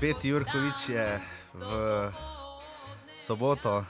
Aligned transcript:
Beti 0.00 0.28
Jurkovič 0.28 0.88
je 0.88 1.20
v 1.54 1.68
soboto 3.18 3.78
uh, 3.78 3.86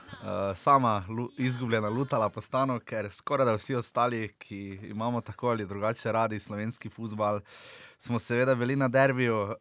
sama 0.54 1.04
lu 1.08 1.30
izgubljena 1.38 1.88
lutala 1.88 2.28
po 2.28 2.40
stanu, 2.40 2.80
ker 2.80 3.10
skoraj 3.10 3.46
da 3.46 3.54
vsi 3.54 3.74
ostali, 3.74 4.28
ki 4.38 4.78
imamo 4.90 5.20
tako 5.20 5.48
ali 5.48 5.66
drugače 5.66 6.12
radi 6.12 6.40
slovenski 6.40 6.88
futbal, 6.88 7.40
smo 7.98 8.18
seveda 8.18 8.54
bili 8.54 8.76
na 8.76 8.88
derbiju. 8.88 9.36
Uh, 9.42 9.56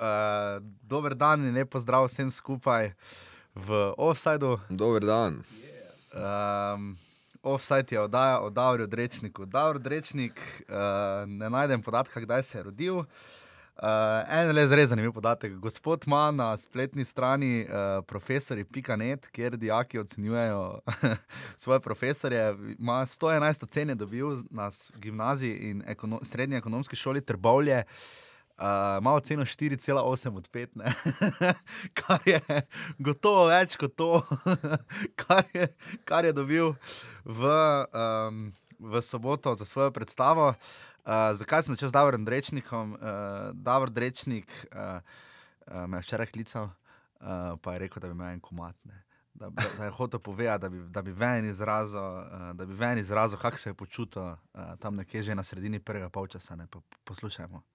dober 0.81 1.15
dan 1.15 1.45
in 1.45 1.55
lepo 1.55 1.79
zdrav 1.79 2.05
vsem 2.05 2.31
skupaj 2.31 2.91
v 3.55 3.93
Offsideu. 3.97 4.59
Dober 4.69 5.05
dan. 5.05 5.43
Um, 6.13 6.97
Offside 7.43 7.95
je 7.95 8.01
oddaja 8.01 8.39
o 8.39 8.49
Davrju 8.49 8.87
Drečniku. 8.87 9.45
Davor 9.45 9.79
Drečnik, 9.79 10.39
uh, 10.69 11.27
ne 11.27 11.49
najdem 11.49 11.81
podatka, 11.81 12.19
kdaj 12.19 12.43
se 12.43 12.57
je 12.57 12.63
rodil. 12.63 12.95
Uh, 12.97 13.05
en 13.81 14.51
le 14.55 14.67
zelo 14.67 14.85
zanimiv 14.87 15.11
podatek. 15.13 15.53
Gospod 15.59 16.03
ima 16.07 16.31
na 16.31 16.57
spletni 16.57 17.05
strani 17.05 17.65
uh, 17.65 18.05
profesori.net, 18.05 19.27
kjer 19.27 19.57
dijaki 19.57 19.99
ocenjujejo 19.99 20.79
svoje 21.57 21.79
profesorje. 21.79 22.55
Ma 22.79 23.05
111 23.05 23.63
ocen 23.63 23.89
je 23.89 23.95
dobil 23.95 24.37
na 24.49 24.69
gimnaziji 24.95 25.57
in 25.57 25.83
ekono 25.87 26.19
srednji 26.23 26.57
ekonomski 26.57 26.95
šoli 26.95 27.25
Trbovlje. 27.25 27.83
Uh, 28.57 28.63
Malo 29.01 29.19
ceno 29.19 29.43
4,8 29.43 30.37
od 30.37 30.49
5, 30.49 30.67
kar 31.99 32.19
je 32.25 32.41
gotovo 32.97 33.47
več 33.47 33.75
kot 33.75 33.95
to, 33.95 34.21
kar, 35.25 35.43
je, 35.53 35.67
kar 36.05 36.25
je 36.25 36.33
dobil 36.33 36.75
v, 37.25 37.49
um, 37.89 38.53
v 38.79 39.01
soboto 39.01 39.55
za 39.55 39.65
svojo 39.65 39.91
predstavo. 39.91 40.47
Uh, 40.47 40.92
zakaj 41.35 41.63
sem 41.63 41.75
začel 41.75 41.89
z 41.89 41.93
Davom 41.93 42.27
Rečnikom? 42.27 42.95
Uh, 42.95 42.99
Davor 43.53 43.91
Rečnik 43.91 44.47
uh, 44.71 45.03
uh, 45.67 45.87
me 45.87 45.97
je 45.97 46.01
včeraj 46.01 46.27
klical, 46.31 46.63
uh, 46.63 46.71
pa 47.59 47.73
je 47.73 47.79
rekel, 47.79 47.99
da 47.99 48.07
bi 48.07 48.15
imel 48.15 48.27
en 48.27 48.39
komat. 48.39 48.75
Ne? 48.87 49.03
Da, 49.33 49.49
da, 49.49 49.63
da 49.77 49.85
je 49.85 49.91
hotel 49.91 50.19
povedati, 50.19 50.61
da, 50.61 50.69
da 50.69 51.01
bi 51.01 51.11
ven 51.11 51.45
izrazil, 51.45 51.99
uh, 51.99 52.97
izrazil 52.97 53.39
kako 53.39 53.57
se 53.57 53.69
je 53.69 53.73
počutil 53.73 54.23
uh, 54.23 54.37
tam 54.79 54.95
nekje 54.95 55.23
že 55.23 55.35
na 55.35 55.43
sredini 55.43 55.79
prvega 55.79 56.09
polčasa. 56.09 56.57
Po, 56.71 56.81
poslušajmo. 57.03 57.61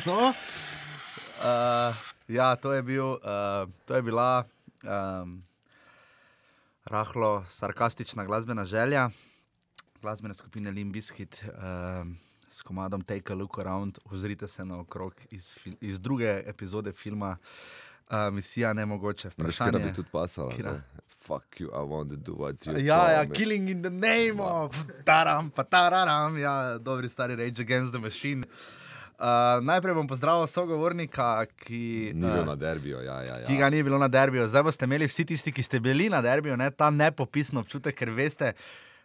no. 0.07 0.29
uh, 0.29 1.95
ja, 2.39 2.57
to 2.57 2.73
je, 2.73 2.83
bil, 2.83 3.07
uh, 3.07 3.19
to 3.85 3.95
je 3.95 4.03
bila 4.03 4.45
um, 4.83 5.43
rahlo 6.85 7.45
sarkastična 7.49 8.25
glasbena 8.25 8.65
želja 8.65 9.11
glasbene 10.07 10.35
skupine 10.35 10.71
Limbiskit 10.71 11.45
uh, 11.45 11.53
s 12.51 12.63
komadom 12.63 13.03
Take 13.03 13.33
a 13.33 13.37
Look 13.37 13.59
Around. 13.59 13.99
Ozrite 14.05 14.49
se 14.49 14.65
na 14.65 14.81
okrog 14.81 15.15
iz, 15.31 15.55
iz 15.81 16.01
druge 16.01 16.43
epizode 16.47 16.93
filma 16.93 17.37
uh, 18.11 18.17
Misija 18.33 18.73
Nemogoče. 18.73 19.29
Vprašanje, 19.29 19.71
da 19.71 19.79
bi 19.79 19.93
tudi 19.95 20.09
pasala. 20.13 20.53
Fuck 21.27 21.59
you, 21.59 21.71
I 21.75 21.83
want 21.83 22.11
to 22.11 22.17
do 22.17 22.37
what 22.39 22.67
you 22.67 22.79
Ja, 22.79 23.11
ja, 23.11 23.27
killing 23.27 23.69
in 23.69 23.83
the 23.83 23.91
name 23.91 24.39
of 24.41 24.77
taram, 25.05 25.51
pa 25.51 25.65
tararam, 25.65 26.39
ja, 26.39 26.79
dobri 26.79 27.09
stari 27.09 27.35
Rage 27.35 27.63
Against 27.63 27.93
the 27.93 27.99
Machine. 27.99 28.47
Uh, 29.17 29.65
najprej 29.65 29.95
bom 29.97 30.07
pozdravil 30.07 30.47
sogovornika, 30.47 31.47
ki, 31.65 32.13
ni 32.15 32.29
uh, 32.29 32.45
na 32.47 32.55
derbiju. 32.55 33.01
Ja, 33.01 33.23
ja, 33.25 33.39
ja. 33.41 33.47
Ki 33.49 33.57
ga 33.57 33.71
ni 33.73 33.83
bilo 33.83 33.99
na 33.99 34.09
derbiju. 34.13 34.45
Zdaj 34.49 34.67
boste 34.69 34.85
imeli 34.85 35.09
vsi 35.09 35.25
tisti, 35.33 35.53
ki 35.57 35.65
ste 35.65 35.81
bili 35.81 36.11
na 36.13 36.21
derbiju, 36.23 36.57
ne, 36.61 36.69
ta 36.71 36.91
nepopisno 36.93 37.65
občutek, 37.65 37.97
ker 37.97 38.13
veste, 38.15 38.53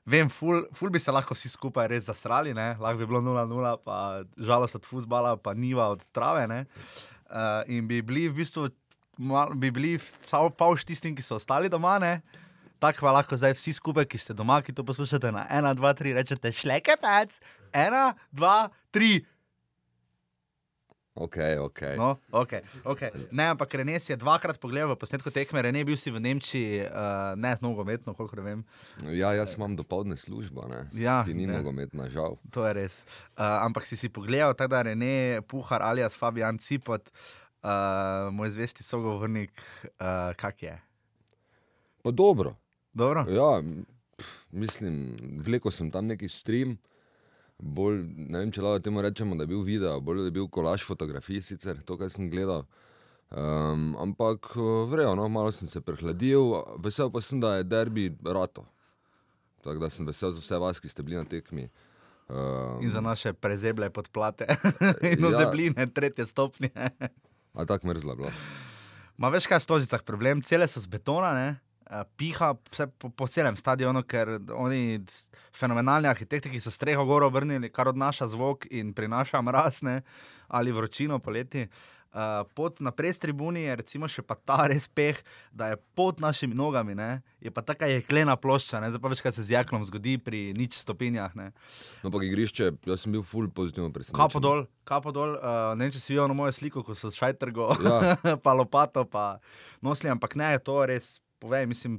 vem, 0.06 0.30
ful, 0.30 0.66
ful 0.76 0.92
bi 0.92 1.00
se 1.00 1.16
lahko 1.16 1.38
vsi 1.38 1.50
skupaj 1.56 1.88
res 1.90 2.10
zasrali, 2.12 2.54
ne? 2.54 2.74
lahko 2.82 3.00
bi 3.00 3.08
bilo 3.08 3.24
0-0, 3.24 3.74
pa 3.88 4.22
žalost 4.36 4.78
od 4.82 4.86
fusbala, 4.86 5.38
pa 5.40 5.56
niva 5.56 5.88
od 5.96 6.04
trave. 6.12 6.44
Uh, 7.32 7.64
in 7.72 7.88
bi 7.88 8.02
bili 8.04 8.28
v 8.28 8.42
bistvu 8.44 8.68
mal, 9.22 9.54
bi 9.54 9.72
bili 9.72 9.98
samo 10.26 10.50
pavš 10.50 10.86
tistim, 10.90 11.16
ki 11.16 11.26
so 11.26 11.38
ostali 11.38 11.70
doma. 11.70 12.00
Ne? 12.02 12.22
Tako 12.82 13.06
pa 13.06 13.12
lahko 13.14 13.38
zdaj 13.38 13.54
vsi 13.54 13.76
skupaj, 13.78 14.08
ki 14.10 14.18
ste 14.18 14.34
doma, 14.34 14.58
ki 14.66 14.74
to 14.74 14.82
poslušate 14.86 15.30
na 15.30 15.46
1, 15.54 15.76
2, 15.78 15.92
3, 16.00 16.16
rečete 16.18 16.50
šleke, 16.50 16.98
pec, 16.98 17.38
1, 17.78 18.16
2, 18.34 18.56
3. 18.98 19.20
Ok, 21.14 21.38
ok. 21.60 21.82
No, 22.00 22.16
okay, 22.32 22.64
okay. 22.88 23.12
Ne, 23.36 23.52
ampak 23.52 23.76
Renes 23.76 24.08
je 24.08 24.16
dvakrat 24.16 24.56
pogledal 24.58 24.96
v 24.96 24.98
posnetku 24.98 25.28
tekme, 25.28 25.60
Renes 25.62 25.84
je 25.84 25.90
bil 25.92 26.00
si 26.00 26.10
v 26.10 26.24
Nemčiji, 26.24 26.88
uh, 26.88 27.36
ne 27.36 27.52
z 27.52 27.60
nogometno, 27.60 28.16
koliko 28.16 28.40
vem. 28.40 28.64
Ja, 29.12 29.36
jaz 29.36 29.60
imam 29.60 29.76
dopoledne 29.76 30.16
službo, 30.16 30.66
ja, 30.96 31.22
ki 31.28 31.36
ni 31.36 31.46
nogometna, 31.46 32.08
žal. 32.08 32.40
To 32.56 32.64
je 32.64 32.72
res. 32.80 33.04
Uh, 33.36 33.60
ampak 33.60 33.86
si 33.86 34.00
si 34.00 34.08
pogledal, 34.08 34.56
da 34.56 34.66
je 34.66 34.84
Renes 34.90 35.44
Puhar 35.52 35.84
alias 35.84 36.16
Fabian 36.16 36.58
Cipot. 36.58 37.12
Uh, 37.62 38.34
moj 38.34 38.50
zvesti 38.50 38.84
sogovornik, 38.84 39.52
uh, 39.86 40.34
kak 40.36 40.64
je. 40.64 40.82
Pa 42.04 42.12
dobro. 42.12 42.56
dobro? 42.94 43.26
Ja, 43.30 43.64
mislim, 44.52 45.16
vleko 45.46 45.72
sem 45.72 45.92
tam 45.92 46.06
neki 46.06 46.30
stream. 46.30 46.78
Bolj, 47.62 48.02
ne 48.18 48.40
vem, 48.40 48.52
če 48.52 48.64
lahko 48.66 48.82
temu 48.82 49.02
rečemo, 49.06 49.38
da 49.38 49.46
je 49.46 49.52
bil 49.54 49.62
video, 49.62 50.00
bolj 50.02 50.24
da 50.24 50.32
je 50.32 50.38
bil 50.40 50.48
kolaž 50.50 50.82
fotografij, 50.88 51.44
sicer 51.46 51.84
to, 51.86 51.98
kar 51.98 52.10
sem 52.10 52.30
gledal. 52.34 52.66
Um, 53.30 53.94
ampak 54.02 54.50
vrejo, 54.90 55.14
no, 55.16 55.30
malo 55.30 55.54
sem 55.56 55.70
se 55.70 55.80
prehladil, 55.86 56.58
vesel 56.82 57.14
pa 57.14 57.22
sem, 57.22 57.40
da 57.40 57.60
je 57.60 57.70
derbi 57.70 58.10
rato. 58.26 58.66
Tako 59.62 59.86
da 59.86 59.90
sem 59.94 60.10
vesel 60.10 60.34
za 60.34 60.42
vse 60.42 60.58
vas, 60.58 60.82
ki 60.82 60.90
ste 60.90 61.06
bili 61.06 61.22
na 61.22 61.30
tekmi. 61.30 61.70
Um, 62.32 62.82
in 62.82 62.90
za 62.90 63.02
naše 63.02 63.34
prezeble 63.34 63.90
podplate 63.94 64.48
in 65.14 65.22
ja. 65.22 65.28
ozebline, 65.30 65.88
tretje 65.94 66.26
stopnje. 66.26 66.74
A 67.54 67.66
tako 67.66 67.92
mrzla 67.92 68.16
bila. 68.16 68.32
Ma 69.18 69.30
veš, 69.30 69.48
kaj 69.50 69.60
je 69.60 69.66
stožicah 69.68 70.04
problem, 70.08 70.42
cele 70.42 70.68
so 70.68 70.82
z 70.82 70.90
betona, 70.92 71.34
ne? 71.38 71.50
piha 72.16 72.54
vse 72.72 72.86
po, 72.88 73.10
po 73.12 73.26
celem 73.28 73.58
stadionu, 73.60 74.06
ker 74.08 74.38
oni 74.56 75.02
fenomenalni 75.52 76.08
arhitekti, 76.08 76.48
ki 76.54 76.62
so 76.64 76.72
streho 76.72 77.04
gor 77.06 77.26
obrnili, 77.28 77.68
kar 77.68 77.92
odnaša 77.92 78.30
zvok 78.32 78.70
in 78.72 78.94
prinaša 78.96 79.42
mrazne 79.44 79.98
ali 80.48 80.72
vročino 80.72 81.20
poleti. 81.20 81.66
Uh, 81.68 82.01
pot 82.56 82.80
na 82.80 82.92
prestribuni 82.92 83.64
je 83.64 83.76
recimo 83.76 84.08
še 84.12 84.24
pa 84.26 84.36
ta 84.36 84.66
res 84.68 84.88
peh, 84.88 85.20
da 85.56 85.72
je 85.72 85.78
pod 85.96 86.20
našimi 86.20 86.56
nogami, 86.58 86.96
ne? 86.96 87.22
je 87.42 87.52
pa 87.52 87.64
taka 87.66 87.88
jeklena 87.90 88.36
plošča, 88.38 88.82
ne 88.84 88.92
zdaj 88.92 89.02
pa 89.02 89.12
veš, 89.12 89.24
kaj 89.26 89.34
se 89.38 89.46
z 89.48 89.56
jaklom 89.56 89.86
zgodi 89.88 90.18
pri 90.22 90.52
nič 90.58 90.76
stopinjah. 90.78 91.34
Ne? 91.40 91.50
No, 92.04 92.12
pa 92.14 92.22
igrišče, 92.26 92.68
jaz 92.86 93.06
sem 93.06 93.16
bil 93.16 93.24
full 93.26 93.50
pozitivno 93.50 93.90
presenečen. 93.96 94.20
Kapo 94.20 94.44
dol, 94.44 94.66
kapo 94.88 95.16
dol, 95.16 95.38
uh, 95.40 95.72
ne 95.80 95.88
vem, 95.88 95.96
če 95.96 96.04
si 96.04 96.14
videl 96.14 96.36
mojo 96.38 96.54
sliko, 96.54 96.84
ko 96.86 96.98
so 96.98 97.10
šajtrgo, 97.16 97.72
ja. 97.82 98.16
pa 98.46 98.54
lopato, 98.58 99.08
pa 99.10 99.40
nosili, 99.82 100.12
ampak 100.14 100.36
ne, 100.40 100.54
to 100.62 100.78
res, 100.86 101.16
povej, 101.42 101.66
mislim, 101.72 101.98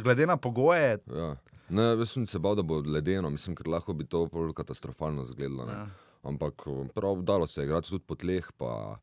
glede 0.00 0.30
na 0.30 0.38
pogoje. 0.40 1.02
Ja. 1.10 1.34
Ne, 1.74 1.90
jaz 1.98 2.14
sem 2.14 2.26
se 2.28 2.38
bal, 2.38 2.56
da 2.56 2.62
bo 2.62 2.80
ledeno, 2.80 3.30
mislim, 3.32 3.56
ker 3.56 3.68
lahko 3.72 3.94
bi 3.96 4.06
to 4.06 4.26
katastrofalno 4.56 5.24
izgledalo. 5.24 5.68
Ja. 5.70 5.86
Ampak 6.24 6.64
prav 6.94 7.22
dalo 7.22 7.46
se 7.46 7.60
je 7.60 7.64
igrati 7.68 7.88
tudi 7.88 8.04
po 8.06 8.16
tleh. 8.16 8.46
Pa, 8.56 8.96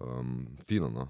um, 0.00 0.46
fino. 0.66 0.90
No. 0.90 1.08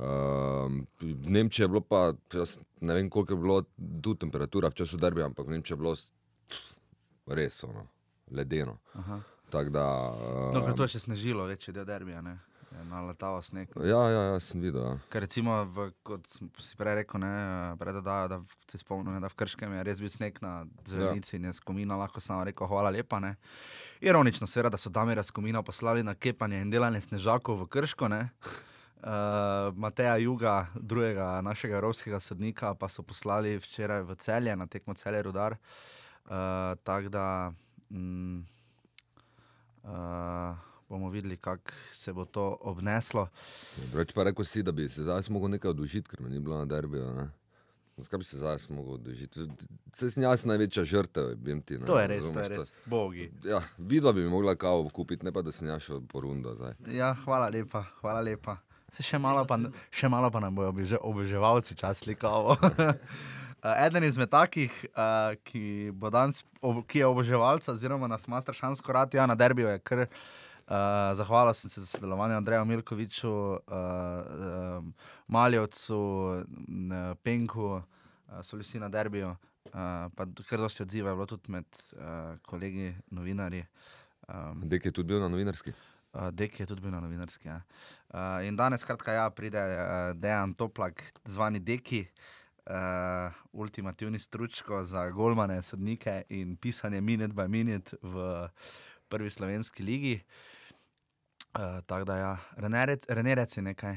Um, 0.00 0.86
v 1.00 1.30
Nemčiji 1.30 1.64
je 1.64 1.68
bilo 1.68 1.80
pa, 1.84 2.12
jaz 2.32 2.58
ne 2.80 2.94
vem, 2.94 3.10
koliko 3.10 3.34
je 3.34 3.40
bilo 3.40 3.62
tu 4.02 4.14
temperatura 4.14 4.70
v 4.72 4.80
času 4.80 4.96
derbija, 4.96 5.26
ampak 5.28 5.46
v 5.46 5.56
Nemčiji 5.56 5.76
je 5.76 5.80
bilo 5.80 5.94
res 7.26 7.64
ono, 7.64 7.86
ledeno. 8.32 8.78
Da, 9.50 9.60
um, 9.60 10.54
no, 10.54 10.62
ker 10.64 10.76
to 10.78 10.86
je 10.86 10.94
še 10.94 11.04
snežilo, 11.04 11.44
večji 11.50 11.74
del 11.74 11.84
derbija. 11.84 12.22
Ne? 12.22 12.38
Naletava 12.70 13.42
sneg. 13.42 13.72
Ja, 13.82 13.98
ja, 14.10 14.20
ja, 14.30 14.40
sem 14.42 14.62
videl. 14.62 14.84
Ja. 14.84 14.92
Ker 15.10 15.24
recimo, 15.26 15.56
v, 15.74 15.88
kot 16.06 16.28
si 16.30 16.76
prej 16.78 17.00
rekel, 17.00 17.18
ne, 17.22 17.32
predodajo, 17.80 18.28
da 18.30 18.38
se 18.70 18.78
spomnim, 18.78 19.18
da 19.22 19.30
v 19.30 19.38
Krškem 19.42 19.74
je 19.74 19.82
res 19.88 20.02
bil 20.02 20.12
sneg 20.12 20.38
na 20.44 20.52
zelenici 20.86 21.34
ja. 21.34 21.40
in 21.40 21.48
je 21.50 21.56
skomina, 21.58 21.98
lahko 21.98 22.22
samo 22.22 22.46
rekel, 22.46 22.70
hvala 22.70 22.92
lepa. 22.94 23.18
Ne. 23.22 23.34
Ironično, 24.06 24.46
seveda, 24.46 24.76
da 24.76 24.80
so 24.80 24.92
Damir 24.94 25.18
Skomina 25.26 25.64
poslali 25.66 26.06
na 26.06 26.14
kepanje 26.14 26.62
in 26.62 26.70
delanje 26.70 27.02
snežakov 27.08 27.64
v 27.64 27.68
Krško. 27.74 28.10
Uh, 28.10 29.74
Mateja 29.74 30.14
Juga, 30.22 30.68
drugega 30.76 31.40
našega 31.42 31.80
evropskega 31.80 32.20
sodnika, 32.20 32.74
pa 32.78 32.86
so 32.88 33.02
poslali 33.02 33.56
včeraj 33.58 34.06
v 34.06 34.16
celje, 34.20 34.56
na 34.56 34.70
tekmo 34.70 34.94
celje 34.94 35.26
Rudar. 35.26 35.58
Uh, 36.30 36.78
Tako 36.84 37.08
da 37.08 37.26
mm, 37.90 38.44
uh, 39.82 40.69
bomo 40.90 41.10
videli, 41.10 41.36
kako 41.36 41.72
se 41.92 42.12
bo 42.12 42.24
to 42.24 42.56
obneslo. 42.60 43.28
Reč 43.94 44.12
pa 44.12 44.26
rekel 44.26 44.44
si, 44.44 44.62
da 44.62 44.72
bi 44.72 44.88
se 44.88 45.02
zdaj 45.06 45.22
lahko 45.30 45.48
nekaj 45.48 45.70
odužil, 45.70 46.02
ker 46.02 46.20
mi 46.20 46.30
ni 46.30 46.40
bilo 46.40 46.58
na 46.58 46.66
derbiju. 46.66 47.30
Zakaj 47.96 48.18
bi 48.18 48.24
se 48.24 48.38
zdaj 48.38 48.56
mogel 48.68 48.96
dožiti? 48.96 49.46
Se 49.92 50.10
sem 50.10 50.22
jaz 50.22 50.44
največja 50.44 50.84
žrtev, 50.84 51.34
vem 51.42 51.60
ti. 51.62 51.78
Ne, 51.78 51.86
To 51.86 51.98
je 52.00 52.06
res, 52.08 52.24
to 52.24 52.32
razumeš 52.32 52.50
je 52.50 52.56
res. 52.56 52.72
Bogi. 52.86 53.26
Ja, 53.44 53.60
vidva 53.78 54.12
bi 54.12 54.24
mi 54.24 54.30
mogla 54.30 54.54
kavo 54.56 54.88
kupiti, 54.88 55.24
ne 55.24 55.32
pa 55.32 55.42
da 55.42 55.52
sem 55.52 55.68
jaz 55.68 55.84
šel 55.84 56.00
po 56.08 56.20
rundo. 56.24 56.54
Zdaj. 56.54 56.74
Ja, 56.96 57.12
hvala 57.24 57.48
lepa, 57.48 57.84
hvala 58.00 58.24
lepa. 58.24 58.56
Se 58.90 59.04
še 59.06 59.20
malo 59.22 59.44
pa, 59.46 59.58
še 59.94 60.08
malo 60.10 60.30
pa 60.34 60.40
nam 60.42 60.54
bojo 60.54 60.72
obože, 60.72 60.98
oboževalci 60.98 61.76
čas 61.78 62.02
slikavo. 62.02 62.56
Eden 63.86 64.04
izmed 64.04 64.30
takih, 64.32 64.72
uh, 64.96 65.36
ki, 65.44 65.92
danes, 66.10 66.40
ob, 66.64 66.80
ki 66.88 67.02
je 67.02 67.06
oboževalec, 67.06 67.68
oziroma 67.68 68.08
nas 68.08 68.24
ima 68.26 68.40
strašansko 68.40 68.92
rad, 68.96 69.14
ja, 69.14 69.26
na 69.28 69.36
derbiju 69.36 69.68
je 69.68 69.82
kar. 69.84 70.06
Uh, 70.70 70.76
zahvalil 71.16 71.54
sem 71.54 71.70
se 71.70 71.80
za 71.80 71.86
sodelovanje 71.86 72.34
Andreju 72.34 72.64
Milkoviču, 72.64 73.30
uh, 73.30 73.58
uh, 73.66 74.84
Maljovcu, 75.26 75.96
n- 76.68 77.14
Penku, 77.22 77.64
uh, 77.64 77.82
so 78.42 78.56
vsi 78.56 78.78
na 78.78 78.88
derbiju. 78.88 79.30
Uh, 79.30 80.06
pa 80.14 80.26
kar 80.48 80.60
dosti 80.62 80.82
odziva 80.82 81.10
je 81.10 81.16
bilo 81.16 81.26
tudi 81.26 81.50
med 81.50 81.66
uh, 81.92 82.38
kolegi 82.46 82.94
novinarji. 83.10 83.64
Um, 84.28 84.60
Dek 84.62 84.84
je 84.84 84.92
tudi 84.92 85.08
bil 85.08 85.20
na 85.20 85.28
novinarski. 85.28 85.72
Uh, 86.12 86.28
Dek 86.30 86.60
je 86.60 86.66
tudi 86.66 86.84
bil 86.86 86.94
na 86.94 87.00
novinarski. 87.00 87.48
Ja. 87.48 87.62
Uh, 88.14 88.46
in 88.46 88.56
danes, 88.56 88.80
skratka, 88.80 89.12
ja, 89.12 89.26
pride 89.30 89.58
uh, 89.58 90.14
Dejan 90.14 90.52
Toplak, 90.54 91.02
zvani 91.24 91.58
Deki, 91.58 92.04
uh, 92.70 93.34
ultimativni 93.52 94.18
stručko 94.18 94.84
za 94.84 95.08
golmane, 95.10 95.62
sodnike 95.62 96.22
in 96.28 96.54
pisanje 96.56 97.00
minute 97.00 97.34
by 97.34 97.48
minute 97.48 97.98
v 98.02 98.46
prvi 99.08 99.30
slovenski 99.30 99.82
ligi. 99.82 100.14
Uh, 100.14 100.49
Tako 101.86 102.04
da, 102.04 102.16
ja, 102.16 102.38
Rene, 103.08 103.34
reci 103.34 103.62
nekaj. 103.62 103.96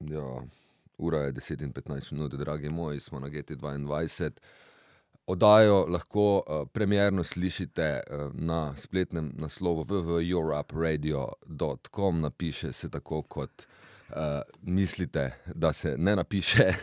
Ja, 0.00 0.42
ura 0.98 1.18
je 1.18 1.32
10 1.32 1.62
in 1.62 1.72
15 1.72 2.12
minut, 2.12 2.34
dragi 2.34 2.68
moji, 2.68 3.00
smo 3.00 3.20
na 3.20 3.28
GT2. 3.28 4.30
Odajo 5.26 5.86
lahko 5.88 6.36
uh, 6.36 6.42
premjerno 6.72 7.24
slišite 7.24 8.00
uh, 8.10 8.34
na 8.34 8.76
spletnem 8.76 9.32
naslovu 9.34 9.84
www.europeradio.com, 9.84 12.20
napiše 12.20 12.72
se 12.72 12.90
tako, 12.90 13.22
kot 13.22 13.66
uh, 14.08 14.16
mislite, 14.62 15.32
da 15.54 15.72
se 15.72 15.94
ne 15.98 16.16
napiše. 16.16 16.72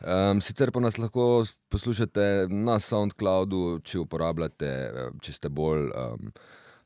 Um, 0.00 0.40
sicer 0.40 0.70
pa 0.72 0.80
nas 0.80 0.96
lahko 0.98 1.44
poslušate 1.68 2.46
na 2.48 2.78
SoundCloudu, 2.80 3.80
če 3.84 3.98
uporabljate, 4.00 4.66
eh, 4.66 5.10
če 5.20 5.32
ste 5.36 5.50
bolj 5.52 5.90
um, 5.92 6.30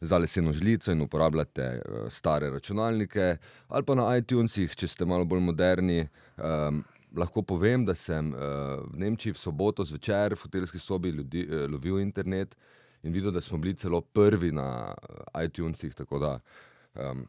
za 0.04 0.18
leseno 0.18 0.52
žlico 0.52 0.92
in 0.92 1.00
uporabljate 1.00 1.68
uh, 1.80 2.08
stare 2.12 2.50
računalnike, 2.50 3.36
ali 3.68 3.84
pa 3.84 3.94
na 3.94 4.08
iTunesih, 4.16 4.76
če 4.76 4.88
ste 4.88 5.08
malo 5.08 5.24
bolj 5.24 5.40
moderni. 5.40 6.04
Um, 6.36 6.84
lahko 7.14 7.42
povem, 7.46 7.84
da 7.86 7.94
sem 7.94 8.32
uh, 8.34 8.40
v 8.90 8.98
Nemčiji 8.98 9.32
v 9.32 9.38
soboto 9.38 9.84
zvečer 9.86 10.34
v 10.34 10.42
hotelski 10.42 10.78
sobi 10.82 11.14
ljudi, 11.14 11.46
uh, 11.46 11.64
lovil 11.70 12.00
internet 12.02 12.56
in 13.02 13.12
videl, 13.12 13.32
da 13.32 13.40
smo 13.40 13.58
bili 13.58 13.76
celo 13.78 14.00
prvi 14.00 14.52
na 14.52 14.90
uh, 14.92 15.42
iTunesih. 15.44 15.94
Tako 15.94 16.18
da 16.18 16.32
um, 16.94 17.24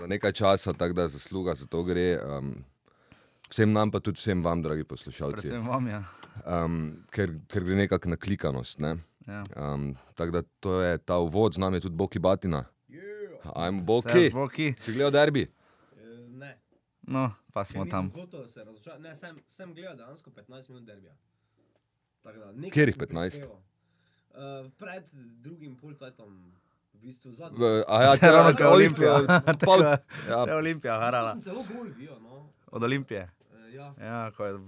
za 0.00 0.06
nekaj 0.06 0.32
časa, 0.32 0.72
tako 0.72 0.94
da 0.94 1.08
zasluga 1.08 1.54
za 1.54 1.66
to 1.66 1.82
gre. 1.84 2.18
Um, 2.24 2.54
Vsem 3.52 3.68
nam, 3.72 3.90
pa 3.92 4.00
tudi 4.00 4.16
vsem 4.16 4.40
vam, 4.40 4.62
dragi 4.64 4.84
poslušalci, 4.88 5.42
Predvsem 5.42 5.66
vam, 5.68 5.88
ja. 5.90 5.98
um, 6.48 6.76
ker, 7.12 7.34
ker 7.52 7.66
gre 7.66 7.74
nekako 7.82 8.08
na 8.08 8.16
klikanost. 8.16 8.78
Ne? 8.80 8.94
Ja. 9.26 9.42
Um, 9.56 9.94
tako 10.14 10.30
da 10.32 10.42
to 10.60 10.80
je 10.80 10.98
ta 10.98 11.18
uvod, 11.18 11.54
z 11.54 11.58
nami 11.58 11.76
je 11.76 11.80
tudi 11.82 11.96
Boki 11.96 12.18
Batina. 12.18 12.64
Ajmo, 13.46 13.78
Servus, 13.78 14.04
Boki. 14.04 14.30
Boki. 14.32 14.74
Si 14.78 14.92
gledal 14.92 15.10
derbi? 15.12 15.42
Eh, 15.42 15.48
Ne. 16.28 16.58
No, 17.02 17.24
pa 17.52 17.64
smo 17.64 17.84
tam. 17.86 18.10
hotel 18.10 18.46
se 18.46 18.64
razočarati. 18.64 19.02
Ne, 19.02 19.16
sem, 19.16 19.36
sem 19.48 19.74
gledal 19.74 19.96
dejansko 19.96 20.30
15 20.32 20.68
minut 20.68 20.84
derbija. 20.84 21.12
Sem 22.22 22.72
15? 22.98 23.20
prispeval. 23.20 23.56
Uh, 24.30 24.70
pred 24.72 25.04
drugim 25.38 25.76
polcajtom, 25.76 26.52
v 26.94 26.98
bistvu 27.00 27.32
zadnji. 27.32 27.58
Ja, 27.58 28.14
To 28.16 28.26
je 28.26 28.32
ravno 28.32 28.52
te- 28.52 28.56
kot 28.56 28.72
Olimpija. 28.72 29.18
pol, 29.60 29.82
ja, 30.28 30.44
Je 30.46 30.54
Olimpija, 30.56 30.98
harala. 30.98 31.36
Celo 31.42 31.64
gol 31.66 31.86
vijo, 31.88 32.18
no. 32.20 32.48
Od 32.66 32.82
Olimpije. 32.82 33.28
Uh, 33.50 33.74
ja. 33.74 33.94
Ja, 33.98 34.30
ko 34.30 34.44
je 34.44 34.58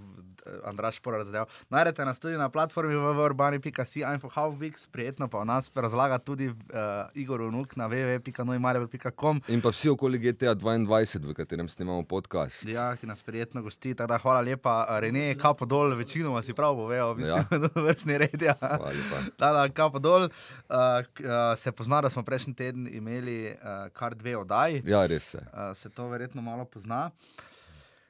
Andraš 0.65 1.01
Porar 1.01 1.25
zadeval. 1.25 1.47
Najdete 1.69 2.05
nas 2.05 2.21
tudi 2.21 2.37
na 2.37 2.49
platformi 2.49 2.95
www.urbani.si, 2.95 4.01
info 4.05 4.29
halfbix, 4.29 4.89
prijetno 4.89 5.29
pa 5.29 5.45
nas 5.45 5.71
razlaga 5.75 6.19
tudi 6.19 6.49
uh, 6.49 6.55
Igor 7.15 7.41
Unuk 7.43 7.77
na 7.77 7.87
www.noimarjev.com. 7.87 9.41
in 9.49 9.61
pa 9.61 9.69
vsi 9.69 9.89
okoli 9.89 10.19
GTA 10.21 10.55
22, 10.55 10.95
v 11.23 11.35
katerem 11.35 11.69
snemamo 11.69 12.03
podcast. 12.05 12.67
Ja, 12.67 12.97
ki 12.97 13.07
nas 13.07 13.23
prijetno 13.23 13.63
gosti, 13.63 13.95
tako 13.95 14.09
da 14.09 14.19
hvala 14.19 14.41
lepa. 14.43 14.75
Rene, 14.97 15.35
kapo 15.35 15.65
dol, 15.65 15.95
večinoma 15.95 16.43
si 16.43 16.55
prav 16.55 16.75
povejo, 16.75 17.15
mislim, 17.15 17.25
Ja. 17.43 17.59
da 17.59 17.69
je 17.75 17.83
vrstni 17.85 18.19
red. 18.19 18.43
Ja. 18.43 18.55
Hvala 18.55 18.91
lepa. 18.91 19.19
Da, 19.39 19.53
da, 19.53 19.69
kapo 19.71 19.99
dol. 19.99 20.23
Uh, 20.23 20.31
k- 21.09 21.21
uh, 21.21 21.29
se 21.57 21.73
pozna, 21.73 22.01
da 22.01 22.11
smo 22.11 22.23
prejšnji 22.23 22.55
teden 22.55 22.89
imeli 22.89 23.51
uh, 23.51 23.59
kar 23.93 24.15
dve 24.15 24.37
oddaji. 24.37 24.83
Ja, 24.85 25.07
res 25.07 25.35
je. 25.35 25.41
Uh, 25.43 25.73
se 25.75 25.91
to 25.91 26.07
verjetno 26.07 26.43
malo 26.43 26.65
pozna. 26.65 27.11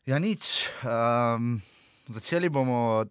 Ja, 0.05 0.19
nič. 0.19 0.69
Um, 0.83 1.61
začeli 2.09 2.49
bomo 2.49 3.05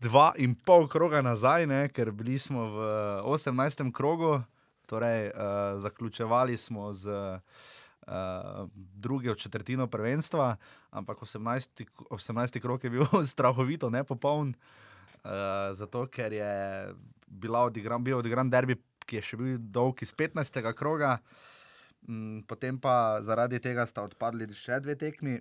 dva 0.00 0.32
in 0.40 0.54
pol 0.54 0.88
kroga 0.88 1.20
nazaj, 1.22 1.66
ne, 1.68 1.88
ker 1.92 2.10
bili 2.12 2.38
smo 2.38 2.66
v 2.72 2.78
18. 3.28 3.92
krogu, 3.92 4.40
torej 4.88 5.30
uh, 5.30 5.76
zaključevali 5.78 6.56
smo 6.56 6.92
z 6.94 7.06
uh, 7.10 8.66
drugo 8.74 9.34
četrtino 9.34 9.86
prvenstva, 9.86 10.56
ampak 10.90 11.18
18. 11.18 11.84
k- 11.84 12.08
18. 12.10 12.60
krog 12.60 12.84
je 12.84 12.90
bil 12.90 13.06
strahovito 13.32 13.90
nepopoln, 13.90 14.54
uh, 14.54 15.30
zato 15.74 16.06
ker 16.06 16.32
je 16.32 16.94
odigran, 17.50 18.04
bil 18.04 18.18
odigran 18.18 18.50
derbi, 18.50 18.80
ki 19.06 19.20
je 19.20 19.22
še 19.22 19.36
bil 19.36 19.56
dolg 19.58 20.02
iz 20.02 20.12
15. 20.14 20.62
kroga. 20.74 21.18
Mm, 22.08 22.42
Potem 22.48 22.78
pa 22.80 23.20
zaradi 23.22 23.60
tega 23.60 23.84
sta 23.86 24.02
odpadli 24.02 24.48
še 24.54 24.80
dve 24.80 24.96
tekmi, 24.96 25.38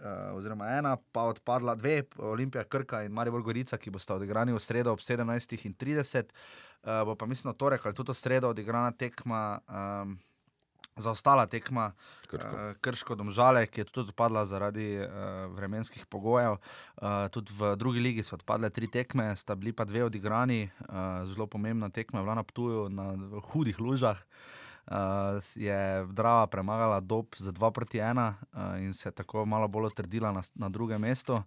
uh, 0.00 0.36
oziroma 0.36 0.68
ena, 0.78 0.96
pa 1.12 1.26
odpadla 1.30 1.74
dve, 1.74 2.02
Olimpija 2.18 2.64
Krka 2.64 3.02
in 3.02 3.12
Maribor 3.12 3.42
Gorica, 3.42 3.78
ki 3.78 3.90
bosta 3.90 4.16
odigrani 4.16 4.54
v 4.54 4.60
sredo 4.60 4.92
ob 4.92 5.00
17.30. 5.00 6.32
Uh, 6.86 7.02
bo 7.08 7.16
pa 7.18 7.26
mislim, 7.26 7.52
v 7.52 7.58
torek 7.58 7.86
ali 7.86 7.94
tudi 7.94 8.14
sredo 8.14 8.52
odigrana 8.54 8.92
tekma, 8.92 9.58
um, 9.68 10.18
zaostala 10.96 11.46
tekma 11.46 11.92
Krško. 12.30 12.48
uh, 12.48 12.76
Krško 12.80 13.14
Domžale, 13.14 13.66
ki 13.66 13.80
je 13.80 13.88
tudi 13.90 14.10
odpadla 14.10 14.44
zaradi 14.46 14.98
uh, 15.00 15.08
vremenskih 15.56 16.06
pogojev. 16.06 16.58
Uh, 16.96 17.26
tudi 17.32 17.52
v 17.58 17.74
drugi 17.76 18.00
ligi 18.00 18.22
so 18.22 18.36
odpadle 18.36 18.70
tri 18.70 18.90
tekme, 18.90 19.32
sta 19.36 19.54
bili 19.54 19.72
pa 19.72 19.84
dve 19.84 20.04
odigrani, 20.04 20.70
uh, 20.88 21.26
zelo 21.32 21.46
pomembna 21.46 21.90
tekma 21.90 22.22
bila 22.22 22.38
na 22.38 22.44
Ptuju 22.44 22.88
na 22.88 23.12
hudih 23.52 23.80
lužah. 23.80 24.20
Uh, 24.20 24.65
je 25.54 26.06
Drava 26.12 26.46
premagala 26.46 27.00
Dob 27.00 27.26
za 27.36 27.52
2 27.52 27.70
proti 27.70 27.98
1 27.98 28.14
uh, 28.14 28.34
in 28.78 28.94
se 28.94 29.10
tako 29.10 29.46
malo 29.46 29.68
bolj 29.68 29.86
utrdila 29.86 30.32
na, 30.32 30.42
na 30.54 30.68
drugem 30.68 31.00
mestu 31.00 31.34
uh, 31.34 31.42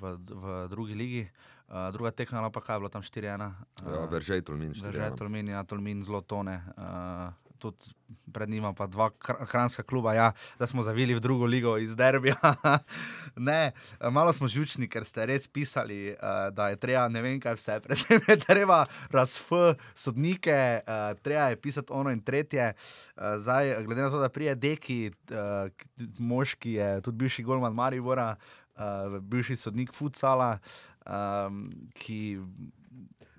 v, 0.00 0.16
v 0.28 0.68
drugi 0.68 0.94
ligi. 0.94 1.28
Uh, 1.68 1.92
druga 1.92 2.10
tekma, 2.10 2.40
no 2.40 2.50
pa 2.50 2.60
kaj 2.60 2.76
je 2.76 2.80
bilo 2.80 2.88
tam 2.88 3.02
4-1. 3.02 3.52
Ja, 3.84 4.04
Veržej, 4.08 4.40
Tolmin, 4.42 4.72
ja. 4.72 5.10
Tolmin, 5.16 5.48
ja, 5.48 5.64
Tolmin 5.64 6.04
zelo 6.04 6.20
tone. 6.20 6.62
Uh, 6.76 7.47
tudi 7.58 7.92
pred 8.32 8.48
njima 8.48 8.72
pa 8.72 8.86
dva 8.86 9.10
kranjska 9.50 9.82
kluba, 9.82 10.14
ja, 10.14 10.32
zdaj 10.56 10.68
smo 10.68 10.82
zavili 10.82 11.14
v 11.14 11.20
drugo 11.20 11.46
ligo 11.46 11.76
iz 11.78 11.96
Derbija. 11.96 12.36
ne, 13.36 13.72
malo 14.10 14.32
smo 14.32 14.48
žučni, 14.48 14.88
ker 14.88 15.04
ste 15.04 15.26
res 15.26 15.48
pisali, 15.48 16.12
uh, 16.12 16.48
da 16.54 16.68
je 16.68 16.76
treba 16.76 17.08
ne 17.08 17.22
vem 17.22 17.40
kaj 17.40 17.58
vse, 17.58 17.80
predvsem 17.84 18.20
je 18.28 18.38
treba 18.42 18.84
razf 19.10 19.50
sodnike, 19.94 20.80
uh, 20.84 21.18
treba 21.22 21.50
je 21.52 21.60
pisati 21.60 21.92
ono 21.92 22.10
in 22.10 22.20
tretje. 22.20 22.72
Uh, 23.16 23.36
zdaj, 23.38 23.84
glede 23.84 24.02
na 24.02 24.10
to, 24.10 24.20
da 24.20 24.28
prije 24.28 24.54
Deki, 24.54 25.10
uh, 25.30 25.70
mož, 26.18 26.54
ki 26.54 26.78
je 26.78 27.00
tudi 27.00 27.24
bivši 27.24 27.42
golman 27.42 27.74
Maribora, 27.74 28.36
uh, 28.76 29.18
bivši 29.20 29.56
sodnik 29.56 29.92
Futsala, 29.92 30.58
um, 31.06 31.68
ki 31.94 32.38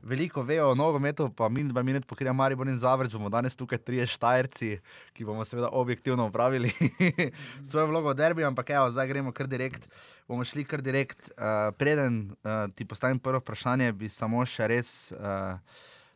veliko 0.04 0.42
vejo 0.42 0.72
o 0.72 0.76
nogometu, 0.76 1.30
pa 1.36 1.50
min, 1.50 1.68
dva 1.68 1.84
minut 1.84 2.06
pokrija 2.08 2.34
Maribor 2.34 2.68
in 2.68 2.78
Zavrč, 2.78 3.12
bomo 3.14 3.30
danes 3.30 3.56
tukaj 3.56 3.78
trije 3.84 4.08
štajerci, 4.08 4.80
ki 5.14 5.26
bomo 5.26 5.46
seveda 5.46 5.70
objektivno 5.72 6.28
upravili 6.28 6.72
svojo 7.70 7.88
vlogo 7.88 8.14
v 8.14 8.16
derbi, 8.16 8.44
ampak 8.44 8.70
evo, 8.70 8.90
zdaj 8.92 9.08
gremo 9.08 9.32
kar 9.32 9.48
direkt. 9.48 9.88
Bomo 10.28 10.46
šli 10.46 10.64
kar 10.64 10.82
direkt. 10.82 11.32
Uh, 11.36 11.74
preden 11.78 12.32
uh, 12.44 12.72
ti 12.76 12.86
postavim 12.86 13.20
prvo 13.20 13.42
vprašanje, 13.42 13.92
bi 13.92 14.10
samo 14.10 14.46
še 14.46 14.68
res 14.68 14.92
uh, 15.18 15.58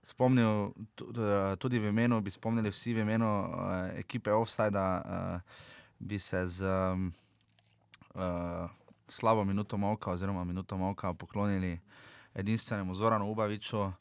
spomnil, 0.06 0.74
tudi, 1.58 1.80
v 1.80 1.90
imenu, 1.90 2.22
bi 2.22 2.32
spomnili 2.32 2.72
vsi 2.72 2.94
v 2.94 3.08
imenu 3.08 3.28
uh, 3.28 3.74
ekipe 4.00 4.32
Offside, 4.32 4.80
uh, 4.80 5.40
bi 6.00 6.20
se 6.20 6.46
z 6.48 6.68
um, 6.68 7.12
uh, 8.16 8.70
slabo 9.10 9.44
minuto 9.46 9.78
molka, 9.78 10.12
oziroma 10.12 10.44
minuto 10.44 10.78
molka 10.78 11.14
poklonili 11.14 11.80
edinstvenemu 12.36 12.96
Zoranu 12.96 13.32
Ubaviču, 13.32 13.80
uh, 13.82 13.94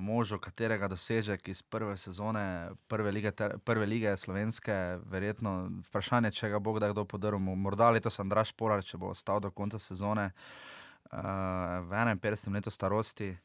možo, 0.00 0.38
katerega 0.38 0.88
dosežek 0.88 1.48
iz 1.48 1.62
prve 1.62 1.96
sezone, 1.96 2.70
prve 2.88 3.12
lige, 3.12 3.30
ter, 3.30 3.58
prve 3.58 3.86
lige 3.86 4.16
slovenske, 4.16 4.98
verjetno 5.10 5.70
vprašanje, 5.88 6.30
če 6.30 6.48
ga 6.48 6.58
bo 6.58 6.74
kdo 6.78 7.04
podaril. 7.04 7.38
Morda 7.38 7.90
letos 7.90 8.20
Andraš 8.20 8.52
Polar, 8.52 8.84
če 8.84 8.98
bo 8.98 9.12
ostal 9.14 9.40
do 9.40 9.50
konca 9.50 9.78
sezone 9.78 10.30
uh, 10.30 11.18
v 11.86 12.04
51 12.22 12.54
letu 12.54 12.70
starosti. 12.70 13.36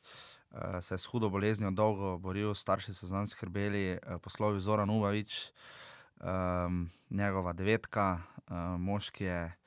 Uh, 0.51 0.81
se 0.81 0.95
je 0.95 0.99
s 0.99 1.05
hudo 1.05 1.29
boleznijo 1.29 1.71
dolgo 1.71 2.17
boril, 2.17 2.53
starši 2.53 2.93
so 2.93 3.05
zanj 3.07 3.29
skrbeli, 3.29 3.97
uh, 3.97 4.17
poslovil 4.21 4.59
Zoran 4.59 4.89
Uvavič, 4.89 5.51
um, 6.19 6.89
njegova 7.09 7.53
devetka, 7.53 8.21
uh, 8.49 8.79
moški 8.81 9.23
je 9.23 9.58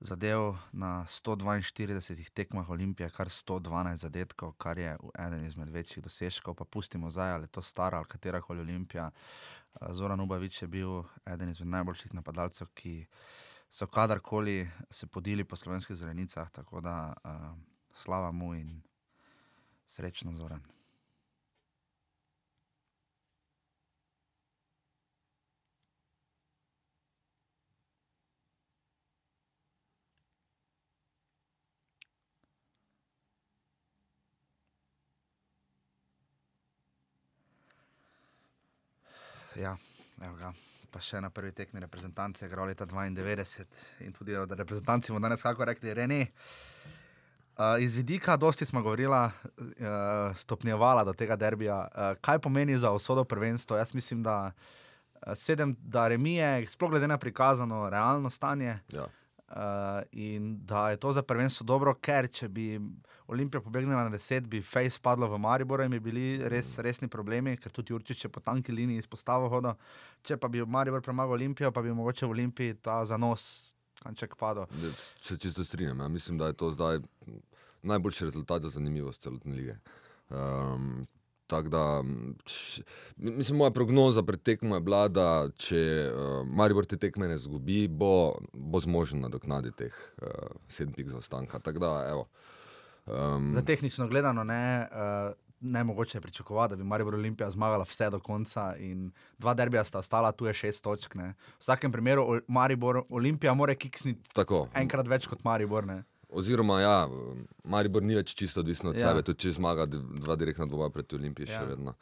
zadev 0.00 0.54
na 0.72 1.04
142 1.06 2.30
tekmah 2.30 2.70
Olimpije, 2.70 3.10
kar 3.10 3.28
112 3.28 3.94
zadetkov, 3.96 4.52
kar 4.52 4.78
je 4.78 4.96
eden 5.18 5.46
izmed 5.46 5.68
večjih 5.68 6.04
dosežkov. 6.04 6.54
Pa 6.54 6.64
pustimo 6.64 7.10
zdaj, 7.10 7.32
ali 7.32 7.44
je 7.44 7.48
to 7.48 7.62
stara 7.62 7.98
ali 7.98 8.06
katera 8.06 8.40
koli 8.40 8.60
Olimpija. 8.60 9.10
Zoran 9.90 10.20
Ubavič 10.20 10.62
je 10.62 10.68
bil 10.68 11.02
eden 11.26 11.48
izmed 11.48 11.68
najboljših 11.68 12.14
napadalcev, 12.14 12.68
ki 12.74 13.06
so 13.70 13.86
kadarkoli 13.86 14.70
se 14.90 15.06
podili 15.06 15.44
po 15.44 15.56
slovenskih 15.56 15.96
zelenicah. 15.96 16.50
Tako 16.50 16.80
da 16.80 17.14
uh, 17.24 17.58
slava 17.92 18.32
mu 18.32 18.54
in 18.54 18.80
srečno 19.86 20.32
Zoran. 20.32 20.77
Ja, 39.58 39.76
ga. 40.38 40.52
Pa 40.88 41.00
še 41.04 41.20
na 41.20 41.28
prvi 41.34 41.50
tekmi 41.52 41.82
reprezentance, 41.82 42.46
igral 42.46 42.70
leta 42.70 42.86
92 42.86 43.64
in 44.06 44.14
tudi 44.14 44.36
od 44.38 44.52
reprezentanci 44.56 45.12
bomo 45.12 45.20
danes 45.26 45.42
kako 45.42 45.66
rekli, 45.68 45.94
Rene. 45.94 46.20
Uh, 47.58 47.74
iz 47.82 47.96
vidika, 47.98 48.36
dosti 48.38 48.66
smo 48.66 48.82
govorili, 48.82 49.10
uh, 49.18 50.36
stopnjevala 50.38 51.02
do 51.04 51.12
tega 51.12 51.36
derbija. 51.36 51.78
Uh, 51.90 52.12
kaj 52.22 52.38
pomeni 52.38 52.78
za 52.78 52.92
usodo 52.94 53.24
prvenstva? 53.24 53.80
Jaz 53.82 53.94
mislim, 53.94 54.22
da 54.22 54.52
uh, 54.52 55.34
sedem, 55.34 55.74
da 55.82 56.06
remije, 56.08 56.66
sploh 56.70 56.94
glede 56.94 57.10
na 57.10 57.18
prikazano 57.18 57.88
realno 57.90 58.30
stanje. 58.30 58.78
Ja. 58.94 59.08
Uh, 59.48 60.02
in 60.12 60.58
da 60.66 60.90
je 60.90 60.96
to 60.96 61.12
za 61.12 61.22
prvenstvo 61.22 61.64
dobro, 61.64 61.94
ker 61.94 62.26
če 62.28 62.48
bi 62.48 62.80
Olimpija 63.32 63.60
pobegnila 63.64 64.02
na 64.04 64.12
deset, 64.12 64.44
bi 64.44 64.60
Face 64.62 65.00
padlo 65.02 65.28
v 65.28 65.38
Mariboru 65.40 65.84
in 65.84 65.90
bi 65.90 66.00
bili 66.00 66.24
res 66.52 66.74
resni 66.84 67.08
problemi, 67.08 67.56
ker 67.56 67.72
tudi 67.72 67.94
Jurčič 67.94 68.26
je 68.26 68.30
po 68.32 68.40
tanki 68.44 68.72
liniji 68.72 69.00
izpostavil 69.04 69.48
hodo. 69.48 69.72
Če 70.22 70.36
pa 70.36 70.52
bi 70.52 70.60
Maribor 70.64 71.00
premagal 71.00 71.38
Olimpijo, 71.38 71.72
pa 71.72 71.80
bi 71.82 71.96
mogoče 71.96 72.26
v 72.26 72.36
Olimpiji 72.36 72.76
ta 72.84 73.00
zanos, 73.08 73.74
kanček 74.02 74.36
padel. 74.36 74.68
Se 75.24 75.38
čisto 75.38 75.64
strinjam. 75.64 76.04
Ja. 76.04 76.08
Mislim, 76.08 76.38
da 76.38 76.52
je 76.52 76.58
to 76.60 76.70
zdaj 76.76 77.00
najboljši 77.82 78.24
rezultat 78.24 78.62
za 78.62 78.70
zanimivost 78.76 79.22
celotne 79.22 79.54
lige. 79.54 79.78
Um, 80.28 81.06
Tako 81.48 81.68
da, 81.72 81.82
č, 82.44 82.82
mislim, 83.16 83.58
moja 83.58 83.70
prognoza 83.70 84.22
pred 84.22 84.42
tekmo 84.42 84.76
je 84.76 84.84
bila, 84.84 85.06
da 85.08 85.48
če 85.56 85.80
uh, 86.12 86.42
Maribor 86.44 86.84
te 86.84 86.98
tekme 87.00 87.28
ne 87.28 87.38
zgubi, 87.40 87.86
bo, 87.88 88.36
bo 88.52 88.80
zmožen 88.84 89.24
nadoknaditi 89.24 89.86
teh 89.86 89.96
uh, 90.20 90.50
sedem 90.68 90.92
pik 90.92 91.08
zaostanka. 91.14 91.60
Da, 91.72 91.92
um, 93.06 93.54
za 93.56 93.64
tehnično 93.64 94.10
gledano, 94.12 94.44
ne, 94.44 94.64
uh, 94.92 95.32
ne 95.60 95.84
mogoče 95.88 96.20
pričakovati, 96.20 96.76
da 96.76 96.82
bi 96.82 96.84
Maribor 96.84 97.14
Olimpija 97.14 97.48
zmagala 97.50 97.88
vse 97.88 98.10
do 98.10 98.20
konca. 98.20 98.74
Dva 99.38 99.54
derbija 99.54 99.84
sta 99.88 100.04
ostala, 100.04 100.32
tu 100.32 100.46
je 100.46 100.54
šest 100.54 100.84
točk. 100.84 101.14
Ne. 101.14 101.32
V 101.32 101.64
vsakem 101.64 101.92
primeru 101.92 102.42
Maribor 102.48 103.02
Olimpija 103.08 103.54
mora 103.54 103.74
kiksniti 103.74 104.44
enkrat 104.74 105.08
več 105.08 105.26
kot 105.26 105.44
Maribor. 105.48 105.88
Ne. 105.88 106.02
Oziroma, 106.28 106.80
ja, 106.80 106.96
Maribor 107.64 108.02
ni 108.04 108.16
več 108.18 108.34
čisto 108.36 108.60
odvisen 108.60 108.90
od 108.90 108.98
ja. 108.98 109.08
sebe, 109.08 109.22
tudi 109.24 109.46
če 109.46 109.56
zmaga 109.56 109.86
dva 109.88 110.36
direktna 110.36 110.66
dvoboja 110.68 110.92
pred 110.92 111.14
Olimpijo, 111.16 111.48
ja. 111.48 111.62
še 111.62 111.70
vedno 111.70 111.94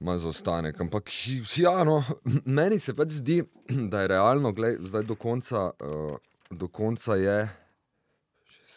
ima 0.00 0.16
zaostanek. 0.18 0.80
Ampak, 0.80 1.10
ja, 1.56 1.84
no, 1.84 1.98
meni 2.44 2.78
se 2.80 2.94
pač 2.96 3.18
zdi, 3.20 3.42
da 3.92 4.04
je 4.04 4.12
realno, 4.14 4.52
gled, 4.56 4.80
zdaj 4.88 5.04
do 5.08 5.18
konca, 5.18 5.70
uh, 5.76 6.16
do 6.50 6.68
konca 6.68 7.18
je 7.20 7.38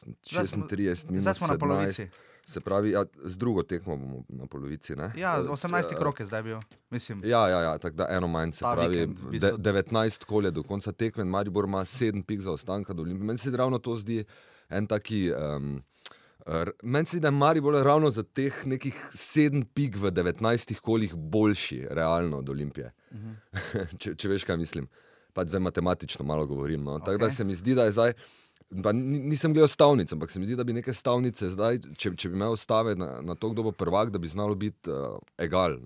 36 0.04 0.58
minut. 0.58 1.22
Zdaj 1.24 1.36
smo 1.36 1.48
17, 1.48 1.52
na 1.52 1.58
polovici. 1.58 2.10
Se 2.46 2.60
pravi, 2.60 2.92
ja, 2.92 3.06
z 3.24 3.38
drugo 3.40 3.64
tekmo 3.64 3.96
bomo 3.96 4.24
na 4.28 4.50
polovici. 4.52 4.98
Ne? 5.00 5.14
Ja, 5.16 5.38
18 5.40 5.96
krok 5.96 6.20
je 6.20 6.26
zdaj 6.28 6.42
bil, 6.44 6.58
mislim. 6.92 7.22
Ja, 7.24 7.48
ja, 7.50 7.62
ja 7.62 7.78
tako 7.78 7.96
da 7.96 8.08
eno 8.12 8.28
manj, 8.28 8.52
se 8.52 8.66
Ta 8.66 8.74
pravi, 8.76 9.06
vikend, 9.32 9.62
de, 9.64 9.72
19 9.72 10.26
kolje 10.26 10.52
do 10.52 10.64
konca 10.64 10.92
tekme, 10.92 11.24
Maribor 11.24 11.66
ima 11.66 11.86
7 11.88 12.24
pik 12.24 12.42
za 12.42 12.52
ostanka 12.52 12.94
do 12.94 13.02
Olimpije. 13.02 13.28
Meni 13.28 13.40
se 13.40 13.52
ravno 13.58 13.80
to 13.80 13.96
zdi 13.96 14.26
en 14.70 14.88
taki. 14.88 15.32
Um, 15.34 15.84
Meni 16.84 17.06
se 17.06 17.18
zdi, 17.18 17.22
da 17.24 17.28
je 17.28 17.32
Maribor 17.32 17.76
ravno 17.86 18.10
za 18.12 18.24
teh 18.24 18.66
nekih 18.68 18.98
sedem 19.16 19.64
pik 19.64 19.96
v 19.96 20.12
19 20.12 20.74
kolih 20.84 21.14
boljši, 21.16 21.86
realno 21.90 22.38
od 22.38 22.50
Olimpije. 22.50 22.92
Uh 23.12 23.18
mhm. 23.18 23.32
-huh. 23.54 23.98
če, 24.02 24.16
če 24.16 24.30
veš, 24.30 24.44
kaj 24.44 24.58
mislim. 24.58 24.88
Pač 25.34 25.48
zdaj 25.48 25.60
matematično 25.60 26.26
malo 26.26 26.46
govorim. 26.46 26.84
No. 26.84 26.92
Okay. 26.92 27.06
Tako 27.06 27.18
da 27.18 27.32
se 27.32 27.44
mi 27.44 27.56
zdi, 27.56 27.76
da 27.76 27.84
je 27.84 27.92
zdaj. 27.92 28.14
Pa 28.84 28.92
nisem 28.92 29.54
gledal 29.54 29.68
stavnic, 29.68 30.14
ampak 30.14 30.32
se 30.32 30.40
mi 30.40 30.46
zdi, 30.46 30.56
da 30.56 30.64
bi 30.64 30.74
neke 30.74 30.94
stavnice 30.94 31.50
zdaj, 31.50 31.80
če, 31.98 32.16
če 32.16 32.30
bi 32.30 32.36
imel 32.36 32.56
stave 32.56 32.96
na, 32.96 33.22
na 33.22 33.36
to, 33.36 33.50
kdo 33.50 33.64
bo 33.64 33.72
prvak, 33.72 34.10
da 34.10 34.18
bi 34.20 34.28
znalo 34.28 34.56
biti 34.56 34.90
uh, 34.90 35.18
egal. 35.38 35.78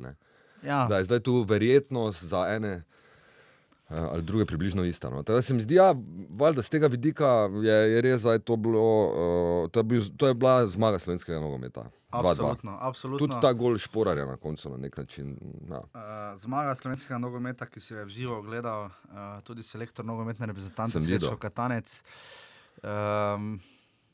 Ja. 0.64 0.86
Da 0.90 0.98
je 0.98 1.04
zdaj 1.04 1.20
tu 1.20 1.44
verjetnost 1.44 2.24
za 2.24 2.48
ene. 2.56 2.84
Eh, 3.90 3.96
ali 4.12 4.22
druge 4.22 4.46
približno 4.46 4.84
ista. 4.84 5.10
No. 5.10 5.24
Tako 5.24 5.42
se 5.42 5.54
mi 5.54 5.62
zdi, 5.62 5.76
da 5.76 5.96
ja, 6.56 6.62
z 6.62 6.70
tega 6.70 6.88
vidika 6.88 7.28
je, 7.64 7.74
je 7.92 8.02
res, 8.02 8.22
da 8.22 8.34
je 8.34 8.40
to, 8.40 8.56
bilo, 8.56 9.08
uh, 9.64 9.70
to, 9.72 9.80
je 9.80 9.84
bil, 9.84 10.02
to 10.18 10.28
je 10.28 10.34
bila 10.34 10.68
zmaga 10.68 11.00
slovenskega 11.00 11.40
nogometa. 11.40 11.86
Absolutno, 12.10 12.78
absolutno. 12.82 13.28
Tudi 13.28 13.40
ta 13.42 13.54
gol 13.54 13.78
šporarja 13.78 14.26
na 14.26 14.36
koncu 14.36 14.70
na 14.70 14.78
nek 14.78 14.98
način. 14.98 15.38
Ja. 15.70 15.78
Uh, 15.80 16.02
zmaga 16.36 16.76
slovenskega 16.76 17.18
nogometa, 17.18 17.66
ki 17.66 17.80
si 17.80 17.94
je 17.94 18.06
v 18.06 18.10
živo 18.10 18.38
ogledal, 18.38 18.86
uh, 18.86 19.40
tudi 19.44 19.64
selektor 19.64 20.06
nogometne 20.06 20.52
reprezentance, 20.52 21.00
Srečo 21.00 21.38
Katanec. 21.40 22.02
Um, 22.84 23.60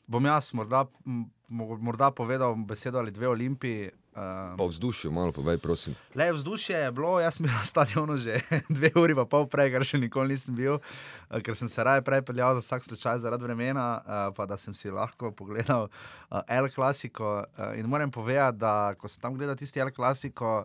bom 0.06 0.24
jaz 0.24 0.52
morda, 0.52 0.84
morda 1.48 2.10
povedal 2.10 2.54
besedo 2.54 2.98
ali 2.98 3.10
dve 3.10 3.28
olimpiji. 3.28 3.90
Um, 4.14 4.54
pa 4.56 4.64
vzdušje, 4.70 5.10
malo 5.10 5.32
povej, 5.34 5.58
prosim. 5.58 5.94
Le 6.14 6.28
vzdušje 6.32 6.76
je 6.76 6.90
bilo, 6.94 7.16
jaz 7.20 7.34
sem 7.34 7.46
bil 7.46 7.54
na 7.54 7.64
stadionu 7.66 8.14
že 8.16 8.38
dve 8.76 8.92
uri, 8.94 9.14
pa 9.18 9.24
pol 9.26 9.48
prej, 9.50 9.72
ker 9.74 9.82
še 9.82 9.98
nikoli 9.98 10.36
nisem 10.36 10.54
bil, 10.54 10.78
uh, 10.78 11.40
ker 11.42 11.58
sem 11.58 11.66
se 11.66 11.82
raje 11.82 12.04
prej 12.06 12.22
peljal 12.22 12.54
za 12.54 12.62
vsak 12.62 12.86
slučaj 12.86 13.24
zaradi 13.26 13.42
vremena, 13.42 13.86
uh, 13.98 14.28
pa 14.36 14.46
da 14.46 14.54
sem 14.54 14.70
si 14.70 14.86
lahko 14.86 15.32
pogledal 15.34 15.88
uh, 15.90 16.44
El 16.46 16.70
Clasico. 16.70 17.42
Uh, 17.58 17.74
in 17.74 17.90
moram 17.90 18.14
povedati, 18.14 18.62
da 18.62 18.94
ko 18.94 19.10
sem 19.10 19.24
tam 19.24 19.34
gledal 19.34 19.58
tisti 19.58 19.82
El 19.82 19.90
Clasico, 19.90 20.62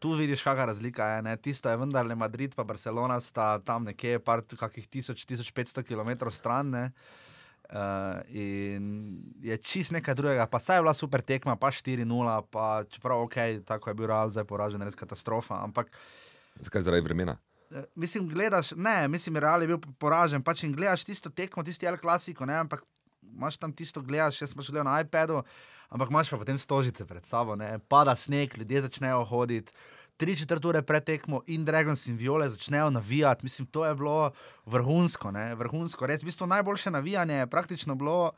tu 0.00 0.16
vidiš, 0.16 0.40
kakšna 0.42 0.64
razlika 0.72 1.10
je. 1.12 1.22
Ne? 1.28 1.36
Tisto 1.36 1.68
je 1.68 1.76
vendar 1.76 2.08
le 2.08 2.16
Madrid, 2.16 2.56
pa 2.56 2.64
Barcelona 2.64 3.20
sta 3.20 3.58
tam 3.60 3.84
nekje, 3.84 4.16
par 4.18 4.40
kakih 4.48 4.88
1000-1500 4.88 5.84
km 5.84 6.32
stran. 6.32 6.72
Ne? 6.72 6.88
Uh, 7.72 8.20
in 8.36 9.16
je 9.40 9.56
čist 9.56 9.94
nekaj 9.96 10.14
drugega, 10.18 10.44
pa 10.46 10.58
saj 10.60 10.76
je 10.76 10.82
bila 10.84 10.92
super 10.92 11.22
tekma, 11.24 11.54
pa 11.56 11.70
4-0, 11.72 12.34
pa 12.52 12.84
čeprav 12.84 13.22
ok, 13.24 13.36
tako 13.64 13.90
je 13.90 13.94
bil 13.96 14.10
Real 14.10 14.28
zdaj 14.28 14.44
poražen, 14.44 14.84
res 14.84 14.98
katastrofa. 14.98 15.56
Ampak, 15.64 15.88
Zakaj 16.60 16.84
zaradi 16.84 17.06
vremena? 17.06 17.38
Uh, 17.70 17.86
mislim, 17.96 18.28
gledaš, 18.28 18.74
ne, 18.76 19.08
mislim, 19.08 19.40
Real 19.40 19.64
je 19.64 19.70
bil 19.72 19.80
poražen, 19.96 20.44
pač 20.44 20.66
in 20.68 20.76
gledaš 20.76 21.06
tisto 21.08 21.32
tekmo, 21.32 21.64
tisti 21.64 21.88
L 21.88 21.96
klasiko, 21.96 22.44
ne, 22.44 22.60
ampak 22.60 22.84
imaš 23.24 23.56
tam 23.56 23.72
tisto, 23.72 24.04
gledaš, 24.04 24.42
jaz 24.42 24.52
sem 24.52 24.60
pač 24.60 24.68
gledal 24.68 24.90
na 24.90 25.00
iPadu, 25.00 25.40
ampak 25.88 26.12
imaš 26.12 26.34
pa 26.34 26.42
potem 26.44 26.60
stožice 26.60 27.08
pred 27.08 27.24
sabo, 27.24 27.56
ne, 27.56 27.78
pada 27.88 28.12
sneg, 28.20 28.52
ljudje 28.60 28.84
začnejo 28.84 29.24
hoditi 29.32 29.72
tri 30.16 30.36
četrt 30.36 30.64
ure 30.64 30.82
pred 30.82 31.04
tekmo 31.04 31.40
in 31.46 31.64
Dragons 31.64 32.06
in 32.06 32.16
Viole 32.16 32.48
začnejo 32.48 32.90
navijati. 32.90 33.44
Mislim, 33.44 33.66
to 33.66 33.86
je 33.86 33.94
bilo 33.94 34.30
vrhunsko, 34.66 35.30
ne? 35.30 35.54
vrhunsko. 35.54 36.06
Res, 36.06 36.22
v 36.22 36.30
bistvu 36.30 36.46
najboljše 36.46 36.90
navijanje 36.90 37.34
je 37.34 37.46
praktično 37.46 37.94
bilo. 37.94 38.32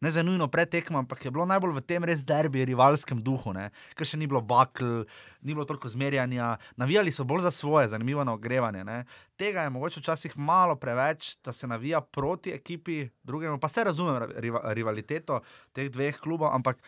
Ne 0.00 0.10
za 0.10 0.22
nujno 0.22 0.48
pred 0.48 0.68
tekmo, 0.68 0.98
ampak 0.98 1.24
je 1.24 1.30
bilo 1.30 1.44
najbolj 1.46 1.74
v 1.76 1.80
tem 1.84 2.04
res 2.04 2.22
derbi, 2.24 2.64
rivalskem 2.64 3.18
duhu, 3.20 3.52
ne? 3.52 3.66
ker 3.92 4.08
še 4.08 4.16
ni 4.16 4.24
bilo 4.26 4.40
bakl, 4.40 5.02
ni 5.44 5.52
bilo 5.52 5.66
toliko 5.68 5.90
zmerjanja. 5.92 6.54
Navijali 6.80 7.12
so 7.12 7.26
bolj 7.28 7.44
za 7.44 7.52
svoje, 7.52 7.90
zanimivo 7.92 8.24
na 8.24 8.32
ogrevanje. 8.32 8.84
Ne? 8.84 9.02
Tega 9.36 9.66
je 9.66 9.74
mogoče 9.74 10.00
včasih 10.00 10.38
malo 10.38 10.78
preveč, 10.80 11.34
da 11.44 11.52
se 11.52 11.68
navija 11.68 12.00
proti 12.00 12.56
ekipi, 12.56 13.10
drugemu. 13.22 13.60
Pa 13.60 13.68
se 13.68 13.84
razumem 13.84 14.24
rivaliteto 14.72 15.42
teh 15.76 15.92
dveh 15.92 16.16
klubov, 16.16 16.48
ampak 16.54 16.80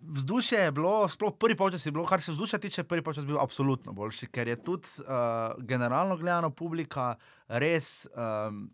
vzdušje 0.00 0.58
je 0.58 0.72
bilo, 0.72 1.08
sploh 1.08 1.34
prvi 1.40 1.56
počas 1.56 1.86
je 1.86 1.92
bilo, 1.92 2.06
kar 2.06 2.22
se 2.22 2.32
vzdušja 2.32 2.58
tiče, 2.58 2.84
prvi 2.84 3.02
počas 3.02 3.24
je 3.24 3.26
bil 3.26 3.40
absolutno 3.40 3.92
boljši, 3.92 4.26
ker 4.26 4.48
je 4.48 4.56
tudi 4.62 4.88
uh, 5.00 5.54
generalno 5.58 6.16
gledano 6.16 6.50
publika 6.50 7.14
res. 7.48 8.06
Um, 8.14 8.70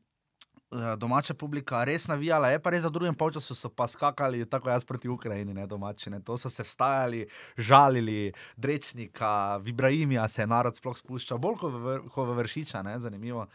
domača 0.97 1.35
publika 1.35 1.83
res 1.85 2.07
navijala, 2.07 2.52
je 2.52 2.59
pa 2.62 2.71
res 2.71 2.85
za 2.85 2.90
drugim 2.95 3.14
polčasu 3.14 3.54
so 3.59 3.69
pa 3.69 3.88
skakali, 3.90 4.45
tako 4.47 4.71
jaz 4.71 4.85
proti 4.87 5.09
Ukrajini, 5.09 5.54
ne 5.54 5.66
domači. 5.66 6.11
Ne. 6.11 6.21
To 6.23 6.37
so 6.38 6.50
se 6.50 6.62
vstajali, 6.62 7.26
žalili, 7.59 8.33
Drečnika, 8.57 9.57
Vibrahimija 9.57 10.28
se 10.28 10.42
je 10.42 10.47
narod 10.47 10.76
sploh 10.76 10.95
spuščal, 10.97 11.38
bolj 11.42 11.59
kot 11.59 11.75
v, 11.75 11.97
kot 12.14 12.28
v 12.28 12.37
Vršiča, 12.38 12.85
ne, 12.87 12.99
zanimivo. 13.02 13.49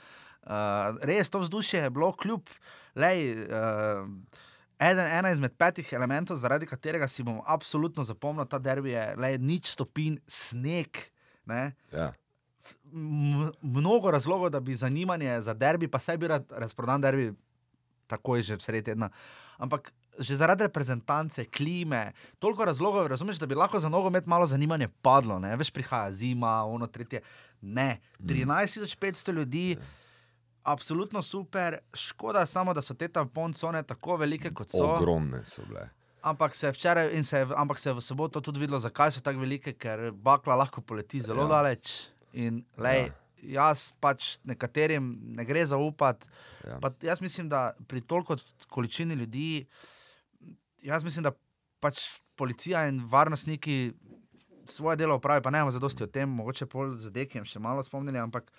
Uh, 0.44 1.00
res 1.08 1.32
to 1.32 1.40
vzdušje 1.40 1.86
je 1.86 1.90
bilo 1.90 2.12
kljub, 2.20 2.52
lej, 3.00 3.32
uh, 3.48 4.44
eden, 4.80 5.08
ena 5.08 5.32
izmed 5.32 5.56
petih 5.58 5.94
elementov, 5.94 6.38
zaradi 6.38 6.68
katerega 6.68 7.08
si 7.08 7.24
bom 7.24 7.42
absolutno 7.46 8.04
zapomnil 8.04 8.48
ta 8.50 8.60
derbi, 8.60 8.94
je 8.96 9.06
lej, 9.18 9.38
nič 9.40 9.72
stopinj, 9.74 10.20
sneg. 10.28 11.00
Ne. 11.46 11.74
Ja. 11.94 12.12
M- 12.92 13.52
mnogo 13.62 14.12
razlogov, 14.12 14.50
da 14.50 14.60
bi 14.60 14.76
zanimanje 14.76 15.42
za 15.42 15.54
derbi, 15.54 15.88
pa 15.88 16.00
se 16.00 16.18
bi 16.18 16.28
rad 16.28 16.46
razprodan 16.50 17.02
derbi, 17.02 17.32
takoj 18.08 18.42
že 18.42 18.60
sredi 18.60 18.92
tedna. 18.92 19.10
Ampak 19.58 19.94
že 20.20 20.36
zaradi 20.40 20.64
reprezentance, 20.64 21.44
klime, 21.46 22.14
toliko 22.40 22.66
razlogov, 22.66 23.08
razumeš, 23.08 23.36
da 23.36 23.46
bi 23.46 23.56
lahko 23.56 23.80
za 23.80 23.90
nogomet 23.90 24.26
malo 24.26 24.46
zanimanje 24.46 24.88
padlo. 25.02 25.40
Ne? 25.40 25.56
Veš, 25.60 25.72
prihaja 25.76 26.12
zima, 26.12 26.64
ono, 26.64 26.88
tretje. 26.88 27.20
Ne, 27.62 28.00
13.500 28.20 29.34
ljudi. 29.34 29.78
Absolutno 30.66 31.22
super, 31.22 31.78
škoda 31.94 32.46
samo, 32.50 32.74
da 32.74 32.82
so 32.82 32.96
te 32.98 33.08
tampon 33.08 33.54
cone 33.54 33.84
tako 33.86 34.16
velike, 34.18 34.50
kot 34.54 34.72
so. 34.74 34.86
Ogromne 34.96 35.44
so 35.46 35.62
bile. 35.68 35.90
Ampak 36.26 36.56
se 36.58 36.66
je 36.68 36.72
včeraj 36.74 37.12
in 37.14 37.24
se 37.24 37.38
je, 37.44 37.48
ampak 37.56 37.78
se 37.80 37.90
je 37.90 37.94
v 37.94 38.02
soboto 38.02 38.42
tudi 38.42 38.60
videlo, 38.60 38.80
zakaj 38.82 39.12
so 39.14 39.22
tako 39.22 39.44
velike, 39.44 39.76
ker 39.78 40.10
bakla 40.12 40.56
lahko 40.58 40.82
poleti 40.82 41.22
zelo 41.22 41.46
Ja. 41.46 41.48
daleč. 41.48 41.92
In 42.34 42.64
lej, 42.82 43.12
ja. 43.46 43.70
jaz 43.70 43.92
pač 44.02 44.40
nekaterim 44.44 45.14
ne 45.38 45.46
gre 45.46 45.66
zaupati. 45.66 46.28
Ja. 46.66 46.80
Pa 46.82 46.90
jaz 47.02 47.22
mislim, 47.22 47.50
da 47.50 47.76
pri 47.88 48.02
toliko 48.02 48.38
količini 48.70 49.14
ljudi, 49.14 49.68
jaz 50.82 51.04
mislim, 51.04 51.24
da 51.30 51.32
pač 51.80 52.02
policija 52.36 52.88
in 52.90 53.04
varnostniki 53.06 53.94
svoje 54.66 54.98
delo 54.98 55.16
opravijo, 55.16 55.44
pa 55.46 55.54
ne 55.54 55.62
vemo 55.62 55.72
zadosti 55.72 56.04
o 56.04 56.08
tem, 56.08 56.30
mogoče 56.30 56.66
pol 56.66 56.96
za 56.98 57.14
dekem 57.14 57.46
še 57.46 57.60
malo 57.60 57.84
spomnili, 57.86 58.18
ampak. 58.18 58.50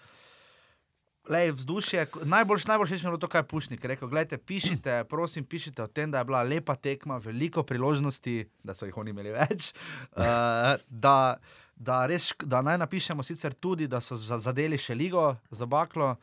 Lej, 1.27 1.51
vzdušje, 1.53 2.07
najboljš, 2.25 2.67
najbolj 2.67 2.87
všeč 2.87 3.01
mi 3.01 3.07
je 3.07 3.11
bilo 3.11 3.19
to, 3.19 3.29
kaj 3.29 3.41
je 3.41 3.45
Pušnik 3.45 3.85
rekel. 3.85 4.09
Glejte, 4.09 4.39
pišite, 4.39 5.05
prosim, 5.05 5.45
pišite 5.45 5.83
o 5.83 5.89
tem, 5.89 6.07
da 6.07 6.19
je 6.19 6.25
bila 6.25 6.43
lepa 6.43 6.77
tekma, 6.77 7.17
veliko 7.19 7.63
priložnosti, 7.63 8.35
da 8.63 8.75
so 8.75 8.87
jih 8.87 8.97
oni 8.97 9.11
imeli 9.11 9.33
več. 9.33 9.73
Uh, 10.13 10.79
da, 11.05 11.37
da, 11.77 12.07
res, 12.07 12.31
da 12.41 12.63
naj 12.63 12.79
napišemo 12.79 13.23
sicer 13.23 13.55
tudi, 13.55 13.87
da 13.87 13.99
so 14.01 14.15
za- 14.17 14.39
zadeli 14.41 14.79
še 14.79 14.95
ligo 14.95 15.27
za 15.51 15.67
baklo. 15.67 16.15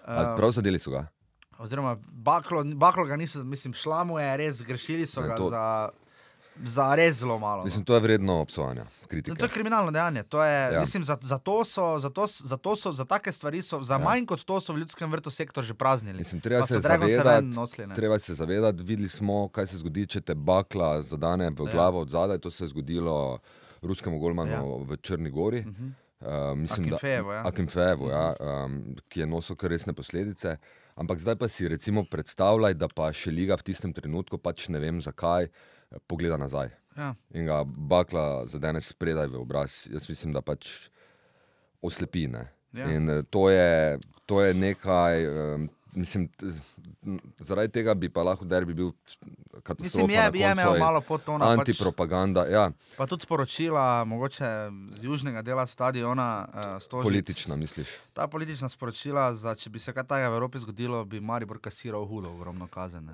Uh, 0.00 0.32
prav 0.34 0.50
zadeli 0.52 0.78
so 0.78 0.90
ga? 0.90 1.04
oziroma, 1.58 1.96
baklo, 1.98 2.62
baklo 2.64 3.02
ga 3.04 3.16
niso, 3.16 3.42
mislim, 3.44 3.74
šla 3.74 4.04
mu 4.04 4.18
je, 4.18 4.36
res 4.36 4.56
zgrešili 4.56 5.04
so 5.04 5.20
Ne, 5.20 5.28
ga 5.28 5.34
to- 5.34 5.48
za, 5.50 5.62
za 6.64 6.94
res 6.94 7.16
zelo 7.16 7.38
malo. 7.38 7.56
no. 7.58 7.64
Mislim, 7.64 7.84
to 7.84 7.94
je 7.94 8.00
vredno 8.00 8.34
obsojanja, 8.36 8.82
No, 8.82 9.06
kritike. 9.08 9.34
to 9.34 9.44
je 9.44 9.50
kriminalno 9.50 9.90
dejanje. 9.90 10.22
To 10.24 10.44
je, 10.44 10.72
Ja. 10.72 10.80
mislim, 10.80 11.04
za, 11.04 11.16
za, 11.20 11.38
to 11.38 11.64
so, 11.64 11.98
za, 11.98 12.10
to, 12.10 12.26
za, 12.26 12.56
to 12.56 12.76
so, 12.76 12.92
za 12.92 13.04
take 13.04 13.32
stvari, 13.32 13.62
so, 13.62 13.82
za 13.82 13.94
Ja. 13.94 13.98
manj 14.00 14.26
kot 14.26 14.40
to 14.40 14.60
so 14.60 14.72
v 14.72 14.78
ljudskem 14.78 15.10
vrtu 15.10 15.30
sektor 15.30 15.64
že 15.64 15.74
praznili. 15.74 16.18
Mislim, 16.18 16.40
treba 16.40 16.60
Pa 16.60 16.66
se 16.66 16.80
zavedati, 16.80 17.46
nosili, 17.46 17.86
ne. 17.86 17.94
treba 17.94 18.18
se 18.18 18.34
zavedati, 18.34 18.82
videli 18.82 19.08
smo, 19.08 19.48
kaj 19.48 19.66
se 19.66 19.78
zgodi, 19.78 20.06
če 20.06 20.20
te 20.20 20.34
bakla 20.34 21.02
zadane 21.02 21.50
v 21.50 21.60
Ja. 21.60 21.72
glavo 21.72 22.00
od 22.00 22.08
zadaj. 22.08 22.38
To 22.38 22.50
se 22.50 22.64
je 22.64 22.68
zgodilo 22.68 23.38
ruskemu 23.82 24.18
golmanu 24.18 24.50
Ja. 24.50 24.84
v 24.84 24.96
Črni 24.96 25.30
Gori. 25.30 25.58
Uh 25.58 25.64
-huh. 25.66 25.90
Uh, 26.20 26.58
mislim, 26.58 26.86
Akinfejevu, 26.86 27.32
ja. 27.32 27.42
Akinfejevu, 27.46 28.08
ja, 28.08 28.34
um, 28.64 28.96
ki 29.08 29.20
je 29.20 29.26
nosil 29.26 29.56
kar 29.56 29.70
resne 29.70 29.92
posledice. 29.92 30.56
Ampak 30.96 31.18
zdaj 31.18 31.36
pa 31.36 31.48
si 31.48 31.68
recimo 31.68 32.04
predstavljaj, 32.04 32.74
da 32.74 32.88
pa 32.88 33.12
še 33.12 33.30
liga 33.30 33.54
v 33.54 33.62
tistem 33.62 33.92
trenutku, 33.92 34.38
pač 34.38 34.68
ne 34.68 34.78
vem 34.78 35.00
zakaj, 35.00 35.44
eh, 35.44 35.50
pogleda 36.06 36.36
nazaj 36.36 36.70
ja. 36.96 37.14
in 37.30 37.46
ga 37.46 37.62
bakla 37.64 38.46
zadene 38.46 38.80
spredaj 38.80 39.26
v 39.26 39.40
obraz. 39.40 39.86
Jaz 39.92 40.08
mislim, 40.08 40.32
da 40.32 40.42
pač 40.42 40.88
oslepine. 41.82 42.48
Ja. 42.72 42.90
In 42.90 43.10
eh, 43.10 43.22
to 43.30 43.48
je, 43.50 43.98
to 44.26 44.42
je 44.42 44.54
nekaj. 44.54 45.26
Um, 45.26 45.68
Mislim, 45.98 46.28
zaradi 47.40 47.72
tega 47.72 47.94
bi 47.94 48.10
pa 48.12 48.22
lahko 48.22 48.44
derbi 48.44 48.74
bil 48.76 48.90
katastrofa. 49.64 49.82
Mislim, 49.82 50.10
je, 50.10 50.16
na 50.16 50.38
je 50.38 50.52
imel 50.52 50.78
malo 50.78 51.00
potona. 51.00 51.46
Pač, 51.46 51.58
Antipropaganda, 51.58 52.44
ja, 52.46 52.66
pa 52.96 53.06
tudi 53.08 53.24
sporočila, 53.24 54.04
mogoče 54.04 54.50
z 55.00 55.04
južnega 55.08 55.42
dela 55.42 55.64
stadiona. 55.66 56.28
Uh, 56.52 56.76
Stožic, 56.82 57.08
politična, 57.08 57.56
misliš. 57.56 57.96
Ta 58.12 58.28
politična 58.28 58.68
sporočila, 58.68 59.32
za, 59.34 59.56
če 59.56 59.72
bi 59.72 59.80
se 59.82 59.96
kaj 59.96 60.04
takega 60.04 60.28
v 60.28 60.38
Evropi 60.38 60.62
zgodilo, 60.62 61.02
bi 61.08 61.24
Maribor 61.24 61.58
kasiral 61.58 62.04
hudo, 62.06 62.30
ogromno 62.36 62.68
kazen. 62.68 63.08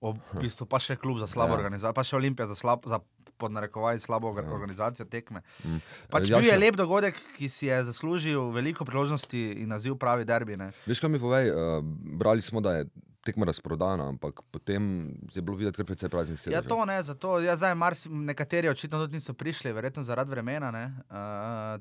Ob, 0.00 0.16
v 0.32 0.40
bistvu 0.40 0.64
pa 0.64 0.78
še 0.78 0.96
klub 0.96 1.18
za 1.18 1.26
slabo 1.26 1.52
Ja. 1.52 1.58
organizacijo, 1.58 1.92
pa 1.92 2.02
še 2.02 2.16
Olimpija 2.16 2.46
za, 2.46 2.54
slab, 2.54 2.86
za 2.86 3.00
podnarekovaj 3.36 3.98
slabo 3.98 4.30
ja. 4.30 4.44
organizacijo 4.46 5.04
tekme. 5.06 5.42
Mm. 5.60 5.80
Pač 6.08 6.28
Ja, 6.28 6.38
bil 6.38 6.46
je 6.46 6.52
še- 6.52 6.60
lep 6.60 6.74
dogodek, 6.74 7.16
ki 7.36 7.48
si 7.48 7.66
je 7.66 7.84
zaslužil 7.84 8.50
veliko 8.50 8.84
priložnosti 8.84 9.36
in 9.54 9.68
naziv 9.68 9.96
pravi 9.96 10.24
derbi. 10.24 10.56
Ne? 10.56 10.72
Veš, 10.84 10.98
kaj 10.98 11.08
mi 11.08 11.18
povej? 11.18 11.48
Uh, 11.48 11.80
brali 12.14 12.40
smo, 12.40 12.60
da 12.60 12.74
je 12.74 12.88
tekma 13.20 13.44
razprodana, 13.44 14.08
ampak 14.08 14.40
potem 14.50 14.80
je 15.28 15.42
bilo 15.42 15.52
videti 15.54 15.76
kar 15.76 15.84
precej 15.84 16.08
praznih 16.08 16.38
sedežev. 16.38 16.54
Ja, 16.54 16.62
to 16.62 16.80
ne, 16.82 16.96
zato 17.02 17.36
ja, 17.38 17.52
zdaj 17.54 17.74
marsi, 17.74 18.08
nekateri 18.08 18.68
očitno 18.68 18.96
tudi 18.98 19.14
niso 19.14 19.32
prišli, 19.32 19.68
verjetno 19.70 20.00
zaradi 20.02 20.30
vremena. 20.30 20.70
ne. 20.70 20.84
Uh, 21.06 21.16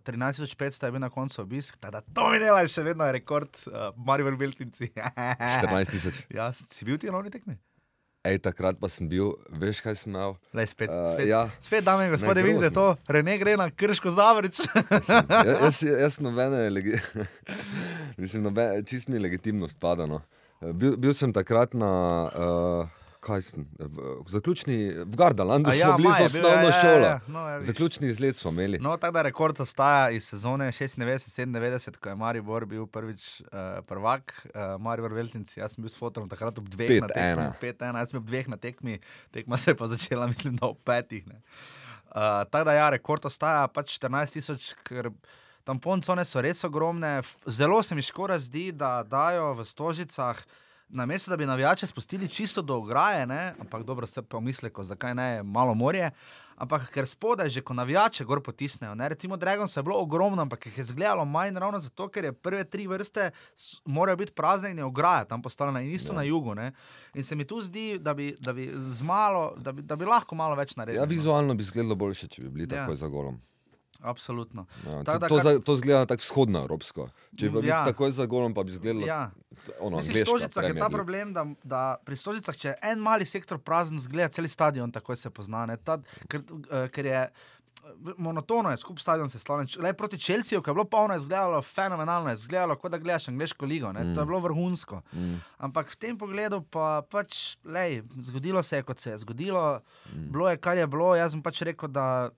13.500 0.02 0.52
je 0.82 0.92
bil 0.92 1.00
na 1.00 1.10
koncu 1.10 1.40
obisk, 1.40 1.78
tada 1.78 2.04
to 2.04 2.28
mi 2.30 2.40
dela, 2.40 2.60
še 2.68 2.84
vedno 2.84 3.08
rekord, 3.10 3.48
uh, 3.66 3.96
Marijo 3.96 4.36
Beltinci. 4.36 4.92
14 4.92 5.88
tisoč. 5.90 6.20
Ja, 6.36 6.52
si 6.52 6.84
bil 6.84 6.98
ti 6.98 7.08
na 7.08 7.14
novni 7.14 7.32
tekmi? 7.32 7.56
Ej, 8.20 8.42
takrat 8.44 8.76
pa 8.76 8.90
sem 8.92 9.08
bil, 9.08 9.30
veš, 9.48 9.80
kaj 9.80 9.96
sem 9.96 10.12
imel? 10.12 10.34
Lej, 10.52 10.66
spet, 10.74 10.92
Uh, 10.92 11.14
spet, 11.16 11.28
ja. 11.30 11.46
spet, 11.64 11.84
dame 11.88 12.04
in 12.06 12.12
gospodje, 12.12 12.44
Ne, 12.44 12.48
vidite 12.50 12.68
grozno. 12.68 12.96
to, 13.00 13.14
Rene 13.16 13.38
gre 13.40 13.54
na 13.56 13.70
krško 13.72 14.12
zavrč. 14.12 14.60
Ja, 15.30 15.56
jaz, 15.64 15.80
jaz 15.88 16.20
nobene, 16.20 16.66
legi... 16.70 17.00
mislim, 18.22 18.44
nobene, 18.44 18.84
čist 18.84 19.08
mi 19.08 19.20
legitimnost 19.24 19.80
pada. 19.80 20.04
No. 20.06 20.20
Bil, 20.60 20.98
bil 21.00 21.16
sem 21.16 21.32
takrat 21.32 21.72
na, 21.74 21.92
uh, 22.36 22.99
kaj 23.20 23.42
sem, 23.42 23.66
v, 23.80 24.06
v 24.24 24.32
zaključni, 24.32 24.78
v 25.04 25.18
Gardalandu, 25.20 25.70
A 25.70 25.74
ja, 25.76 25.90
smo 25.90 25.98
bili 25.98 26.10
maj 26.10 26.20
z 26.20 26.24
je 26.24 26.30
bil, 26.30 26.40
ja, 26.40 26.48
osnovno 26.48 26.70
ja, 26.70 26.76
ja, 26.76 26.82
šolo. 26.82 27.06
ja. 27.06 27.20
No, 27.28 27.42
ja. 27.50 27.62
Zaključni 27.68 28.08
izlet 28.08 28.40
smo 28.40 28.52
imeli. 28.52 28.80
No, 28.80 28.96
tako 28.98 29.14
da 29.14 29.22
rekord 29.28 29.60
ostaja 29.62 30.10
iz 30.16 30.28
sezone 30.28 30.72
96-97, 30.72 31.98
ko 31.98 32.10
je 32.10 32.16
Maribor 32.16 32.66
bil 32.66 32.88
prvič 32.88 33.42
uh, 33.42 33.50
prvak, 33.88 34.48
uh, 34.54 34.82
Maribor 34.82 35.14
Veltinci. 35.14 35.60
Jaz 35.60 35.76
sem 35.76 35.84
bil 35.84 35.92
s 35.92 36.00
fotom 36.00 36.30
takrat 36.32 36.58
ob 36.58 36.70
dveh 36.70 37.02
na 37.02 37.08
5:1. 37.08 37.12
tekmi. 37.14 37.74
5-1, 37.74 38.00
jaz 38.00 38.10
sem 38.10 38.18
bil 38.18 38.24
ob 38.24 38.32
dveh 38.32 38.48
na 38.48 38.58
tekmi, 38.58 39.00
tekma 39.36 39.60
se 39.60 39.72
je 39.72 39.76
pa 39.76 39.92
začela, 39.92 40.28
mislim, 40.32 40.56
da 40.56 40.72
ob 40.72 40.80
petih. 40.84 41.28
ne. 41.28 41.42
Uh, 42.10 42.48
tako 42.50 42.64
da 42.72 42.74
ja, 42.74 42.88
rekord 42.90 43.26
ostaja 43.26 43.68
pač 43.68 44.00
14 44.00 44.40
tisoč, 44.40 44.72
ker 44.88 45.12
tamponcone 45.68 46.26
so 46.26 46.42
res 46.42 46.64
ogromne. 46.64 47.20
Zelo 47.46 47.84
se 47.84 47.96
mi 47.96 48.02
škoda 48.02 48.40
zdi, 48.40 48.72
da 48.72 49.04
dajo 49.04 49.54
v 49.60 49.68
stožicah. 49.68 50.42
Namesto 50.92 51.30
da 51.30 51.38
bi 51.38 51.46
navijače 51.46 51.88
spustili 51.88 52.30
čisto 52.30 52.62
do 52.62 52.76
ograje, 52.76 53.28
ne? 53.28 53.54
ampak 53.60 53.84
dobro 53.84 54.08
se 54.08 54.22
pomisleko, 54.22 54.84
zakaj 54.84 55.16
ne 55.16 55.44
malo 55.44 55.74
morje. 55.74 56.12
Ampak 56.58 56.90
ker 56.90 57.08
spodaj, 57.08 57.50
že 57.50 57.62
ko 57.62 57.74
navijače 57.74 58.26
gor 58.26 58.42
potisnejo. 58.42 58.96
Ne? 58.96 59.10
Recimo 59.10 59.38
Dragon 59.38 59.68
je 59.70 59.84
bilo 59.84 59.96
ogromno, 59.98 60.42
ampak 60.42 60.66
jih 60.66 60.78
je 60.78 60.82
izgledalo 60.82 61.26
manj 61.26 61.54
ravno 61.54 61.80
zato, 61.80 62.08
ker 62.08 62.26
je 62.26 62.34
prve 62.34 62.64
tri 62.64 62.88
vrste 62.88 63.32
morajo 63.86 64.18
biti 64.18 64.32
prazne 64.34 64.72
in 64.72 64.78
je 64.78 64.84
ograja 64.84 65.26
tam 65.26 65.42
postavljena 65.42 65.82
in 65.82 65.92
isto 65.92 66.12
Ja. 66.12 66.16
na 66.16 66.24
jugu. 66.24 66.56
Ne? 66.56 66.72
In 67.14 67.24
se 67.24 67.36
mi 67.36 67.46
tu 67.46 67.62
zdi, 67.62 68.00
da 68.00 68.14
bi, 68.14 68.36
da 68.40 68.54
bi, 68.54 68.74
malo, 69.02 69.54
da 69.58 69.72
bi, 69.72 69.82
da 69.82 69.96
bi 69.96 70.06
lahko 70.06 70.36
malo 70.36 70.56
več 70.56 70.76
naredili. 70.76 70.98
Ja, 70.98 71.06
no. 71.06 71.10
vizualno 71.10 71.54
bi 71.54 71.64
izgledalo 71.64 71.96
boljše, 71.96 72.28
če 72.28 72.42
bi 72.42 72.50
bili 72.50 72.64
Ja. 72.66 72.70
takoj 72.78 72.96
za 72.96 73.08
golom. 73.08 73.40
Absolutno. 74.02 74.66
Ja, 74.82 75.04
Tako 75.04 75.12
to, 75.12 75.20
da 75.20 75.28
to, 75.28 75.38
kar- 75.40 75.62
to 75.62 75.76
zgleda 75.76 76.06
tako 76.06 76.22
vzhodno 76.22 76.60
evropsko. 76.60 77.10
Če 77.36 77.50
bi 77.50 77.68
ja. 77.68 77.84
Takoj 77.86 78.12
za 78.12 78.26
golom, 78.26 78.54
pa 78.54 78.64
bi 78.64 78.72
izgledalo 78.72 79.06
Ja. 79.06 79.32
ono, 79.80 79.98
Mislim, 79.98 80.12
angleška 80.14 80.30
Stožicah 80.30 80.64
je 80.66 80.76
ta 80.76 80.90
problem, 80.90 81.34
da, 81.34 81.44
da 81.64 81.82
pri 82.02 82.16
Stožicah, 82.16 82.56
če 82.56 82.68
je 82.70 82.78
en 82.84 83.00
mali 83.00 83.26
sektor 83.26 83.58
prazen, 83.60 84.00
zgleda 84.00 84.30
cel 84.30 84.48
stadion, 84.48 84.92
takoj 84.92 85.16
se 85.18 85.30
pozna. 85.30 85.66
ne. 85.66 85.78
Ta, 85.78 86.00
ker, 86.28 86.42
eh, 86.72 86.88
ker 86.90 87.06
je 87.06 87.30
monotono, 88.18 88.70
je 88.70 88.78
skup 88.78 89.00
stadion 89.00 89.30
sestavljen. 89.30 89.68
Č- 89.68 89.80
Le 89.80 89.94
proti 89.94 90.18
Čelsiju, 90.18 90.62
ki 90.62 90.70
je 90.70 90.74
bilo 90.74 90.86
polno, 90.86 91.14
je 91.14 91.20
izgledalo 91.20 91.62
fenomenalno, 91.62 92.30
je 92.30 92.36
izgledalo, 92.36 92.76
kot 92.76 92.92
da 92.92 92.98
gledaš 92.98 93.28
angliško 93.28 93.66
ligo. 93.66 93.92
Ne. 93.92 94.04
Mm. 94.04 94.16
To 94.16 94.22
je 94.22 94.26
bilo 94.26 94.40
vrhunsko. 94.40 95.02
Mm, 95.14 95.36
Ampak 95.60 95.90
v 95.90 95.98
tem 95.98 96.18
pogledu 96.18 96.62
pa 96.64 97.02
pač, 97.04 97.58
lej, 97.66 98.00
zgodilo 98.20 98.64
se 98.64 98.76
je, 98.76 98.84
kot 98.84 99.00
se 99.00 99.10
je 99.10 99.18
zgodilo, 99.18 99.82
mm. 100.08 100.32
bilo 100.32 100.50
je, 100.50 100.58
kar 100.58 100.78
je 100.78 100.88
bilo. 100.88 101.16
Jaz 101.16 101.32
sem 101.32 101.42
pač 101.42 101.62
rekel, 101.62 101.90
da 101.90 102.30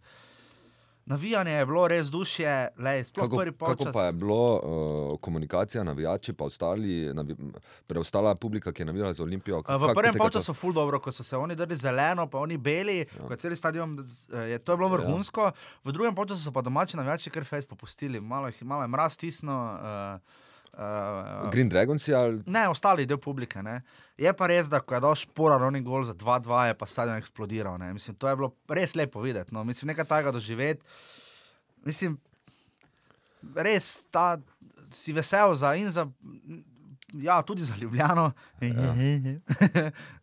navijanje 1.05 1.51
je 1.51 1.65
bilo 1.65 1.87
res 1.87 2.07
dušje, 2.07 2.67
lej, 2.77 3.03
sploh 3.03 3.25
Kako, 3.25 3.37
prvi 3.37 3.51
kako 3.51 3.75
polčas. 3.75 3.93
pa 3.93 4.03
je 4.03 4.11
bilo 4.13 4.41
uh, 4.55 5.19
komunikacija, 5.19 5.83
navijači, 5.83 6.33
pa 6.33 6.43
ostali, 6.43 7.13
navi, 7.13 7.35
preostala 7.87 8.35
publika, 8.35 8.71
ki 8.71 8.81
je 8.81 8.85
navijala 8.85 9.13
za 9.13 9.23
Olimpijo? 9.23 9.57
Uh, 9.57 9.63
Kako 9.63 9.85
V 9.85 9.93
prvem 9.93 10.13
poteka 10.13 10.29
to? 10.29 10.39
času 10.39 10.53
ful 10.53 10.73
dobro, 10.73 10.99
ko 10.99 11.11
so 11.11 11.23
se 11.23 11.37
oni 11.37 11.55
drli 11.55 11.77
zeleno, 11.77 12.27
pa 12.27 12.37
oni 12.39 12.57
beli, 12.57 12.97
ja. 12.99 13.27
ko 13.27 13.33
je 13.33 13.37
cel 13.37 13.55
stadion, 13.55 13.97
eh, 14.33 14.37
je, 14.37 14.59
to 14.59 14.71
je 14.71 14.77
bilo 14.77 14.89
Ja. 14.89 14.93
vrhunsko. 14.93 15.51
V 15.83 15.91
drugem 15.91 16.15
času 16.27 16.41
so 16.41 16.51
pa 16.51 16.61
domači 16.61 16.97
navijači 16.97 17.29
kar 17.29 17.45
fejs 17.45 17.65
popustili, 17.65 18.19
malo, 18.19 18.51
malo 18.61 18.81
je 18.81 18.87
mraz 18.87 19.17
tisno. 19.17 19.79
Uh, 20.15 20.50
Uh, 20.71 21.49
Green 21.51 21.69
Dragons 21.69 22.09
ali 22.09 22.43
Ne, 22.45 22.69
ostali 22.69 23.05
del 23.05 23.19
publike. 23.19 23.59
Ne. 23.63 23.81
Je 24.17 24.31
pa 24.33 24.47
res, 24.47 24.69
da 24.71 24.79
ko 24.79 24.95
je 24.95 25.01
dal 25.03 25.15
špora 25.19 25.57
Ronnie 25.59 25.83
Gol 25.83 26.05
za 26.07 26.15
2-2, 26.15 26.61
je 26.69 26.77
pa 26.79 26.87
stadion 26.87 27.19
eksplodiral. 27.19 27.75
Ne. 27.81 27.91
Mislim, 27.93 28.15
to 28.15 28.29
je 28.29 28.37
bilo 28.39 28.53
res 28.71 28.95
lepo 28.95 29.21
videti. 29.21 29.53
No. 29.53 29.65
Mislim, 29.67 29.91
nekaj 29.91 30.07
takega 30.07 30.31
doživeti. 30.31 30.81
Mislim, 31.85 32.15
res 33.55 34.07
ta, 34.11 34.37
si 34.95 35.13
vesel 35.13 35.55
za 35.59 35.75
in 35.75 35.91
za. 35.91 36.07
Ja, 37.13 37.41
tudi 37.41 37.63
za 37.63 37.73
Ljubljano. 37.75 38.31
Ja. 38.61 38.95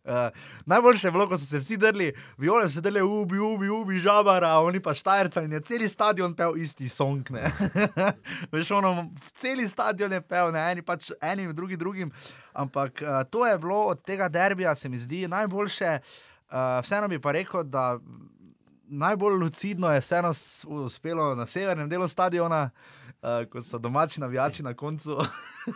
uh, 0.03 0.11
najboljše 0.71 1.07
je 1.07 1.11
bilo, 1.11 1.27
ko 1.27 1.37
so 1.37 1.45
se 1.45 1.59
vsi 1.59 1.77
drli, 1.77 2.13
viole 2.37 2.69
so 2.69 2.73
se 2.73 2.81
drli, 2.81 3.01
ubi, 3.01 3.39
ubi, 3.39 3.69
ubi, 3.69 3.99
žabara, 3.99 4.57
oni 4.57 4.79
pa 4.79 4.93
štajerca 4.93 5.41
in 5.41 5.51
je 5.51 5.61
celi 5.61 5.89
stadion 5.89 6.33
pel 6.35 6.57
isti 6.57 6.89
song. 6.89 7.29
Veš, 8.51 8.71
ono, 8.71 9.09
celi 9.33 9.67
stadion 9.67 10.13
je 10.13 10.21
pel, 10.21 10.51
ne 10.51 10.71
eni 10.71 10.81
pač 10.81 11.11
enim, 11.21 11.55
drugi 11.55 11.77
drugim. 11.77 12.11
Ampak 12.53 13.01
uh, 13.01 13.23
to 13.29 13.45
je 13.47 13.57
bilo 13.57 13.83
od 13.85 14.03
tega 14.03 14.29
derbija, 14.29 14.75
se 14.75 14.89
mi 14.89 14.99
zdi 14.99 15.27
najboljše. 15.27 15.99
Uh, 16.49 16.55
vseeno 16.83 17.07
bi 17.07 17.21
pa 17.21 17.31
rekel, 17.31 17.63
da 17.63 17.99
najbolj 18.87 19.33
lucidno 19.33 19.93
je 19.93 19.99
vseeno 19.99 20.31
uspelo 20.67 21.35
na 21.35 21.45
severnem 21.45 21.89
delu 21.89 22.07
stadiona, 22.07 22.69
uh, 22.73 22.98
ko 23.51 23.61
so 23.61 23.77
domači 23.77 24.21
navijači 24.21 24.63
na 24.63 24.73
koncu, 24.73 25.17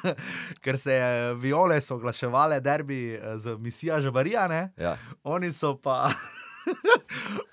ker 0.63 0.79
se 0.79 0.93
je 0.93 1.33
viole 1.33 1.81
so 1.81 1.95
oglaševale 1.95 2.59
derbi 2.59 3.13
eh, 3.13 3.37
z 3.37 3.57
misijo 3.57 4.01
Žabarija, 4.01 4.69
ja. 4.77 4.97
oni 5.23 5.51
so 5.51 5.77
pa. 5.77 6.09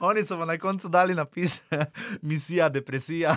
Oni 0.00 0.22
so 0.22 0.38
pa 0.38 0.44
na 0.44 0.58
koncu 0.58 0.88
dali 0.88 1.14
napis, 1.14 1.60
misija, 2.22 2.68
depresija. 2.68 3.36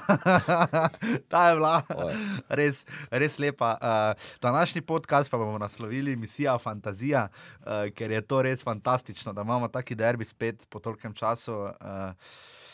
Ta 1.27 1.47
je 1.49 1.55
bila 1.55 1.81
Oj. 1.95 2.13
res, 2.49 2.85
res 3.11 3.39
lepa. 3.39 3.77
Uh, 3.81 4.21
današnji 4.41 4.81
podcast 4.81 5.31
pa 5.31 5.37
bomo 5.37 5.57
naslovili 5.57 6.15
Misija, 6.15 6.57
fantazija, 6.57 7.27
uh, 7.59 7.65
ker 7.95 8.11
je 8.11 8.21
to 8.21 8.41
res 8.41 8.63
fantastično, 8.63 9.33
da 9.33 9.41
imamo 9.41 9.67
taki 9.67 9.95
derbi 9.95 10.25
spet 10.25 10.67
po 10.69 10.79
tolkem 10.79 11.13
času. 11.13 11.53
Uh, 11.53 12.13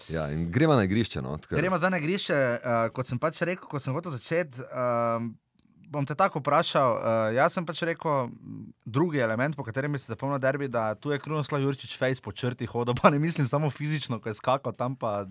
ja, 0.10 0.30
in 0.30 0.48
gremo 0.50 0.74
na 0.74 0.84
igrišče. 0.84 1.22
No, 1.22 1.38
ker- 1.40 1.58
Gremo 1.58 1.78
zdaj 1.78 1.92
na 1.92 1.98
igrišče, 1.98 2.34
uh, 2.56 2.90
kot 2.90 3.06
sem 3.06 3.18
pač 3.18 3.42
rekel, 3.42 3.66
ko 3.66 3.80
sem 3.80 3.94
hotel 3.94 4.12
začeti. 4.12 4.62
Um, 4.66 5.32
bom 5.86 6.06
te 6.06 6.14
tako 6.14 6.38
vprašal. 6.38 6.92
Uh, 6.94 7.02
jaz 7.34 7.54
sem 7.54 7.66
pač 7.66 7.82
rekel, 7.84 8.28
m, 8.28 8.60
drugi 8.84 9.18
element, 9.20 9.56
po 9.56 9.64
katerem 9.64 9.90
bi 9.90 9.98
se 9.98 10.06
zapomnil 10.08 10.38
derbi, 10.38 10.68
da 10.68 10.92
tu 10.94 11.10
je 11.10 11.18
Krunoslav 11.18 11.60
Jurčič 11.60 11.96
face 11.96 12.22
po 12.22 12.30
črti 12.32 12.66
hodil, 12.66 12.94
pa 12.94 13.10
ne 13.10 13.18
mislim 13.18 13.48
samo 13.48 13.70
fizično, 13.70 14.20
ko 14.20 14.30
je 14.30 14.36
skakal 14.36 14.72
tam 14.72 14.94
pa 14.96 15.26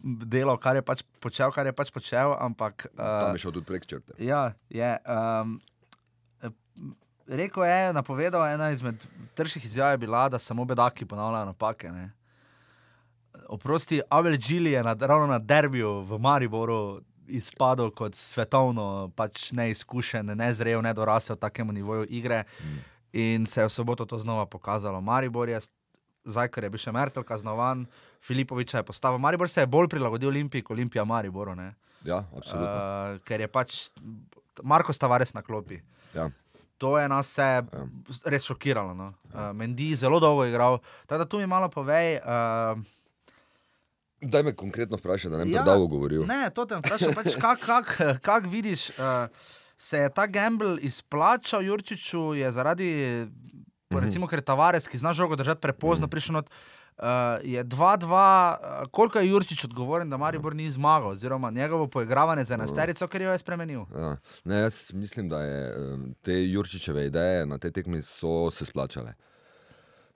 delal, 0.00 0.56
kar 0.56 0.76
je 0.76 0.82
pač 0.82 1.02
počel, 1.20 1.52
kar 1.52 1.66
je 1.66 1.72
pač 1.72 1.90
počel, 1.90 2.32
ampak. 2.34 2.86
Tam 2.90 3.28
Uh, 3.28 3.34
je 3.34 3.38
šel 3.38 3.52
tudi 3.52 3.66
prek 3.66 3.84
črte. 3.84 4.16
Ja, 4.18 4.46
je. 4.70 4.96
Um, 5.04 5.58
rekel 7.28 7.64
je, 7.64 7.92
napovedal 7.92 8.46
ena 8.48 8.70
izmed 8.70 8.96
trših 9.34 9.64
izjav 9.64 9.90
je 9.90 9.98
bila, 9.98 10.28
da 10.28 10.38
samo 10.38 10.64
bedaki 10.64 11.04
ponavljajo 11.04 11.44
napake. 11.46 11.90
Ne. 11.90 12.08
Oprosti, 13.50 14.00
Abel 14.10 14.36
Džili 14.38 14.72
je 14.72 14.82
na, 14.82 14.94
ravno 15.00 15.26
na 15.26 15.38
derbiju 15.38 16.00
v 16.06 16.18
Mariboru 16.18 17.00
izpadel 17.26 17.90
kot 17.90 18.14
svetovno 18.14 19.10
pač 19.16 19.50
neizkušen, 19.52 20.26
nezrel, 20.38 20.82
nedorasel 20.82 21.36
takemu 21.36 21.72
nivoju 21.72 22.06
igre. 22.08 22.44
In 23.12 23.46
se 23.46 23.60
je 23.60 23.66
v 23.66 23.72
soboto 23.74 24.06
to 24.06 24.18
znova 24.18 24.46
pokazalo. 24.46 25.00
Maribor 25.00 25.48
je, 25.48 25.58
zdaj, 26.24 26.48
ker 26.48 26.64
je 26.64 26.70
bil 26.70 26.78
še 26.78 26.92
Mertel 26.94 27.26
kaznovan, 27.26 27.86
Filipoviča 28.22 28.78
je 28.78 28.86
postavil. 28.86 29.18
Maribor 29.18 29.50
se 29.50 29.64
je 29.64 29.66
bolj 29.66 29.88
prilagodil 29.88 30.28
Olimpiji 30.30 30.62
kot 30.62 30.76
Olimpija 30.76 31.04
Mariboru. 31.04 31.54
Ne. 31.58 31.72
Ja, 32.06 32.22
absolutno. 32.36 32.70
Uh, 32.70 33.18
ker 33.26 33.40
je 33.40 33.48
pač 33.50 33.80
Marko 34.62 34.92
Stavares 34.94 35.34
na 35.34 35.42
klopi. 35.42 35.80
Ja. 36.14 36.28
To 36.78 36.94
je 36.98 37.08
nas 37.08 37.28
vse 37.34 37.42
Ja. 37.42 37.64
res 38.24 38.46
šokiralo. 38.46 38.94
No. 38.94 39.10
Uh, 39.34 39.50
Mendi 39.52 39.90
je 39.90 39.96
zelo 40.06 40.20
dolgo 40.20 40.46
igral. 40.46 40.78
Tako 41.06 41.18
da 41.18 41.28
tu 41.28 41.38
mi 41.38 41.46
malo 41.46 41.68
povej. 41.68 42.20
Uh, 42.22 42.78
Daj 44.22 44.42
me 44.42 44.52
konkretno 44.54 44.96
vprašaj, 44.96 45.30
da 45.30 45.38
ne 45.38 45.44
bi 45.44 45.52
Ja, 45.52 45.62
predolgo 45.62 45.86
govoril. 45.88 46.26
ne, 46.26 46.50
to 46.50 46.64
te 46.64 46.76
vprašam, 46.76 47.14
pač, 47.14 47.34
kako 47.36 47.64
kak, 47.64 47.94
kak 48.20 48.44
vidiš, 48.52 48.90
uh, 48.90 49.28
se 49.76 49.98
je 49.98 50.10
ta 50.10 50.26
gamble 50.26 50.78
izplačal 50.80 51.62
Jurčiču, 51.62 52.34
je 52.34 52.52
zaradi, 52.52 52.90
Mhm. 53.90 53.98
recimo, 53.98 54.26
ker 54.26 54.40
Tavares, 54.40 54.86
ki 54.86 54.98
zna 54.98 55.12
žogo 55.12 55.36
držati 55.36 55.60
prepozno, 55.60 56.06
prišel 56.06 56.32
not. 56.34 56.50
Uh, 56.92 57.06
je 57.42 57.64
2-2, 57.64 58.12
uh, 58.52 58.88
koliko 58.88 59.18
je 59.18 59.28
Jurčič 59.28 59.64
odgovoren, 59.64 60.06
da 60.06 60.16
Maribor 60.16 60.54
ni 60.54 60.70
zmagal, 60.70 61.10
oziroma 61.10 61.50
njegovo 61.50 61.86
poigravanje 61.88 62.44
za 62.44 62.54
enesterico, 62.54 63.08
ker 63.08 63.22
jo 63.22 63.32
je 63.32 63.38
spremenil. 63.38 63.84
Ja. 63.90 64.16
Ne, 64.44 64.56
jaz 64.58 64.92
mislim, 64.92 65.28
da 65.28 65.40
je, 65.40 65.60
te 66.22 66.36
Jurčičeve 66.44 67.06
ideje 67.06 67.46
na 67.46 67.58
tej 67.58 67.70
tekmi 67.72 68.02
so 68.02 68.50
se 68.50 68.64
splačale. 68.64 69.14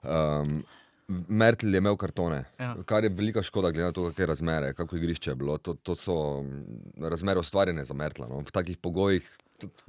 Um, 0.03 0.63
Mertel 1.07 1.73
je 1.73 1.77
imel 1.77 1.97
kartone, 1.97 2.45
Ja. 2.59 2.75
kar 2.85 3.03
je 3.03 3.09
velika 3.09 3.43
škoda, 3.43 3.71
glede 3.71 3.85
na 3.85 3.91
to, 3.91 4.07
kakšne 4.09 4.25
razmere, 4.25 4.73
kako 4.73 4.97
igrišče 4.97 5.31
je 5.31 5.35
bilo. 5.35 5.57
To, 5.57 5.73
to 5.73 5.95
so 5.95 6.41
mm, 6.41 7.05
razmere 7.05 7.39
ustvarjene 7.39 7.83
za 7.85 7.93
Mertla. 7.93 8.27
No. 8.27 8.39
V 8.41 8.51
takih 8.51 8.77
pogojih 8.77 9.29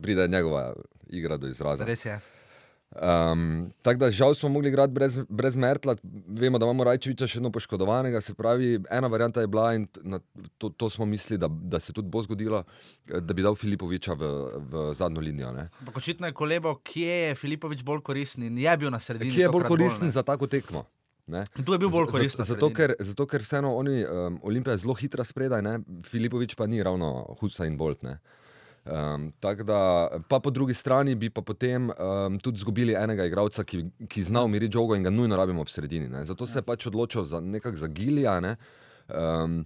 pride 0.02 0.28
njegova 0.28 0.74
igra 1.08 1.36
do 1.36 1.48
izraza. 1.48 1.84
Res 1.84 2.04
je. 2.04 2.20
Um, 2.86 3.72
Tako 3.82 3.98
da 3.98 4.10
žal 4.10 4.34
smo 4.34 4.48
mogli 4.48 4.68
igrati 4.68 4.92
brez, 4.92 5.18
brez 5.28 5.56
Mertla. 5.56 5.96
Vemo, 6.28 6.58
da 6.58 6.64
imamo 6.66 6.84
Rajčeviča 6.84 7.26
še 7.26 7.40
eno 7.40 7.50
poškodovanega. 7.52 8.20
Se 8.20 8.34
pravi, 8.34 8.78
ena 8.90 9.08
varianta 9.08 9.40
je 9.40 9.50
bila 9.50 9.74
in 9.74 9.88
na, 10.02 10.20
to, 10.58 10.68
to 10.70 10.88
smo 10.90 11.04
mislili, 11.06 11.38
da, 11.40 11.48
da 11.48 11.80
se 11.80 11.92
tudi 11.92 12.08
bo 12.08 12.22
zgodilo, 12.22 12.62
da 13.06 13.34
bi 13.34 13.42
dal 13.42 13.56
Filipoviča 13.58 14.14
v, 14.14 14.30
v 14.70 14.86
zadnjo 14.94 15.20
linijo. 15.20 15.50
Ampak 15.80 15.96
očitno 15.96 16.30
je 16.30 16.32
kolebo, 16.32 16.76
kje 16.84 17.16
je 17.28 17.34
Filipovič 17.34 17.82
bolj 17.84 18.00
koristen 18.06 18.46
in 18.46 18.58
je 18.58 18.76
bil 18.76 18.90
na 18.90 19.00
sredini. 19.00 19.34
Ki 19.34 19.44
je 19.44 19.50
bolj 19.50 19.66
koristen 19.68 20.06
ne. 20.08 20.14
za 20.14 20.22
tako 20.22 20.46
tekmo. 20.46 20.86
Ne. 21.26 21.42
In 21.58 21.64
Tu 21.64 21.74
je 21.74 21.78
bil 21.82 21.90
bolj 21.90 22.06
koristen. 22.10 22.46
Zato, 22.46 22.70
ker, 22.70 22.94
zato, 23.02 23.26
ker 23.26 23.42
vseeno 23.42 23.72
oni, 23.74 24.04
um, 24.06 24.38
Olimpija 24.46 24.76
je 24.76 24.84
zelo 24.84 24.94
hitra 24.94 25.24
spredaj, 25.26 25.62
ne? 25.62 25.78
Filipovič 26.06 26.54
pa 26.54 26.68
ni 26.70 26.82
ravno 26.82 27.36
Husa 27.40 27.66
in 27.66 27.74
Bolt. 27.76 28.04
Ne? 28.06 28.18
Um, 28.86 29.32
da, 29.42 29.80
pa 30.28 30.38
po 30.38 30.50
drugi 30.54 30.74
strani 30.74 31.16
bi 31.18 31.30
pa 31.30 31.42
potem 31.42 31.90
um, 31.90 32.38
tudi 32.38 32.62
izgubili 32.62 32.94
enega 32.94 33.26
igralca, 33.26 33.64
ki, 33.66 33.82
ki 34.06 34.22
zna 34.28 34.44
umiriti 34.46 34.78
žogo 34.78 34.94
in 34.94 35.02
ga 35.02 35.10
nujno 35.10 35.36
rabimo 35.36 35.66
v 35.66 35.72
sredini. 35.72 36.08
Ne? 36.08 36.22
Zato 36.24 36.46
se 36.46 36.62
je 36.62 36.66
pač 36.66 36.86
odločil 36.86 37.26
za 37.26 37.40
nekak 37.42 37.74
za 37.76 37.90
Gilija. 37.90 38.38
Ne? 38.40 38.54
Um, 39.10 39.64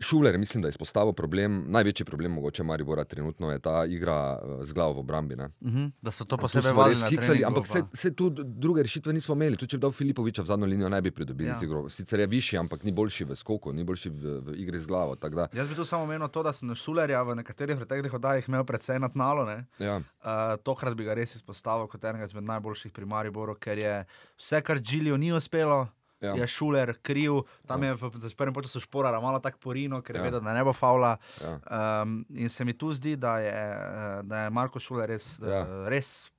Šuler, 0.00 0.38
mislim, 0.38 0.62
da 0.62 0.68
je 0.68 0.70
izpostavil 0.70 1.12
problem, 1.12 1.64
največji 1.68 2.04
problem 2.04 2.32
mogoče 2.32 2.62
Maribora 2.62 3.04
trenutno 3.04 3.50
je 3.50 3.58
ta 3.58 3.84
igra 3.84 4.38
eh, 4.38 4.64
z 4.64 4.72
glavo 4.72 4.92
v 4.92 4.98
obrambi. 4.98 5.36
Ne? 5.36 5.44
Uh 5.60 5.72
-huh, 5.72 5.90
da 6.02 6.10
so 6.10 6.24
to 6.24 6.36
posebej 6.36 6.72
treningu, 6.72 7.46
ampak 7.46 7.64
pa- 7.64 7.72
se, 7.72 7.82
se 7.92 8.14
tu 8.14 8.30
druge 8.30 8.82
rešitve 8.82 9.12
nismo 9.12 9.34
imeli. 9.34 9.56
Tudi 9.56 9.70
če 9.70 9.76
bi 9.76 9.80
dal 9.80 9.92
Filipoviča 9.92 10.42
v 10.42 10.46
zadnjo 10.46 10.66
linijo, 10.66 10.88
ne 10.88 11.02
bi 11.02 11.10
pridobili 11.10 11.48
Ja. 11.48 11.54
ja. 11.54 11.60
igro. 11.62 11.88
Sicer 11.88 12.20
je 12.20 12.26
višji, 12.26 12.58
ampak 12.58 12.84
ni 12.84 12.92
boljši 12.92 13.24
v 13.24 13.36
skoku, 13.36 13.72
ni 13.72 13.84
boljši 13.84 14.10
v, 14.10 14.40
v 14.40 14.54
igri 14.56 14.78
z 14.78 14.86
glavo. 14.86 15.14
Da, 15.16 15.48
Jaz 15.52 15.68
bi 15.68 15.74
tu 15.74 15.84
samo 15.84 16.02
omenil 16.02 16.28
to, 16.28 16.42
da 16.42 16.52
sem 16.52 16.74
Šulerja 16.74 17.22
v 17.22 17.34
nekaterih 17.34 17.76
preteklih 17.76 18.14
oddajah 18.14 18.48
imel 18.48 18.64
precej 18.64 18.98
na 18.98 19.08
tnalu. 19.08 19.44
ne. 19.46 19.66
ja, 19.78 20.00
Uh, 20.18 20.32
tokrat 20.58 20.94
bi 20.94 21.04
ga 21.04 21.14
res 21.14 21.34
izpostavil 21.34 21.86
kot 21.86 22.04
enega 22.04 22.24
izmed 22.24 22.44
najboljših 22.44 22.92
pri 22.92 23.04
Mariboru, 23.06 23.54
ker 23.54 23.78
je 23.78 24.04
vse, 24.36 24.60
kar 24.60 24.78
Džilijo 24.78 25.16
ni 25.16 25.32
uspelo, 25.32 25.88
ja. 26.20 26.34
Je 26.34 26.46
Šuler 26.46 26.94
kriv. 27.02 27.42
Tam 27.66 27.82
ja. 27.82 27.88
je 27.88 27.94
v 28.00 28.34
prvem 28.36 28.54
času 28.62 28.80
šporara 28.80 29.20
malo 29.20 29.40
tako 29.40 29.58
porino, 29.58 30.02
ker 30.02 30.16
je 30.16 30.20
ja. 30.20 30.24
Vedel, 30.24 30.40
da 30.40 30.54
ne 30.54 30.64
bo 30.64 30.72
faula. 30.72 31.16
ja. 31.42 31.58
Um, 32.02 32.24
in 32.30 32.48
se 32.48 32.64
mi 32.64 32.72
tu 32.72 32.92
zdi, 32.92 33.16
da 33.16 33.38
je, 33.38 33.52
eh, 33.52 34.22
da 34.22 34.46
je 34.46 34.50
Marko 34.50 34.80
Šuler 34.80 35.08
res, 35.08 35.36
ja. 35.42 35.64
Uh, 35.64 35.88
res 35.92 36.30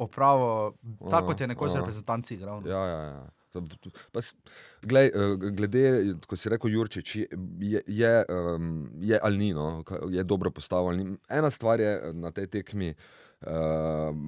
opravil, 0.00 0.72
tako 1.10 1.32
kot 1.32 1.40
je 1.40 1.50
nekoč 1.50 1.74
aha. 1.74 1.82
reprezentanci 1.82 2.34
igral. 2.34 2.62
no. 2.64 2.70
Ja, 2.70 2.86
ja, 2.86 3.02
ja. 3.04 3.28
Pa, 4.14 4.20
glej, 4.86 5.10
eh, 5.10 5.32
glede, 5.58 5.80
ko 6.30 6.36
si 6.38 6.48
rekel, 6.48 6.70
Jurčič 6.70 7.16
je, 7.58 7.80
je, 7.82 8.12
um, 8.30 8.86
je 9.02 9.18
ali 9.18 9.38
ni, 9.38 9.50
no, 9.52 9.82
ka- 9.82 10.06
je 10.06 10.22
dobro 10.22 10.52
postavljen. 10.54 11.18
Ena 11.28 11.50
stvar 11.50 11.80
je 11.80 11.96
eh, 11.98 12.12
na 12.14 12.30
tej 12.30 12.46
tekmi 12.46 12.94
uh, 12.94 13.00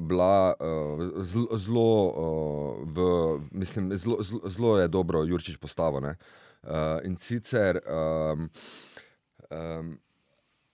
bila 0.09 0.55
uh, 0.57 1.22
zelo, 1.59 1.88
uh, 2.09 2.88
v, 2.88 2.98
mislim, 3.53 3.92
zelo, 3.96 4.16
zelo- 4.20 4.48
zelo 4.48 4.79
je 4.79 4.88
dobro 4.88 5.25
Jurčič 5.25 5.57
postavil. 5.57 6.01
ne. 6.01 6.16
Uh, 6.62 7.05
in 7.05 7.16
sicer 7.16 7.81
um, 7.85 8.51
um, 9.51 9.98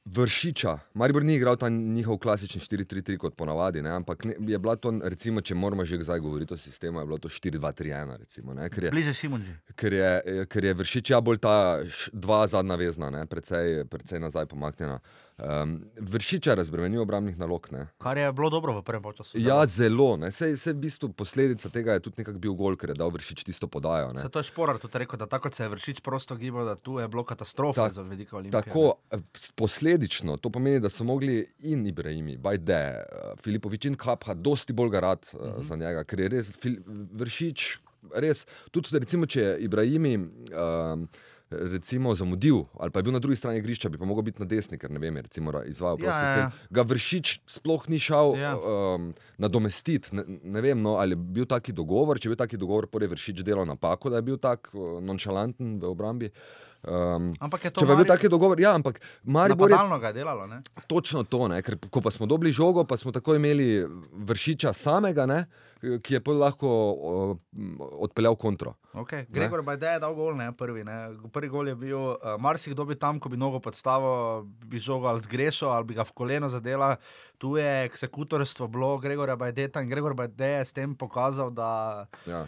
Vršiča, 0.08 0.78
Maribor 0.94 1.24
ni 1.24 1.34
igral 1.34 1.56
ta 1.56 1.68
njihov 1.68 2.18
klasični 2.18 2.60
4-3-3 2.60 3.16
kot 3.16 3.34
ponavadi, 3.36 3.82
ne, 3.82 3.90
ampak 3.90 4.24
ne, 4.24 4.34
je 4.40 4.58
bila 4.58 4.76
to, 4.76 4.92
recimo, 5.04 5.40
če 5.40 5.54
moramo 5.54 5.84
že 5.84 5.98
zdaj 6.00 6.20
govoriti 6.20 6.54
o 6.54 6.56
sistemu, 6.56 7.00
je 7.00 7.06
bilo 7.06 7.18
to 7.18 7.28
4-2-3-1, 7.28 8.16
recimo, 8.16 8.54
ne, 8.54 8.70
ker, 8.70 8.84
je, 8.84 8.90
Bliže 8.90 9.12
Šimunži. 9.12 9.52
ker, 9.76 9.92
je, 9.92 10.46
ker 10.46 10.64
je 10.64 10.74
Vršič 10.74 11.10
ja 11.10 11.20
bolj 11.20 11.38
ta 11.38 11.82
dva 12.12 12.46
zadnja 12.46 12.76
vezna, 12.76 13.10
ne, 13.10 13.26
precej, 13.26 13.84
precej 13.84 14.20
nazaj 14.20 14.46
pomaknjena. 14.46 15.00
Um, 15.40 15.84
vršiča 15.96 16.54
razbremenijo 16.54 17.02
obrambnih 17.02 17.38
nalog. 17.38 17.68
Ne. 17.70 17.86
Kar 17.98 18.18
je 18.18 18.32
bilo 18.32 18.50
dobro 18.50 18.72
v 18.72 18.82
prvem 18.82 19.12
času. 19.14 19.38
Ja, 19.38 19.66
zelo. 19.66 20.16
Ne. 20.16 20.30
Sej, 20.30 20.56
sej 20.56 20.72
v 20.72 20.80
bistvu 20.80 21.08
posledica 21.10 21.68
tega 21.68 21.92
je 21.92 22.00
tudi 22.00 22.18
nekako 22.18 22.38
bil 22.38 22.54
gol, 22.54 22.74
ker 22.74 22.90
je 22.90 22.96
dal 22.96 23.10
vršič 23.10 23.44
tisto 23.44 23.68
podajo. 23.68 24.10
Ne. 24.12 24.20
Zato 24.20 24.38
je 24.38 24.44
šporar 24.44 24.78
tudi 24.78 24.98
rekel, 24.98 25.14
da 25.16 25.26
tako 25.28 25.50
se 25.50 25.62
je 25.62 25.68
vršič 25.68 26.00
prosto 26.00 26.34
gibal, 26.34 26.64
da 26.64 26.74
tu 26.74 26.98
je 26.98 27.06
bilo 27.06 27.22
katastrofa 27.24 27.82
Tak- 27.82 27.92
za 27.92 28.02
veliko 28.02 28.36
olimpije. 28.36 28.62
Tako, 28.62 28.82
eh, 29.10 29.18
posledično 29.54 30.36
to 30.36 30.50
pomeni, 30.50 30.80
da 30.80 30.88
so 30.88 31.04
mogli 31.04 31.38
in 31.60 31.86
Ibrahimi, 31.86 32.36
Bajde, 32.38 32.74
eh, 32.74 33.04
Filipovič 33.38 33.84
in 33.84 33.94
Kapha, 33.96 34.34
dosti 34.34 34.72
bolj 34.72 34.90
garati 34.90 35.28
uh 35.32 35.40
Mhm. 35.40 35.50
-huh. 35.50 35.62
za 35.62 35.76
njega, 35.76 36.04
ker 36.04 36.20
je 36.20 36.28
res 36.28 36.50
fil, 36.52 36.76
vršič, 37.12 37.78
res. 38.14 38.42
Tudi 38.70 38.88
recimo, 38.92 39.26
če 39.26 39.40
je 39.40 39.58
Ibrahimi. 39.60 40.16
Um, 40.16 41.08
Recimo 41.50 42.12
zamudil, 42.14 42.66
ali 42.76 42.92
pa 42.92 42.98
je 42.98 43.02
bil 43.08 43.12
na 43.12 43.18
drugi 43.18 43.36
strani 43.36 43.58
igrišča, 43.58 43.88
bi 43.88 43.96
pa 43.98 44.04
mogel 44.04 44.22
biti 44.22 44.42
na 44.42 44.44
desni, 44.44 44.76
ker 44.78 44.90
ne 44.92 45.00
vem, 45.00 45.16
je 45.16 45.22
recimo 45.22 45.52
izvajal 45.64 45.96
Ja, 45.96 46.04
prosti 46.04 46.24
ja, 46.24 46.36
ja. 46.36 46.50
Ga 46.70 46.82
vršič 46.82 47.40
sploh 47.48 47.88
ni 47.88 47.98
šel 47.98 48.36
Ja. 48.36 48.52
um, 48.56 49.14
nadomestiti. 49.40 50.12
Ne, 50.12 50.24
ne 50.44 50.60
vem, 50.60 50.82
no, 50.82 50.98
ali 51.00 51.16
je 51.16 51.16
bil 51.16 51.46
taki 51.48 51.72
dogovor. 51.72 52.20
Če 52.20 52.28
je 52.28 52.34
bil 52.34 52.40
taki 52.44 52.60
dogovor, 52.60 52.88
je 52.92 53.08
vršič 53.08 53.40
delal 53.40 53.64
napako, 53.64 54.12
da 54.12 54.20
je 54.20 54.26
bil 54.28 54.36
tak 54.36 54.68
uh, 54.74 55.00
nonšalanten 55.00 55.78
v 55.80 55.88
obrambi. 55.88 56.30
Um, 56.78 57.34
Ampak 57.42 57.64
je 57.64 57.70
to 57.70 57.80
Če 57.82 57.86
pa 57.86 57.92
je 57.92 57.96
bil 57.96 58.04
Mari- 58.06 58.12
taki 58.14 58.28
dogovor, 58.30 58.60
ja, 58.60 58.70
ampak 58.74 59.00
Maribor 59.26 59.66
je 59.66 59.74
Napadalno 59.74 59.98
ga 59.98 60.06
je 60.06 60.12
delalo, 60.12 60.46
ne? 60.46 60.62
točno 60.86 61.24
to, 61.26 61.48
ne, 61.48 61.58
ker 61.62 61.74
ko 61.90 62.00
pa 62.00 62.10
smo 62.10 62.26
dobili 62.26 62.52
žogo, 62.54 62.84
pa 62.86 62.96
smo 62.96 63.10
tako 63.12 63.34
imeli 63.34 63.82
vršiča 64.14 64.72
samega, 64.72 65.26
ne, 65.26 65.40
ki 65.78 66.14
je 66.14 66.22
lahko 66.26 67.38
m, 67.52 67.76
odpeljal 67.78 68.36
kontro. 68.36 68.74
Okay. 68.94 69.26
Gregor 69.30 69.62
Bajde 69.62 69.86
je 69.86 70.00
dal 70.00 70.14
gol, 70.14 70.34
ne 70.36 70.52
prvi. 70.52 70.82
Ne. 70.84 71.14
Prvi 71.32 71.48
gol 71.48 71.68
je 71.68 71.74
bil, 71.74 71.98
uh, 71.98 72.34
marsikdo 72.38 72.84
bi 72.84 72.94
tam, 72.94 73.20
ko 73.20 73.28
bi 73.28 73.36
nogo 73.36 73.60
podstavil, 73.60 74.42
bi 74.66 74.78
žogo 74.78 75.06
ali 75.06 75.22
zgrešil 75.22 75.68
ali 75.68 75.84
bi 75.84 75.94
ga 75.94 76.02
v 76.02 76.12
koleno 76.14 76.48
zadela. 76.48 76.96
Tu 77.38 77.56
je 77.56 77.84
eksekutorstvo 77.84 78.66
bilo 78.68 78.98
Gregorja 78.98 79.36
Bajdeta 79.36 79.82
in 79.82 79.90
Gregor 79.90 80.14
Bajde 80.14 80.46
je 80.46 80.64
s 80.64 80.72
tem 80.72 80.94
pokazal, 80.94 81.50
da 81.50 82.06
Ja. 82.26 82.46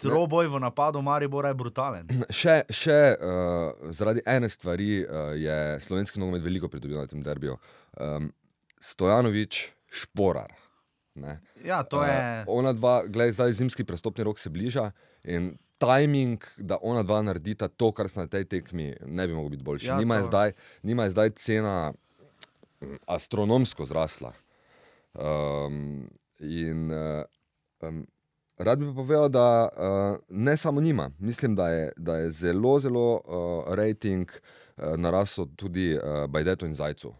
Troboj 0.00 0.48
v 0.48 0.60
napadu 0.60 1.02
Maribora 1.02 1.48
je 1.52 1.54
brutalen. 1.54 2.08
Še, 2.40 2.62
še 2.72 2.98
uh, 3.16 3.92
zaradi 3.92 4.24
ene 4.26 4.48
stvari 4.48 5.02
uh, 5.04 5.32
je 5.36 5.58
slovenski 5.84 6.20
nogomet 6.20 6.42
veliko 6.44 6.68
pridobil 6.68 6.98
na 7.00 7.06
tem 7.10 7.22
derbiju. 7.22 7.56
Um, 8.00 8.32
Stojanovič, 8.80 9.68
šporar. 9.92 10.52
Ne. 11.20 11.40
Ja, 11.64 11.82
to 11.82 12.00
je. 12.06 12.16
Uh, 12.46 12.52
ona 12.60 12.72
dva, 12.72 13.02
gledaj, 13.06 13.36
zdaj 13.36 13.52
zimski 13.60 13.84
prestopni 13.84 14.24
rok 14.24 14.38
se 14.38 14.50
bliža 14.50 14.90
in 15.24 15.52
timing, 15.80 16.44
da 16.56 16.76
ona 16.82 17.02
dva 17.02 17.22
naredita 17.24 17.68
to, 17.68 17.88
kar 17.92 18.08
sta 18.08 18.24
na 18.24 18.30
tej 18.30 18.44
tekmi, 18.44 18.92
ne 19.06 19.26
bi 19.26 19.34
mogel 19.34 19.56
biti 19.56 19.64
boljši. 19.64 19.88
Ja, 19.88 19.98
nima, 19.98 20.20
je 20.20 20.22
to- 20.22 20.30
zdaj, 20.32 20.52
nima 20.82 21.04
je 21.08 21.10
zdaj 21.10 21.30
cena 21.40 21.74
mm, 22.80 22.96
astronomsko 23.08 23.84
zrasla. 23.88 24.32
Um, 25.14 26.08
in 26.40 26.92
um, 26.92 28.04
rad 28.60 28.78
bi 28.78 28.86
pa 28.86 28.92
povedal, 28.92 29.28
da 29.28 29.68
uh, 29.68 30.18
ne 30.28 30.56
samo 30.56 30.80
njima, 30.80 31.10
mislim, 31.18 31.56
da 31.56 31.68
je, 31.68 31.92
da 31.96 32.16
je 32.16 32.30
zelo, 32.30 32.78
zelo 32.80 33.20
uh, 33.24 33.74
rating 33.74 34.30
uh, 34.76 34.84
narasel 34.96 35.46
tudi 35.56 35.94
uh, 35.94 36.30
Bajdetu 36.30 36.66
in 36.66 36.74
Zajcu. 36.74 37.14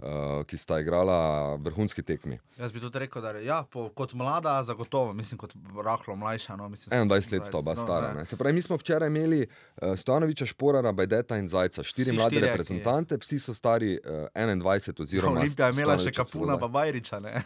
Uh, 0.00 0.44
ki 0.48 0.56
sta 0.56 0.78
igrala 0.80 1.56
vrhunski 1.60 2.00
tekmi. 2.02 2.38
Jaz 2.56 2.72
bi 2.72 2.80
tudi 2.80 2.98
rekel, 2.98 3.20
da 3.22 3.30
je 3.30 3.44
ja, 3.44 3.58
po, 3.62 3.88
kot 3.92 4.14
mlada, 4.16 4.62
zagotovo, 4.64 5.12
mislim, 5.12 5.38
kot 5.38 5.52
rahlo 5.84 6.16
mlajša. 6.16 6.56
No, 6.56 6.68
mislim, 6.68 7.08
21 7.08 7.32
let 7.32 7.46
sta 7.46 7.58
oba 7.58 7.74
no, 7.74 7.82
stara. 7.82 8.12
ne. 8.12 8.18
Ne. 8.18 8.24
Se 8.24 8.36
pravi, 8.36 8.54
mi 8.54 8.62
smo 8.62 8.76
včeraj 8.76 9.08
imeli 9.08 9.42
uh, 9.44 9.92
Stojanoviča, 9.96 10.46
Šporara, 10.46 10.92
Bajdeta 10.92 11.36
in 11.36 11.48
Zajca, 11.48 11.82
štiri 11.82 12.10
Vsi 12.10 12.16
mlade 12.16 12.30
štirje, 12.30 12.40
ki- 12.40 12.50
reprezentante, 12.50 13.18
vsi 13.20 13.38
so 13.38 13.54
stari 13.54 13.98
uh, 13.98 14.28
21 14.34 15.02
oziroma 15.02 15.40
Olimpija 15.40 15.66
je 15.66 15.72
imela 15.76 15.98
še 15.98 16.12
Kapuna, 16.12 16.56
pa 16.58 16.68
Bajriča. 16.68 17.20
ne. 17.20 17.42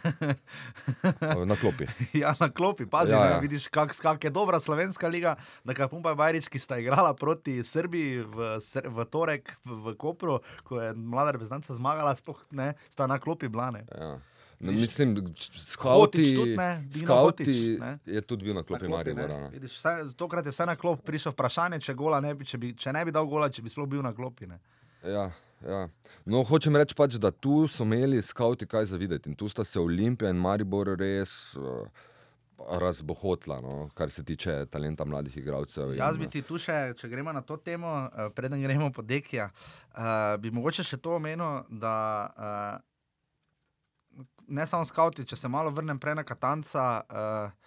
na 1.45 1.55
klopi. 1.55 1.85
ja, 2.23 2.35
na 2.39 2.49
klopi, 2.49 2.85
pazi, 2.85 3.11
Ja, 3.11 3.19
ja, 3.19 3.25
ja. 3.25 3.31
ja. 3.31 3.39
vidiš, 3.39 3.67
kak, 3.67 3.91
kak 4.01 4.23
je 4.23 4.29
dobra 4.29 4.59
slovenska 4.59 5.07
liga, 5.07 5.35
da 5.63 5.73
Kapun 5.73 6.03
pa 6.03 6.15
Bajrič, 6.15 6.47
ki 6.47 6.59
sta 6.59 6.79
igrala 6.79 7.11
proti 7.13 7.59
Srbiji 7.63 8.23
v, 8.23 8.55
v 8.87 9.05
torek 9.11 9.51
v, 9.65 9.75
v 9.91 9.95
Kopru, 9.99 10.39
ko 10.63 10.79
je 10.81 10.93
mlada 10.95 11.35
reprezentanca 11.35 11.73
zmagala, 11.75 12.15
sploh 12.15 12.44
ne, 12.51 12.73
sta 12.89 13.07
na 13.07 13.19
klopi 13.19 13.47
blane. 13.47 13.85
Ja. 13.97 14.19
No, 14.59 14.71
Viš, 14.71 14.81
mislim, 14.81 15.33
skauti, 15.57 16.35
tudi, 16.35 16.57
ne, 16.57 16.87
skauti 17.03 17.43
Hotić, 17.43 17.79
ne. 17.79 17.97
je 18.05 18.21
tudi 18.21 18.43
bil 18.43 18.55
na 18.55 18.63
klopi 18.63 18.87
Maribora. 18.87 19.39
no. 19.39 20.11
Tokrat 20.15 20.45
je 20.45 20.51
vse 20.51 20.65
na 20.65 20.75
klop, 20.75 21.03
prišel 21.05 21.31
vprašanje, 21.35 21.79
če, 21.79 21.93
gola 21.93 22.21
ne 22.23 22.33
bi, 22.33 22.45
če, 22.45 22.57
bi, 22.57 22.71
če 22.73 22.93
ne 22.95 23.03
bi 23.05 23.11
dal 23.11 23.27
gola, 23.27 23.49
če 23.51 23.61
bi 23.61 23.69
sploh 23.69 23.87
bil 23.89 24.01
na 24.01 24.13
klopi. 24.15 24.47
Ne. 24.47 24.59
Ja, 25.03 25.27
ja. 25.67 25.81
No, 26.25 26.43
hočem 26.47 26.75
reči, 26.79 26.95
pač, 26.95 27.19
da 27.21 27.31
tu 27.31 27.65
so 27.67 27.83
imeli 27.83 28.21
skauti 28.23 28.65
kaj 28.65 28.85
za 28.93 28.97
videti 28.97 29.29
in 29.29 29.35
tu 29.35 29.49
sta 29.51 29.63
se 29.67 29.79
Olimpija 29.79 30.31
in 30.31 30.39
Maribor 30.39 30.95
res 30.97 31.55
uh, 31.59 31.83
razbohotla, 32.59 33.57
no, 33.63 33.89
kar 33.93 34.09
se 34.11 34.23
tiče 34.23 34.65
talenta 34.71 35.05
mladih 35.05 35.37
igralcev. 35.37 35.91
in, 35.93 35.99
Jaz 35.99 36.17
bi 36.17 36.29
ti 36.29 36.41
tu 36.41 36.57
še, 36.57 36.93
če 36.97 37.09
gremo 37.11 37.33
na 37.33 37.41
to 37.41 37.57
temo, 37.57 37.93
uh, 38.07 38.31
preden 38.35 38.61
gremo 38.63 38.91
po 38.91 39.01
Dekija, 39.01 39.49
uh, 39.51 40.35
bi 40.39 40.51
mogoče 40.51 40.83
še 40.83 40.97
to 40.97 41.15
omenil, 41.19 41.63
da 41.69 41.95
uh, 42.37 44.23
ne 44.47 44.65
samo 44.67 44.85
skauti, 44.85 45.25
če 45.25 45.35
se 45.35 45.51
malo 45.51 45.71
vrnem 45.71 45.99
prej 45.99 46.15
na 46.15 46.23
Katanca. 46.23 46.85
Uh, 47.09 47.64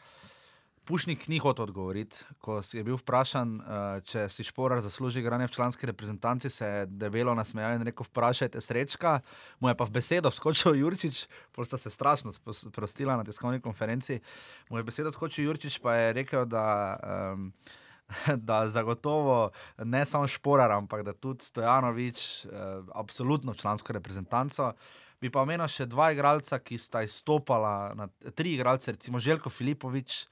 Pušnik 0.89 1.27
ni 1.29 1.37
hotel 1.37 1.67
odgovoriti, 1.67 2.17
ko 2.41 2.63
je 2.65 2.81
bil 2.81 2.97
vprašan, 2.97 3.51
uh, 3.61 3.99
če 4.09 4.23
si 4.33 4.47
šporar 4.49 4.81
zasluži 4.81 5.21
igranje 5.21 5.51
v 5.51 5.53
članski 5.53 5.87
reprezentanci, 5.91 6.49
se 6.51 6.65
je 6.65 6.87
debelo 6.89 7.35
nasmejal 7.37 7.77
in 7.77 7.85
rekel: 7.85 8.07
Vprašajte 8.09 8.63
srečka. 8.65 9.19
Mu 9.61 9.69
je 9.69 9.77
pa 9.77 9.85
v 9.85 9.93
besedo 9.99 10.33
skočil 10.33 10.79
Jurčič, 10.81 11.27
pol 11.53 11.69
sta 11.69 11.77
se 11.77 11.93
strašno 11.93 12.33
sprostila 12.33 13.19
na 13.21 13.27
tiskovni 13.29 13.61
konferenci. 13.61 14.17
Mu 14.71 14.81
je 14.81 14.87
v 14.87 14.89
besedo 14.89 15.13
skočil 15.13 15.51
Jurčič, 15.51 15.77
pa 15.85 15.99
je 15.99 16.17
rekel, 16.23 16.49
da. 16.49 16.65
Um, 17.37 17.53
Da 18.49 18.63
zagotovo 18.73 19.51
ne 19.85 20.01
samo 20.09 20.25
Šporar, 20.25 20.73
ampak 20.73 21.03
da 21.05 21.13
tudi 21.13 21.45
Stojanovič, 21.45 22.45
eh, 22.45 22.49
absolutno 22.95 23.55
člansko 23.55 23.93
reprezentanco. 23.93 24.73
Bi 25.21 25.29
pa 25.29 25.43
omenil 25.45 25.69
še 25.69 25.85
dva 25.85 26.09
igralca, 26.15 26.57
ki 26.59 26.79
sta 26.81 27.03
izstopala, 27.05 27.93
na, 27.93 28.09
tri 28.33 28.55
igralce, 28.57 28.97
recimo 28.97 29.21
Željko 29.21 29.51
Filipovič 29.51 30.25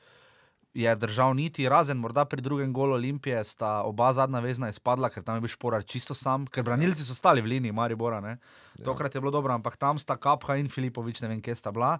je 0.76 0.92
držal 0.96 1.34
niti, 1.34 1.68
razen 1.68 1.96
morda 1.96 2.24
pri 2.28 2.42
drugem 2.44 2.72
golu 2.72 2.94
Olimpije, 2.94 3.44
sta 3.44 3.80
oba 3.82 4.12
zadnja 4.12 4.40
vezna 4.44 4.68
izpadla, 4.68 5.08
ker 5.08 5.24
tam 5.24 5.38
je 5.38 5.46
bil 5.46 5.52
Šporar 5.52 5.84
čisto 5.84 6.14
sam, 6.14 6.44
ker 6.46 6.64
branilci 6.64 7.04
so 7.06 7.16
stali 7.16 7.40
v 7.40 7.56
liniji 7.56 7.72
Maribora. 7.72 8.20
Ne? 8.20 8.36
Tokrat 8.84 9.14
je 9.14 9.20
bilo 9.20 9.32
dobro, 9.32 9.54
ampak 9.54 9.76
tam 9.80 9.98
sta 9.98 10.18
Kapha 10.20 10.58
in 10.60 10.68
Filipovič, 10.68 11.22
ne 11.24 11.32
vem, 11.32 11.40
kje 11.40 11.56
sta 11.56 11.72
bila. 11.72 11.96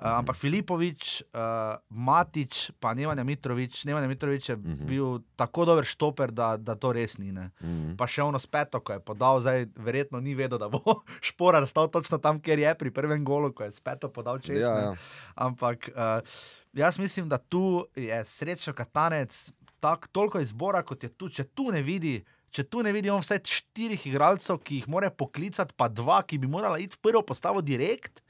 Uh, 0.00 0.16
ampak 0.16 0.36
Filipovič, 0.40 1.28
uh, 1.36 1.76
Matič, 1.92 2.72
pa 2.80 2.94
Nevanja 2.96 3.24
Mitrovič, 3.24 3.84
Nevanja 3.84 4.08
Mitrovič 4.08 4.48
je 4.48 4.56
uh 4.56 4.60
-huh. 4.60 4.84
bil 4.88 5.20
tako 5.36 5.64
dober 5.64 5.84
štoper, 5.84 6.30
da, 6.30 6.56
da 6.56 6.74
to 6.74 6.92
res 6.92 7.18
ni. 7.18 7.32
Ne. 7.32 7.50
Mhm. 7.60 7.96
Pa 7.96 8.06
še 8.06 8.22
ono 8.22 8.38
speto, 8.38 8.80
ko 8.80 8.92
je 8.92 9.00
podal, 9.00 9.40
zdaj 9.40 9.66
verjetno 9.76 10.20
ni 10.20 10.34
vedel, 10.34 10.58
da 10.58 10.68
bo 10.68 10.80
šporar 11.28 11.66
stal 11.66 11.88
točno 11.88 12.18
tam, 12.18 12.40
kjer 12.40 12.58
je 12.58 12.74
pri 12.74 12.90
prvem 12.90 13.24
golu, 13.24 13.52
ko 13.52 13.64
je 13.64 13.70
speto 13.70 14.08
podal 14.08 14.38
čez. 14.38 14.64
Ja, 14.64 14.78
ja. 14.78 14.94
Ampak 15.34 15.90
uh, 15.92 16.24
jaz 16.72 16.98
mislim, 16.98 17.28
da 17.28 17.38
tu 17.38 17.86
je 17.96 18.24
srečo 18.24 18.72
katanec 18.72 19.52
tak, 19.80 20.08
toliko 20.12 20.40
izbora, 20.40 20.82
kot 20.82 21.02
je 21.02 21.08
tu, 21.08 21.28
če 21.28 21.44
tu 21.44 21.70
ne 21.72 21.82
vidi. 21.82 22.20
Če 22.50 22.64
tu 22.66 22.82
ne 22.82 22.90
vidimo 22.92 23.20
vsaj 23.20 23.44
štirih 23.46 24.08
igralcev, 24.10 24.58
ki 24.58 24.80
jih 24.80 24.88
mora 24.90 25.10
poklicati, 25.10 25.74
pa 25.78 25.86
dva, 25.88 26.18
ki 26.26 26.40
bi 26.42 26.50
morala 26.50 26.80
iti 26.82 26.98
v 26.98 27.04
prvo 27.06 27.22
postavo 27.22 27.62
direkt, 27.62 28.24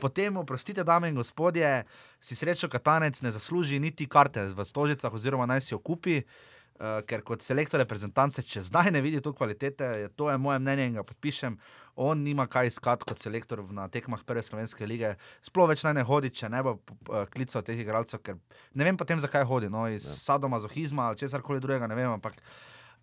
potem, 0.00 0.38
oprostite, 0.40 0.80
dame 0.80 1.10
in 1.12 1.18
gospodje, 1.20 1.84
si 2.24 2.36
srečo 2.36 2.70
katanec 2.72 3.20
ne 3.20 3.32
zasluži 3.36 3.78
niti 3.78 4.08
karte 4.08 4.46
v 4.56 4.64
stožicah, 4.64 5.12
oziroma 5.12 5.44
naj 5.44 5.60
si 5.66 5.74
jo 5.74 5.78
kupi. 5.84 6.22
Uh, 6.22 6.59
ker 6.80 7.20
kot 7.26 7.44
selektor 7.44 7.82
reprezentance, 7.82 8.42
če 8.46 8.62
zdaj 8.64 8.88
ne 8.94 9.02
vidi 9.04 9.20
to 9.20 9.34
kvalitete, 9.36 10.08
to 10.16 10.30
je 10.30 10.38
moje 10.40 10.60
mnenje 10.62 10.86
in 10.88 10.94
ga 10.96 11.04
podpišem. 11.04 11.58
On 12.00 12.22
nima 12.24 12.46
kaj 12.48 12.70
iskati 12.70 13.04
kot 13.08 13.20
selektor 13.20 13.60
na 13.76 13.88
tekmah 13.92 14.22
prve 14.24 14.40
slovenske 14.46 14.88
lige. 14.88 15.10
Sploh 15.44 15.68
več 15.68 15.84
naj 15.84 15.98
ne 15.98 16.04
hodi, 16.08 16.30
če 16.32 16.48
ne 16.48 16.62
bo 16.64 16.78
uh, 16.78 17.26
klical 17.28 17.66
teh 17.66 17.82
igralcev, 17.82 18.22
ker 18.24 18.38
ne 18.72 18.86
vem 18.86 18.96
potem, 18.96 19.20
zakaj 19.20 19.44
hodi. 19.50 19.68
No, 19.72 19.84
iz 19.92 20.06
ja. 20.08 20.16
sadomazohizma 20.22 21.10
ali 21.10 21.20
česar 21.20 21.44
koli 21.44 21.60
drugega, 21.60 21.90
ne 21.90 21.98
vem. 21.98 22.14
Ampak 22.14 22.40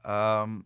um, 0.02 0.64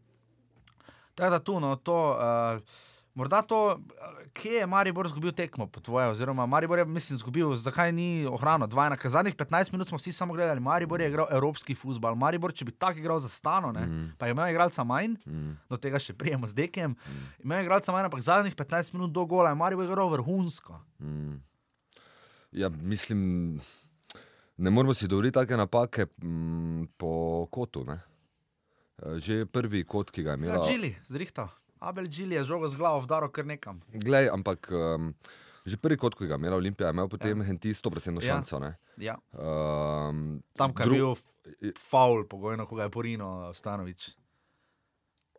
tako 1.18 1.34
da 1.36 1.44
tu, 1.44 1.60
no, 1.60 1.76
to. 1.84 2.00
Uh, 2.16 2.88
Morda 3.14 3.42
to, 3.42 3.80
eh, 4.00 4.21
kje 4.34 4.52
je 4.54 4.66
Maribor 4.66 5.06
izgubil 5.06 5.32
tekmo, 5.32 5.68
po 5.68 5.80
tvoje, 5.80 6.08
oziroma 6.08 6.46
Maribor 6.46 6.78
je, 6.78 6.86
mislim, 6.88 7.16
izgubil, 7.16 7.56
zakaj 7.56 7.92
ni 7.92 8.06
ohranil 8.26 8.68
dvajna. 8.68 8.96
Ker 8.96 9.10
zadnjih 9.10 9.36
15 9.36 9.72
minut 9.72 9.88
smo 9.88 9.98
vsi 9.98 10.12
samo 10.12 10.34
gledali, 10.34 10.60
Maribor 10.60 11.02
je 11.02 11.08
igral 11.08 11.28
evropski 11.30 11.76
futbol. 11.76 12.16
Maribor, 12.16 12.52
če 12.52 12.66
bi 12.66 12.72
tako 12.74 13.00
igral 13.00 13.20
za 13.20 13.30
stano, 13.30 13.72
ne, 13.72 13.82
Mhm. 13.82 14.08
pa 14.18 14.26
je 14.26 14.32
imel 14.32 14.50
igralca 14.50 14.84
manj, 14.84 15.16
Mm. 15.26 15.58
do 15.70 15.78
tega 15.78 16.00
še 16.00 16.14
prijemo 16.14 16.48
z 16.48 16.54
dekem, 16.56 16.96
imel 17.40 17.58
je 17.58 17.64
igralca 17.64 17.92
manj, 17.92 18.06
ampak 18.06 18.22
zadnjih 18.22 18.56
15 18.56 18.94
minut 18.94 19.12
do 19.12 19.26
gola 19.26 19.50
je 19.50 19.56
Maribor 19.58 19.86
igral 19.86 20.10
vrhunsko. 20.10 20.80
Mm. 21.00 21.40
Ja, 22.54 22.70
mislim, 22.72 23.60
ne 24.58 24.70
moramo 24.70 24.94
si 24.94 25.08
dovoliti 25.08 25.34
take 25.34 25.56
napake 25.56 26.06
mm, 26.18 26.86
po 26.98 27.12
kotu. 27.48 27.84
Ne? 27.84 28.00
Eh, 28.98 29.18
Že 29.18 29.46
prvi 29.48 29.84
kot, 29.84 30.12
ki 30.12 30.22
ga 30.22 30.30
je 30.30 30.34
Ja, 30.34 30.38
imela. 30.38 30.66
Džili, 30.66 30.96
zrihtal. 31.08 31.48
Abel 31.82 32.06
Džili 32.08 32.36
je 32.36 32.44
žogo 32.44 32.68
z 32.70 32.78
glavo 32.78 33.00
vdaro 33.02 33.30
kar 33.34 33.46
nekam. 33.46 33.82
Glej, 33.94 34.30
ampak 34.30 34.70
um, 34.70 35.14
že 35.66 35.78
prvi 35.78 35.98
kot, 35.98 36.14
ko 36.16 36.26
ga 36.26 36.38
je 36.38 36.40
imela 36.40 36.56
Olimpija, 36.56 36.88
je 36.88 36.94
imel 36.94 37.10
potem 37.10 37.38
Ja. 37.38 37.44
ja. 37.44 37.48
Henti 37.50 37.74
100% 37.74 38.22
Ja. 38.22 38.34
šanso. 38.34 38.60
ne. 38.60 38.78
Ja. 38.98 39.18
Um, 39.34 40.42
Tam, 40.54 40.74
kjer 40.74 40.88
je 40.88 40.94
bil 40.94 41.16
faul, 41.78 42.26
pogojno, 42.30 42.66
ko 42.70 42.76
ga 42.76 42.84
je 42.86 42.90
Porino 42.90 43.54
Stanovič. 43.54 44.14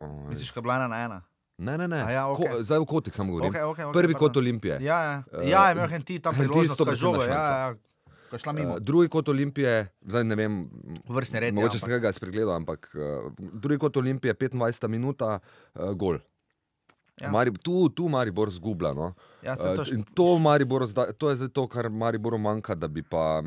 Oj. 0.01 0.29
Misliš, 0.29 0.51
da 0.53 0.59
je 0.59 0.61
bila 0.61 0.75
ena 0.75 0.87
na 0.87 0.97
ena? 0.97 1.21
Ne, 1.57 1.77
ne, 1.77 1.87
ne. 1.87 2.01
A 2.03 2.11
ja, 2.11 2.23
okej. 2.27 2.49
Ko, 2.49 2.63
zdaj 2.63 2.79
v 2.79 2.85
kotik 2.85 3.15
samo 3.15 3.31
govorim. 3.31 3.53
Okay, 3.53 3.63
okay, 3.63 3.85
okay, 3.85 3.93
Prvi 3.93 4.13
kot 4.13 4.33
pardon. 4.33 4.41
Olimpije. 4.43 4.77
Ja, 4.81 4.99
ja. 4.99 5.15
Eh, 5.31 5.49
ja, 5.49 5.71
imel 5.71 5.87
Henti 5.87 6.19
Henty 6.19 6.33
priložnost, 6.33 6.81
ko 6.81 6.91
je 6.91 6.97
100% 6.97 6.99
žogo. 6.99 7.23
Ja, 7.23 7.77
ja, 8.33 8.53
mimo. 8.53 8.73
Uh, 8.73 8.79
drugi 8.79 9.07
kot 9.07 9.29
Olimpije, 9.29 9.87
zdaj 10.01 10.23
ne 10.23 10.35
vem, 10.35 10.69
Vrstni 11.07 11.39
red. 11.39 11.53
mogoče 11.53 11.77
ja, 11.77 11.79
sem 11.79 12.01
ga 12.01 12.11
spregledal, 12.11 12.55
ampak 12.57 12.89
uh, 12.97 13.29
drugi 13.37 13.77
kot 13.77 13.97
Olimpije, 13.97 14.33
25 14.33 14.87
minuta, 14.87 15.39
uh, 15.39 15.93
gol. 15.93 16.17
Ja. 17.13 17.25
Ja. 17.25 17.31
Mari, 17.31 17.51
tu, 17.53 17.89
tu 17.89 18.09
Maribor 18.09 18.49
zgublja. 18.49 18.91
No. 18.91 19.13
Ja, 19.41 19.55
saj 19.55 19.75
to 19.75 19.83
in 19.87 20.03
to, 20.13 20.39
Mariboru 20.39 20.87
zdaj- 20.87 21.13
to 21.13 21.29
je 21.29 21.49
to, 21.49 21.67
kar 21.67 21.89
Mariboru 21.89 22.37
manjka, 22.37 22.75
da 22.75 22.87
bi 22.87 23.03
pa 23.03 23.43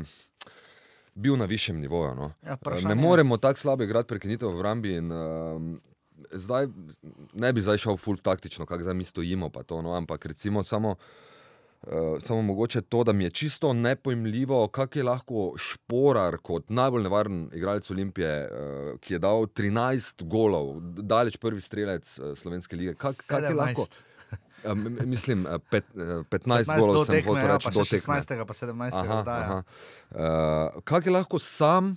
bil 1.13 1.35
na 1.35 1.45
višjem 1.45 1.79
nivoju. 1.79 2.15
No. 2.15 2.31
Ja, 2.43 2.53
vprašanje 2.53 2.87
ne 2.87 2.95
moremo 2.97 3.37
tako 3.37 3.59
slabo 3.59 3.83
igrati 3.83 4.07
prekinitev 4.07 4.49
v 4.49 4.61
Rambi. 4.61 4.95
In, 4.95 5.11
um, 5.11 5.81
zdaj 6.31 6.67
ne 7.33 7.53
bi 7.53 7.61
zdaj 7.61 7.77
šel 7.77 7.97
full 7.97 8.17
taktično, 8.17 8.65
kako 8.65 8.83
zdaj 8.83 8.93
mi 8.93 9.03
stojimo, 9.03 9.49
to, 9.49 9.81
no, 9.81 9.91
ampak 9.91 10.25
recimo 10.25 10.63
samo. 10.63 10.95
Uh, 11.87 12.17
samo 12.19 12.41
mogoče 12.41 12.81
to, 12.81 13.03
da 13.03 13.13
mi 13.13 13.23
je 13.23 13.29
čisto 13.29 13.73
nepojmljivo, 13.73 14.67
kako 14.67 14.99
je 14.99 15.03
lahko 15.03 15.53
Šporar 15.57 16.37
kot 16.37 16.69
najbolj 16.69 17.03
nevaren 17.03 17.49
igralec 17.53 17.91
Olimpije, 17.91 18.49
uh, 18.51 18.99
ki 18.99 19.13
je 19.13 19.19
dal 19.19 19.45
13 19.45 20.23
golov, 20.23 20.81
daleč 20.81 21.37
prvi 21.37 21.61
strelec 21.61 22.19
uh, 22.19 22.35
slovenske 22.35 22.75
lige. 22.75 22.93
Kak, 22.93 23.15
kak 23.27 23.43
je 23.43 23.49
17. 23.49 23.55
lahko? 23.55 23.87
Um, 24.65 24.97
mislim, 25.05 25.47
pet, 25.69 25.85
uh, 25.95 26.01
15, 26.01 26.67
15 26.67 26.79
golov 26.79 27.05
sem 27.05 27.15
tekme, 27.15 27.31
hotel 27.31 27.47
ja, 27.47 27.53
reči 27.53 27.69
pa 27.69 27.71
do 27.71 27.85
še 27.85 27.99
tekme. 28.01 28.19
16. 28.19 28.43
pa 28.49 28.57
17. 28.57 28.99
Aha, 28.99 29.21
zdaj. 29.21 29.39
ja. 29.39 29.45
aha. 29.45 29.63
Uh, 30.11 30.81
kak 30.83 31.07
je 31.07 31.13
lahko 31.13 31.39
sam 31.39 31.93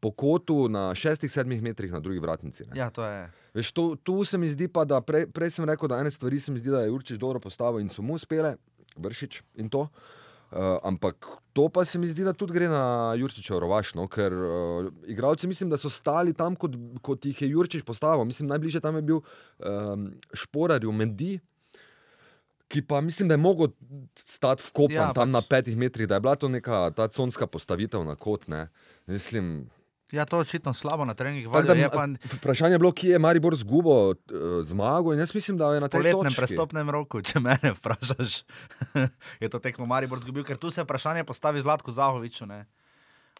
po 0.00 0.12
kotu 0.12 0.68
na 0.68 0.92
6-7 0.94 1.62
metrih 1.62 1.92
na 1.92 2.00
drugi 2.00 2.22
vratnici? 2.22 2.68
Ne? 2.68 2.78
Ja, 2.78 2.90
to 2.94 3.02
je. 3.02 3.26
Veš, 3.56 3.72
to, 3.72 3.96
tu 3.96 4.22
se 4.24 4.38
mi 4.38 4.46
zdi 4.48 4.68
pa, 4.68 4.84
da 4.84 5.00
prej, 5.00 5.26
prej 5.34 5.56
sem 5.56 5.66
rekel, 5.66 5.88
da 5.88 5.98
ene 5.98 6.12
stvari 6.14 6.38
se 6.40 6.52
mi 6.52 6.62
zdi, 6.62 6.70
da 6.70 6.84
je 6.84 6.92
Jurčič 6.92 7.18
dobro 7.18 7.40
postavil 7.40 7.80
in 7.82 7.88
so 7.90 8.04
mu 8.04 8.20
uspele, 8.20 8.54
vršič 8.96 9.42
in 9.62 9.72
to. 9.72 9.88
Uh, 10.46 10.78
ampak 10.86 11.26
to 11.52 11.66
pa 11.68 11.82
se 11.84 11.98
mi 11.98 12.06
zdi, 12.06 12.22
da 12.22 12.30
tudi 12.32 12.54
gre 12.54 12.68
na 12.70 13.14
Jurčiča 13.18 13.58
rovaš, 13.58 13.96
no? 13.98 14.06
ker 14.06 14.30
uh, 14.30 14.86
igralci 15.10 15.48
mislim, 15.50 15.72
da 15.72 15.76
so 15.76 15.90
stali 15.90 16.36
tam, 16.38 16.54
kot, 16.54 16.76
kot 17.02 17.26
jih 17.26 17.42
je 17.42 17.48
Jurčič 17.50 17.82
postavil. 17.82 18.24
Mislim, 18.24 18.48
najbližje 18.52 18.80
tam 18.80 18.96
je 18.96 19.02
bil 19.02 19.18
um, 19.18 20.12
Šporarju 20.32 20.92
Mendi. 20.92 21.36
Ki 22.66 22.82
pa 22.82 23.00
mislim, 23.00 23.28
da 23.28 23.34
je 23.34 23.42
mogel 23.42 23.68
stati 24.18 24.62
v 24.62 24.70
kopan 24.74 24.94
ja, 24.94 25.10
tam 25.14 25.30
pač. 25.30 25.34
na 25.34 25.42
petih 25.42 25.76
metrih, 25.78 26.08
da 26.10 26.18
je 26.18 26.22
bila 26.24 26.34
to 26.34 26.48
neka 26.50 26.90
ta 26.98 27.06
conska 27.08 27.46
postavitev 27.46 28.02
na 28.06 28.16
kot. 28.18 28.48
Ne. 28.50 28.68
Mislim, 29.06 29.68
Ja, 30.12 30.24
to 30.24 30.36
je 30.36 30.40
očitno 30.40 30.74
slabo 30.74 31.04
na 31.04 31.14
treningih. 31.14 31.48
tak, 31.52 31.66
da, 31.66 31.74
Je 31.74 31.90
pa 31.90 32.06
vprašanje 32.36 32.74
je 32.74 32.78
bilo, 32.78 32.92
kje 32.92 33.10
je 33.10 33.18
Maribor 33.18 33.56
zgubo 33.56 34.14
zmago 34.62 35.12
jaz 35.12 35.34
mislim, 35.34 35.58
da 35.58 35.74
je 35.74 35.80
na 35.80 35.86
v 35.86 35.90
tej 35.90 36.00
poletnem 36.00 36.30
točki. 36.30 36.40
prestopnem 36.40 36.90
roku, 36.90 37.22
če 37.22 37.40
mene 37.40 37.74
vprašaš, 37.74 38.44
je 39.42 39.48
to 39.50 39.58
tekmo 39.58 39.86
Maribor 39.86 40.22
zgubil, 40.22 40.44
ker 40.44 40.56
tu 40.56 40.70
se 40.70 40.82
vprašanje 40.82 41.24
postavi 41.24 41.60
Zlatko 41.60 41.90
Zahoviču. 41.90 42.46
Ne? 42.46 42.66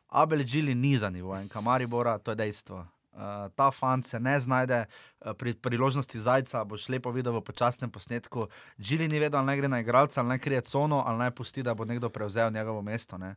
Abel 0.09 0.43
Džili 0.43 0.75
ni 0.75 0.99
za 0.99 1.11
nivojem, 1.11 1.49
Maribora, 1.63 2.19
to 2.19 2.31
je 2.31 2.35
dejstvo. 2.35 2.87
Uh, 3.17 3.23
ta 3.57 3.71
fant 3.71 4.07
se 4.07 4.21
ne 4.21 4.41
znajde 4.41 4.85
uh, 4.85 5.33
pri 5.33 5.55
priložnosti 5.55 6.21
zajca, 6.21 6.65
boš 6.65 6.89
lepo 6.89 7.11
videl 7.11 7.33
v 7.33 7.41
počasnem 7.41 7.91
posnetku. 7.91 8.49
Džili 8.81 9.09
ni 9.09 9.19
vedel, 9.19 9.39
ali 9.41 9.47
naj 9.47 9.57
gre 9.57 9.69
na 9.69 9.81
igralca, 9.81 10.21
ali 10.21 10.29
naj 10.29 10.39
krije 10.39 10.61
cono, 10.61 11.01
ali 11.07 11.19
naj 11.19 11.31
pusti, 11.31 11.63
da 11.63 11.75
bo 11.75 11.85
nekdo 11.85 12.11
prevzel 12.11 12.53
njegovo 12.53 12.83
mesto. 12.83 13.17
ne. 13.19 13.35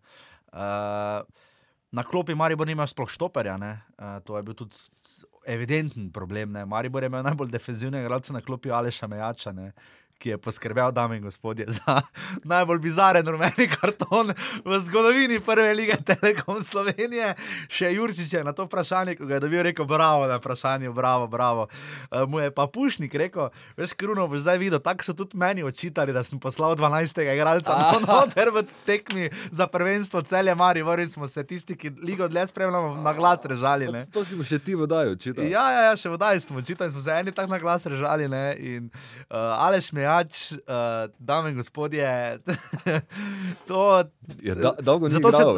Uh, 0.51 1.23
na 1.91 2.03
klopi 2.03 2.35
Maribor 2.35 2.67
ni 2.67 2.75
imel 2.77 2.87
sploh 2.87 3.09
štoperja, 3.09 3.57
ne. 3.57 3.71
uh, 3.97 4.19
to 4.25 4.37
je 4.37 4.43
bil 4.45 4.57
tudi 4.57 4.77
evidenten 5.49 6.11
problem. 6.13 6.51
Ne. 6.53 6.65
Maribor 6.65 7.03
je 7.03 7.09
imel 7.09 7.23
najbolj 7.25 7.51
defenzivnega 7.53 8.05
igralca 8.05 8.33
na 8.33 8.41
klopi 8.45 8.71
Aleša 8.71 9.07
Mejača. 9.07 9.53
Ne. 9.55 9.71
Ki 10.19 10.33
je 10.33 10.37
poskrbel, 10.37 10.91
dame 10.91 11.15
in 11.17 11.23
gospodje, 11.23 11.65
za 11.77 12.01
najbolj 12.43 12.79
bizaren 12.83 13.27
rumeni 13.27 13.69
karton 13.71 14.33
v 14.65 14.79
zgodovini 14.79 15.39
prve 15.39 15.73
lige 15.73 15.95
Telekom 16.03 16.59
Slovenije. 16.63 17.35
Še 17.71 17.93
Jurčič 17.95 18.33
je 18.33 18.43
na 18.43 18.51
to 18.51 18.65
vprašanje, 18.67 19.15
ko 19.15 19.29
ga 19.29 19.37
je 19.37 19.43
dobil, 19.45 19.63
rekel: 19.63 19.87
Bravo, 19.87 20.27
na 20.27 20.35
vprašanje, 20.41 20.91
bravo, 20.91 21.27
bravo. 21.27 21.67
Uh, 22.11 22.27
mu 22.27 22.43
je 22.43 22.51
pa 22.51 22.67
Pušnik 22.67 23.15
rekel: 23.15 23.47
Veš, 23.79 23.93
Kruno, 23.95 24.27
boš 24.27 24.43
zdaj 24.43 24.59
videl, 24.59 24.83
tako 24.83 25.07
so 25.07 25.15
tudi 25.15 25.39
meni 25.39 25.63
očitali, 25.63 26.13
da 26.13 26.23
sem 26.23 26.39
poslal 26.39 26.75
12. 26.75 27.23
igralca 27.23 27.79
na 27.79 27.95
noter 28.03 28.51
v 28.51 28.65
tekmi 28.85 29.29
za 29.51 29.67
prvenstvo 29.67 30.21
celje 30.21 30.55
Mari, 30.55 30.83
in 30.83 31.09
smo 31.09 31.27
se 31.27 31.43
tisti, 31.43 31.77
ki 31.79 31.91
ligo 32.03 32.27
dlje 32.27 32.47
spremljamo, 32.47 32.95
na 33.01 33.13
glas 33.13 33.39
režali. 33.45 33.87
Ne? 33.87 34.05
To 34.11 34.25
si 34.25 34.35
mu 34.35 34.43
še 34.43 34.59
ti 34.59 34.75
vodajo, 34.75 35.15
očitno. 35.15 35.47
Ja, 35.47 35.71
ja, 35.71 35.81
ja, 35.89 35.95
še 35.95 36.11
vodaj 36.11 36.43
smo 36.43 36.61
čitali, 36.61 36.91
smo 36.91 37.01
se 37.01 37.11
eni 37.11 37.31
tako 37.31 37.55
na 37.55 37.59
glas 37.59 37.85
režali. 37.85 38.27
Ne? 38.27 38.43
In 38.59 38.91
uh, 38.91 39.63
Aleš 39.63 39.91
Mejač, 40.09 40.51
uh, 40.51 41.05
dame 41.19 41.49
in 41.49 41.55
gospodje, 41.61 42.39
to. 43.69 44.03
Ja, 44.41 44.55
da, 44.55 44.73
dolgo 44.81 45.07
ni 45.07 45.13
zato 45.13 45.53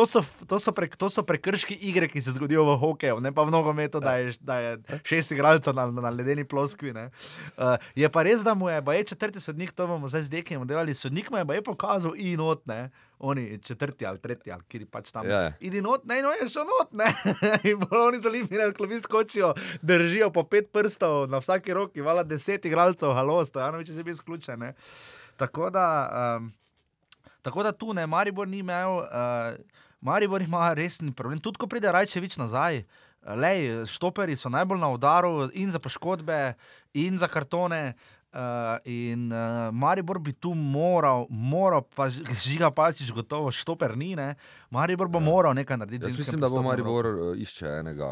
To 0.00 0.06
so, 0.06 0.24
to, 0.48 0.56
so 0.56 0.72
pre, 0.72 0.88
to 0.88 1.10
so 1.12 1.20
prekrški 1.20 1.76
igre, 1.84 2.06
ki 2.08 2.22
se 2.24 2.32
zgodijo 2.32 2.62
v 2.64 2.76
hokeju, 2.80 3.18
ne 3.20 3.34
pa 3.36 3.44
v 3.44 3.52
nogometu, 3.52 4.00
da 4.00 4.14
je, 4.16 4.32
da 4.40 4.54
je 4.56 5.00
šest 5.04 5.34
igralcev 5.36 5.74
na, 5.76 5.84
na 5.92 6.08
ledeni 6.08 6.46
ploskvi. 6.48 6.94
ne. 6.96 7.10
Uh, 7.52 7.76
je 7.92 8.08
pa 8.08 8.22
res, 8.24 8.40
da 8.40 8.54
mu 8.56 8.70
je 8.72 8.78
baje 8.80 9.04
četrti 9.12 9.40
sodnik, 9.44 9.74
to 9.76 9.84
bomo 9.84 10.08
zdaj 10.08 10.22
z 10.22 10.32
dekem 10.32 10.64
delali. 10.64 10.94
Sodnik 10.96 11.28
mu 11.30 11.36
je 11.36 11.44
baje 11.44 11.62
pokazal 11.62 12.16
in 12.16 12.40
not, 12.40 12.64
ne. 12.64 12.88
Oni 13.18 13.58
četrti 13.60 14.06
ali 14.06 14.18
tretji, 14.18 14.52
ali 14.52 14.64
kjer 14.72 14.86
pač 14.88 15.10
tam. 15.12 15.28
Ja, 15.28 15.42
ja. 15.42 15.52
Idi 15.60 15.82
not, 15.84 16.08
ne, 16.08 16.22
no 16.24 16.32
je 16.32 16.48
šel 16.48 16.64
not, 16.64 16.96
ne. 16.96 17.10
in 17.70 17.84
oni 17.90 18.22
z 18.22 18.30
olimpijske 18.32 18.70
klopi 18.78 19.02
skočijo, 19.04 19.52
držijo 19.82 20.30
po 20.32 20.46
pet 20.48 20.72
prstov 20.72 21.26
na 21.28 21.42
vsaki 21.44 21.76
roki, 21.76 22.00
vala 22.00 22.24
deset 22.24 22.64
igralcev, 22.64 23.12
halo, 23.12 23.44
stojanovič 23.44 23.92
je 23.92 23.98
že 24.00 24.06
bil 24.08 24.16
izključen. 24.16 24.64
Tako 25.36 25.68
da. 25.70 25.86
Um, 26.40 26.48
Tako 27.42 27.62
da 27.62 27.72
tu 27.72 27.94
ne, 27.94 28.06
Maribor 28.06 28.48
ni 28.48 28.58
imel, 28.58 28.98
uh, 28.98 29.06
Maribor 30.00 30.42
ima 30.42 30.72
resen 30.74 31.12
problem. 31.12 31.40
Tudi 31.40 31.60
ko 31.60 31.68
pride 31.68 31.92
Rajčevič 31.92 32.38
nazaj, 32.40 32.84
lej, 33.36 33.84
štoperi 33.86 34.36
so 34.36 34.48
najbolj 34.48 34.80
na 34.80 34.88
udaru 34.88 35.50
in 35.52 35.70
za 35.70 35.78
poškodbe, 35.78 36.54
in 36.94 37.18
za 37.18 37.28
kartone. 37.28 37.94
Uh, 38.30 38.78
in 38.86 39.32
uh, 39.32 39.72
Maribor 39.74 40.20
bi 40.22 40.30
tu 40.32 40.52
moral, 40.54 41.26
moral 41.30 41.82
pa 41.82 42.06
žiga 42.46 42.68
palčič, 42.70 43.10
gotovo 43.10 43.50
štoper 43.50 43.96
ni, 43.98 44.12
ne. 44.14 44.36
Maribor 44.70 45.08
bo 45.10 45.18
ja. 45.18 45.24
moral 45.26 45.54
nekaj 45.58 45.76
narediti. 45.76 46.06
Jaz 46.12 46.18
mislim, 46.18 46.40
da 46.40 46.46
bo 46.48 46.62
Maribor 46.62 47.04
roku. 47.04 47.32
eh, 47.34 47.42
išče 47.42 47.66
enega 47.80 48.06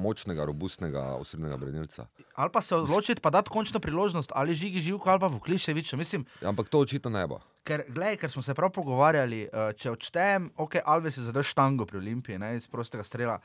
močnega, 0.00 0.46
robustnega 0.48 1.02
osrednjega 1.20 1.56
branilca. 1.60 2.06
Ali 2.34 2.50
pa 2.54 2.62
se 2.64 2.76
odločiti, 2.76 3.20
pa 3.20 3.28
dati 3.30 3.52
končno 3.52 3.80
priložnost, 3.84 4.32
ali 4.34 4.54
žigi 4.56 4.80
živko, 4.80 5.10
ali 5.10 5.20
pa 5.20 5.28
v 5.28 5.40
Kliševiču. 5.44 5.96
Mislim, 6.00 6.24
Ja, 6.40 6.48
Ampak 6.48 6.68
to 6.72 6.80
očitno 6.80 7.10
ne 7.10 7.26
bo. 7.28 7.40
Ker, 7.68 7.84
glej, 7.88 8.16
ker 8.16 8.32
smo 8.32 8.40
se 8.42 8.54
prav 8.56 8.72
pogovarjali, 8.72 9.42
eh, 9.52 9.72
če 9.76 9.90
odštejem, 9.92 10.50
ok, 10.56 10.80
Alves 10.88 11.20
je 11.20 11.26
zadel 11.28 11.44
štango 11.44 11.84
pri 11.84 12.00
Olimpiji, 12.00 12.38
ne, 12.38 12.56
iz 12.56 12.64
prostega 12.66 13.04
strela. 13.04 13.36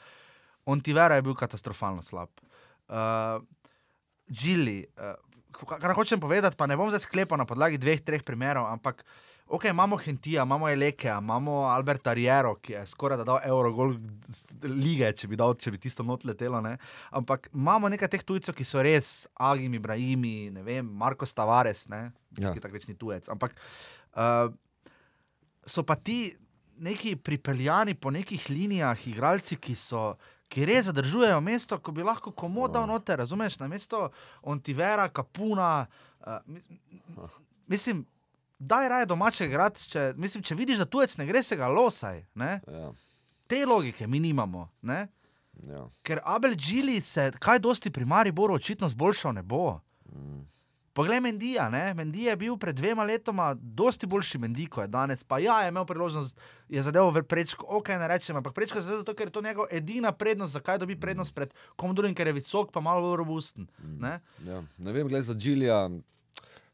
On 0.65 0.79
ti 0.79 0.93
vera 0.95 1.19
je 1.19 1.27
bil 1.27 1.35
katastrofalno 1.35 1.99
slab. 2.01 2.29
Uh, 2.87 3.43
Džili, 4.31 4.85
uh, 4.95 5.11
kar 5.53 5.93
hočem 5.95 6.19
povedati, 6.19 6.57
pa 6.57 6.67
ne 6.67 6.77
bom 6.77 6.89
zdaj 6.89 7.05
sklepal 7.05 7.37
na 7.37 7.45
podlagi 7.45 7.77
dveh, 7.77 8.01
treh 8.03 8.23
primerov, 8.25 8.65
ampak 8.71 9.03
ok, 9.47 9.65
imamo 9.69 9.97
Hentija, 9.99 10.43
imamo 10.43 10.69
Elekea, 10.69 11.17
imamo 11.21 11.67
Alberta 11.69 12.13
Riero, 12.13 12.55
ki 12.63 12.73
je 12.73 12.83
skoraj 12.89 13.19
da 13.21 13.25
dal 13.27 13.39
Eurogol 13.45 13.95
lige, 14.63 15.11
če 15.13 15.27
bi, 15.29 15.37
dal, 15.37 15.53
če 15.59 15.71
bi 15.75 15.77
tisto 15.83 16.03
not 16.03 16.23
letelo. 16.25 16.61
Ne? 16.63 16.77
Ampak 17.11 17.49
imamo 17.53 17.91
nekaj 17.91 18.09
teh 18.15 18.23
tujcev, 18.25 18.55
ki 18.57 18.65
so 18.65 18.81
res 18.81 19.27
Agimi, 19.37 19.77
Ibrahimi, 19.77 20.49
ne 20.55 20.63
vem, 20.65 20.87
Marko 20.87 21.25
Tavares, 21.27 21.87
ne, 21.91 22.11
Ja. 22.39 22.49
ki 22.49 22.63
tako 22.63 22.73
več 22.79 22.87
ni 22.89 22.95
tujec. 22.97 23.27
Ampak 23.29 23.53
uh, 24.17 24.49
so 25.69 25.83
pa 25.85 25.93
ti 25.95 26.33
neki 26.81 27.13
pripeljani 27.15 27.93
po 27.93 28.09
nekih 28.09 28.47
linijah, 28.49 28.97
igralci, 29.07 29.59
ki 29.61 29.75
so. 29.77 30.15
Ki 30.49 30.65
res 30.69 30.85
zadržujejo 30.85 31.41
mesto, 31.41 31.79
ko 31.79 31.91
bi 31.91 32.03
lahko 32.05 32.31
komu 32.31 32.67
dal 32.69 32.87
noter, 32.87 33.17
razumeš, 33.19 33.57
na 33.59 33.67
mesto 33.67 34.09
Ontivera, 34.41 35.09
Kapuna. 35.09 35.85
Uh, 36.19 37.31
mislim, 37.67 38.05
daj 38.59 38.89
raje 38.89 39.05
domače 39.05 39.45
igrati. 39.45 39.89
Če, 39.89 40.13
mislim, 40.17 40.43
če 40.43 40.55
vidiš, 40.55 40.83
da 40.83 40.85
tujec 40.85 41.17
ne 41.17 41.25
gre, 41.25 41.43
se 41.43 41.57
ga 41.57 41.67
losaj. 41.67 42.23
Ne? 42.35 42.59
Ja, 42.67 42.91
Te 43.47 43.65
logike 43.65 44.07
mi 44.07 44.19
nimamo. 44.19 44.69
Ne? 44.81 45.07
ja. 45.67 45.87
Ker 46.03 46.19
Abel 46.23 46.55
Džili 46.55 47.01
se 47.01 47.31
kaj 47.39 47.59
dosti 47.59 47.91
pri 47.91 48.05
Mariboru 48.05 48.55
očitno 48.55 48.89
zboljšal 48.89 49.33
ne 49.33 49.43
bo. 49.43 49.79
Mm. 50.05 50.41
Poglej, 50.93 51.21
Mendija, 51.25 51.69
ne? 51.73 51.93
Mendija 51.97 52.35
je 52.35 52.37
bil 52.37 52.57
pred 52.57 52.75
dvema 52.77 53.03
letoma 53.03 53.55
dosti 53.57 54.05
boljši 54.05 54.37
Mendi, 54.37 54.67
kot 54.69 54.83
je 54.83 54.87
danes. 54.93 55.23
Pa 55.23 55.39
ja, 55.41 55.61
je 55.65 55.71
imel 55.73 55.85
priložnost, 55.89 56.37
je 56.69 56.81
zadeval 56.85 57.09
v 57.09 57.23
prečko, 57.25 57.65
ok, 57.79 57.89
ne 57.97 58.07
rečem, 58.07 58.37
ampak 58.37 58.53
prečko 58.53 58.77
je 58.77 58.85
zadeval 58.85 59.01
zato, 59.01 59.15
ker 59.17 59.27
je 59.27 59.33
to 59.33 59.41
njegova 59.41 59.67
edina 59.73 60.11
prednost, 60.11 60.53
zakaj 60.53 60.77
dobi 60.77 60.93
prednost 60.99 61.33
pred 61.33 61.53
komodorjem, 61.75 62.13
ker 62.13 62.29
je 62.29 62.37
visok, 62.37 62.69
pa 62.71 62.81
malo 62.81 63.01
bolj 63.01 63.17
robusten. 63.23 63.65
Ne? 63.81 64.19
Ja. 64.45 64.61
Ne 64.77 64.93
vem, 64.93 65.09
gled 65.09 65.25
za 65.25 65.33
Džilija. 65.33 65.89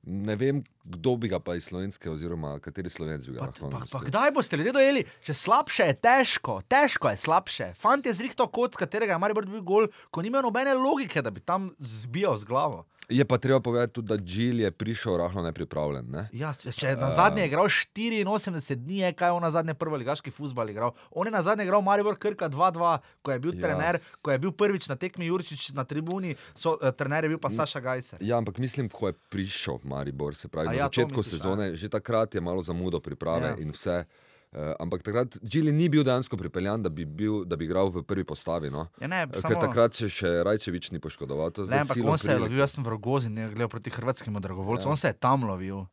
Ne 0.03 0.35
vem, 0.35 0.61
kdo 0.83 1.15
bi 1.19 1.27
ga 1.27 1.39
pa 1.43 1.55
iz 1.55 1.65
slovenske, 1.67 2.07
oziroma 2.09 2.53
kateri 2.63 2.89
slovenc 2.89 3.25
bi 3.27 3.33
ga 3.35 3.39
Pa, 3.39 3.49
lahko 3.51 3.71
namestil. 3.71 4.05
kdaj 4.07 4.31
boste 4.31 4.57
ljudje 4.57 4.71
dojeli, 4.73 5.03
če 5.27 5.33
slabše 5.35 5.89
je 5.91 5.95
težko, 5.95 6.61
težko 6.71 7.11
je 7.11 7.17
slabše. 7.19 7.67
Fant 7.75 8.05
je 8.07 8.13
zrihtal 8.15 8.47
kot, 8.47 8.75
z 8.75 8.83
katerega 8.83 9.15
je 9.15 9.19
Maribor 9.19 9.45
dobil 9.45 9.61
gol, 9.61 9.87
ko 10.11 10.23
nima 10.23 10.41
nobene 10.41 10.73
logike, 10.73 11.21
da 11.21 11.31
bi 11.31 11.43
tam 11.43 11.71
zbijal 11.79 12.39
z 12.39 12.47
glavo. 12.47 12.85
Je 13.09 13.25
pa 13.25 13.37
treba 13.37 13.59
povedati 13.59 13.93
tudi, 13.93 14.07
da 14.07 14.17
Džil 14.17 14.59
je 14.59 14.71
prišel 14.71 15.17
rahlo 15.17 15.41
nepripravljen. 15.41 16.05
Ne? 16.11 16.27
Ja, 16.33 16.53
če 16.53 16.87
je 16.87 16.97
na 16.97 17.09
zadnje 17.09 17.45
igral 17.47 17.65
84 17.65 18.75
dni, 18.75 18.97
je 18.97 19.13
kaj 19.13 19.33
on 19.33 19.41
na 19.41 19.49
zadnje 19.51 19.73
prvo 19.73 19.97
ligaški 19.97 20.31
futbal 20.31 20.69
igral. 20.69 20.93
On 21.11 21.25
je 21.25 21.33
na 21.33 21.41
zadnje 21.41 21.65
igral 21.65 21.81
Maribor 21.81 22.19
Krka 22.21 22.49
2-2, 22.49 22.97
ko 23.21 23.31
je 23.31 23.39
bil 23.39 23.53
Ja. 23.53 23.59
ja. 23.59 23.61
trener, 23.61 23.99
ko 24.21 24.31
je 24.31 24.37
bil 24.39 24.51
prvič 24.51 24.87
na 24.89 24.95
tekmi 24.95 25.25
Jurčič 25.25 25.71
na 25.73 25.83
tribuni, 25.83 26.35
so, 26.53 26.77
eh, 26.81 26.91
trener 26.91 27.23
je 27.23 27.29
bil 27.29 27.41
pa 27.41 27.49
Saša 27.49 27.79
Gajser. 27.79 28.21
Ja, 28.21 28.37
ampak 28.37 28.57
mislim, 28.57 28.89
ko 28.89 29.07
je 29.07 29.13
prišel 29.29 29.81
Maribor, 29.83 30.35
se 30.35 30.47
pravi 30.47 30.67
A 30.67 30.71
na 30.71 30.77
ja, 30.77 30.85
začetku 30.85 31.17
misliš, 31.17 31.41
sezone, 31.41 31.75
že 31.75 31.89
takrat 31.89 32.35
je 32.35 32.41
malo 32.41 32.61
zamudo 32.61 32.99
priprave 32.99 33.47
Ja. 33.47 33.55
ja. 33.57 33.61
in 33.63 33.71
vse. 33.71 34.05
Uh, 34.49 34.73
ampak 34.79 35.03
takrat 35.05 35.37
Džili 35.45 35.69
ni 35.71 35.89
bil 35.89 36.01
dejansko 36.03 36.33
pripeljan, 36.33 36.81
da 36.81 36.89
bi, 36.89 37.05
bil, 37.05 37.43
da 37.45 37.53
bi 37.53 37.67
igral 37.67 37.91
v 37.91 38.01
prvi 38.01 38.23
postavi. 38.23 38.69
No? 38.69 38.87
Ja, 38.97 39.05
ne, 39.07 39.27
Ker 39.27 39.41
samo- 39.41 39.61
takrat 39.61 39.93
se 39.93 40.09
še 40.09 40.41
Rajčevič 40.41 40.89
ni 40.89 40.97
poškodoval. 40.97 41.53
Ne, 41.69 41.83
ampak 41.83 41.97
on 42.01 42.17
se 42.17 42.31
je 42.31 42.39
lovil, 42.39 42.57
jaz 42.57 42.73
sem 42.73 42.83
v 42.83 42.89
Rogozi, 42.89 43.29
ne 43.29 43.45
gledal 43.47 43.69
proti 43.69 43.89
hrvatskim 43.89 44.33
dragovoljcem, 44.33 44.89
Ja. 44.89 44.91
on 44.91 44.97
se 44.97 45.07
je 45.07 45.13
tam 45.13 45.43
lovil. 45.43 45.85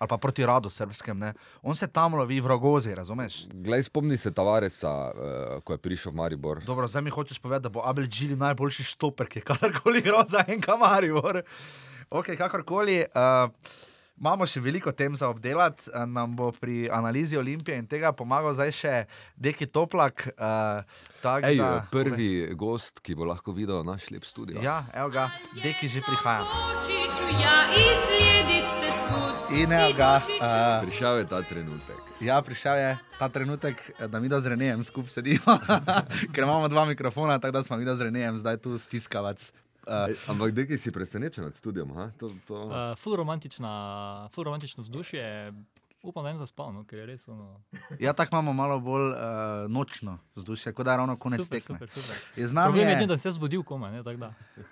Ali 0.00 0.08
pa 0.08 0.16
proti 0.16 0.40
radu 0.42 0.66
srpskem, 0.66 1.12
ne. 1.14 1.34
On 1.62 1.74
se 1.74 1.86
tam 1.86 2.14
lovi 2.14 2.40
v 2.40 2.46
Rogozi, 2.46 2.90
razumeš? 2.90 3.46
Glej, 3.52 3.82
spomni 3.84 4.16
se 4.16 4.30
Tavaresa, 4.32 4.88
uh, 4.88 5.12
ko 5.60 5.72
je 5.72 5.78
prišel 5.78 6.10
v 6.10 6.16
Maribor. 6.16 6.64
Dobro, 6.64 6.88
zdaj 6.88 7.02
mi 7.02 7.10
hočeš 7.10 7.38
povedati, 7.38 7.62
da 7.62 7.68
bo 7.68 7.84
Abel 7.84 8.08
Džili 8.08 8.34
najboljši 8.34 8.82
štoper, 8.88 9.28
ki 9.28 9.38
je 9.38 9.42
kadarkoli 9.44 10.00
igral 10.00 10.24
za 10.26 10.42
en 10.48 10.58
kamarivor. 10.58 11.42
Ok, 12.10 12.32
kakorkoli. 12.34 13.04
Uh, 13.06 13.52
Imamo 14.20 14.44
še 14.44 14.60
veliko 14.60 14.92
tem 14.92 15.14
za 15.16 15.30
obdelati, 15.32 15.88
eh, 15.88 16.04
nam 16.06 16.36
bo 16.36 16.50
pri 16.52 16.90
analizi 16.92 17.38
Olimpije 17.40 17.78
in 17.80 17.86
tega 17.88 18.12
pomagal 18.12 18.52
zdaj 18.52 18.72
še 18.76 18.94
Deki 19.36 19.64
Toplak. 19.72 20.28
Uh, 20.36 20.84
tak, 21.24 21.48
Ej, 21.48 21.56
da, 21.56 21.88
prvi 21.88 22.52
gost, 22.52 23.00
ki 23.00 23.16
bo 23.16 23.24
lahko 23.24 23.56
videl 23.56 23.80
naš 23.80 24.10
lep 24.12 24.28
studio. 24.28 24.60
Ja, 24.60 24.84
evo 24.92 25.08
ga, 25.08 25.30
Deki 25.56 25.88
že 25.88 26.04
prihaja. 26.04 26.44
Ja. 27.40 27.56
In 29.56 29.72
evo 29.72 29.96
ga. 29.96 30.20
Uh, 30.36 30.84
Prišel 30.84 31.24
je 31.24 31.26
ta 31.32 31.40
trenutek. 31.40 32.00
Ja, 32.20 32.42
prišel 32.44 32.76
je 32.76 32.90
ta 33.16 33.28
trenutek, 33.32 33.80
eh, 33.98 34.08
da 34.08 34.20
mi 34.20 34.28
da 34.28 34.40
z 34.40 34.52
Renejem 34.52 34.84
skupaj 34.84 35.16
sedimo, 35.16 35.56
ker 36.36 36.44
imamo 36.44 36.68
dva 36.68 36.84
mikrofona, 36.84 37.38
tako 37.40 37.52
da 37.52 37.64
smo 37.64 37.80
mi 37.80 37.88
da 37.88 37.96
z 37.96 38.12
Renejem 38.12 38.38
zdaj 38.38 38.60
tu 38.60 38.78
stiskavac. 38.78 39.52
Uh, 39.86 40.12
ampak, 40.28 40.52
dekaj 40.52 40.78
si 40.78 40.92
presenečen 40.92 41.44
nad 41.44 41.56
studiom? 41.56 41.92
ha? 41.96 42.10
To, 42.20 42.30
to... 42.46 42.54
Uh, 42.68 42.92
ful, 43.00 43.16
romantična, 43.16 44.28
ful 44.34 44.44
romantično 44.44 44.84
vzdušje, 44.84 45.52
upam, 46.02 46.24
da 46.24 46.28
ne 46.28 46.34
bom 46.34 46.44
zaspal, 46.44 46.72
no, 46.72 46.84
ker 46.84 46.98
je 46.98 47.06
res 47.06 47.28
ono. 47.28 47.60
ja, 47.98 48.12
tako 48.12 48.36
imamo 48.36 48.52
malo 48.52 48.80
bolj 48.80 49.10
uh, 49.10 49.16
nočno 49.68 50.18
vzdušje, 50.36 50.72
kot 50.72 50.84
da 50.84 50.92
je 50.92 50.96
ravno 50.96 51.16
konec 51.16 51.44
super, 51.44 51.60
tekme. 51.60 51.74
super, 51.78 51.90
super. 51.90 52.16
Je 52.36 52.48
Problem 52.48 52.88
je, 52.88 53.00
je, 53.00 53.06
da 53.06 53.18
se 53.18 53.32
zbudil 53.32 53.62
komaj, 53.62 53.92
ne, 53.92 54.02
da. 54.02 54.30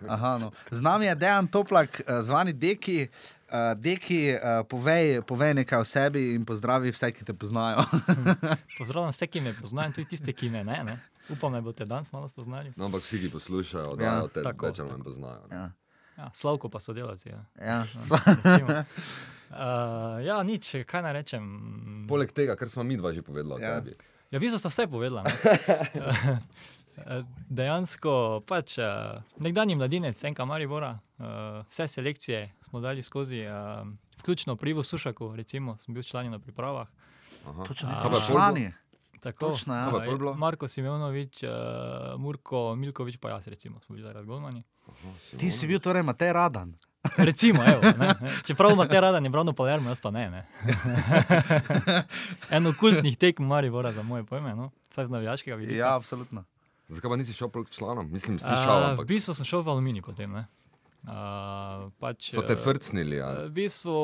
aha, 0.09 0.39
no. 0.39 0.53
z 0.71 0.81
nami 0.81 1.07
je 1.07 1.15
Dejan 1.15 1.47
Toplak, 1.47 2.01
uh, 2.01 2.23
zvani 2.23 2.53
Deki. 2.53 3.09
Uh, 3.49 3.81
Deki, 3.81 4.37
uh, 4.37 4.67
povej, 4.69 5.23
povej 5.23 5.55
nekaj 5.55 5.81
o 5.81 5.85
sebi 5.85 6.35
in 6.35 6.45
pozdravi 6.45 6.93
vse, 6.93 7.09
ki 7.17 7.25
te 7.25 7.33
poznajo. 7.33 7.81
Pozdravljam 8.79 9.09
vse, 9.09 9.27
ki 9.27 9.41
me 9.41 9.55
poznajo, 9.57 9.95
tudi 9.97 10.11
tiste, 10.11 10.33
ki 10.37 10.51
me 10.53 10.65
ne. 10.65 10.83
ne. 10.85 10.99
Upam, 11.29 11.53
da 11.53 11.61
boste 11.61 11.85
danes 11.85 12.13
malo 12.13 12.29
spoznali. 12.29 12.73
No, 12.77 12.85
ampak 12.85 13.03
vsi, 13.03 13.19
ki 13.19 13.31
poslušajo, 13.31 13.95
da 13.95 14.05
Ja, 14.05 14.29
te 14.29 14.43
tako, 14.43 14.67
več 14.67 14.79
ali 14.79 14.91
manj 14.91 15.03
poznajo. 15.03 15.45
ne. 15.47 15.57
ja. 15.57 15.71
Ja, 16.17 16.31
Slavko 16.33 16.69
pa 16.69 16.81
sodelavci. 16.81 17.29
Ja. 17.29 17.45
Ja. 17.59 17.79
recimo. 18.35 18.69
Uh, 19.51 19.57
ja, 20.29 20.43
nič, 20.43 20.75
kaj 20.83 20.99
naj 21.01 21.13
rečem. 21.15 21.45
Poleg 22.07 22.33
tega, 22.33 22.57
kar 22.57 22.69
smo 22.69 22.83
mi 22.83 22.97
dva 22.97 23.13
že 23.13 23.23
povedali 23.23 23.55
o 23.55 23.59
Ja. 23.59 23.77
tebi. 23.77 23.95
Ja, 24.29 24.37
v 24.37 24.43
bistvu 24.43 24.59
sta 24.59 24.69
vse 24.69 24.87
povedala. 24.87 25.23
ne. 25.23 25.33
Eh, 27.01 27.23
Dejansko 27.49 28.13
pač 28.43 28.73
eh, 28.77 28.91
nekdanji 29.39 29.77
mladinec, 29.77 30.19
enka 30.21 30.43
Maribora, 30.43 30.89
eh, 31.15 31.25
vse 31.65 31.87
selekcije 31.89 32.41
smo 32.61 32.81
dali 32.81 33.03
skozi, 33.03 33.39
eh, 33.39 33.85
vključno 34.19 34.57
pri 34.57 34.71
Ivo 34.71 34.83
Sušaku, 34.83 35.37
recimo, 35.37 35.77
sem 35.77 35.95
bil 35.95 36.03
član 36.03 36.27
na 36.27 36.39
pripravah. 36.39 36.89
Aha. 37.47 37.63
Točno, 37.63 37.89
A, 37.89 37.95
ti 37.95 38.03
pa 38.03 38.03
si 38.03 38.03
pol 38.03 38.11
bo- 38.13 38.27
člani. 38.27 38.73
Tako, 39.21 39.51
Točno, 39.53 39.75
ja. 39.75 39.91
Pol 39.91 40.19
bilo? 40.19 40.35
Marko 40.35 40.69
Simeonovič, 40.69 41.43
uh, 41.43 41.51
Murko 42.21 42.75
Milkovič, 42.77 43.17
pa 43.17 43.31
jaz, 43.31 43.49
recimo, 43.49 43.81
smo 43.81 43.95
bili 43.95 44.07
zaradi 44.07 44.27
Golmani. 44.27 44.63
Ti 45.39 45.51
si 45.51 45.67
bil 45.67 45.81
torej 45.81 46.03
Matej 46.03 46.33
Radan. 46.33 46.75
Recimo, 47.17 47.63
evo, 47.63 47.81
ne, 47.99 48.15
čeprav 48.45 48.73
ima 48.73 48.87
te 48.89 49.01
rada, 49.01 49.21
ne 49.21 49.31
Brano 49.31 49.53
Palermo, 49.53 49.89
jaz 49.89 50.01
pa 50.01 50.11
ne. 50.11 50.31
ne. 50.31 50.47
Eno 52.57 52.75
kultnih 52.81 53.17
tekm 53.17 53.47
Maribora 53.47 53.93
za 53.93 54.03
moje 54.03 54.25
pojme, 54.25 54.55
no? 54.55 54.71
vsaj 54.91 55.07
z 55.07 55.11
navijaškega 55.11 55.57
vidika. 55.57 55.79
Ja, 55.79 55.95
absolutno. 55.97 56.45
Zakaj 56.89 57.11
pa 57.11 57.17
nisi 57.17 57.33
šel 57.33 57.49
proti 57.49 57.73
članom? 57.73 58.13
Mislim, 58.13 58.39
si 58.39 58.45
A, 58.49 58.57
šel, 58.57 58.81
v 58.81 58.91
ampak 58.91 59.07
bistvu 59.07 59.35
sem 59.35 59.47
šel 59.47 59.63
v 59.63 59.71
Alumini 59.71 60.03
potem. 60.03 60.33
ne. 60.33 60.47
A, 61.07 61.89
pač, 62.01 62.33
so 62.35 62.43
te 62.43 62.53
eh, 62.53 62.57
frcnili. 62.57 63.17
eh, 63.17 63.23
ali? 63.23 63.47
V 63.49 63.53
bistvu, 63.53 63.95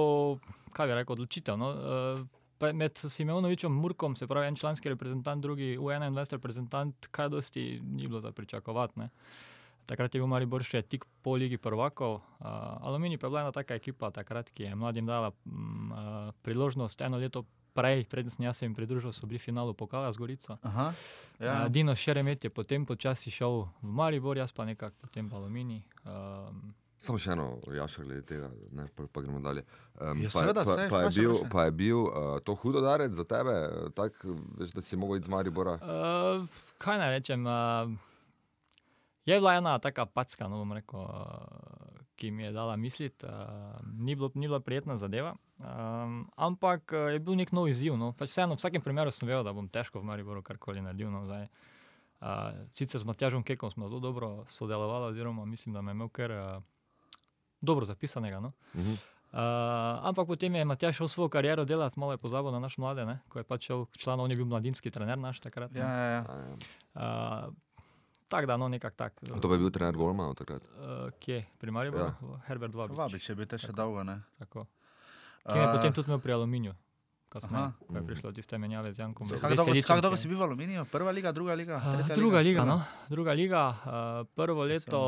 kaj 0.72 0.86
bi 0.86 0.94
rekel, 0.94 1.12
odločitev. 1.12 1.58
No? 1.58 1.72
eh, 1.72 2.22
pa 2.22 2.43
Med 2.60 2.98
Simeonovičem 2.98 3.72
Murkom, 3.72 4.16
se 4.16 4.26
pravi 4.26 4.48
en 4.48 4.56
članski 4.56 4.88
reprezentant, 4.88 5.42
drugi 5.42 5.76
U21 5.78 6.32
reprezentant, 6.32 7.06
kaj 7.10 7.28
dosti 7.28 7.80
ni 7.82 8.06
bilo 8.08 8.20
za 8.20 8.32
pričakovati. 8.32 8.98
ne. 8.98 9.08
Takrat 9.86 10.14
je 10.14 10.20
bil 10.20 10.28
Maribor 10.28 10.64
še 10.64 10.80
tik 10.82 11.04
po 11.22 11.34
Ligi 11.36 11.58
prvakov. 11.60 12.14
Uh, 12.14 12.46
Alumini 12.88 13.18
pa 13.18 13.26
je 13.26 13.30
bila 13.34 13.42
ena 13.44 13.52
taka 13.52 13.76
ekipa, 13.76 14.08
takrat, 14.10 14.48
ki 14.54 14.70
je 14.70 14.74
mladim 14.74 15.06
dala 15.06 15.32
mm, 15.44 15.90
uh, 15.92 16.30
priložnost 16.42 17.04
eno 17.04 17.20
leto 17.20 17.44
prej, 17.74 18.06
preden 18.08 18.30
sem 18.30 18.46
jaz 18.46 18.60
se 18.60 18.64
jim 18.64 18.74
pridružil, 18.74 19.12
so 19.12 19.26
bili 19.26 19.38
v 19.38 19.50
finalu 19.50 19.74
pokala 19.74 20.12
z 20.12 20.22
Gorico. 20.22 20.56
Aha. 20.62 20.92
Ja. 21.38 21.64
Uh, 21.64 21.68
Dino 21.68 21.96
Šeremet 21.96 22.44
je 22.44 22.50
potem 22.50 22.86
počasi 22.86 23.34
šel 23.34 23.66
v 23.82 23.92
Maribor, 24.00 24.38
jaz 24.40 24.54
pa 24.56 24.64
nekako 24.64 24.96
potem 25.04 25.28
v 25.28 25.36
Alumini. 25.36 25.82
Um, 26.06 26.72
Samo 27.04 27.18
še 27.20 27.34
eno, 27.34 27.58
Jaša, 27.68 28.02
glede 28.06 28.22
tega, 28.24 28.48
ne, 28.72 28.86
pa, 28.96 29.04
pa 29.12 29.20
gremo 29.20 29.42
dalje. 29.44 29.64
Um, 30.00 30.22
Ja, 30.24 30.30
pa, 30.32 30.40
seveda, 30.40 30.62
pa, 30.64 30.72
saj, 30.72 30.88
pa, 30.88 31.02
je 31.04 31.10
bil, 31.18 31.34
vprašaj. 31.34 31.50
pa 31.52 31.64
je 31.66 31.72
bil 31.76 31.98
uh, 32.00 32.38
to 32.40 32.54
hudo 32.62 32.80
darec 32.80 33.12
za 33.12 33.26
tebe, 33.28 33.54
tak, 33.94 34.16
veš, 34.58 34.72
da 34.72 34.80
si 34.82 34.96
mogel 34.96 35.20
iti 35.20 35.28
z 35.28 35.34
Maribora. 35.34 35.76
uh, 35.84 36.48
kaj 36.80 36.96
naj 37.02 37.12
rečem? 37.18 37.44
Uh, 37.44 37.92
je 39.28 39.36
bila 39.36 39.54
ena 39.60 39.76
taka 39.78 40.06
packa, 40.08 40.48
no 40.48 40.64
bom 40.64 40.72
rekel, 40.72 41.04
uh, 41.04 42.00
ki 42.16 42.30
mi 42.30 42.48
je 42.48 42.52
dala 42.56 42.76
misliti. 42.80 43.26
Uh, 43.26 43.76
ni, 44.00 44.14
bilo, 44.16 44.30
ni 44.34 44.48
bila 44.48 44.60
prijetna 44.64 44.96
zadeva. 44.96 45.34
Um, 45.60 46.24
ampak 46.36 46.92
uh, 46.92 47.12
je 47.12 47.20
bil 47.20 47.36
nek 47.36 47.52
nov 47.52 47.68
izziv. 47.68 47.96
No. 48.00 48.12
Pač 48.16 48.32
vseeno, 48.32 48.56
v 48.56 48.62
vsakem 48.62 48.82
primeru 48.84 49.12
sem 49.12 49.28
vedel, 49.28 49.44
da 49.44 49.52
bom 49.52 49.68
težko 49.68 50.00
v 50.00 50.08
Mariboru 50.08 50.42
karkoli 50.42 50.80
naredil. 50.80 51.12
No, 51.12 51.24
zdaj. 51.28 51.48
Uh, 52.24 52.64
sicer 52.72 53.02
z 53.02 53.04
Matjažom 53.04 53.42
Kekom 53.44 53.68
smo 53.70 53.88
zelo 53.92 54.00
dobro 54.00 54.44
sodelovali, 54.48 55.12
oziroma 55.12 55.44
mislim, 55.44 55.74
da 55.74 55.82
me 55.82 55.92
je 55.92 55.98
imel 55.98 56.08
kar 56.08 56.32
uh, 56.32 56.62
dobro 57.64 57.84
zapisanega. 57.84 58.40
No. 58.40 58.52
Uh 58.74 58.80
-huh. 58.80 58.98
Uh, 59.34 59.40
ampak 60.06 60.26
potem 60.30 60.54
je 60.54 60.64
Matjaš 60.64 60.96
šel 60.96 61.08
svojo 61.08 61.28
kariero 61.28 61.64
delati, 61.64 61.98
malo 61.98 62.12
je 62.12 62.18
pozabil 62.18 62.52
na 62.52 62.58
naš 62.62 62.78
mlade, 62.78 63.02
ne? 63.04 63.18
ko 63.28 63.38
je 63.38 63.44
pač 63.44 63.66
šel 63.66 63.86
član, 63.98 64.20
on 64.20 64.30
je 64.30 64.36
bil 64.36 64.46
mladinski 64.46 64.90
trener 64.90 65.18
naš 65.18 65.40
takrat. 65.40 65.72
ne. 65.72 65.80
Ja, 65.80 65.88
ja, 65.90 66.24
ja. 66.94 67.46
Uh, 67.48 67.54
Tako 68.28 68.46
da, 68.46 68.56
no, 68.56 68.68
nekako 68.68 68.96
tak. 68.96 69.12
To 69.42 69.48
pa 69.48 69.54
je 69.54 69.58
bil 69.58 69.70
trener 69.70 69.96
Golmanov 69.96 70.34
takrat. 70.34 70.62
Uh, 70.62 71.10
kje, 71.20 71.44
pri 71.58 71.70
Mariboru, 71.70 72.04
Ja. 72.04 72.14
ja. 72.22 72.40
Herbert 72.46 72.74
Vabič. 72.74 72.96
Vabi, 72.96 73.18
če 73.20 73.34
bi 73.34 73.46
te 73.46 73.58
še 73.58 73.72
dolgo, 73.72 74.02
ne. 74.02 74.22
Tako. 74.38 74.66
Ki 75.44 75.58
je 75.58 75.66
A, 75.66 75.72
potem 75.76 75.92
tudi 75.92 76.08
imel 76.08 76.18
pri 76.18 76.32
Aluminiju, 76.32 76.72
kasneje, 77.28 77.72
ko 77.86 77.96
je 77.96 78.02
prišlo 78.06 78.30
do 78.30 78.34
tiste 78.34 78.58
menjave 78.58 78.92
z 78.92 78.98
Jankom. 78.98 79.28
Kako 79.28 79.54
dolgo, 79.54 79.72
kak 79.86 80.00
dolgo 80.00 80.16
si 80.16 80.28
bil 80.28 80.38
v 80.38 80.42
Aluminiju? 80.42 80.86
Prva 80.88 81.10
liga, 81.10 81.32
druga 81.32 81.54
liga? 81.54 81.76
Uh, 81.76 82.14
druga 82.14 82.40
liga, 82.40 82.64
no, 82.64 82.82
druga 83.10 83.32
liga. 83.32 83.62
Uh, 83.70 84.26
prvo 84.34 84.64
Ja, 84.64 84.72
leto, 84.74 85.00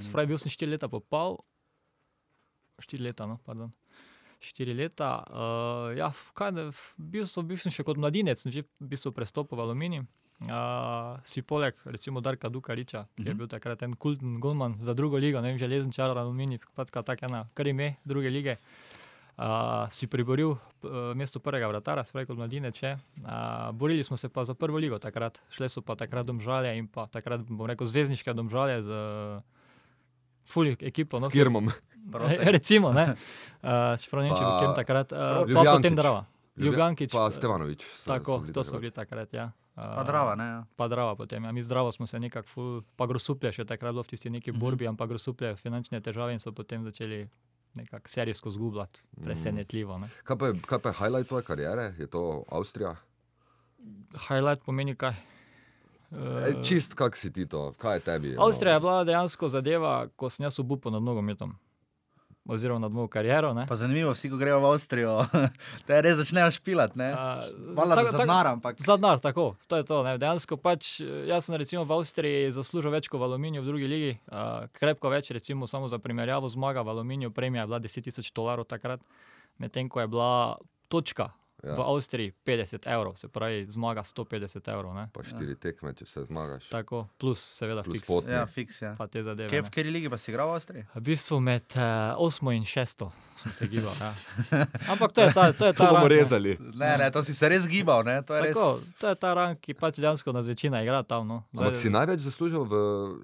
spravi 0.00 0.26
bil 0.26 0.38
sem 0.38 0.50
štiri 0.50 0.70
leta 0.70 0.88
po 0.88 1.00
pol, 1.00 1.38
štiri 2.80 3.02
leta, 3.02 3.26
no, 3.26 3.38
pardon. 3.44 3.72
Štiri 4.40 4.74
leta. 4.74 5.22
Uh, 5.30 5.94
ja, 5.94 6.10
kaj, 6.34 6.50
v 6.74 6.80
bistvu, 6.98 7.42
bil 7.46 7.58
sem 7.58 7.70
še 7.70 7.84
kot 7.84 7.96
mladinec, 7.96 8.38
sem 8.42 8.50
že 8.50 8.64
v 8.80 8.88
bistvu 8.90 9.12
prestopil 9.14 9.54
v 9.58 9.62
Aluminij. 9.62 10.02
Uh, 10.42 11.22
si 11.22 11.38
poleg, 11.42 11.78
recimo, 11.86 12.18
Darka 12.18 12.48
Dukariča, 12.50 13.06
ki 13.14 13.22
je 13.22 13.30
Mhm. 13.30 13.38
bil 13.38 13.46
takrat 13.46 13.82
en 13.86 13.94
kulten 13.94 14.40
golman 14.42 14.74
za 14.82 14.90
drugo 14.92 15.14
ligo, 15.16 15.38
ne 15.40 15.54
vem, 15.54 15.58
železen 15.58 15.92
čar 15.94 16.10
Aluminij, 16.10 16.58
skratka, 16.66 17.02
tako 17.06 17.26
ena, 17.30 17.46
kar 17.54 17.66
ime 17.66 17.96
druge 18.04 18.26
lige. 18.30 18.56
Uh, 19.38 19.86
si 19.90 20.06
priboril 20.06 20.50
uh, 20.50 21.14
mesto 21.14 21.38
prvega 21.40 21.64
vratara, 21.70 22.02
pravi 22.04 22.26
kot 22.26 22.36
mladinec. 22.36 22.74
še. 22.76 22.98
Uh, 23.22 23.70
borili 23.72 24.02
smo 24.04 24.16
se 24.18 24.28
pa 24.28 24.44
za 24.44 24.54
prvo 24.54 24.76
ligo 24.76 24.98
takrat, 24.98 25.38
šle 25.50 25.68
so 25.70 25.80
pa 25.80 25.94
takrat 25.94 26.26
domžalje 26.26 26.76
in 26.76 26.86
pa 26.86 27.06
takrat, 27.06 27.40
bom 27.46 27.66
rekel, 27.66 27.86
zvezdniške 27.86 28.34
domžalje 28.34 28.82
z 28.82 28.90
uh, 28.90 29.40
fulj 30.52 30.76
ekipo. 30.82 31.18
No, 31.18 31.28
Kirmom. 31.28 31.72
Recimo, 32.50 32.92
ne. 32.92 33.14
Uh, 33.62 33.96
čeprav 34.00 34.22
ne 34.22 34.28
vem, 34.28 34.36
če 34.36 34.42
bi 34.42 34.52
kjem 34.58 34.74
takrat. 34.76 35.12
Uh, 35.12 35.48
pa 35.48 35.64
potem 35.70 35.96
Drava. 35.96 36.22
Ljubljankič. 36.54 37.10
Pa 37.10 37.30
Stevanovič. 37.30 37.80
so- 37.80 38.06
Tako, 38.06 38.42
so 38.42 38.52
to 38.52 38.62
so 38.62 38.76
bili 38.76 38.92
takrat, 38.92 39.32
ja. 39.32 39.48
Uh, 39.72 39.94
Pa 39.94 40.02
drava, 40.02 40.34
ne? 40.34 40.44
Ja. 40.46 40.58
Pa 40.76 40.84
Drava 40.86 41.14
potem. 41.16 41.40
Ja. 41.40 41.50
Mi 41.50 41.62
zdravo 41.62 41.88
smo 41.90 42.04
se 42.06 42.18
nekako, 42.18 42.44
ful, 42.46 42.66
pa 42.92 43.06
grosuplje 43.06 43.52
še 43.54 43.64
takrat 43.64 43.88
bilo 43.90 44.02
v 44.02 44.08
tisti 44.08 44.28
Mhm. 44.28 44.34
neki 44.34 44.52
borbi, 44.52 44.84
ampak 44.84 45.08
grosuplje 45.08 45.54
finančne 45.56 45.96
težave 45.98 46.32
in 46.32 46.38
so 46.38 46.52
potem 46.52 46.84
začeli 46.84 47.24
nekako 47.74 48.04
serijsko 48.06 48.50
zgubljati. 48.50 49.00
Mhm. 49.10 49.24
Presenetljivo. 49.24 49.96
Ne. 49.98 50.08
Kaj 50.22 50.36
pa, 50.36 50.46
je, 50.46 50.60
kaj 50.62 50.78
pa 50.78 50.88
je 50.88 50.94
highlight 50.94 51.26
tvoje 51.26 51.44
kariere? 51.44 51.94
Je 51.96 52.06
to 52.06 52.20
Avstrija? 52.50 52.92
Highlight 54.20 54.62
pomeni 54.62 54.92
kaj? 54.94 55.16
Uh, 56.12 56.62
čist 56.62 56.92
kak 56.94 57.16
si 57.16 57.32
ti 57.32 57.46
to, 57.48 57.72
kaj 57.80 57.96
je 57.96 58.00
tebi? 58.00 58.36
Avstrija 58.36 58.74
je 58.74 58.80
no, 58.80 58.84
bila 58.84 59.04
dejansko 59.04 59.48
zadeva, 59.48 60.08
ko 60.16 60.28
sem 60.30 60.44
jaz 60.44 60.58
obupal 60.60 60.92
nad 60.92 61.02
nogometom. 61.02 61.54
Oziroma 62.44 62.78
nad 62.82 62.92
mojo 62.92 63.06
kariero. 63.08 63.54
ne. 63.54 63.66
Pa 63.66 63.76
zanimivo, 63.78 64.10
vsi, 64.12 64.28
ko 64.30 64.36
grejo 64.36 64.58
v 64.60 64.66
Avstrijo, 64.66 65.12
te 65.86 66.00
res 66.02 66.18
začnejo 66.18 66.50
špilati, 66.50 66.98
Hvala, 66.98 67.94
da 67.94 67.96
tako- 67.96 68.10
za 68.10 68.18
tako- 68.18 68.18
denar, 68.18 68.46
ampak. 68.46 68.74
Za 68.82 68.96
denar, 68.96 69.20
tako, 69.20 69.54
to 69.66 69.76
je 69.76 69.84
to. 69.84 70.02
Ne. 70.02 70.18
Dejansko 70.18 70.56
pač, 70.56 71.00
eh, 71.00 71.30
jaz 71.30 71.46
sem 71.46 71.54
recimo 71.56 71.84
v 71.84 71.92
Avstriji 71.96 72.50
zaslužil 72.52 72.90
več 72.90 73.08
kot 73.08 73.20
v 73.20 73.24
Aluminiju 73.30 73.62
v 73.62 73.66
drugi 73.66 73.86
ligi, 73.86 74.18
uh, 74.28 74.66
krepko 74.74 75.08
več, 75.08 75.30
recimo 75.30 75.70
samo 75.70 75.88
za 75.88 75.98
primerjavo 76.02 76.48
zmaga 76.48 76.82
v 76.82 76.88
Aluminiju, 76.88 77.30
premija 77.30 77.62
je 77.62 77.66
bila 77.66 77.80
10 77.80 78.04
tisoč 78.04 78.32
dolarjev 78.34 78.66
takrat, 78.66 79.00
medtem 79.58 79.88
ko 79.88 80.00
je 80.02 80.08
bila 80.08 80.58
točka 80.90 81.30
Ja. 81.62 81.76
v 81.78 81.80
Avstriji 81.86 82.32
50 82.46 82.86
evrov, 82.90 83.16
se 83.16 83.28
pravi 83.28 83.66
zmaga 83.70 84.02
150 84.02 84.72
evrov. 84.72 84.94
Ne. 84.94 85.08
Pa 85.14 85.22
štiri 85.22 85.54
tekme, 85.54 85.94
če 85.94 86.06
se 86.10 86.24
zmagaš. 86.26 86.66
Tako, 86.72 87.04
plus 87.22 87.38
seveda 87.54 87.84
Plus 87.86 88.00
fiks. 88.00 88.08
pot. 88.08 88.26
Ja, 88.26 88.46
fiks, 88.50 88.82
ja. 88.82 88.96
Pa 88.98 89.06
te 89.06 89.22
zadeve. 89.22 89.46
Kje, 89.52 89.62
v 89.62 89.70
kateri 89.70 89.94
ligi 89.94 90.10
pa 90.10 90.18
si 90.18 90.32
igral 90.34 90.50
v 90.50 90.58
Avstriji? 90.58 90.86
V 90.94 91.04
bistvu 91.06 91.38
med 91.38 91.78
uh, 91.78 92.18
8 92.18 92.50
in 92.58 92.66
6 92.66 93.06
sem 93.42 93.52
se 93.52 93.68
gibal. 93.68 93.94
Ja. 94.00 94.14
Ampak 94.92 95.12
to 95.12 95.22
je 95.22 95.32
ta, 95.34 95.52
to 95.52 95.66
je 95.66 95.72
ta 95.72 95.86
To 95.86 95.94
bomo 95.94 96.06
rang, 96.06 96.10
ne. 96.10 96.16
rezali. 96.16 96.52
Ne, 96.74 96.90
ne, 96.98 97.10
to 97.10 97.22
si 97.22 97.34
se 97.34 97.48
res 97.48 97.66
gibal, 97.66 98.04
ne? 98.06 98.22
To 98.26 98.34
je 98.34 98.42
res. 98.42 98.54
Tako, 98.54 98.98
to 98.98 99.06
je 99.08 99.16
ta 99.18 99.30
rang, 99.34 99.58
ki 99.58 99.74
pač 99.74 99.98
dejansko 99.98 100.34
nas 100.34 100.46
večina 100.46 100.82
igra 100.82 101.02
tam. 101.02 101.26
No. 101.26 101.38
Ampak 101.54 101.78
si 101.78 101.90
največ 101.90 102.26
zaslužil 102.26 102.66
v 102.66 102.74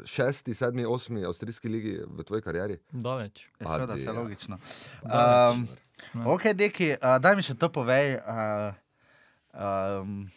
šesti, 0.07 0.55
sedmi, 0.55 0.87
osmi 0.87 1.27
avstrijski 1.27 1.71
ligi 1.71 1.99
v 2.03 2.27
tvoji 2.27 2.43
karieri? 2.43 2.79
Daleč. 2.91 3.47
Je, 3.59 3.67
seveda, 3.67 3.99
vse 3.99 4.11
ja. 4.11 4.17
logično. 4.17 4.63
Daleč. 5.03 5.87
Um, 6.15 6.27
ok, 6.35 6.53
deki, 6.57 6.93
uh, 6.97 7.17
daj 7.23 7.39
mi 7.39 7.45
še 7.47 7.57
to 7.59 7.71
povej. 7.73 8.19
Uh, 8.23 8.71
um, 9.55 10.29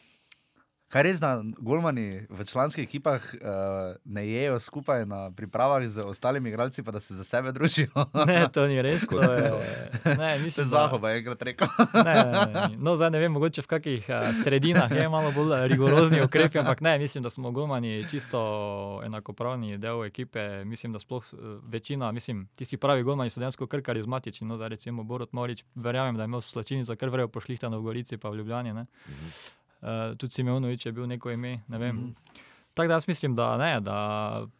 kaj 0.92 1.04
res, 1.04 1.20
da 1.24 1.39
golmani 1.58 2.26
v 2.30 2.46
članskih 2.46 2.84
ekipah 2.84 3.24
uh, 3.34 3.96
ne 4.06 4.26
jejo 4.28 4.60
skupaj 4.60 5.06
na 5.06 5.32
pripravah 5.32 5.88
z 5.88 6.04
ostalimi 6.06 6.50
igralci, 6.50 6.84
pa 6.84 6.92
da 6.92 7.00
se 7.00 7.16
za 7.16 7.24
sebe 7.24 7.52
družijo? 7.52 7.89
Ne, 8.28 8.46
to 8.54 8.68
ni 8.68 8.82
res. 8.82 9.08
To 9.08 9.22
je, 9.22 9.52
ne, 10.18 10.39
mislim, 10.39 10.70
da, 10.70 10.70
zahoba 10.70 11.10
je 11.10 11.18
enkrat 11.20 11.42
rekel. 11.42 11.68
ne, 11.94 12.14
ne, 12.14 12.46
ne. 12.54 12.68
No, 12.78 12.96
zdaj 12.96 13.12
ne 13.12 13.20
vem, 13.20 13.32
mogoče 13.32 13.64
v 13.66 13.68
kakih 13.68 14.10
uh, 14.10 14.30
sredinah 14.44 14.92
je 14.92 15.08
malo 15.10 15.32
bolj 15.36 15.56
rigorozni 15.72 16.22
ukrepi, 16.22 16.60
ampak 16.60 16.82
ne, 16.82 16.98
mislim, 17.00 17.24
da 17.24 17.30
smo 17.30 17.52
golmani 17.52 18.06
čisto 18.12 18.42
enakopravni 19.06 19.78
del 19.78 20.06
ekipe. 20.06 20.66
Mislim, 20.66 20.94
da 20.94 21.00
sploh 21.00 21.24
eh, 21.34 21.38
večina, 21.64 22.12
mislim, 22.12 22.48
tisti 22.58 22.78
pravi 22.78 23.04
golmani 23.04 23.30
so 23.30 23.39
dejansko 23.39 23.68
kar 23.68 23.82
karizmatični. 23.82 24.48
No, 24.48 24.58
zdaj 24.58 24.70
recimo 24.70 25.04
Borod 25.04 25.30
Morič, 25.32 25.64
verjamem, 25.76 26.16
da 26.16 26.24
je 26.24 26.32
imel 26.32 26.42
slačilnico 26.42 26.96
kar 26.96 27.10
vrejo 27.10 27.28
pošlihtano 27.28 27.80
v 27.80 27.84
Gorici 27.84 28.18
pa 28.18 28.30
v 28.30 28.36
Ljubljani. 28.42 28.74
Ne. 28.74 28.86
Uh, 29.82 29.88
tudi 30.18 30.34
Simeonovič 30.34 30.86
je 30.86 30.92
bil 30.92 31.08
neko 31.08 31.32
ime, 31.32 31.60
ne 31.68 31.78
vem. 31.78 31.96
Mhm. 31.96 32.12
Tako 32.74 32.88
da 32.88 32.94
jaz 32.94 33.08
mislim, 33.08 33.36
da, 33.36 33.58
ne, 33.58 33.80
da 33.80 33.96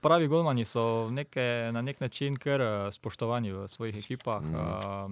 pravi 0.02 0.28
golmani 0.28 0.66
so 0.66 1.10
neke, 1.10 1.70
na 1.72 1.82
nek 1.82 2.00
način 2.00 2.36
kar 2.36 2.62
eh, 2.62 2.92
spoštovani 2.92 3.52
v 3.52 3.68
svojih 3.68 3.96
ekipah. 3.98 4.42
Mm. 4.42 4.56
Uh, 4.56 5.12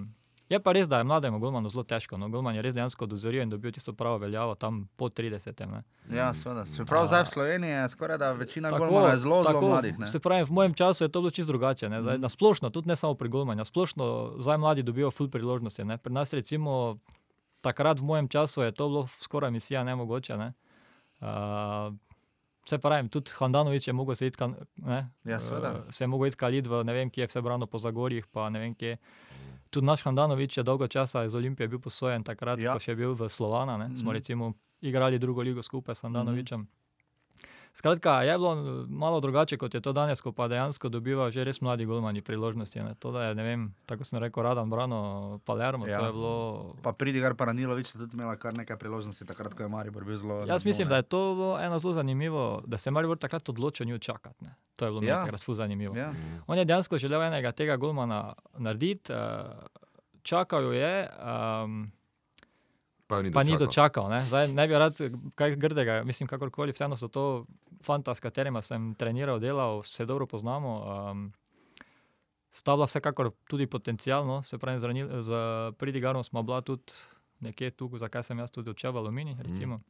je 0.50 0.60
pa 0.60 0.72
res, 0.72 0.88
da 0.88 0.98
je 0.98 1.04
mlademu 1.04 1.40
golmanu 1.40 1.70
zelo 1.70 1.84
težko. 1.84 2.18
No, 2.18 2.30
golman 2.30 2.56
je 2.56 2.62
res 2.62 2.76
dejansko 2.76 3.06
dozoril 3.06 3.42
in 3.42 3.50
dobil 3.50 3.72
tisto 3.72 3.94
pravo 3.94 4.18
veljavo 4.18 4.56
tam 4.56 4.90
po 4.96 5.10
30. 5.10 5.66
Ne. 5.68 5.84
Ja, 6.18 6.34
seveda. 6.34 6.66
Čeprav 6.78 7.06
zdaj 7.06 7.24
v 7.24 7.28
Sloveniji 7.28 7.72
je 7.72 7.90
skoraj 7.90 8.18
da 8.18 8.32
večina 8.32 8.70
Tako, 8.70 8.86
golmanov 8.86 9.12
je 9.12 9.18
zelo, 9.18 9.44
zelo 9.44 9.54
tako, 9.54 9.68
mladih. 9.68 10.00
Ne? 10.00 10.06
Se 10.06 10.20
pravi, 10.20 10.44
v 10.44 10.52
mojem 10.52 10.74
času 10.74 11.04
je 11.04 11.10
to 11.10 11.22
bilo 11.22 11.32
čisto 11.32 11.48
drugače. 11.48 11.90
Ne, 11.90 12.02
zdaj, 12.02 12.14
Mhm. 12.14 12.22
na 12.22 12.30
splošno, 12.30 12.70
tudi 12.70 12.88
ne 12.88 12.96
samo 12.96 13.14
pri 13.14 13.30
golmanju, 13.30 13.58
na 13.58 13.66
splošno 13.66 14.34
zdaj 14.40 14.58
mladi 14.58 14.84
dobijo 14.84 15.12
full 15.12 15.30
priložnosti. 15.30 15.84
Ne. 15.84 15.98
Pri 15.98 16.14
nas 16.14 16.34
recimo 16.34 16.98
takrat 17.62 18.00
v 18.00 18.04
mojem 18.04 18.28
času 18.28 18.62
je 18.62 18.72
to 18.72 18.86
bilo 18.86 19.08
skoraj 19.10 19.52
misija 19.52 19.84
nemogoče. 19.84 20.38
Ne. 20.38 20.54
Uh, 21.22 21.94
Se 22.66 22.78
pravi, 22.78 23.10
tudi 23.10 23.32
Handanovič 23.34 23.88
je 23.88 23.94
mogel 23.94 24.16
se 24.16 24.28
iti, 24.28 24.38
ne, 24.78 25.10
Ja, 25.26 25.40
seveda. 25.40 25.68
eh, 25.80 25.92
se 25.92 26.04
je 26.04 26.08
mogel 26.08 26.28
iti 26.28 26.38
kalit 26.38 26.68
v 26.68 26.84
ne 26.84 26.94
vem, 26.94 27.10
kje 27.10 27.22
je 27.22 27.28
vse 27.28 27.42
brano 27.42 27.66
po 27.66 27.80
Zagorjih, 27.80 28.28
pa 28.28 28.50
ne 28.50 28.60
vem 28.60 28.76
kje. 28.76 28.98
Tudi 29.70 29.86
naš 29.86 30.02
Handanovič 30.02 30.58
je 30.58 30.64
dolgo 30.64 30.88
časa 30.88 31.24
iz 31.24 31.34
Olimpije 31.34 31.68
bil 31.68 31.80
posojen 31.80 32.22
takrat, 32.22 32.60
Ja. 32.60 32.74
ko 32.74 32.80
še 32.80 32.92
je 32.92 32.96
bil 32.98 33.14
v 33.14 33.26
Slovana. 33.26 33.78
Ne. 33.78 33.88
Smo 33.90 34.04
Mhm. 34.04 34.14
recimo 34.14 34.54
igrali 34.82 35.18
drugo 35.18 35.42
ligo 35.42 35.62
skupaj 35.62 35.96
s 35.96 36.02
Handanovičem. 36.02 36.68
Skratka, 37.80 38.22
je 38.22 38.34
bilo 38.34 38.52
eh, 38.54 38.60
malo 38.90 39.20
drugače, 39.20 39.56
kot 39.56 39.72
je 39.72 39.80
to 39.80 39.94
danes, 39.94 40.20
ko 40.20 40.32
pa 40.32 40.48
dejansko 40.48 40.90
dobiva 40.90 41.32
že 41.32 41.44
res 41.44 41.62
mladi 41.62 41.86
golmani 41.86 42.20
priložnosti. 42.20 42.76
Ne. 42.78 42.92
To, 42.96 43.14
je, 43.14 43.32
ne 43.32 43.44
vem, 43.46 43.62
tako 43.86 44.04
sem 44.04 44.20
rekel, 44.20 44.44
Radan 44.44 44.68
Brano, 44.68 45.00
Palermo, 45.42 45.88
Ja. 45.88 45.98
to 45.98 46.06
je 46.06 46.12
bilo. 46.12 46.34
Pa 46.82 46.92
pridi, 46.92 47.22
kar 47.22 47.34
Paranilovič 47.34 47.88
sta 47.88 48.00
tudi 48.00 48.14
imela 48.14 48.36
kar 48.36 48.52
nekaj 48.54 48.76
priložnosti, 48.76 49.24
takrat, 49.24 49.54
ko 49.54 49.64
je 49.64 49.70
Maribor 49.70 50.04
bil 50.04 50.18
zelo. 50.18 50.44
Jaz 50.44 50.66
mislim, 50.66 50.88
da 50.88 50.96
je 50.98 51.04
to 51.06 51.36
bilo 51.36 51.56
eno 51.58 51.80
zelo 51.80 51.94
zanimivo, 51.94 52.44
da 52.66 52.78
se 52.78 52.92
Maribor 52.92 53.18
takrat 53.18 53.50
odločil 53.50 53.88
nju 53.88 53.98
čakati. 54.00 54.44
Ne. 54.44 54.56
To 54.76 54.86
je 54.86 54.92
bilo 54.92 55.04
Ja. 55.04 55.22
takrat 55.22 55.40
ful 55.40 55.56
zanimivo. 55.56 55.96
Ja. 55.96 56.12
On 56.48 56.58
je 56.58 56.66
dejansko 56.66 56.98
želel 56.98 57.24
enega 57.24 57.52
tega 57.54 57.78
golmana 57.78 58.34
narediti, 58.56 59.08
uh, 59.10 59.20
čakal 60.22 60.64
jo 60.64 60.72
je, 60.74 61.08
um, 61.64 61.92
Pa, 63.10 63.24
ni 63.26 63.32
pa 63.34 63.42
ni 63.42 63.58
dočakal. 63.58 64.06
dočakal. 64.06 64.10
Ne. 64.14 64.22
Zdaj, 64.22 64.48
ne 64.54 64.68
bi 64.70 64.78
rad 64.78 65.00
kaj 65.36 65.56
grdega, 65.58 66.04
mislim, 66.06 66.28
kakorkoli, 66.30 66.76
vseeno 66.78 66.98
so 66.98 67.08
to 67.10 67.46
fanta, 67.82 68.14
s 68.14 68.22
katerima 68.22 68.62
sem 68.62 68.92
treniral, 68.96 69.40
delal, 69.42 69.82
se 69.84 70.06
dobro 70.06 70.28
poznamo. 70.30 70.74
Um, 70.86 71.32
Stavlja 72.52 72.86
vsekakor 72.86 73.32
tudi 73.50 73.68
potencialno, 73.70 74.44
se 74.44 74.58
pravi, 74.58 74.80
z, 74.80 75.10
z 75.22 75.40
pridigarom 75.78 76.24
smo 76.24 76.44
bila 76.44 76.62
tudi 76.62 76.94
nekje 77.40 77.72
tu, 77.72 77.90
zakaj 77.98 78.24
sem 78.24 78.40
jaz 78.40 78.52
tudi 78.52 78.70
odšel 78.70 78.94
v 78.94 78.98
Alumini. 78.98 79.38
recimo. 79.42 79.82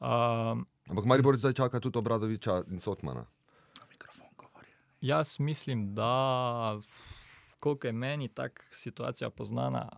Um, 0.00 0.66
Ampak 0.88 1.04
Maribor 1.04 1.36
zdaj 1.36 1.52
čaka 1.52 1.80
tudi 1.80 1.98
Obradoviča 1.98 2.62
in 2.68 2.80
Sotmana. 2.80 3.24
Mikrofon 3.90 4.28
govori. 4.36 4.68
Jaz 5.00 5.40
mislim, 5.40 5.94
da 5.94 6.80
koliko 7.60 7.86
je 7.86 7.92
meni 7.92 8.28
ta 8.28 8.48
situacija 8.70 9.30
poznana, 9.30 9.88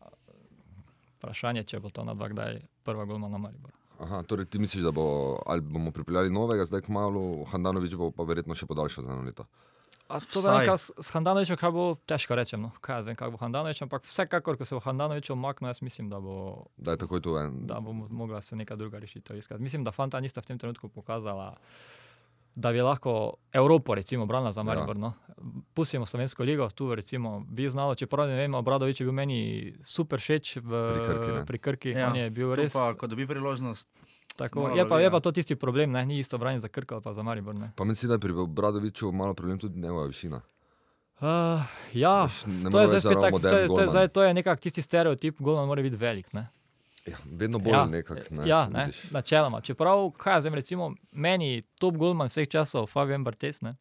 vprašanje, 1.17 1.64
če 1.64 1.79
bo 1.79 1.91
to 1.91 2.03
na 2.03 2.14
dva 2.14 2.29
kdaj 2.29 2.61
prva 2.83 3.05
golma 3.05 3.29
na 3.29 3.39
Maribor. 3.39 3.73
Aha, 3.99 4.23
torej 4.23 4.45
ti 4.45 4.59
misliš, 4.59 4.83
da 4.83 4.91
bo, 4.91 5.07
ali 5.43 5.61
bomo 5.62 5.91
pripeljali 5.91 6.29
novega, 6.31 6.64
zdaj 6.64 6.83
k 6.83 6.89
malu, 6.91 7.23
Handanovič 7.47 7.95
bo 7.95 8.11
pa 8.11 8.23
verjetno 8.25 8.53
še 8.53 8.67
podaljšal 8.67 9.03
za 9.03 9.11
eno 9.11 9.23
leto. 9.23 9.47
A 10.07 10.21
to 10.21 10.39
Vsaj. 10.39 10.53
vem, 10.53 10.69
kaj 10.69 10.79
s 11.01 11.11
Handanovičem, 11.11 11.57
kaj 11.57 11.71
bo 11.73 11.85
težko 12.05 12.35
rečem. 12.35 12.61
No. 12.61 12.71
Kaj 12.79 13.03
vem, 13.03 13.17
kako 13.17 13.33
bo 13.33 13.39
Handanovič, 13.39 13.81
ampak 13.81 14.05
vsekakor, 14.05 14.55
ko 14.55 14.62
se 14.62 14.71
bo 14.71 14.81
Handanovič 14.81 15.31
omaknil, 15.31 15.67
jaz 15.69 15.81
mislim, 15.81 16.07
da 16.07 16.21
bo, 16.21 16.37
Da 16.77 16.93
je 16.93 16.99
takoj 16.99 17.19
tu 17.21 17.35
en. 17.37 17.67
da 17.67 17.81
bo 17.81 17.91
mo- 17.93 18.07
mogla 18.09 18.39
se 18.41 18.55
neka 18.55 18.77
druga 18.77 18.99
rešitev 18.99 19.35
iskati. 19.35 19.59
Mislim, 19.61 19.83
da 19.83 19.91
Fanta 19.91 20.21
nista 20.21 20.39
v 20.39 20.47
tem 20.47 20.59
trenutku 20.59 20.87
pokazala, 20.89 21.57
da 22.57 22.73
bi 22.73 22.81
lahko 22.81 23.35
Evropo 23.53 23.95
recimo 23.95 24.27
branila 24.27 24.53
za 24.53 24.63
Maribor. 24.63 24.97
Ja. 24.97 25.01
No. 25.01 25.13
Pustimo 25.75 26.07
Slovensko 26.07 26.43
ligo, 26.43 26.69
tu 26.71 26.95
recimo 26.95 27.45
bi 27.49 27.69
znalo, 27.69 27.95
čeprav 27.95 28.29
ne 28.29 28.37
vem, 28.37 28.55
Obradovič 28.55 29.01
je 29.01 29.05
bil 29.05 29.13
meni 29.13 29.75
super 29.85 30.21
všeč 30.21 30.57
v, 30.57 30.61
Pri 30.65 31.01
Krki, 31.07 31.33
ne. 31.33 31.45
pri 31.47 31.59
Krki. 31.59 31.91
Ja, 31.91 31.99
Ja. 31.99 32.09
On 32.11 32.17
je 32.17 32.31
bil 32.31 32.55
Tu 32.55 32.61
res. 32.63 32.73
Pa, 32.73 32.95
ko 32.95 33.07
dobi 33.07 33.27
priložnost, 33.27 33.89
Tako, 34.37 34.69
je, 34.77 34.89
pa, 34.89 34.99
je 35.01 35.05
ja. 35.05 35.11
pa 35.11 35.21
to 35.21 35.33
tisti 35.33 35.57
problem, 35.57 35.93
ne? 35.93 36.07
ni 36.07 36.19
isto 36.19 36.39
branje 36.39 36.61
za 36.61 36.69
Krko 36.69 36.95
ali 36.95 37.03
pa 37.05 37.13
za 37.13 37.23
Maribor. 37.23 37.55
Ne? 37.55 37.73
Pa 37.77 37.85
mislim, 37.85 38.09
da 38.09 38.15
je 38.15 38.19
pri 38.19 38.33
Obradoviču 38.33 39.13
malo 39.13 39.35
problem 39.35 39.59
tudi 39.59 39.81
njegova 39.81 40.07
višina. 40.07 40.41
Uh, 41.21 41.61
ja, 41.93 42.25
Veš, 42.25 42.45
ne 42.47 42.71
to 42.71 42.81
je 42.81 42.89
zdaj 42.89 43.01
spet 43.01 43.13
ravno 43.13 43.39
tak, 43.39 43.53
to 43.53 43.59
je, 43.59 43.69
to 43.69 44.01
je, 44.01 44.09
to 44.09 44.23
je 44.23 44.35
nekak 44.35 44.61
tisti 44.61 44.83
stereotip, 44.83 45.41
golman 45.41 45.67
mora 45.67 45.83
biti 45.83 45.97
velik. 45.97 46.33
Ne? 46.33 46.49
Ja, 47.07 47.17
vedno 47.39 47.59
bolj 47.59 47.75
ja, 47.75 47.87
nekako. 47.87 48.35
Ne, 48.35 48.49
ja, 48.49 48.69
ne, 48.73 48.87
vidiš. 48.87 49.11
načeloma. 49.15 49.61
Čeprav, 49.61 50.11
kaj 50.19 50.39
jaz 50.39 50.49
vem, 50.49 50.55
recimo, 50.59 50.89
meni 51.13 51.63
top 51.81 51.97
golman 51.97 52.33
vseh 52.33 52.49
časov, 52.51 52.89
Fabian 52.91 53.25
Bartes, 53.25 53.63
ne? 53.63 53.77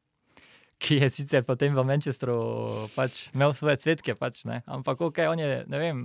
ki 0.78 1.00
je 1.00 1.10
sicer 1.10 1.44
potem 1.48 1.72
v 1.76 1.84
Manchesteru 1.88 2.36
pač 2.98 3.30
imel 3.32 3.54
svoje 3.56 3.80
cvetke, 3.80 4.16
pač, 4.20 4.44
ne? 4.44 4.60
ampak 4.68 5.02
ok, 5.02 5.24
on 5.32 5.40
je, 5.40 5.64
ne 5.72 5.80
vem. 5.80 6.02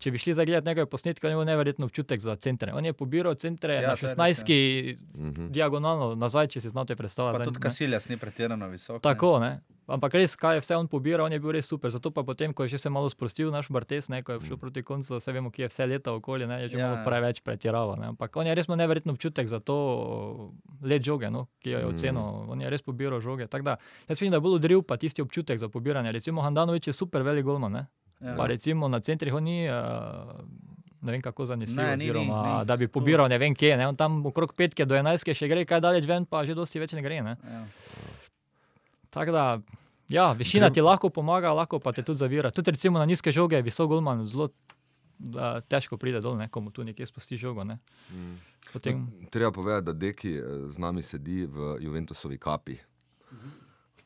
Če 0.00 0.10
bi 0.10 0.16
šli 0.16 0.32
zagledati 0.32 0.66
njegove 0.66 0.86
posnetke, 0.86 1.22
on 1.22 1.30
je 1.30 1.34
imel 1.34 1.44
neverjetno 1.46 1.84
občutek 1.84 2.20
za 2.20 2.36
centre. 2.36 2.72
On 2.72 2.80
je 2.80 2.92
pobiral 2.94 3.34
centre 3.36 3.74
Ja, 3.74 3.80
ja, 3.82 3.88
na 3.88 3.94
to 3.94 4.00
je 4.00 4.08
res, 4.08 4.16
16, 4.38 4.96
Mhm. 5.14 5.50
diagonalno 5.50 6.14
nazaj, 6.16 6.46
če 6.48 6.60
si 6.60 6.68
znate 6.68 6.90
pa 6.90 6.98
predstavljati. 6.98 7.44
tudi 7.44 7.50
zdaj, 7.52 7.60
ne. 7.60 7.68
Kasiljas 7.68 8.08
ni 8.08 8.16
pretirano 8.16 8.68
visok. 8.68 8.94
ne. 8.94 9.00
Tako, 9.02 9.38
ne. 9.38 9.60
ampak 9.88 10.14
res, 10.14 10.36
kaj 10.36 10.54
je 10.54 10.60
vse 10.60 10.76
on 10.76 10.86
pobiral, 10.86 11.26
on 11.26 11.32
je 11.32 11.38
bil 11.38 11.50
res 11.50 11.66
super. 11.66 11.90
Zato 11.90 12.10
pa 12.10 12.22
potem, 12.22 12.52
ko 12.52 12.62
je 12.62 12.68
že 12.68 12.78
se 12.78 12.88
malo 12.88 13.08
sprostil 13.08 13.50
naš 13.50 13.68
Bartes, 13.68 14.08
ne, 14.08 14.22
ko 14.22 14.32
je 14.32 14.40
šel 14.42 14.56
proti 14.56 14.82
koncu, 14.82 15.16
vse 15.16 15.30
vemo, 15.30 15.50
ki 15.50 15.62
je 15.62 15.68
vse 15.68 15.84
leta 15.84 16.12
okoli, 16.12 16.46
ne, 16.46 16.62
je 16.62 16.68
že 16.68 16.74
Ja, 16.74 16.78
ja, 16.78 16.86
malo 16.86 16.96
ja. 16.96 17.04
preveč 17.04 17.40
pretiraval. 17.40 17.98
Ne. 17.98 18.06
Ampak 18.08 18.30
on 18.32 18.46
je 18.46 18.54
res 18.54 18.66
imel 18.66 18.78
neverjetno 18.78 19.12
občutek 19.12 19.46
za 19.46 19.58
to 19.60 19.76
let 20.80 21.02
žoge, 21.02 21.28
no, 21.28 21.48
ki 21.58 21.70
jo 21.70 21.78
je 21.78 21.84
Mm. 21.84 21.90
ocenil. 21.90 22.22
On 22.48 22.58
je 22.58 22.70
res 22.70 22.80
pobiral 22.80 23.20
žoge. 23.20 23.46
Tako 23.46 23.62
Da, 23.62 23.76
jaz 24.08 24.16
vidim, 24.16 24.30
da 24.30 24.36
je 24.36 24.40
bolj 24.40 24.54
udril 24.54 24.80
pa 24.80 24.96
tisti 24.96 25.20
občutek 25.20 25.58
za 25.58 25.68
pobiranje. 25.68 26.12
Recimo 26.12 26.40
Handanovič 26.40 26.86
je 26.86 26.92
super 26.94 27.22
velik 27.22 27.44
golman. 27.44 27.72
Ne. 27.72 27.86
Ja. 28.20 28.34
Pa 28.36 28.46
recimo 28.46 28.88
na 28.88 29.00
centrih 29.00 29.34
on 29.34 29.44
ni. 29.44 29.68
Uh, 29.68 30.44
Ne 31.02 31.12
vem, 31.12 31.22
kako 31.24 31.46
zanesljivo, 31.48 31.80
Ne, 31.82 31.96
ni, 31.96 32.04
ni, 32.04 32.10
oziroma 32.10 32.58
ni. 32.58 32.66
da 32.66 32.76
bi 32.76 32.84
pobiral 32.88 33.28
ne 33.28 33.38
vem 33.38 33.54
kje. 33.54 33.76
Ne? 33.76 33.86
On 33.88 33.96
tam 33.96 34.18
okrog 34.26 34.52
petke 34.52 34.84
do 34.84 34.92
enajstke 34.94 35.32
še 35.34 35.48
gre, 35.48 35.62
kaj 35.64 35.80
daleč 35.80 36.04
ven, 36.04 36.26
pa 36.28 36.42
že 36.44 36.52
dosti 36.54 36.76
več 36.76 36.92
ne 36.92 37.00
gre. 37.00 37.22
Ne? 37.24 37.36
Ja. 37.40 37.60
Tako 39.10 39.32
da, 39.32 39.44
ja, 40.12 40.32
višina 40.36 40.68
ti 40.70 40.84
lahko 40.84 41.08
pomaga, 41.08 41.54
lahko 41.56 41.80
pa 41.80 41.94
te 41.96 42.04
tudi 42.04 42.20
zavira. 42.20 42.50
Tudi 42.52 42.76
recimo 42.76 43.00
na 43.00 43.06
nizke 43.08 43.32
žoge 43.32 43.56
je 43.56 43.62
visok 43.62 43.88
golman 43.88 44.26
zelo 44.28 44.50
da, 45.18 45.60
težko 45.60 45.96
pride 45.96 46.20
dol, 46.20 46.36
ne, 46.36 46.50
ko 46.52 46.60
mu 46.60 46.70
tu 46.70 46.84
nekje 46.84 47.06
spusti 47.06 47.40
žogo. 47.40 47.64
Ne. 47.64 47.78
Mm. 48.12 48.36
Potem, 48.72 49.06
Treba 49.30 49.50
povedati, 49.52 49.86
da 49.86 49.92
Deki 49.92 50.34
eh, 50.36 50.44
z 50.68 50.78
nami 50.78 51.02
sedi 51.02 51.46
v 51.46 51.78
Juventusovi 51.80 52.38
kapi. 52.38 52.76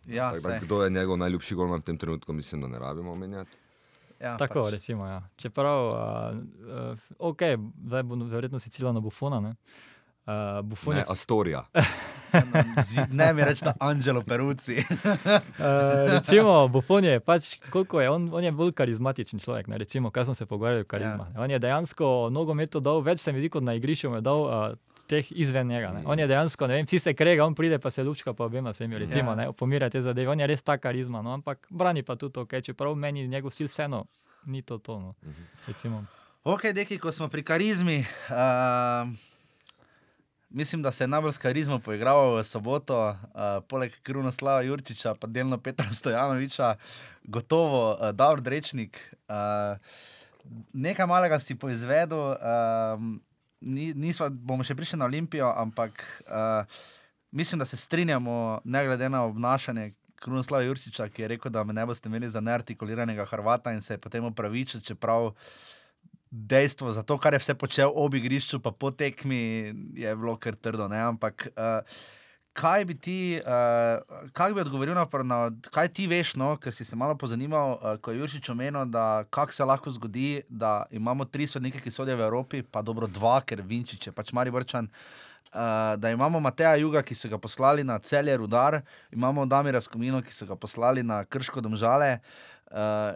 Ja, 0.07 0.31
Tako 0.31 0.49
da, 0.49 0.59
kdo 0.63 0.85
je 0.85 0.91
njegov 0.91 1.19
najljubši 1.19 1.55
golman 1.55 1.81
v 1.81 1.91
tem 1.91 1.97
trenutku, 1.99 2.33
mislim, 2.33 2.61
da 2.61 2.69
ne 2.69 2.79
rabimo 2.79 3.13
omenjati. 3.13 3.64
Ja, 4.21 4.37
tako, 4.37 4.65
pač. 4.65 4.73
recimo. 4.73 5.07
Ja. 5.07 5.23
Čeprav, 5.37 5.89
uh, 5.89 6.99
ok, 7.19 7.43
zdaj 7.87 8.03
bo 8.03 8.17
verjetno 8.17 8.59
si 8.59 8.71
cilja 8.71 8.93
na 8.93 9.01
bufona. 9.01 9.41
Ne. 9.41 9.55
Uh, 10.25 10.63
bufon 10.65 10.95
Ne, 10.95 11.01
je 11.01 11.05
Astorija. 11.09 11.67
Ne 13.11 13.33
mi 13.35 13.45
reči, 13.45 13.65
da 13.65 13.75
Angelo 13.81 14.23
Peruci. 14.23 14.77
Uh, 14.79 14.85
recimo, 16.17 16.69
Buffon 16.69 17.05
je 17.05 17.21
pač, 17.21 17.59
koliko 17.71 18.01
je, 18.01 18.11
on, 18.11 18.29
on 18.33 18.45
je 18.45 18.53
bolj 18.53 18.73
karizmatičen 18.73 19.39
človek. 19.39 19.67
Ne? 19.67 19.79
Recimo, 19.79 20.11
kaj 20.11 20.25
smo 20.25 20.35
se 20.35 20.47
pogovarjali 20.47 20.83
o 20.83 20.89
karizma. 20.89 21.29
Ja. 21.35 21.43
On 21.43 21.51
je 21.51 21.59
dejansko 21.59 22.29
nogometu 22.33 22.81
dal 22.81 23.05
več, 23.07 23.21
se 23.21 23.33
mi 23.33 23.41
zdi, 23.41 23.53
kot 23.55 23.63
na 23.63 23.75
igrišču 23.75 24.15
je 24.15 24.21
dal 24.21 24.41
uh, 24.41 24.94
teh 25.07 25.33
izven 25.33 25.67
njega. 25.69 25.93
Ne? 25.93 26.03
On 26.07 26.19
je 26.19 26.27
dejansko, 26.27 26.67
ne 26.67 26.75
vem, 26.75 26.87
vsi 26.87 26.99
se 26.99 27.15
krega, 27.15 27.45
on 27.45 27.55
pride 27.55 27.79
pa 27.79 27.91
se 27.91 28.03
lučka 28.03 28.33
po 28.33 28.45
obema 28.45 28.71
vsemi, 28.71 28.99
recimo, 28.99 29.31
Ja. 29.31 29.35
ne, 29.35 29.53
pomirja 29.53 29.91
te 29.91 30.03
zadeve. 30.03 30.31
On 30.31 30.41
je 30.41 30.47
res 30.47 30.63
ta 30.63 30.79
karizma, 30.79 31.23
no? 31.23 31.33
ampak 31.33 31.67
brani 31.71 32.03
pa 32.03 32.17
tudi 32.17 32.33
to, 32.33 32.45
okay? 32.45 32.63
čeprav 32.65 32.95
meni 32.95 33.29
njegov 33.29 33.51
stil 33.51 33.69
vseeno 33.69 34.07
ni 34.47 34.63
to 34.63 34.79
to. 34.79 35.01
No? 35.01 35.15
Recimo. 35.67 36.05
Ok, 36.45 36.63
deki, 36.73 36.99
ko 36.99 37.13
smo 37.13 37.29
pri 37.29 37.43
karizmi. 37.43 38.05
Uh, 38.29 39.09
mislim, 40.51 40.83
da 40.83 40.93
se 40.93 41.05
je 41.05 41.09
najbolj 41.09 41.33
s 41.33 41.39
karizmo 41.39 41.79
poigral 41.79 42.37
v 42.37 42.45
soboto, 42.45 43.09
uh, 43.09 43.17
poleg 43.69 43.93
Krunoslava 44.03 44.61
Jurčiča, 44.63 45.15
pa 45.21 45.27
delno 45.27 45.59
Petra 45.59 45.93
Stojanoviča, 45.93 46.75
gotovo 47.25 47.93
uh, 47.93 48.11
Davor 48.13 48.41
Drečnik. 48.41 49.01
Uh, 49.29 49.81
nekaj 50.73 51.07
malega 51.07 51.39
si 51.41 51.55
poizvedel, 51.55 52.37
um, 52.37 53.21
ni, 53.65 53.93
nisva, 53.97 54.29
bomo 54.29 54.65
še 54.65 54.77
prišli 54.77 55.01
na 55.01 55.09
Olimpijo, 55.09 55.49
ampak 55.57 56.05
uh, 56.29 56.81
mislim, 57.33 57.59
da 57.59 57.67
se 57.67 57.77
strinjamo, 57.77 58.61
ne 58.65 58.85
glede 58.87 59.09
na 59.09 59.25
obnašanje. 59.25 59.93
Krunoslava 60.25 60.65
Jurčiča, 60.65 61.11
ki 61.13 61.23
je 61.23 61.29
rekel, 61.35 61.53
da 61.53 61.65
me 61.69 61.75
ne 61.77 61.85
boste 61.85 62.09
imeli 62.09 62.31
za 62.33 62.41
neartikuliranega 62.41 63.27
Hrvata 63.29 63.75
in 63.75 63.83
se 63.85 63.95
je 63.95 64.01
potem 64.01 64.25
upravičil, 64.25 64.81
čeprav 64.81 65.35
dejstvo, 66.31 66.93
za 66.93 67.03
to, 67.03 67.19
kar 67.19 67.35
je 67.35 67.43
vse 67.43 67.55
počel 67.55 67.93
ob 67.95 68.15
igrišču, 68.15 68.59
pa 68.65 68.73
po 68.73 68.91
tekmi, 68.91 69.75
je 69.95 70.15
bilo 70.17 70.37
kar 70.41 70.57
trdo. 70.57 70.89
Ne? 70.89 71.03
Ampak 71.13 71.49
uh, 71.53 71.85
kaj 72.55 72.85
bi 72.85 72.95
ti, 72.95 73.19
uh, 73.43 74.29
kaj 74.33 74.55
bi 74.55 74.63
odgovoril 74.63 74.95
na, 74.95 75.07
na 75.27 75.39
kaj 75.75 75.89
ti 75.97 76.07
veš, 76.07 76.35
no? 76.39 76.55
ker 76.57 76.75
si 76.75 76.87
se 76.87 76.97
malo 76.97 77.17
pozanimal, 77.19 77.75
uh, 77.75 77.97
ko 77.99 78.15
je 78.15 78.23
Jurčič 78.23 78.49
omenil, 78.55 78.87
da 78.87 79.25
kako 79.31 79.53
se 79.53 79.65
lahko 79.65 79.91
zgodi, 79.91 80.43
da 80.49 80.87
imamo 80.91 81.25
tri 81.25 81.47
sodnike, 81.51 81.83
ki 81.83 81.91
sodijo 81.91 82.17
v 82.17 82.27
Evropi, 82.29 82.63
pa 82.63 82.83
dobro 82.83 83.11
dva, 83.11 83.41
ker 83.43 83.63
Vinčič 83.63 84.07
je 84.07 84.15
pač 84.15 84.33
Mari 84.33 84.55
Vrčan. 84.55 84.89
Uh, 85.55 85.95
da 85.99 86.11
imamo 86.11 86.41
Mateja 86.41 86.75
Juga, 86.79 87.03
ki 87.03 87.15
so 87.15 87.29
ga 87.31 87.39
poslali 87.39 87.85
na 87.85 87.99
celje 87.99 88.37
Rudar, 88.37 88.81
imamo 89.13 89.47
Damira 89.47 89.81
Skomino, 89.81 90.23
ki 90.23 90.35
so 90.35 90.47
ga 90.47 90.57
poslali 90.59 91.03
na 91.03 91.23
Krško 91.25 91.63
domžale, 91.63 92.19
uh, 92.19 92.54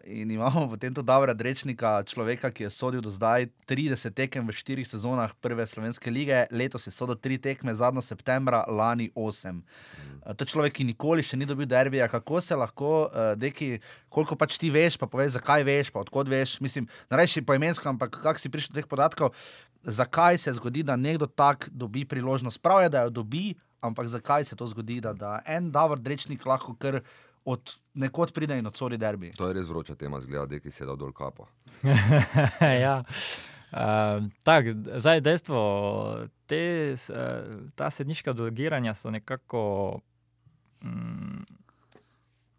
in 0.06 0.30
imamo 0.30 0.68
potem 0.72 0.94
tudi 0.94 1.06
Davora 1.06 1.34
Drečnika, 1.34 2.02
človeka, 2.06 2.50
ki 2.50 2.66
je 2.66 2.70
sodil 2.70 3.02
do 3.02 3.11
zdaj 3.11 3.48
30 3.66 4.14
tekem 4.14 4.46
v 4.46 4.54
štirih 4.54 4.86
sezonah 4.86 5.34
prve 5.42 5.66
slovenske 5.66 6.11
lige, 6.11 6.46
letos 6.54 6.86
je 6.86 6.94
sodil 6.94 7.18
tri 7.18 7.38
tekme, 7.38 7.74
zadnjo 7.74 8.02
septembra, 8.02 8.62
lani 8.70 9.11
8. 9.14 9.59
Uh, 9.59 10.34
to 10.38 10.46
je 10.46 10.54
človek, 10.54 10.78
ki 10.78 10.86
nikoli 10.86 11.26
še 11.26 11.36
ni 11.36 11.48
dobil 11.48 11.66
derbija. 11.66 12.06
Kako 12.06 12.40
se 12.40 12.54
lahko, 12.54 13.11
uh, 13.11 13.34
deki, 13.34 13.80
koliko 14.09 14.38
pač 14.38 14.59
ti 14.62 14.70
veš, 14.70 14.94
pa 15.00 15.11
poveš, 15.11 15.38
zakaj 15.40 15.66
veš, 15.66 15.90
pa 15.90 16.06
odkot 16.06 16.30
veš. 16.30 16.61
Mislim, 16.62 16.86
narejši 17.11 17.42
poimensko, 17.42 17.90
ampak 17.90 18.14
kako 18.22 18.38
si 18.38 18.52
prišel 18.52 18.74
do 18.74 18.78
teh 18.78 18.86
podatkov, 18.86 19.34
zakaj 19.82 20.38
se 20.38 20.54
zgodi, 20.54 20.86
da 20.86 20.96
nekdo 20.96 21.26
tak 21.26 21.66
dobi 21.72 22.04
priložnost. 22.06 22.62
Prav 22.62 22.86
je, 22.86 22.92
da 22.94 23.06
jo 23.06 23.11
dobi, 23.22 23.56
ampak 23.80 24.06
zakaj 24.06 24.44
se 24.44 24.56
to 24.56 24.66
zgodi, 24.66 25.00
da, 25.00 25.12
da 25.12 25.40
en 25.46 25.70
Davor 25.70 25.98
Drečnik 25.98 26.46
lahko 26.46 26.74
kar 26.78 27.02
od 27.49 27.76
nekod 27.94 28.32
pride 28.32 28.59
in 28.59 28.66
odsori 28.66 28.96
derbi. 29.01 29.32
To 29.36 29.49
je 29.49 29.55
res 29.57 29.68
vroča 29.68 29.94
tema, 29.96 30.20
zgleda, 30.20 30.61
si 30.70 30.82
je 30.82 30.86
dal 30.86 30.96
dol 31.01 31.12
kapo. 31.16 31.46
ja. 32.84 32.99
Uh, 33.68 34.28
tak, 34.44 34.68
zdaj 34.96 35.20
dejstvo, 35.20 35.61
te, 36.49 36.61
eh, 36.92 37.49
ta 37.76 37.90
sedniška 37.90 38.32
delegiranja 38.32 38.94
so 38.94 39.11
nekako. 39.11 40.01
Mm, 40.84 41.44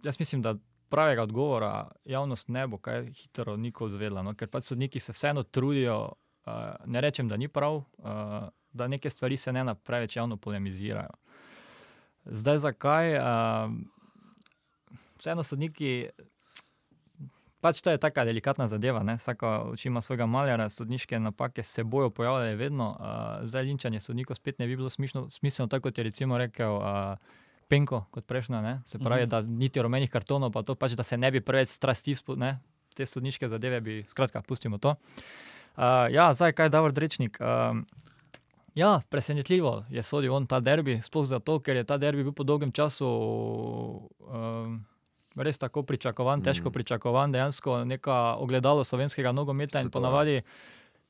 jaz 0.03 0.19
mislim, 0.19 0.41
da 0.41 0.55
pravega 0.89 1.23
odgovora 1.23 1.87
javnost 2.05 2.49
ne 2.49 2.67
bo 2.67 2.77
kaj 2.77 3.05
hitro 3.13 3.57
nikoli 3.57 3.91
zvedela, 3.91 4.23
no? 4.25 4.33
ker 4.33 4.49
pač 4.49 4.71
sodniki 4.71 4.99
se 4.99 5.13
vseeno 5.13 5.43
trudijo. 5.43 6.13
Uh, 6.49 6.53
ne 6.85 7.01
rečem, 7.01 7.27
da 7.29 7.37
ni 7.37 7.47
prav, 7.47 7.75
uh, 7.75 8.49
da 8.73 8.87
neke 8.87 9.09
stvari 9.09 9.37
se 9.37 9.53
ne 9.53 9.63
na 9.63 9.75
preveč 9.75 10.15
javno 10.15 10.37
polemizirajo. 10.37 11.13
Zdaj, 12.25 12.57
zakaj? 12.59 13.17
Uh, 13.17 13.75
vseeno 15.19 15.43
sodniki 15.43 16.09
Pač 17.59 17.81
to 17.83 17.91
je 17.91 17.99
tako 17.99 18.23
delikatna 18.23 18.67
zadeva. 18.67 19.03
Ne? 19.03 19.17
Vsaka 19.19 19.49
oči 19.67 19.87
ima 19.87 19.99
svojega 20.01 20.25
maljara, 20.25 20.69
sodniške 20.69 21.19
napake 21.19 21.63
se 21.63 21.83
bojo 21.83 22.09
pojavljale 22.09 22.55
vedno. 22.55 22.85
Uh, 22.89 23.43
zdaj 23.43 23.63
linčanje 23.63 23.99
sodnikov 23.99 24.35
spet 24.35 24.59
ne 24.59 24.67
bi 24.67 24.75
bilo 24.75 24.89
smišno, 24.89 25.25
smiselno, 25.29 25.67
tako 25.67 25.89
kot 25.89 25.97
je 25.97 26.03
recimo 26.03 26.37
rekel 26.37 26.75
uh, 26.75 27.17
Penko, 27.67 28.05
kot 28.11 28.25
prejšnja. 28.25 28.61
Ne? 28.61 28.81
Se 28.85 28.99
pravi, 28.99 29.21
Mhm. 29.21 29.29
da 29.29 29.41
niti 29.41 29.81
rumenih 29.81 30.09
kartonov, 30.09 30.51
pa 30.51 30.63
to 30.63 30.75
pač, 30.75 30.91
da 30.91 31.03
se 31.03 31.17
ne 31.17 31.31
bi 31.31 31.41
preveč 31.41 31.67
strasti, 31.69 32.15
ne? 32.37 32.59
te 32.95 33.05
sodniške 33.05 33.47
zadeve 33.47 33.81
bi, 33.81 34.03
skratka, 34.07 34.41
pustimo 34.41 34.77
to. 34.77 34.95
Uh, 35.75 36.07
ja, 36.11 36.33
zdaj 36.33 36.53
kaj 36.53 36.65
je 36.65 36.69
Davor 36.69 36.91
Drečnik. 36.91 37.37
Um, 37.41 37.85
Ja, 38.75 39.01
presenetljivo 39.09 39.85
je 39.89 40.03
sodil 40.03 40.33
on 40.33 40.45
ta 40.47 40.59
derbi, 40.59 41.01
sploh 41.03 41.25
zato, 41.25 41.59
ker 41.59 41.75
je 41.75 41.83
ta 41.83 41.97
derbi 41.97 42.23
bil 42.23 42.31
po 42.31 42.43
dolgem 42.43 42.71
času 42.71 43.07
um, 44.19 44.85
res 45.35 45.57
tako 45.57 45.83
pričakovan, 45.83 46.41
težko 46.41 46.69
Mm. 46.69 46.73
pričakovan, 46.73 47.31
dejansko 47.31 47.83
neka 47.85 48.35
ogledalo 48.35 48.83
slovenskega 48.83 49.31
nogometa 49.31 49.79
in 49.79 49.87
ja. 49.87 49.91
ponavadi. 49.91 50.41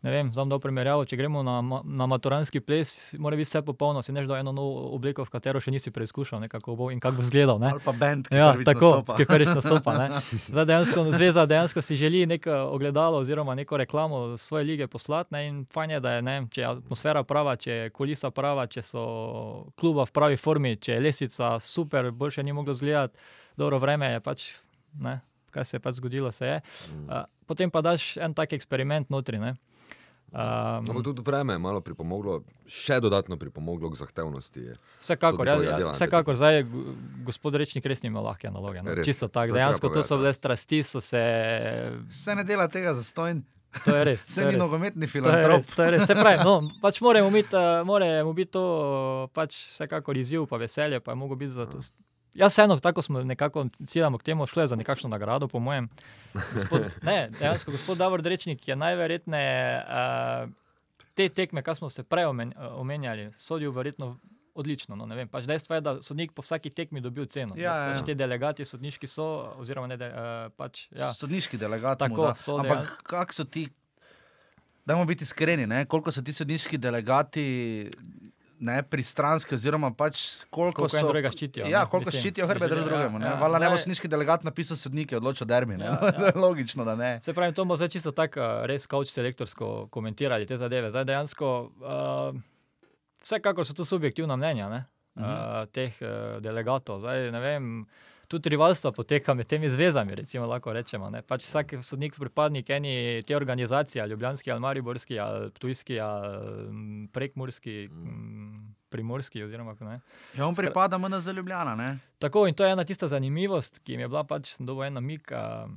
Ne 0.02 0.12
vem, 0.12 0.34
znam 0.34 0.48
dal 0.48 0.60
primerjavo, 0.60 1.04
če 1.04 1.18
gremo 1.18 1.44
na, 1.44 1.60
na 1.84 2.06
maturanski 2.08 2.60
ples, 2.60 2.88
mora 3.14 3.36
biti 3.36 3.50
vse 3.50 3.62
popolno, 3.62 4.00
si 4.02 4.12
neš 4.12 4.28
da 4.28 4.38
eno 4.38 4.52
novo 4.52 4.96
obleko, 4.96 5.24
v 5.24 5.30
katero 5.30 5.60
še 5.60 5.72
nisi 5.72 5.92
preizkušal, 5.92 6.40
ne, 6.40 6.48
kako 6.48 6.76
bo 6.76 6.88
in 6.88 7.00
kako 7.00 7.16
bo 7.16 7.22
izgledal. 7.22 7.60
Ne. 7.60 7.68
Ali 7.68 7.82
pa 7.84 7.92
bend, 7.92 8.28
ki 8.28 8.32
Ja, 8.32 8.54
prvič 8.54 8.66
tako, 8.66 8.86
nastopa. 8.94 9.18
ki 9.18 9.26
prvič 9.26 9.50
nastopa. 9.50 9.98
ne. 9.98 10.08
Zdaj 10.54 10.66
dejansko 10.66 11.04
zveza 11.12 11.46
dejansko 11.46 11.82
si 11.82 11.96
želi 11.96 12.26
neko 12.26 12.52
ogledalo 12.72 13.18
oziroma 13.18 13.56
neko 13.56 13.78
reklamo 13.78 14.38
svoje 14.38 14.64
lige 14.64 14.88
poslati 14.88 15.34
ne, 15.34 15.48
in 15.48 15.66
fajn 15.66 15.92
je, 15.92 16.00
da 16.00 16.12
je, 16.12 16.22
ne, 16.22 16.48
če 16.48 16.62
je 16.62 16.68
atmosfera 16.70 17.24
prava, 17.24 17.56
če 17.58 17.72
je 17.74 17.90
kulisa 17.92 18.32
prava, 18.32 18.68
če 18.68 18.82
so 18.82 19.04
kluba 19.76 20.04
v 20.04 20.12
pravi 20.12 20.38
formi, 20.38 20.78
če 20.78 20.94
je 20.94 21.00
lesvica 21.02 21.60
super, 21.60 22.12
boljše 22.12 22.44
ni 22.44 22.54
moglo 22.54 22.74
zgledati, 22.74 23.20
dobro 23.60 23.78
vreme 23.78 24.14
je 24.14 24.20
pač, 24.22 24.48
ne, 24.96 25.20
kaj 25.52 25.66
se 25.66 25.76
je 25.76 25.82
pač 25.82 26.00
zgodilo, 26.00 26.32
se 26.32 26.46
je. 26.48 26.58
Mm. 26.90 27.04
Uh, 27.06 27.26
potem 27.46 27.68
pa 27.68 27.82
daš 27.82 28.16
en 28.18 28.32
tak 28.32 28.56
eksperiment 28.56 29.10
notri. 29.10 29.38
Ne. 29.38 29.58
Ampak 30.30 30.94
Um, 30.94 31.02
tudi 31.02 31.22
vreme 31.22 31.54
je 31.54 31.58
malo 31.58 31.82
pripomoglo, 31.82 32.44
še 32.70 33.00
dodatno 33.02 33.34
pripomoglo 33.34 33.90
k 33.90 33.98
zahtevnosti. 33.98 34.62
Vsekakor, 35.02 35.42
ja, 35.42 35.58
ja, 35.58 35.90
vsekakor 35.90 36.38
zdaj 36.38 36.64
go- 36.64 36.94
gospod 37.26 37.58
Rečnik 37.58 37.82
res 37.82 38.04
ni 38.04 38.14
imel 38.14 38.22
lahke 38.24 38.46
naloge. 38.46 38.78
No. 38.78 38.94
Res, 38.94 39.10
Čisto 39.10 39.26
to 39.26 39.34
tako, 39.34 39.50
je 39.50 39.58
dejansko 39.58 39.90
to 39.90 40.04
so 40.06 40.22
bile 40.22 40.30
strasti, 40.30 40.84
so 40.86 41.02
se. 41.02 41.18
Se 42.14 42.36
ne 42.38 42.46
dela 42.46 42.70
tega 42.70 42.94
za 42.94 43.02
stojn, 43.02 43.42
To 43.86 43.94
je 43.94 44.04
res. 44.04 44.22
se 44.34 44.42
je 44.42 44.52
ni 44.52 44.58
nogometni 44.58 45.02
To 45.02 45.06
je 45.08 45.12
filantrop. 45.12 45.58
res, 45.58 45.68
to 45.68 45.82
je 45.82 45.90
res. 45.92 46.06
Se 46.06 46.14
pravi, 46.14 46.44
no, 46.44 46.54
pač 46.84 47.02
moramo 47.02 47.30
biti, 47.30 47.54
uh, 47.54 47.82
moramo 47.82 48.34
biti 48.34 48.52
to 48.52 48.62
uh, 48.62 49.30
pač 49.34 49.58
vsekakor 49.70 50.18
izziv, 50.18 50.46
pa 50.46 50.58
veselje, 50.58 51.00
pa 51.00 51.12
je 51.12 51.16
mogo 51.16 51.36
biti 51.36 51.54
za 51.54 51.66
to. 51.66 51.82
Jaz 52.40 52.54
vseeno, 52.54 52.80
tako 52.80 53.02
smo 53.02 53.24
nekako 53.24 53.66
ciljamo 53.88 54.18
k 54.18 54.24
temu, 54.24 54.48
šlo 54.48 54.64
je 54.64 54.68
za 54.68 54.76
nekakšno 54.76 55.10
nagrado, 55.10 55.48
po 55.48 55.60
mojem. 55.60 55.90
Gospod, 56.54 56.82
ne, 57.10 57.30
dejansko 57.40 57.72
gospod 57.72 57.98
Davor 57.98 58.22
Drečnik 58.22 58.68
je 58.68 58.76
najverjetneje 58.76 59.84
uh, 59.84 60.50
te 61.14 61.30
tekme, 61.30 61.62
kar 61.64 61.76
smo 61.76 61.90
se 61.90 62.04
prej 62.04 62.26
omen, 62.26 62.54
omenjali, 62.58 63.32
sodil 63.34 63.72
verjetno 63.72 64.18
odlično. 64.56 64.96
No, 64.96 65.06
ne 65.06 65.16
vem, 65.16 65.28
pač 65.28 65.48
dejstvo 65.50 65.76
je, 65.76 65.82
da 65.82 65.96
sodnik 66.02 66.32
po 66.36 66.44
vsaki 66.46 66.70
tekmi 66.70 67.02
dobil 67.02 67.26
ceno. 67.26 67.58
Ja, 67.58 67.74
Da 67.74 67.76
ja, 67.76 67.92
pač 67.92 68.00
ja. 68.00 68.06
Ti 68.06 68.16
delegati 68.16 68.66
sodniški 68.66 69.08
so, 69.08 69.28
oziroma 69.60 69.92
ne, 69.92 70.00
de, 70.00 70.08
uh, 70.08 70.48
pač, 70.56 70.88
ja. 70.96 71.12
Sodniški 71.16 71.60
delegat. 71.60 72.00
Tako, 72.00 72.16
mu 72.16 72.28
da. 72.30 72.34
so 72.40 72.56
Ampak 72.64 72.96
kak 73.04 73.36
so 73.36 73.44
ti, 73.44 73.68
dajmo 74.88 75.06
biti 75.06 75.28
iskreni, 75.28 75.68
ne? 75.68 75.84
koliko 75.86 76.12
so 76.12 76.24
ti 76.24 76.34
sodniški 76.34 76.80
delegati 76.80 77.46
ne, 78.60 78.84
pristranski, 78.84 79.56
oziroma 79.56 79.90
pač 79.92 80.44
koliko, 80.50 80.84
Koliko 80.84 80.98
so. 80.98 81.08
drugega 81.08 81.32
ščitijo, 81.32 81.66
Ja, 81.66 81.84
ne, 81.84 81.90
koliko 81.90 82.10
mislim, 82.10 82.22
ščitijo 82.22 82.48
hrbe 82.48 82.66
mislim, 82.66 82.76
drug 82.76 82.84
ja, 82.84 82.90
drugemu. 82.92 83.20
ja, 83.20 83.28
Ja, 83.28 83.40
Vala 83.40 83.60
ne 83.60 83.70
bo 83.70 83.78
sodniški 83.78 84.08
delegat 84.08 84.44
napisal 84.44 84.78
sodnike, 84.78 85.18
odločil 85.18 85.48
derbi. 85.48 85.78
Ne? 85.78 85.86
Ja, 85.86 85.98
Ja. 86.20 86.32
Logično, 86.36 86.86
da 86.86 86.96
ne. 86.96 87.12
Se 87.24 87.34
pravi, 87.34 87.54
to 87.54 87.64
bomo 87.64 87.78
zdaj 87.78 87.90
čisto 87.90 88.12
tako 88.12 88.40
uh, 88.40 88.66
res 88.66 88.88
kauč 88.88 89.10
selektorsko 89.10 89.88
komentirali 89.90 90.46
te 90.46 90.58
zadeve. 90.58 90.92
Zdaj 90.92 91.06
dejansko, 91.06 91.50
uh, 91.80 92.36
vsekakor 93.22 93.66
so 93.66 93.74
to 93.74 93.86
subjektivna 93.86 94.36
mnenja 94.36 94.70
ne, 94.70 94.84
uh, 95.16 95.26
teh 95.72 95.96
uh, 96.02 96.38
delegatov. 96.40 97.00
Zdaj, 97.00 97.32
ne 97.32 97.40
vem, 97.40 97.72
tudi 98.30 98.50
rivalstvo 98.54 98.92
poteka 98.92 99.34
med 99.34 99.48
temi 99.50 99.70
zvezami, 99.70 100.16
recimo 100.16 100.46
lahko 100.46 100.74
rečemo. 100.74 101.10
Ne. 101.10 101.22
Pač 101.26 101.48
vsak 101.48 101.80
sodnik 101.84 102.16
pripadnik 102.20 102.70
eni 102.70 103.24
te 103.26 103.36
organizacije, 103.36 104.02
ali 104.02 104.14
ljubljanski, 104.14 104.52
ali 104.52 104.62
mariborski, 104.62 105.20
ali 105.20 105.52
tujski, 105.52 106.00
ali 106.00 106.68
mm, 106.70 107.08
prekmurski, 107.14 107.88
mm, 107.92 108.76
primorski 108.90 109.44
oziroma 109.44 109.74
kako 109.74 109.90
ne. 109.90 110.00
Ja, 110.38 110.48
on 110.48 110.56
pripada 110.56 110.98
MN 110.98 111.20
za 111.20 111.32
Ljubljana. 111.32 111.76
Ne? 111.76 111.98
Tako 112.20 112.48
in 112.48 112.54
to 112.54 112.66
je 112.66 112.72
ena 112.72 112.84
tista 112.84 113.08
zanimivost, 113.08 113.80
ki 113.80 113.98
mi 113.98 114.06
je 114.06 114.08
bila 114.08 114.24
pač 114.24 114.54
sem 114.54 114.66
dobil 114.66 114.88
en 114.88 115.02
namik. 115.02 115.32
Uh, 115.32 115.72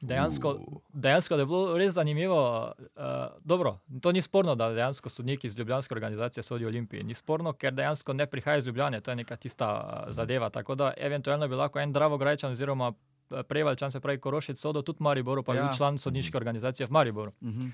Dejansko, 0.00 0.58
dejansko 0.92 1.34
je 1.34 1.46
bilo 1.46 1.78
res 1.78 1.94
zanimivo. 1.94 2.72
Uh, 2.78 3.02
dobro, 3.44 3.78
to 4.02 4.12
ni 4.12 4.22
sporno, 4.22 4.54
da 4.54 4.68
dejansko 4.72 5.08
sodniki 5.08 5.46
iz 5.46 5.58
Ljubljanske 5.58 5.94
organizacije 5.94 6.42
sodijo 6.42 6.68
Olimpiji. 6.68 7.02
Ni 7.02 7.14
sporno, 7.14 7.52
ker 7.52 7.74
dejansko 7.74 8.12
ne 8.12 8.26
prihaja 8.26 8.56
iz 8.56 8.66
Ljubljane, 8.66 9.00
to 9.00 9.10
je 9.10 9.16
neka 9.16 9.36
tista 9.36 9.68
uh, 10.06 10.12
zadeva. 10.12 10.50
Tako 10.50 10.74
da 10.74 10.92
eventualno 10.96 11.48
bi 11.48 11.54
lahko 11.54 11.80
en 11.80 11.92
Dravograjčan 11.92 12.52
oziroma 12.52 12.92
eh, 13.30 13.42
Prevaljčan, 13.42 13.90
se 13.90 14.00
pravi 14.00 14.20
Korošec, 14.20 14.60
sodel 14.60 14.82
tudi 14.82 15.02
Mariboru, 15.02 15.42
pa 15.42 15.54
ja. 15.54 15.60
Ja. 15.60 15.66
bil 15.66 15.76
član 15.76 15.98
sodniške 15.98 16.36
organizacije 16.36 16.86
v 16.86 16.90
Mariboru, 16.90 17.32
Uh 17.40 17.48
-huh. 17.48 17.70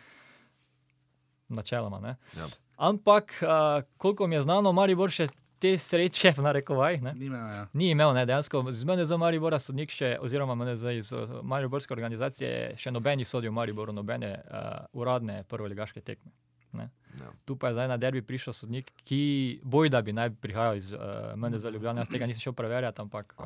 načeloma. 1.49 2.01
Ne? 2.01 2.17
Ja. 2.37 2.47
Ampak, 2.77 3.43
uh, 3.43 3.83
koliko 3.97 4.27
mi 4.27 4.35
je 4.35 4.43
znano, 4.43 4.73
Maribor 4.73 5.11
še 5.11 5.27
te 5.63 5.79
sreče, 5.79 6.33
v 6.37 6.43
narekovaj, 6.43 6.99
ne? 7.05 7.15
Nima, 7.17 7.39
ja. 7.39 7.67
Ni 7.79 7.93
imel, 7.95 8.15
ne, 8.17 8.25
dejansko 8.27 8.65
z 8.75 8.89
mene 8.89 9.05
za 9.07 9.17
Maribora 9.21 9.61
sodnik 9.63 9.95
še, 9.95 10.17
oziroma 10.21 10.57
mene 10.59 10.75
za 10.77 10.91
iz 10.93 11.13
uh, 11.15 11.39
Mariborske 11.47 11.95
organizacije 11.95 12.73
še 12.83 12.91
nobeni 12.91 13.25
sodijo 13.29 13.55
v 13.55 13.61
Mariboru, 13.61 13.95
nobene 13.95 14.33
uh, 14.43 14.73
uradne 14.99 15.45
prvoligaške 15.49 16.03
tekme. 16.03 16.33
Ne. 16.73 16.89
Ja. 17.21 17.29
Tu 17.45 17.57
pa 17.57 17.69
je 17.69 17.75
zdaj 17.75 17.89
na 17.89 17.97
derbi 17.97 18.23
prišel 18.23 18.53
sodnik, 18.53 18.87
ki 19.05 19.19
boj, 19.63 19.89
da 19.89 20.01
bi 20.01 20.13
naj 20.13 20.31
prihajal 20.33 20.77
iz 20.77 20.93
uh, 20.93 21.01
mene 21.37 21.59
za 21.59 21.69
Ljubljana. 21.69 22.01
Jaz 22.01 22.09
tega 22.09 22.27
nisem 22.27 22.41
šel 22.41 22.53
preverjati, 22.53 23.01
ampak 23.01 23.35
uh, 23.37 23.45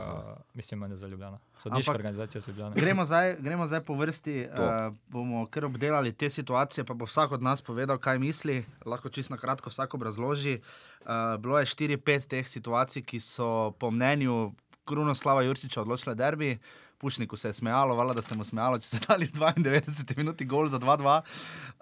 mislim 0.54 0.80
mene 0.80 0.96
za 0.96 1.06
Ljubljana. 1.06 1.38
Sodniška 1.58 1.90
Ampak- 1.90 1.94
organizacija 1.96 2.38
iz 2.38 2.48
Ljubljana. 2.48 2.74
Gremo 2.74 3.04
zdaj, 3.04 3.36
gremo 3.40 3.66
zdaj 3.66 3.80
po 3.80 3.94
vrsti, 3.94 4.46
To. 4.56 4.62
uh, 4.62 4.94
bomo 5.08 5.46
kar 5.46 5.64
obdelali 5.64 6.12
te 6.12 6.30
situacije, 6.30 6.84
pa 6.84 6.94
bo 6.94 7.04
vsak 7.04 7.32
od 7.32 7.42
nas 7.42 7.62
povedal, 7.62 7.98
kaj 7.98 8.18
misli. 8.18 8.64
Lahko 8.84 9.08
čisto 9.08 9.34
na 9.34 9.40
kratko 9.40 9.70
vsak 9.70 9.94
obrazloži. 9.94 10.60
Uh, 11.00 11.08
bilo 11.40 11.58
je 11.58 11.66
4-5 11.66 12.26
teh 12.26 12.48
situacij, 12.48 13.02
ki 13.02 13.20
so 13.20 13.70
po 13.72 13.90
mnenju 13.90 14.52
Krunoslava 14.84 15.42
Jurčiča 15.42 15.80
odločile 15.80 16.14
derbi. 16.14 16.58
Pušniku 16.98 17.36
se 17.36 17.48
je 17.48 17.52
smejalo, 17.52 17.94
vala, 17.94 18.14
da 18.14 18.22
se 18.22 18.34
mu 18.34 18.44
smejalo, 18.44 18.78
če 18.78 18.88
so 18.88 18.98
dali 19.08 19.26
v 19.26 19.36
92 19.58 20.16
minuti 20.16 20.44
gol 20.44 20.68
za 20.68 20.78
2-2. 20.78 21.20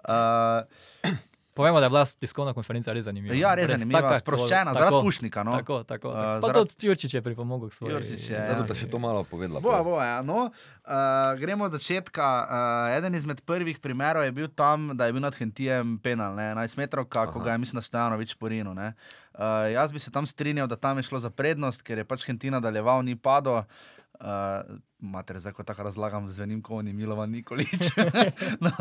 Uh, 0.03 1.13
Povemo, 1.55 1.79
da 1.79 1.85
je 1.85 1.89
bila 1.89 2.03
tiskovna 2.05 2.51
konferenca 2.51 2.91
res 2.91 3.05
zanimiva. 3.05 3.31
ja, 3.33 3.55
res 3.55 3.69
zanimiva, 3.69 4.01
taka, 4.01 4.19
sproščena, 4.19 4.65
tako, 4.67 4.77
zaradi 4.77 4.99
Pušnika. 5.01 5.39
No. 5.41 5.51
Tako, 5.53 5.75
tako. 5.83 6.07
Uh, 6.09 6.13
tako. 6.13 6.41
Pa 6.41 6.47
zaradi- 6.49 6.69
tudi 6.69 6.87
Jurčič 6.87 7.13
je 7.13 7.21
pripomogel 7.21 7.69
k 7.69 7.73
svojemu. 7.73 7.93
Jurčič 7.95 8.23
je, 8.27 8.35
Da 8.37 8.51
ja. 8.51 8.59
boste 8.59 8.75
še 8.75 8.87
to 8.87 8.99
malo 8.99 9.23
povedala. 9.23 9.59
Bo, 9.59 9.71
bo, 9.81 9.95
ja. 9.97 10.19
no, 10.21 10.51
uh, 10.51 10.91
gremo 11.35 11.63
od 11.63 11.71
začetka. 11.71 12.27
Uh, 12.91 12.97
eden 12.97 13.15
izmed 13.15 13.39
prvih 13.41 13.79
primerov 13.79 14.21
je 14.21 14.31
bil 14.33 14.47
tam, 14.49 14.91
da 14.93 15.05
je 15.05 15.13
bil 15.13 15.23
nad 15.23 15.31
Hentijem 15.33 15.95
penal, 15.97 16.35
ne, 16.35 16.51
11 16.51 16.75
metrov, 16.77 17.07
ko 17.07 17.23
Aha. 17.23 17.39
ga 17.39 17.51
je, 17.51 17.57
mislim, 17.57 17.79
Stojanovič 17.81 18.35
porino. 18.35 18.73
ne. 18.73 18.91
Uh, 19.33 19.41
jaz 19.69 19.91
bi 19.91 19.99
se 19.99 20.11
tam 20.11 20.23
strinjal, 20.23 20.67
da 20.67 20.75
tam 20.75 20.97
je 20.97 21.03
šlo 21.03 21.19
za 21.19 21.29
prednost, 21.29 21.79
ker 21.81 21.97
je 21.97 22.03
pač 22.03 22.23
Hentina 22.23 22.59
nadaljeval, 22.59 22.99
ni 22.99 23.15
padel. 23.15 23.63
Uh, 24.19 24.77
Mater, 24.99 25.39
zdaj 25.39 25.53
ko 25.53 25.63
tako 25.63 25.83
razlagam, 25.83 26.29
zvenim 26.29 26.61
kot 26.61 26.79
oni 26.79 26.93
Milovan 26.93 27.29
Nikolič. 27.29 27.91
no, 28.63 28.71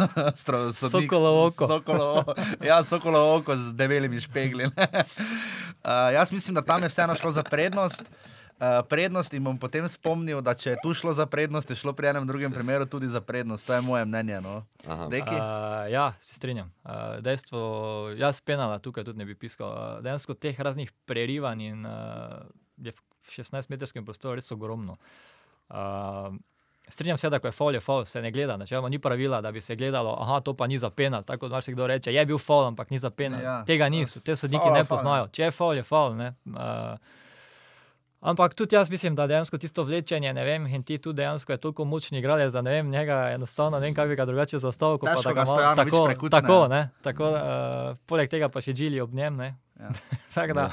Sokolovo 0.72 1.46
oko. 1.46 1.66
Sokolovo, 1.66 2.34
ja, 2.62 2.84
sokolovo 2.84 3.36
oko 3.36 3.56
z 3.56 3.74
debelimi 3.74 4.20
špegli. 4.20 4.64
uh, 4.64 6.14
jaz 6.14 6.32
mislim, 6.32 6.54
da 6.54 6.62
tam 6.62 6.82
je 6.82 6.88
vseeno 6.88 7.14
šlo 7.14 7.30
za 7.30 7.42
prednost. 7.42 8.02
Uh, 8.54 8.86
prednost 8.88 9.34
in 9.34 9.42
bom 9.44 9.58
potem 9.58 9.82
spomnil, 9.90 10.38
da 10.38 10.54
če 10.54 10.70
je 10.70 10.76
tu 10.82 10.94
šlo 10.94 11.10
za 11.12 11.26
prednost, 11.26 11.70
je 11.70 11.76
šlo 11.76 11.90
pri 11.92 12.12
enem 12.12 12.26
drugem 12.26 12.52
primeru 12.54 12.86
tudi 12.86 13.08
za 13.10 13.20
prednost. 13.20 13.66
To 13.66 13.74
je 13.74 13.80
moje 13.82 14.04
mnenje. 14.04 14.40
No. 14.40 14.62
Aha. 14.86 15.08
Deki? 15.10 15.34
Uh, 15.34 15.90
ja, 15.90 16.12
se 16.20 16.38
strinjam. 16.38 16.70
Uh, 16.86 17.18
dejstvo, 17.20 17.58
jaz 18.14 18.38
penala 18.40 18.78
tukaj 18.78 19.04
tudi 19.04 19.18
ne 19.18 19.26
bi 19.26 19.34
piskal. 19.34 19.74
Uh, 19.74 20.02
dejansko 20.06 20.38
teh 20.38 20.54
raznih 20.54 20.92
prerivanj 21.04 21.66
in 21.66 21.82
uh, 21.82 22.46
je 22.78 22.94
v 23.24 23.30
16-metrskem 23.32 24.04
prostoru 24.04 24.34
res 24.34 24.50
ogromno. 24.50 24.96
Uh, 25.70 26.34
strinjam 26.86 27.18
se, 27.18 27.28
da 27.28 27.38
ko 27.38 27.48
je 27.48 27.52
fol, 27.52 27.72
je 27.72 27.80
fol, 27.80 28.04
se 28.04 28.20
ne 28.20 28.30
gleda. 28.30 28.56
Načeloma 28.56 28.88
ni 28.88 28.98
pravila, 28.98 29.40
da 29.40 29.50
bi 29.50 29.60
se 29.60 29.74
gledalo, 29.74 30.16
aha, 30.16 30.40
to 30.40 30.54
pa 30.54 30.66
ni 30.66 30.78
za 30.78 30.90
penal. 30.90 31.22
Tako 31.22 31.48
da 31.48 31.54
marsikdo 31.54 31.86
reče, 31.86 32.12
je 32.12 32.26
bil 32.26 32.38
fol, 32.38 32.66
ampak 32.66 32.90
ni 32.90 32.98
za 32.98 33.10
penal. 33.10 33.40
Ja, 33.40 33.64
Tega 33.64 33.88
ni, 33.88 34.00
ja. 34.00 34.06
so- 34.06 34.20
te 34.20 34.34
sodniki 34.34 34.62
Foul, 34.62 34.72
ne 34.72 34.80
foul, 34.80 34.92
poznajo. 34.92 35.28
Če 35.28 35.42
je 35.42 35.50
fol, 35.52 35.74
je 35.74 35.82
fol. 35.84 36.14
ne. 36.14 36.34
Uh, 36.46 36.96
Ampak 38.22 38.54
tudi 38.54 38.72
jaz 38.72 38.88
mislim, 38.88 39.12
da 39.12 39.26
dejansko 39.26 39.58
tisto 39.58 39.82
vlečenje, 39.82 40.30
ne 40.32 40.44
vem, 40.44 40.66
in 40.66 40.82
ti 40.82 40.96
tudi 40.98 41.16
dejansko 41.16 41.52
je 41.52 41.58
toliko 41.58 41.84
močni 41.84 42.18
igralec, 42.18 42.52
da 42.52 42.62
ne 42.62 42.70
vem, 42.72 42.88
njega 42.88 43.30
enostavno 43.30 43.76
ne 43.76 43.84
vem, 43.84 43.94
kaj 43.94 44.06
bi 44.06 44.16
ga 44.16 44.24
drugače 44.24 44.58
zastavil. 44.58 44.96
kot 44.96 45.06
pa 45.06 45.14
Težko 45.14 45.28
da 45.28 45.34
ga 45.34 45.40
malo- 45.42 45.56
Stojanović 45.56 45.84
tako, 45.84 46.04
prekucne. 46.06 46.30
tako, 46.32 46.68
ne, 46.68 46.80
tako, 47.02 47.24
uh, 47.26 47.40
poleg 48.06 48.30
tega 48.30 48.48
pa 48.48 48.60
še 48.60 48.72
Džili 48.72 49.00
ob 49.00 49.12
njem. 49.12 49.36
Ne. 49.36 49.50
Ja. 49.80 49.90
Da, 50.54 50.68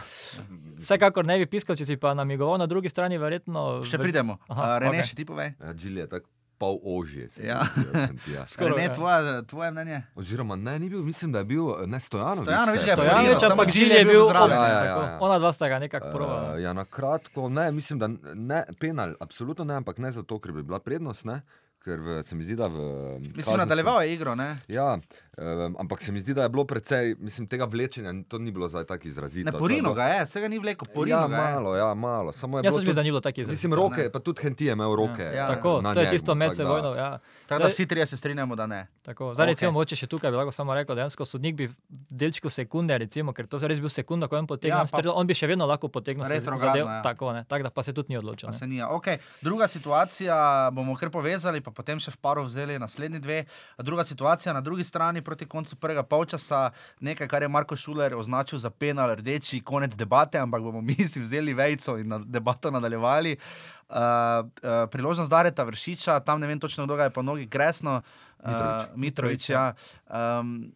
vsekakor 0.81 1.25
ne 1.25 1.37
bi 1.37 1.45
piskal, 1.45 1.75
če 1.77 1.85
si 1.85 1.95
pa 2.01 2.15
namigoval 2.17 2.57
na 2.57 2.65
drugi 2.65 2.89
strani, 2.89 3.17
verjetno. 3.21 3.81
Še 3.85 3.99
pridemo. 4.01 4.39
Aha, 4.49 4.61
uh, 4.63 4.77
Rene, 4.81 5.01
okej. 5.01 5.09
še 5.11 5.17
ti 5.19 5.25
povej. 5.25 5.51
Ja, 5.61 5.73
Džil 5.77 5.99
je 6.01 6.05
tako 6.09 6.29
pol 6.61 6.77
ožje. 6.85 7.27
Ja. 7.41 7.61
Hentija. 7.93 8.45
Skoraj, 8.45 8.75
Rene, 8.75 8.83
ja. 8.89 8.93
tvoje, 8.93 9.37
tvoje 9.49 9.69
mnenje? 9.71 9.99
Oziroma, 10.17 10.57
ne, 10.57 10.75
ni 10.79 10.89
bil, 10.89 11.01
mislim, 11.05 11.31
da 11.33 11.41
je 11.41 11.49
bil 11.49 11.69
ne 11.89 11.99
Stojanovič. 11.99 12.45
Stojanović 12.45 12.81
se 12.81 12.85
ga 12.85 12.91
je 12.91 12.97
Stojanovič, 12.97 13.45
ampak 13.49 13.71
Džili 13.71 13.85
Džili 13.85 13.97
je 13.97 14.05
bil 14.05 14.21
zraven. 14.27 14.53
zraven. 14.53 14.69
Ja, 14.69 14.83
ja, 14.85 14.99
ja. 15.05 15.17
Ona 15.21 15.39
dva 15.41 15.53
sta 15.53 15.69
ga 15.69 15.79
nekako 15.81 16.07
Uh, 16.07 16.13
prova. 16.13 16.37
ja, 16.61 16.73
na 16.73 16.85
kratko, 16.85 17.49
ne, 17.49 17.71
mislim, 17.71 17.99
da 17.99 18.09
ne, 18.33 18.63
penal, 18.79 19.13
absolutno 19.19 19.65
ne, 19.65 19.77
ampak 19.81 19.97
ne 19.97 20.11
zato, 20.13 20.37
ker 20.41 20.53
bi 20.53 20.61
bila 20.61 20.77
prednost, 20.79 21.25
ne, 21.25 21.41
ker 21.81 21.97
v, 21.97 22.21
se 22.21 22.37
mi 22.37 22.45
zdi, 22.45 22.53
da 22.61 22.69
v. 22.69 22.77
Mislim, 23.33 23.57
nadaljeval 23.57 24.03
je 24.05 24.13
igro, 24.13 24.35
ne? 24.37 24.51
Ja, 24.69 24.97
um, 25.33 25.75
ampak 25.77 26.01
se 26.01 26.11
mi 26.11 26.19
zdi, 26.19 26.33
da 26.33 26.43
je 26.43 26.49
bilo 26.49 26.65
precej, 26.65 27.15
mislim, 27.17 27.45
tega 27.45 27.65
vlečenja, 27.65 28.13
to 28.27 28.37
ni 28.37 28.51
bilo 28.51 28.67
zdaj 28.67 28.83
tako 28.85 29.07
izrazito. 29.07 29.45
Ne, 29.45 29.53
porino 29.53 29.81
bilo- 29.83 29.93
ga 29.93 30.05
je, 30.05 30.25
vsega 30.25 30.47
ni 30.47 30.57
vleko, 30.57 30.85
porino 30.87 31.17
Ja, 31.17 31.27
ga 31.27 31.35
je. 31.37 31.53
malo, 31.53 31.75
ja, 31.75 31.93
malo. 31.93 32.31
Samo 32.31 32.57
je 32.57 32.59
Jaz 32.59 32.63
bilo 32.65 32.71
sem 32.73 32.85
bil 32.85 32.91
to- 32.91 32.95
za 32.95 33.03
njilo 33.03 33.19
taki 33.21 33.41
izraz. 33.41 33.53
Mislim, 33.53 33.73
roke, 33.73 34.09
pa 34.09 34.19
tudi 34.19 34.41
Henti 34.41 34.65
je 34.65 34.71
imel 34.71 34.95
roke. 34.95 35.23
Ja, 35.25 35.47
Tako, 35.47 35.81
na 35.81 35.93
to 35.93 35.99
je 35.99 36.05
njemu, 36.05 36.11
tisto 36.11 36.25
tako 36.27 36.35
medsebojno. 36.37 36.95
Ja. 36.95 37.19
Tako 37.47 37.61
da 37.61 37.67
vsi 37.67 37.85
trije 37.85 38.05
se 38.05 38.17
strinjamo, 38.17 38.55
da 38.55 38.65
ne. 38.65 38.87
Tako. 39.01 39.33
Zdaj, 39.33 39.45
recimo, 39.47 39.69
Okej. 39.69 39.73
mogoče 39.73 39.95
še 39.95 40.07
tukaj 40.07 40.31
bi 40.31 40.37
lahko 40.37 40.51
samo 40.51 40.73
rekel, 40.73 40.91
da 40.91 40.99
dejansko 40.99 41.25
sodnik 41.25 41.55
bi 41.55 41.67
v 41.67 41.73
delčku 42.09 42.49
sekunde, 42.49 42.97
recimo, 42.97 43.33
ker 43.33 43.47
to 43.47 43.57
je 43.57 43.67
res 43.67 43.79
bil 43.79 43.89
sekunda, 43.89 44.27
ko 44.27 44.35
je 44.35 44.39
on 44.39 44.47
potegnil 44.47 44.71
Ja, 44.71 44.77
ja, 44.77 44.81
pa- 44.83 44.97
strel, 44.97 45.11
on 45.11 45.23
bi 45.23 45.33
še 45.33 45.47
vedno 45.47 45.65
lahko 45.65 45.87
potegnil 45.89 46.25
zadev. 46.25 46.85
ja. 46.85 47.01
Tako, 47.01 47.33
ne, 47.33 47.43
tako 47.45 47.63
da 47.63 47.69
pa 47.69 47.83
se 47.83 47.93
tudi 47.93 48.09
ni 48.09 48.17
odločil. 48.17 48.49
Ne. 48.51 48.67
ni. 48.67 48.77
Okay. 48.81 49.17
Druga 49.41 49.67
situacija, 49.67 50.35
bomo 50.69 50.95
kar 50.95 51.09
povezali, 51.09 51.61
pa 51.61 51.71
potem 51.71 51.97
še 51.97 52.09
v 52.09 52.17
paru 52.17 52.43
vzeli 52.43 52.77
naslednji 52.77 53.19
dve. 53.19 53.45
Druga 53.77 54.03
situacija 54.03 54.53
na 54.53 54.61
drugi 54.61 54.83
strani 54.83 55.20
proti 55.21 55.45
koncu 55.45 55.75
prvega 55.75 56.03
polčasa, 56.03 56.69
nekaj, 56.99 57.27
kar 57.27 57.41
je 57.41 57.49
Marko 57.49 57.75
Šuler 57.75 58.15
označil 58.15 58.59
za 58.59 58.69
penal, 58.69 59.15
rdeči 59.15 59.61
konec 59.61 59.95
debate, 59.95 60.39
ampak 60.39 60.61
bomo 60.61 60.81
mi 60.87 60.95
si 60.95 61.21
vzeli 61.21 61.53
vejco 61.53 61.97
in 61.97 62.07
na 62.07 62.19
debato 62.19 62.71
nadaljevali. 62.71 63.37
Uh, 63.91 63.97
uh, 63.97 64.87
priložnost 64.91 65.31
Dareta 65.31 65.63
Vršiča, 65.67 66.19
tam 66.19 66.39
ne 66.39 66.47
vem 66.47 66.59
točno, 66.59 66.85
kdo 66.85 66.95
ga 66.95 67.03
je 67.03 67.09
po 67.09 67.21
nogi 67.21 67.47
kresno. 67.49 68.01
Mitrović. 68.45 68.89
Uh, 68.89 68.97
Mitrovič, 68.97 69.49
ja. 69.49 69.73
um, 70.39 70.71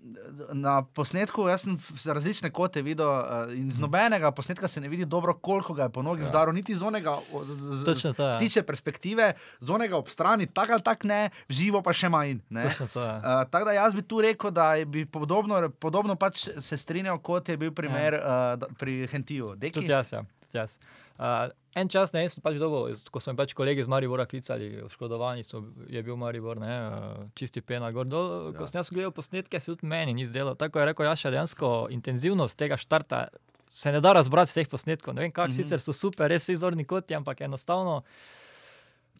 na 0.53 0.81
posnetku 0.83 1.47
sem 1.57 1.77
z 1.97 2.13
različne 2.13 2.49
kote 2.49 2.81
videl 2.81 3.09
uh, 3.09 3.49
in 3.53 3.71
z 3.71 3.81
nobenega 3.81 4.31
posnetka 4.31 4.67
se 4.67 4.81
ne 4.81 4.89
vidi 4.89 5.05
dobro, 5.05 5.33
koliko 5.33 5.73
ga 5.73 5.83
je 5.83 5.89
po 5.89 6.01
nogi 6.01 6.21
Ja. 6.21 6.29
vdaril, 6.29 6.53
niti 6.53 6.75
z 6.75 6.81
onega 6.81 7.17
z, 7.45 7.93
z, 7.93 8.13
to, 8.13 8.23
ja. 8.23 8.37
tiče 8.37 8.63
perspektive, 8.63 9.33
z 9.59 9.69
onega 9.69 9.97
ob 9.97 10.09
strani, 10.09 10.47
tako 10.47 10.73
ali 10.73 10.81
tako 10.81 11.07
ne, 11.07 11.29
v 11.49 11.53
živo 11.53 11.81
pa 11.81 11.93
še 11.93 12.09
manj. 12.09 12.39
Točno 12.49 12.87
to, 12.93 13.01
ja. 13.01 13.17
Uh, 13.17 13.49
tako 13.49 13.65
da 13.65 13.71
jaz 13.71 13.95
bi 13.95 14.01
tu 14.01 14.21
rekel, 14.21 14.51
da 14.51 14.73
bi 14.85 15.05
podobno, 15.05 15.69
podobno 15.69 16.15
pač 16.15 16.47
se 16.59 16.77
strinjal, 16.77 17.19
kot 17.19 17.49
je 17.49 17.57
bil 17.57 17.73
primer 17.73 18.19
ja. 18.21 18.57
uh, 18.61 18.77
pri 18.77 19.07
Hentiju. 19.07 19.55
Tudi 19.73 19.91
jaz, 19.91 20.13
ja. 20.13 20.25
Jaz. 20.55 20.77
Uh, 21.15 21.47
en 21.75 21.89
čas, 21.91 22.11
ne, 22.15 22.25
sem 22.29 22.43
pač 22.43 22.57
dobil, 22.59 22.95
ko 23.11 23.21
so 23.23 23.31
mi 23.31 23.39
pač 23.39 23.53
kolegi 23.55 23.83
iz 23.83 23.87
Maribora 23.91 24.25
klicali, 24.27 24.81
oškodovani 24.83 25.43
so, 25.47 25.63
je 25.91 26.03
bil 26.03 26.17
Maribor, 26.19 26.59
ne, 26.59 26.75
uh, 26.87 27.25
čisti 27.35 27.61
penal 27.61 27.93
gor 27.95 28.05
dol. 28.05 28.53
Ko 28.55 28.63
Ja. 28.63 28.67
sem 28.67 28.79
jaz 28.79 28.89
gledal 28.89 29.11
posnetke, 29.15 29.59
se 29.59 29.71
tudi 29.71 29.87
meni 29.87 30.13
ni 30.13 30.25
zdelo. 30.25 30.55
Tako 30.55 30.79
je 30.79 30.85
rekel 30.85 31.05
Jaša, 31.05 31.31
dejansko 31.31 31.87
intenzivnost 31.91 32.57
tega 32.57 32.77
štarta 32.77 33.27
se 33.75 33.91
ne 33.91 33.99
da 34.01 34.13
razbrati 34.13 34.51
z 34.51 34.53
teh 34.53 34.67
posnetkov. 34.71 35.13
Ne 35.15 35.21
vem, 35.21 35.31
kako 35.31 35.47
mm 35.47 35.51
-hmm. 35.51 35.63
sicer 35.63 35.81
so 35.81 35.93
super, 35.93 36.29
res 36.31 36.43
vsi 36.43 36.55
zorni 36.55 36.85
koti, 36.85 37.15
ampak 37.15 37.41
enostavno. 37.41 38.03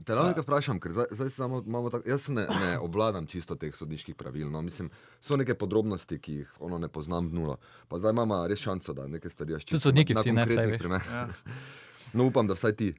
Te 0.04 0.16
lahko 0.16 0.34
nekaj 0.34 0.44
vprašam, 0.44 0.80
ker 0.84 0.92
zdaj, 0.92 1.06
zdaj 1.16 1.30
samo 1.30 1.62
imamo 1.66 1.90
tako. 1.90 2.10
Jaz 2.10 2.28
ne, 2.30 2.44
ne 2.62 2.72
obvladam 2.80 3.28
čisto 3.32 3.56
teh 3.56 3.76
sodniških 3.76 4.16
pravil. 4.16 4.50
No. 4.52 4.62
Mislim, 4.62 4.90
so 5.22 5.38
neke 5.40 5.56
podrobnosti, 5.56 6.20
ki 6.20 6.34
jih 6.42 6.52
ono 6.60 6.78
ne 6.78 6.90
poznam 6.92 7.30
v 7.32 7.40
nulo. 7.40 7.58
Pa 7.88 8.00
zdaj 8.00 8.12
imamo 8.12 8.42
res 8.48 8.60
šanso, 8.60 8.94
da 8.94 9.08
nekaj 9.08 9.32
stvari 9.32 9.54
Tudi 9.54 9.66
čisto 9.66 9.80
sodniki 9.90 10.14
na 10.14 10.22
vsi 10.22 10.36
ne, 10.36 10.46
vsaj 10.46 10.68
veš. 10.68 10.80
primerih. 10.84 11.12
Ja. 11.12 11.28
No, 12.14 12.28
upam, 12.28 12.48
da 12.48 12.54
vsaj 12.54 12.76
ti. 12.76 12.94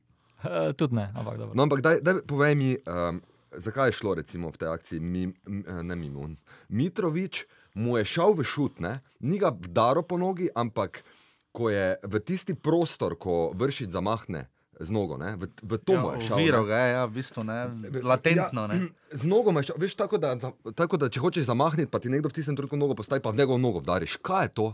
Uh, 0.45 0.73
tudi 0.77 0.97
ne, 0.97 1.11
ampak 1.15 1.39
dobro. 1.39 1.55
No, 1.55 1.63
ampak 1.63 1.81
daj, 1.85 2.01
daj 2.05 2.23
povej 2.29 2.55
mi, 2.55 2.73
um, 2.89 3.21
zakaj 3.53 3.89
je 3.89 3.99
šlo 4.01 4.15
recimo 4.15 4.51
v 4.51 4.61
tej 4.61 4.69
akciji, 4.69 5.01
mi, 5.01 5.29
m, 5.29 5.63
eh, 5.67 5.83
ne 5.83 5.97
Mimun. 5.97 6.37
Mitrovič 6.69 7.45
mu 7.75 7.97
je 8.01 8.05
šel 8.05 8.37
v 8.37 8.45
šut, 8.45 8.81
ne? 8.81 9.01
ni 9.21 9.39
ga 9.39 9.53
vdaro 9.53 10.03
po 10.03 10.19
nogi, 10.21 10.49
ampak 10.55 11.05
ko 11.53 11.71
je 11.73 11.97
v 12.03 12.15
tisti 12.21 12.53
prostor, 12.53 13.17
ko 13.17 13.53
vršič 13.57 13.89
zamahne 13.93 14.49
z 14.77 14.91
nogo, 14.91 15.17
ne? 15.17 15.37
v, 15.37 15.49
v 15.63 15.79
to 15.79 15.93
mu 15.95 16.13
je 16.13 16.21
šel. 16.21 16.37
ne. 16.37 16.43
Oviral 16.43 16.65
ga 16.65 16.77
je, 16.77 16.89
ja, 16.93 17.03
v 17.05 17.13
bistvu 17.13 17.41
ne, 17.43 17.59
latentno. 18.03 18.67
Ne. 18.67 18.93
Z 19.11 19.25
nogo 19.25 19.49
me, 19.49 19.63
veš, 19.63 19.95
tako 19.95 20.17
da, 20.17 20.37
tako 20.73 20.97
da 20.97 21.09
če 21.09 21.17
hočeš 21.19 21.45
zamahniti, 21.45 21.89
pa 21.89 21.97
ti 21.97 22.09
nekdo 22.09 22.29
v 22.29 22.35
tistem 22.35 22.53
trenutku 22.53 22.77
nogo 22.77 22.93
postavi, 22.95 23.19
pa 23.19 23.31
v 23.31 23.37
njegovo 23.37 23.57
nogo 23.57 23.81
vdariš. 23.81 24.17
Kaj 24.19 24.45
je 24.45 24.53
to? 24.53 24.67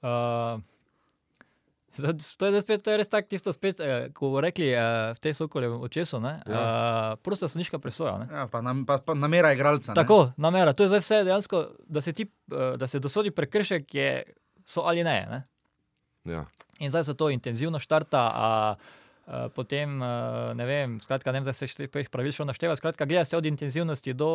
Uh, 0.00 0.58
zdaj- 1.94 2.18
To 2.36 2.46
je, 2.46 2.60
spet, 2.60 2.82
to 2.82 2.90
je 2.90 2.96
res 2.96 3.08
tako, 3.08 3.28
tisto 3.28 3.52
spet, 3.52 3.80
eh, 3.80 4.10
ko 4.10 4.28
bomo 4.28 4.40
rekli 4.40 4.68
eh, 4.68 4.78
v 5.10 5.18
tej 5.18 5.34
sokolju 5.34 5.82
očesu, 5.82 6.18
ne, 6.18 6.38
ja. 6.40 6.58
uh, 7.12 7.18
prosta 7.18 7.46
sodniška 7.46 7.78
presoja. 7.78 8.18
Ne. 8.18 8.26
Ja, 8.28 8.46
pa, 8.46 8.58
nam, 8.60 8.82
pa, 8.82 8.98
pa 8.98 9.14
namera 9.14 9.52
igralca. 9.52 9.90
ne. 9.90 9.96
Tako, 9.96 10.32
namera. 10.36 10.72
To 10.72 10.82
je 10.82 10.88
zdaj 10.88 11.00
vse 11.00 11.16
dejansko, 11.24 11.56
da 11.80 12.00
se, 12.00 12.12
ti, 12.12 12.26
eh, 12.48 12.76
da 12.76 12.86
se 12.86 12.98
dosodi 12.98 13.30
prekršek, 13.30 13.86
je, 13.92 14.10
so 14.64 14.82
ali 14.82 15.02
ne. 15.02 15.18
ne. 15.26 15.40
Ja. 16.24 16.44
In 16.78 16.90
zdaj 16.90 17.04
se 17.04 17.14
to 17.14 17.30
intenzivno 17.30 17.78
štarta. 17.78 18.20
A, 18.28 18.48
a, 19.28 19.48
Potem, 19.50 19.86
eh, 19.94 20.06
ne 20.54 20.64
vem, 20.64 20.96
skratka, 20.98 21.28
ne 21.28 21.38
vem, 21.38 21.44
zdaj 21.44 21.54
se 21.54 21.66
še 21.66 21.86
teh 21.86 22.08
pravil 22.08 22.30
še 22.30 22.42
našteva. 22.42 22.72
Skratka, 22.74 23.04
gleda 23.04 23.22
se 23.22 23.34
od 23.34 23.44
intenzivnosti 23.44 24.12
do, 24.12 24.30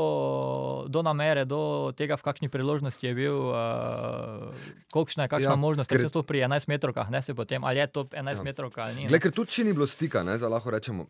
do 0.87 1.01
namere, 1.01 1.43
do 1.43 1.59
tega, 1.91 2.13
v 2.13 2.21
kakšni 2.21 2.47
priložnosti 2.47 3.01
je 3.01 3.11
bil, 3.11 3.33
uh, 3.33 4.53
kakšna 4.87 5.23
je 5.23 5.29
kakšna 5.29 5.47
Ja, 5.47 5.49
ja, 5.49 5.55
možnost, 5.57 5.89
ker- 5.89 6.05
to 6.05 6.21
pri 6.21 6.39
11 6.41 6.67
metrovkah, 6.67 7.07
ne 7.07 7.19
se 7.19 7.33
potem, 7.33 7.57
ali 7.59 7.79
je 7.79 7.87
to 7.89 8.01
11 8.05 8.13
Ja. 8.31 8.37
ja. 8.37 8.43
metrovka 8.43 8.79
ali 8.83 8.93
ni. 8.93 9.01
ne. 9.01 9.09
Glej, 9.09 9.19
ker 9.19 9.31
tudi 9.33 9.49
če 9.49 9.63
ni 9.63 9.73
bilo 9.73 9.87
stika, 9.87 10.21
ne, 10.21 10.35
zdaj 10.35 10.49
lahko 10.51 10.69
rečemo. 10.69 11.09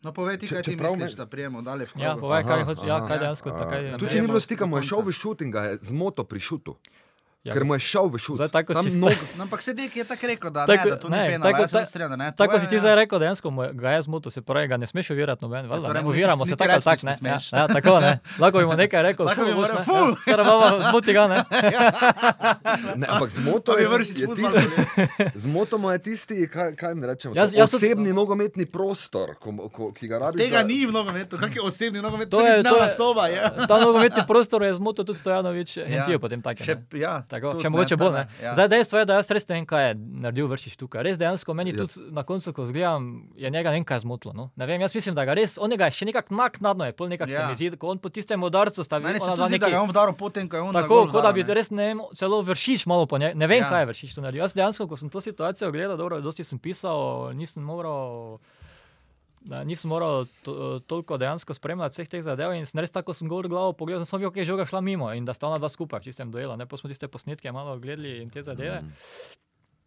No, 0.00 0.12
povej 0.12 0.38
ti, 0.38 0.46
Če- 0.46 0.54
kaj 0.54 0.62
ti 0.62 0.72
čeprav 0.72 0.94
misliš, 0.94 1.12
me- 1.12 1.18
da 1.18 1.26
prijemo 1.26 1.58
dalje 1.60 1.84
v 1.84 1.92
Ja, 1.94 2.14
krogu. 2.14 2.20
povej, 2.22 2.42
kaj, 2.42 2.60
Aha, 2.62 2.72
ja, 2.80 2.96
aha. 2.96 3.06
kaj 3.06 3.18
dejansko 3.18 3.48
A, 3.48 3.58
tako 3.58 3.74
je. 3.74 3.82
Ne 3.84 3.98
Tudi 3.98 4.10
če 4.10 4.20
ni 4.20 4.26
bilo 4.26 4.40
stika, 4.40 4.64
mu 4.64 4.76
je 4.76 4.82
šel 4.84 5.02
v 5.02 5.12
šut 5.12 5.38
in 5.40 5.50
ga 5.50 5.62
je 5.62 5.72
zmoto 5.82 6.24
pri 6.24 6.40
šutu. 6.40 6.72
Ja, 7.40 7.54
Ker 7.54 7.64
mu 7.64 7.72
je 7.72 7.80
šel 7.80 8.04
v 8.06 8.18
šut. 8.18 8.36
Zdaj, 8.36 8.48
tako 8.50 8.74
Tam 8.74 8.84
si 8.84 9.00
nog, 9.00 9.16
No, 9.32 9.48
ampak 9.48 9.62
sedek 9.62 9.88
je 9.90 10.04
tako 10.04 10.28
rekel, 10.28 10.50
da, 10.50 10.68
Tako- 10.68 10.84
ne, 10.84 10.90
da 10.90 10.96
to 10.98 11.08
ni 11.08 11.16
ne, 11.16 11.24
penal. 11.30 11.46
tako- 11.46 11.72
ta- 11.88 12.08
da 12.08 12.16
ne. 12.18 12.26
Tako 12.30 12.52
Tvoje, 12.52 12.60
si 12.60 12.68
ti 12.68 12.74
ja. 12.74 12.80
zdaj 12.80 12.94
rekel, 12.96 13.16
dejansko 13.18 13.48
mu 13.48 13.62
je- 13.62 13.72
ga 13.72 13.90
je 13.90 14.02
zmotil, 14.02 14.30
se 14.30 14.40
pravi, 14.42 14.68
ga 14.68 14.76
ne 14.76 14.86
smeš 14.86 15.10
ovirati 15.10 15.40
noben. 15.40 15.64
valjda, 15.66 15.86
torej 15.86 16.02
ne, 16.02 16.08
Oviramo 16.10 16.44
se 16.44 16.52
tako 16.52 16.72
ali 16.72 16.82
tako. 16.82 17.06
ne 17.06 17.16
Ne, 17.18 17.28
ja, 17.30 17.38
ja, 17.54 17.64
tako 17.66 17.96
ne. 17.98 18.20
Lahko 18.38 18.58
bi 18.58 18.66
mu 18.66 18.74
nekaj 18.74 19.02
rekel, 19.02 19.24
Lahko 19.24 19.40
fu, 19.40 19.46
bi 19.46 19.54
mu 19.54 19.60
boš, 19.62 19.72
ne, 19.72 19.84
"Fu." 19.84 19.92
ja, 19.92 20.14
Stara 20.22 20.44
baba, 20.44 20.68
zmoti 20.82 21.12
ga, 21.12 21.24
ne. 21.26 21.38
ne, 22.96 23.06
ampak 23.08 23.30
zmoto 23.30 23.72
je, 23.72 23.88
je 23.88 24.26
tisti, 24.28 24.68
zmoto 25.34 25.78
mu 25.78 25.90
je 25.90 25.98
tisti, 26.00 26.44
kaj, 26.46 26.74
kaj 26.74 26.90
jim 26.90 27.04
rečemo, 27.04 27.32
Jaz- 27.34 27.54
jaz 27.54 27.72
osebni 27.74 28.12
nogometni 28.12 28.66
prostor, 28.66 29.34
ko, 29.34 29.48
ko, 29.70 29.92
ki 29.92 30.04
ga 30.06 30.18
rabiš. 30.20 30.36
Tega 30.38 30.56
da- 30.58 30.62
ni 30.62 30.84
v 30.84 30.92
nogometu, 30.92 31.36
kak 31.36 31.54
je 31.54 31.62
osebni 31.62 32.00
nogomet, 32.00 32.28
To 32.28 32.36
to 32.36 32.46
je- 32.46 32.52
je 32.52 32.62
je- 32.82 32.92
soba. 32.92 33.28
Je. 33.28 33.40
Ta 33.64 33.78
nogometni 33.78 34.22
prostor 34.26 34.62
je 34.62 34.74
zmotil 34.74 35.04
tudi 35.04 35.18
Stojanovič, 35.18 35.78
Hentijo 35.78 36.18
potem 36.18 36.42
take. 36.42 36.64
Tako, 37.30 37.52
tudi 37.52 37.62
še 37.62 37.70
mogoče 37.70 37.96
bolj. 37.96 38.12
Ne. 38.12 38.24
Ja. 38.40 38.52
Zdaj, 38.52 38.68
dejstvo 38.68 38.98
je, 38.98 39.04
da 39.04 39.14
jaz 39.14 39.30
res 39.30 39.44
ne 39.44 39.54
vem, 39.54 39.64
kaj 39.64 39.84
je 39.84 39.90
naredil 40.18 40.48
vršič 40.48 40.74
tukaj. 40.76 41.02
Res 41.02 41.16
dejansko 41.16 41.54
meni 41.54 41.70
Ja. 41.70 41.76
tudi 41.78 42.10
na 42.10 42.22
koncu, 42.22 42.50
ko 42.50 42.66
zgledam, 42.66 43.06
je 43.34 43.46
njega 43.48 43.70
nekaj 43.72 44.00
zmotilo. 44.00 44.32
No. 44.32 44.50
Ne 44.52 44.66
vem, 44.66 44.80
jaz 44.80 44.90
mislim, 44.92 45.14
da 45.14 45.22
ga 45.22 45.32
res, 45.32 45.54
on 45.56 45.70
ga 45.72 45.86
je 45.86 45.92
še 45.92 46.04
nekako 46.04 46.34
naknadno 46.34 46.84
je, 46.84 46.92
pol 46.92 47.06
nekako 47.06 47.30
ja. 47.30 47.36
se 47.36 47.46
mi 47.46 47.56
zdi, 47.56 47.76
ko 47.76 47.86
on 47.88 47.98
po 47.98 48.10
tistem 48.10 48.42
udarcu 48.42 48.82
stavi 48.82 49.04
Meni 49.04 49.20
se 49.20 49.30
zdi, 49.30 49.58
da 49.58 49.66
je 49.68 49.78
on 49.78 49.88
vdaril 49.88 50.14
potem, 50.14 50.44
ko 50.44 50.56
je 50.56 50.62
on 50.62 50.72
Tako, 50.72 51.06
kot 51.08 51.22
da 51.22 51.30
bi 51.30 51.42
ne. 51.42 51.54
res 51.54 51.70
ne 51.70 51.86
vem, 51.86 52.02
celo 52.14 52.42
vršič 52.42 52.84
malo 52.84 53.06
po 53.06 53.16
njej. 53.16 53.34
Ne 53.34 53.46
vem, 53.46 53.58
Ja. 53.58 53.68
kaj 53.68 53.80
je 53.80 53.86
vršič 53.86 54.10
tu 54.12 54.20
naredil. 54.20 54.42
Jaz 54.42 54.52
dejansko, 54.52 54.84
ko 54.84 54.96
sem 54.96 55.08
to 55.08 55.20
situacijo 55.20 55.70
gledal, 55.70 55.96
dobro, 55.96 56.18
dosti 56.20 56.42
sem 56.42 56.58
pisal, 56.58 56.98
nisem 57.32 57.62
moral. 57.62 58.40
Da, 59.40 59.62
nisem 59.64 59.88
moral 59.88 60.26
to, 60.44 60.80
toliko 60.84 61.16
dejansko 61.16 61.54
spremljati 61.56 61.94
vseh 61.94 62.08
teh 62.12 62.22
zadev 62.22 62.52
in 62.52 62.66
sem 62.68 62.80
res 62.80 62.92
tako 62.92 63.14
sem 63.16 63.28
gor 63.28 63.48
glavo 63.48 63.72
pogledal, 63.72 64.04
sem 64.04 64.20
videl, 64.20 64.34
kaj 64.34 64.42
je 64.42 64.50
žoga 64.52 64.66
šla 64.68 64.82
mimo 64.84 65.08
in 65.16 65.24
da 65.24 65.32
sta 65.32 65.48
ona 65.48 65.56
dva 65.56 65.70
skupaj 65.72 66.02
v 66.02 66.10
tistem 66.10 66.28
duelu. 66.28 66.58
Ne, 66.60 66.66
pa 66.68 66.76
smo 66.76 66.90
tiste 66.92 67.08
posnetke 67.08 67.52
malo 67.52 67.78
gledali 67.80 68.18
in 68.20 68.28
te 68.30 68.42
zadeve. 68.44 68.82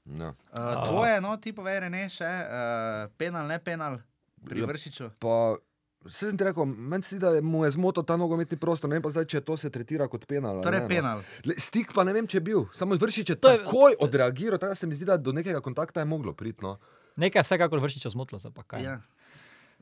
Ja. 0.09 0.33
Uh, 0.51 0.83
tvoje, 0.89 1.21
no, 1.21 1.37
ti 1.37 1.53
povej, 1.53 1.85
ne 1.93 2.09
še, 2.09 2.25
uh, 2.25 3.13
penal, 3.17 3.45
ne 3.47 3.59
penal, 3.61 4.01
pri 4.43 4.65
Ja. 4.65 4.67
Vršiču. 4.67 5.13
Pa, 5.21 5.55
Vse 6.03 6.27
sem 6.27 6.37
ti 6.37 6.43
rekel, 6.43 6.65
meni 6.67 7.03
se 7.03 7.15
zdi, 7.15 7.23
da 7.23 7.41
mu 7.41 7.61
je 7.63 7.71
zmotil 7.71 8.03
ta 8.03 8.17
nogometni 8.19 8.57
prostor. 8.59 8.89
Ne 8.91 8.97
vem 8.99 9.03
pa 9.05 9.07
zdaj, 9.07 9.23
če 9.31 9.39
to 9.39 9.55
se 9.55 9.69
tretira 9.71 10.07
kot 10.11 10.25
penal. 10.27 10.59
Torej, 10.59 10.81
ne, 10.81 10.83
no. 10.83 10.89
penal. 10.91 11.21
Le, 11.47 11.55
stik 11.55 11.93
pa 11.95 12.03
ne 12.03 12.11
vem, 12.11 12.27
če 12.27 12.41
je 12.41 12.43
bil. 12.43 12.65
Samo 12.75 12.97
vršič 12.99 13.29
je 13.31 13.37
je- 13.37 13.39
takoj 13.39 13.95
odreagiral, 14.03 14.59
tako 14.59 14.75
da 14.75 14.75
se 14.75 14.87
mi 14.87 14.99
zdi, 14.99 15.07
da 15.07 15.15
do 15.15 15.31
nekega 15.31 15.63
kontakta 15.63 16.03
je 16.03 16.05
moglo 16.05 16.33
priti. 16.35 16.59
No. 16.59 16.75
Nekaj 17.15 17.47
vsekakor 17.47 17.79
vršiča 17.79 18.11
zmotilo, 18.11 18.39
zdaj 18.43 18.51
pa 18.51 18.63
kaj. 18.67 18.83
Ja. 18.83 18.97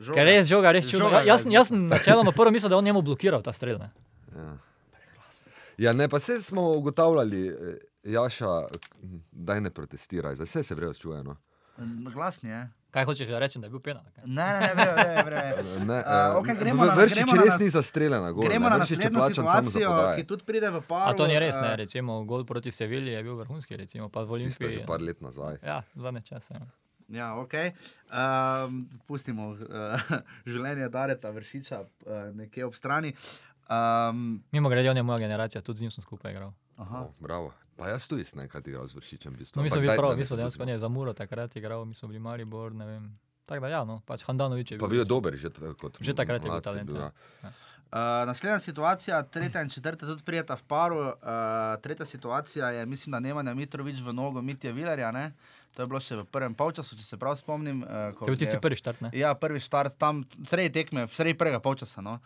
Žoga. 0.01 0.15
Ker 0.15 0.25
res 0.25 0.47
žoga, 0.47 0.71
res 0.71 0.85
čudno. 0.85 1.05
Žoga 1.05 1.11
ga 1.13 1.21
Ja, 1.21 1.33
Jaz, 1.33 1.45
jaz 1.47 1.67
sem 1.67 1.87
načeloma 1.87 2.31
prvo 2.31 2.49
mislil, 2.49 2.67
da 2.67 2.75
je 2.75 2.79
on 2.79 2.85
njemu 2.85 3.01
blokiral 3.03 3.41
ta 3.41 3.53
strel. 3.53 3.77
Ne. 3.77 3.89
Ja. 4.35 4.57
ja, 5.79 5.93
ne, 5.93 6.07
pa 6.07 6.19
se 6.19 6.41
smo 6.41 6.71
ugotavljali, 6.73 7.47
eh, 7.47 7.77
Jaša, 8.05 8.67
da 9.31 9.59
ne 9.59 9.69
protestiraj, 9.71 10.35
zdaj 10.35 10.45
vse 10.45 10.63
se 10.63 10.75
vrejo 10.75 10.93
čuje. 10.95 11.23
No. 11.23 11.37
Glasni 12.11 12.49
je. 12.49 12.69
Kaj 12.89 13.05
hočeš 13.05 13.27
da 13.27 13.39
reči, 13.39 13.55
da 13.55 13.65
je 13.65 13.71
bil 13.71 13.79
penal? 13.79 14.03
kaj? 14.05 14.23
Ne, 14.27 14.33
ne, 14.59 14.71
ne, 14.75 14.85
vre, 14.85 15.23
vre, 15.23 15.43
vre. 15.55 15.85
Ne, 15.85 15.99
A, 16.01 16.15
eh, 16.27 16.35
okej, 16.35 16.55
gremo 16.57 16.83
v- 16.83 16.87
na- 16.87 16.93
Vršič 16.93 17.15
gremo 17.15 17.33
res 17.35 17.47
nas- 17.47 17.59
ni 17.59 17.69
zastreljena. 17.69 18.31
Gol, 18.31 18.43
Gremo 18.43 18.65
ne. 18.65 18.69
na 18.69 18.77
naslednjo 18.77 19.19
za 19.19 19.29
situacijo, 19.29 19.91
ki 20.15 20.23
tudi 20.25 20.43
pride 20.43 20.69
v 20.69 20.81
paru. 20.83 21.05
A 21.05 21.13
to 21.13 21.23
ni 21.25 21.39
res, 21.39 21.55
ne, 21.55 21.69
eh, 21.69 21.75
recimo 21.77 22.23
gol 22.23 22.43
proti 22.43 22.69
Sevilji 22.69 23.11
je 23.11 23.23
bil 23.23 23.35
vrhunski, 23.35 23.77
recimo 23.77 24.09
pa 24.09 24.21
v 24.21 24.27
Tisto 24.41 24.59
je 24.59 24.67
Olimpiji. 24.67 24.71
že 24.75 24.85
par 24.85 24.99
let 24.99 25.21
nazaj. 25.21 25.55
Ja, 25.63 25.83
zadnje 25.95 26.21
čase. 26.23 26.53
Ja. 26.53 26.67
Ja, 27.11 27.35
ok. 27.35 27.53
Um, 28.11 28.89
pustimo 29.07 29.49
uh, 29.49 29.57
življenje 30.51 30.89
Dareta 30.89 31.31
Vršiča 31.31 31.81
uh, 31.81 32.35
nekje 32.35 32.65
ob 32.65 32.75
strani. 32.75 33.13
Um, 33.71 34.43
Mimo 34.51 34.69
grede, 34.69 34.89
on 34.91 34.97
je 34.97 35.03
moja 35.03 35.19
generacija, 35.19 35.61
tudi 35.61 35.77
z 35.79 35.81
njim 35.81 35.91
sem 35.91 36.03
skupaj 36.03 36.31
igral. 36.31 36.53
aha. 36.77 37.05
O, 37.07 37.13
bravo. 37.19 37.51
Pa 37.77 37.87
jaz 37.87 38.07
tudi 38.07 38.25
sem 38.25 38.39
nekaj 38.43 38.61
igral 38.65 38.87
z 38.87 38.95
vršičem. 38.95 39.33
v 39.33 39.37
bistvu, 39.37 39.59
No, 39.59 39.63
mi 39.63 39.69
smo 39.69 39.81
bili 39.81 39.95
prav, 39.97 40.17
mi 40.17 40.25
smo 40.25 40.37
dejansko 40.37 40.65
ne 40.65 40.79
za 40.79 40.87
Muro 40.87 41.13
takrat 41.13 41.55
igral, 41.55 41.85
mi 41.85 41.93
smo 41.93 42.07
bili 42.07 42.19
Maribor, 42.19 42.75
ne 42.75 42.85
vem. 42.85 43.19
Tako 43.45 43.61
da 43.61 43.67
ja, 43.67 43.83
no, 43.83 44.01
pač 44.05 44.23
Handanovič 44.23 44.71
je 44.71 44.77
bil. 44.77 44.85
Pa 44.85 44.91
bil 44.91 45.01
je 45.01 45.05
dober 45.05 45.35
že 45.35 45.49
kot 45.79 45.97
Že 45.99 46.13
takrat 46.13 46.43
je 46.45 46.51
bil 46.51 46.61
talent, 46.61 46.89
ja. 46.93 47.11
Uh, 47.91 48.23
naslednja 48.27 48.59
situacija, 48.59 49.23
tretja 49.23 49.61
in 49.61 49.69
četrta, 49.69 50.07
tudi 50.07 50.23
prijeta 50.23 50.55
v 50.55 50.63
paru. 50.63 50.99
Uh, 50.99 51.75
tretja 51.83 52.05
situacija 52.05 52.69
je, 52.71 52.85
mislim, 52.85 53.11
da 53.11 53.19
Nemanja 53.19 53.53
Mitrovič 53.53 53.99
v 53.99 54.13
nogo 54.13 54.41
Mitja 54.41 54.71
Vilerja. 54.71 55.11
Ne? 55.11 55.33
To 55.75 55.83
je 55.83 55.87
bilo 55.87 55.99
še 56.03 56.19
v 56.19 56.25
prvem 56.27 56.55
polčasu, 56.55 56.97
če 56.99 57.03
se 57.03 57.17
prav 57.17 57.37
spomnim. 57.39 57.83
Uh, 57.83 58.11
To 58.19 58.27
je 58.27 58.35
bil 58.35 58.39
tisti 58.39 58.59
prvi 58.59 58.75
štart, 58.75 59.01
ne? 59.01 59.09
Ja, 59.15 59.31
prvi 59.39 59.59
štart 59.63 59.95
tam, 59.95 60.25
sredi 60.43 60.73
tekme, 60.75 61.07
sredi 61.07 61.37
prvega 61.37 61.61
polčasa. 61.63 62.03
No. 62.03 62.19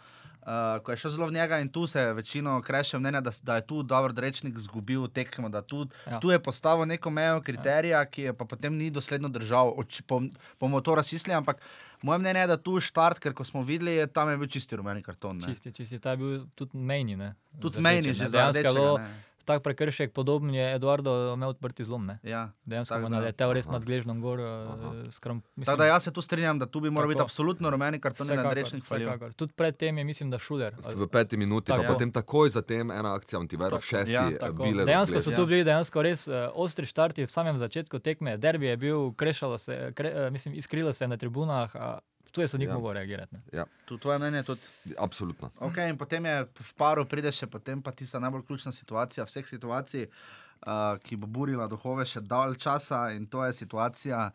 Uh, 0.45 0.77
ko 0.85 0.93
je 0.93 0.97
šel 1.01 1.11
zelo 1.11 1.25
v 1.25 1.33
njega 1.33 1.57
in 1.57 1.69
tu 1.73 1.87
se 1.89 1.97
je 1.99 2.13
večino 2.13 2.61
kreše 2.61 2.99
mnenja, 3.01 3.21
da, 3.21 3.31
da 3.43 3.55
je 3.57 3.65
tu 3.65 3.81
dobro 3.83 4.13
rečnik 4.13 4.53
izgubil 4.57 5.07
tekmo, 5.09 5.49
da 5.49 5.61
tu, 5.61 5.87
Ja. 6.05 6.11
ja. 6.11 6.19
tu 6.21 6.29
je 6.29 6.37
postavil 6.39 6.85
neko 6.85 7.09
mejo 7.09 7.41
kriterija, 7.41 8.05
ki 8.05 8.21
je 8.21 8.33
pa 8.33 8.45
potem 8.45 8.77
ni 8.77 8.91
dosledno 8.93 9.29
držal, 9.29 9.73
oči, 9.77 10.03
po, 10.03 10.21
bomo 10.59 10.81
to 10.81 10.95
razčistili, 10.95 11.33
ampak 11.33 11.57
moje 12.01 12.21
mnenje 12.21 12.39
je, 12.39 12.47
da 12.47 12.57
tu 12.57 12.77
štart, 12.79 13.17
ker 13.19 13.33
ko 13.33 13.41
smo 13.43 13.63
videli, 13.65 13.95
je 13.97 14.05
tam 14.07 14.29
je 14.29 14.37
bil 14.37 14.47
čisti 14.47 14.77
rumeni 14.77 15.01
karton. 15.01 15.41
Ne. 15.41 15.49
Čisti, 15.49 15.73
čisti, 15.73 15.97
ta 15.99 16.13
je 16.13 16.17
bil 16.17 16.45
tudi 16.53 16.77
mejni? 16.77 17.17
Tudi 17.61 17.81
rdečim, 17.81 18.13
že 18.13 18.29
za 18.29 18.51
Dejansko 18.53 19.01
je 19.45 19.47
tak 19.47 19.61
prekršek 19.61 20.11
podoben 20.11 20.49
je 20.49 20.75
Eduardo 20.75 21.33
imel 21.33 21.49
odprti 21.49 21.83
zlom, 21.83 22.05
ne? 22.05 22.19
Ja. 22.23 22.49
Dejansko 22.65 22.97
da- 22.97 23.09
naletel 23.09 23.53
res 23.53 23.67
nad 23.67 23.85
gležnom 23.85 24.21
gor, 24.21 24.39
eh, 24.39 25.11
skrom. 25.11 25.43
Tako 25.55 25.77
da 25.77 25.85
jaz 25.85 26.03
se 26.03 26.11
tu 26.11 26.21
strinjam, 26.21 26.59
da 26.59 26.65
tu 26.65 26.79
bi 26.79 26.89
moral 26.89 27.07
biti 27.07 27.21
absolutno 27.21 27.69
rumeni 27.69 27.99
karton 27.99 28.27
in 28.27 28.39
rečnik 28.41 28.83
falil. 28.83 29.09
Tudi 29.35 29.53
predtem 29.53 29.97
je, 29.97 30.03
mislim, 30.03 30.29
da 30.29 30.39
Šuler. 30.39 30.75
V 30.85 31.07
peti 31.07 31.37
minuti, 31.37 31.67
Tako. 31.67 31.83
pa 31.83 31.93
potem 31.93 32.11
takoj 32.11 32.49
zatem 32.49 32.91
ena 32.91 33.13
akcija 33.13 33.39
Antivera 33.39 33.77
v 33.77 33.81
šesti. 33.81 34.13
Ja, 34.13 34.27
eh, 34.27 34.37
Tako. 34.39 34.63
Viler 34.63 34.85
Dejansko 34.85 35.21
so 35.21 35.31
tu 35.31 35.41
Ja. 35.41 35.45
bili 35.45 35.63
dejansko 35.63 36.01
res 36.01 36.27
uh, 36.27 36.33
ostri 36.55 36.85
štarti 36.85 37.25
v 37.25 37.29
samem 37.29 37.57
začetku 37.57 37.99
tekme. 37.99 38.37
Derbi 38.37 38.65
je 38.65 38.77
bil, 38.77 39.13
krešalo 39.13 39.57
se, 39.57 39.91
kre, 39.93 40.09
uh, 40.17 40.31
mislim, 40.31 40.55
iskrilo 40.55 40.93
se 40.93 41.07
na 41.07 41.17
tribunah, 41.17 41.75
a 41.75 41.99
tu 42.35 42.43
je 42.43 42.47
sodnik 42.51 42.67
Ja. 42.67 42.73
ja. 42.73 42.79
mogel 42.79 42.93
reagirati. 42.93 43.35
Ne. 43.35 43.65
Tu 43.85 43.97
tvoje 43.97 44.19
mnenje 44.19 44.43
tudi. 44.43 44.61
Absolutno. 44.97 45.51
Okay, 45.59 45.89
in 45.89 45.97
potem 45.97 46.25
je 46.25 46.43
v 46.43 46.73
paru 46.77 47.05
pride 47.07 47.31
še 47.31 47.47
potem 47.47 47.81
pa 47.81 47.95
tista 47.95 48.19
najbolj 48.19 48.43
ključna 48.49 48.73
situacija 48.75 49.25
vseh 49.25 49.47
situacij, 49.47 50.09
uh, 50.09 50.99
ki 51.03 51.15
bo 51.15 51.31
burila 51.31 51.69
duhove 51.71 52.05
še 52.05 52.21
dalj 52.21 52.59
časa 52.59 53.07
in 53.15 53.29
to 53.31 53.45
je 53.45 53.53
situacija, 53.63 54.29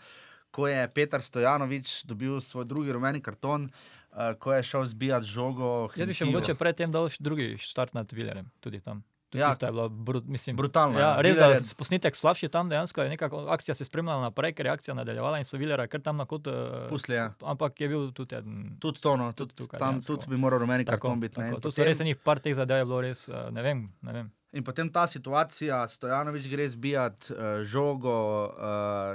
ko 0.50 0.66
je 0.66 0.88
Petar 0.94 1.22
Stojanovič 1.22 2.04
dobil 2.08 2.40
svoj 2.40 2.64
drugi 2.64 2.96
rumeni 2.96 3.20
karton, 3.20 3.68
uh, 3.68 4.32
ko 4.40 4.56
je 4.56 4.64
šel 4.72 4.88
zbijati 4.94 5.28
žogo. 5.28 5.90
Jaz 5.96 6.08
bi 6.08 6.16
še 6.16 6.32
mogoče 6.32 6.56
predtem 6.58 6.92
dal 6.92 7.12
drugi 7.20 7.52
štart 7.60 7.94
nad 7.94 8.12
Villerjem, 8.12 8.48
tudi 8.64 8.80
tam. 8.80 9.04
Tudi 9.30 9.40
Ja. 9.40 9.48
ja. 9.52 9.56
je 9.60 9.72
bilo 9.72 9.88
brut, 9.90 10.24
mislim, 10.26 10.56
Brutalno, 10.56 10.98
ja. 10.98 11.08
Ja, 11.08 11.16
res, 11.16 11.32
Viler 11.32 11.38
da 11.40 11.54
je- 11.54 11.60
je 11.62 11.74
posnetek 11.76 12.16
slabši 12.16 12.48
tam 12.48 12.68
dejansko, 12.68 13.00
je 13.00 13.08
nekako 13.10 13.46
akcija 13.48 13.74
se 13.74 13.84
spremljala 13.84 14.20
naprej, 14.22 14.52
ker 14.52 14.66
je 14.66 14.72
akcija 14.72 14.94
nadaljevala 14.94 15.38
in 15.38 15.44
so 15.44 15.56
Vilera 15.56 15.86
kar 15.86 16.00
tam 16.00 16.16
na 16.16 16.24
kot. 16.24 16.48
Pusli, 16.88 17.14
ja. 17.14 17.32
Ampak 17.40 17.80
je 17.80 17.88
bil 17.88 18.10
tudi 18.10 18.34
eden. 18.34 18.76
Tudi 18.78 19.00
to, 19.00 19.16
no, 19.16 19.32
Tudi 19.32 19.36
tudi 19.48 19.54
tukaj 19.60 19.78
tam 19.78 19.88
dejansko. 19.92 20.16
tudi 20.16 20.26
bi 20.28 20.36
moral 20.36 20.58
rumeni 20.58 20.84
karton 20.84 21.20
biti. 21.20 21.34
tako, 21.36 21.56
to 21.56 21.70
so 21.70 21.76
potem- 21.76 21.84
res 21.86 22.00
enih 22.00 22.16
par 22.18 22.38
teh 22.38 22.52
zadev, 22.52 22.76
je 22.76 22.84
bilo 22.84 23.00
res, 23.00 23.28
eh, 23.28 23.50
ne 23.50 23.62
vem. 23.62 23.88
Ne 24.02 24.12
vem. 24.12 24.30
In 24.52 24.64
potem 24.64 24.88
ta 24.88 25.06
situacija, 25.06 25.88
Stojanovič 25.88 26.48
gre 26.48 26.68
zbijati 26.68 27.30
uh, 27.30 27.38
žogo 27.62 28.16
uh, 28.48 28.58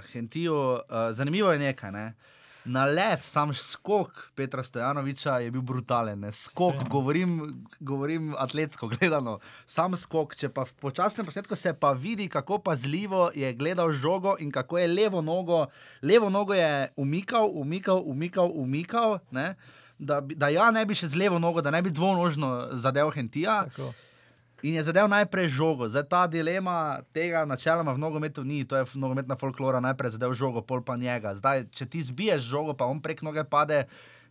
Hentiju. 0.06 0.56
Uh, 0.56 0.80
zanimivo 1.12 1.52
je 1.52 1.60
nekaj. 1.62 1.92
Ne? 1.92 2.14
Na 2.66 2.86
let, 2.86 3.22
sam 3.24 3.54
skok 3.54 4.32
Petra 4.36 4.64
Stojanoviča 4.64 5.38
je 5.40 5.52
bil 5.52 5.62
brutalen. 5.62 6.20
Ne? 6.20 6.32
Skok, 6.32 6.74
Strinjam. 6.74 6.90
govorim, 6.90 7.66
govorim 7.80 8.34
atletsko 8.38 8.88
gledano, 8.88 9.40
sam 9.68 9.96
skok. 9.96 10.36
Če 10.36 10.50
pa 10.50 10.66
v 10.66 10.74
počasnem 10.82 11.26
posnetku 11.26 11.56
se 11.56 11.74
pa 11.74 11.92
vidi, 11.92 12.28
kako 12.30 12.58
pazljivo 12.58 13.30
je 13.36 13.54
gledal 13.54 13.92
žogo 13.94 14.36
in 14.40 14.52
kako 14.52 14.78
je 14.78 14.88
levo 14.88 15.22
nogo, 15.22 15.66
levo 16.02 16.30
nogo 16.30 16.54
je 16.54 16.90
umikal, 16.96 17.52
umikal, 17.54 18.02
umikal, 18.06 18.52
umikal. 18.54 19.20
Ne? 19.32 19.56
Da, 20.00 20.20
da 20.22 20.50
ja 20.50 20.72
ne 20.72 20.86
bi 20.86 20.98
še 20.98 21.08
z 21.08 21.22
levo 21.22 21.40
nogo, 21.40 21.62
da 21.62 21.72
ne 21.72 21.82
bi 21.82 21.94
dvonožno 21.94 22.80
zadev 22.82 23.14
Hentija. 23.16 23.64
Tako. 23.70 23.94
In 24.66 24.74
je 24.74 24.84
zadev 24.84 25.06
najprej 25.12 25.52
žogo. 25.54 25.86
Zdaj 25.86 26.08
ta 26.10 26.24
dilema 26.28 27.06
tega 27.14 27.44
načeloma 27.46 27.94
v 27.94 28.02
nogometu 28.02 28.42
ni, 28.44 28.64
to 28.66 28.80
je 28.80 28.86
nogometna 28.98 29.38
folklora, 29.38 29.78
najprej 29.84 30.16
zadev 30.18 30.34
žogo, 30.34 30.64
pol 30.66 30.82
pa 30.82 30.96
njega. 30.98 31.36
Zdaj, 31.38 31.68
če 31.70 31.86
ti 31.86 32.02
zbiješ 32.02 32.48
žogo, 32.50 32.74
pa 32.74 32.88
on 32.90 32.98
prek 33.02 33.22
noge 33.22 33.44
pade. 33.46 33.84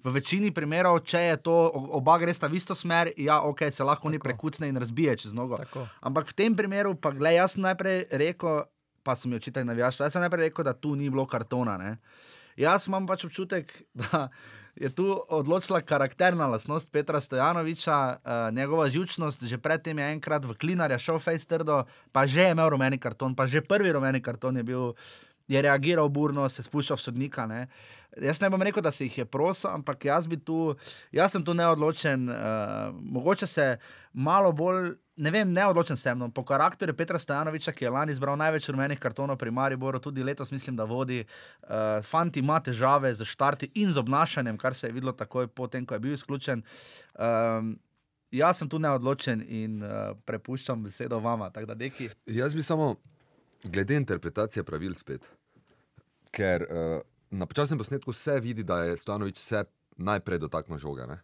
V 0.04 0.12
večini 0.12 0.50
primerov, 0.52 0.98
če 1.06 1.20
je 1.22 1.36
to, 1.46 1.54
oba 1.96 2.18
gresta 2.18 2.50
v 2.50 2.58
isto 2.58 2.74
smer, 2.74 3.12
ja, 3.16 3.38
ok, 3.46 3.62
se 3.72 3.86
lahko 3.86 4.10
ni 4.10 4.18
prekucne 4.18 4.68
in 4.68 4.76
razbije 4.76 5.14
čez 5.22 5.36
nogo. 5.38 5.56
Tako. 5.62 5.86
Ampak 6.02 6.34
v 6.34 6.36
tem 6.42 6.56
primeru, 6.58 6.96
pa 6.98 7.14
gledaj, 7.14 7.38
jaz 7.38 7.54
sem 7.54 7.64
najprej 7.64 8.02
rekel, 8.10 8.66
pa 9.06 9.14
sem 9.16 9.32
jo 9.32 9.38
čital 9.38 9.64
navijaš, 9.70 10.02
jaz 10.02 10.12
sem 10.12 10.24
najprej 10.24 10.50
rekel, 10.50 10.66
da 10.66 10.74
tu 10.74 10.92
ni 10.98 11.08
bilo 11.14 11.24
kartona. 11.30 11.78
Ne? 11.78 11.94
Jaz 12.58 12.90
imam 12.90 13.06
pač 13.06 13.24
občutek, 13.30 13.70
da 14.02 14.26
je 14.76 14.90
tu 14.90 15.06
odločila 15.28 15.80
karakterna 15.80 16.46
lastnost 16.46 16.92
Petra 16.92 17.20
Stojanoviča, 17.20 18.16
uh, 18.16 18.54
njegova 18.54 18.88
živčnost. 18.88 19.44
Že 19.44 19.58
predtem 19.58 19.98
je 19.98 20.12
enkrat 20.12 20.44
v 20.44 20.54
Klinarja 20.58 20.98
šel 20.98 21.18
Face 21.18 21.46
trdo, 21.46 21.84
pa 22.12 22.26
že 22.26 22.42
je 22.42 22.50
imel 22.50 22.68
rumeni 22.68 22.98
karton, 22.98 23.34
pa 23.34 23.46
že 23.46 23.62
prvi 23.62 23.92
rumeni 23.92 24.22
karton 24.22 24.56
je 24.56 24.62
bil. 24.62 24.94
Je 25.44 25.60
reagiral 25.60 26.08
burno, 26.08 26.48
se 26.48 26.62
spuščal 26.64 26.96
v 26.96 27.02
sodnika. 27.04 27.44
Ne. 27.44 27.66
Jaz 28.16 28.40
ne 28.40 28.48
bom 28.48 28.62
rekel, 28.64 28.80
da 28.80 28.88
se 28.88 29.04
jih 29.04 29.18
je 29.18 29.24
prosil, 29.28 29.68
ampak 29.76 30.06
jaz, 30.08 30.24
tu, 30.40 30.72
jaz 31.12 31.36
sem 31.36 31.44
tu 31.44 31.52
neodločen. 31.52 32.24
Uh, 32.32 32.96
mogoče 32.96 33.46
se 33.46 33.76
malo 34.12 34.52
bolj, 34.56 34.94
ne 35.16 35.30
vem, 35.30 35.52
neodločen 35.52 35.96
sem. 35.96 36.18
No. 36.18 36.28
Po 36.30 36.44
karakteru 36.46 36.94
Petra 36.96 37.18
Stojanoviča, 37.18 37.72
ki 37.72 37.84
je 37.84 37.90
lani 37.90 38.12
izbral 38.12 38.36
največ 38.38 38.68
rumenih 38.68 38.98
kartonov 38.98 39.38
pri 39.38 39.50
Mariboru, 39.50 40.00
tudi 40.02 40.24
letos 40.24 40.50
mislim, 40.50 40.76
da 40.76 40.84
vodi. 40.84 41.22
Uh, 41.62 42.02
fanti 42.02 42.42
ima 42.42 42.60
težave 42.60 43.14
z 43.14 43.26
štarti 43.28 43.70
in 43.74 43.90
z 43.90 44.02
obnašanjem, 44.02 44.58
kar 44.58 44.74
se 44.74 44.88
je 44.88 44.92
videlo 44.92 45.12
takoj 45.12 45.46
potem, 45.46 45.86
ko 45.86 45.94
je 45.94 46.00
bil 46.00 46.14
izključen. 46.14 46.62
Um, 47.14 47.76
jaz 48.34 48.58
sem 48.58 48.68
tu 48.68 48.78
neodločen 48.78 49.44
in 49.48 49.82
uh, 49.82 50.16
prepuščam 50.26 50.82
besedo 50.82 51.20
vama. 51.22 51.50
Da. 51.50 51.76
Jaz 52.26 52.54
bi 52.54 52.62
samo 52.62 52.96
glede 53.64 53.96
interpretacije 53.96 54.64
pravil 54.64 54.94
spet. 54.94 55.30
Ker 56.34 56.66
uh, 56.66 56.98
na 57.30 57.46
počasnem 57.46 57.78
posnetku 57.78 58.12
se 58.12 58.40
vidi, 58.40 58.62
da 58.62 58.82
je 58.84 58.96
Stanovič 58.98 59.38
se 59.38 59.64
najprej 59.96 60.38
dotaknil 60.38 60.78
žoge. 60.78 61.06
Ne? 61.06 61.20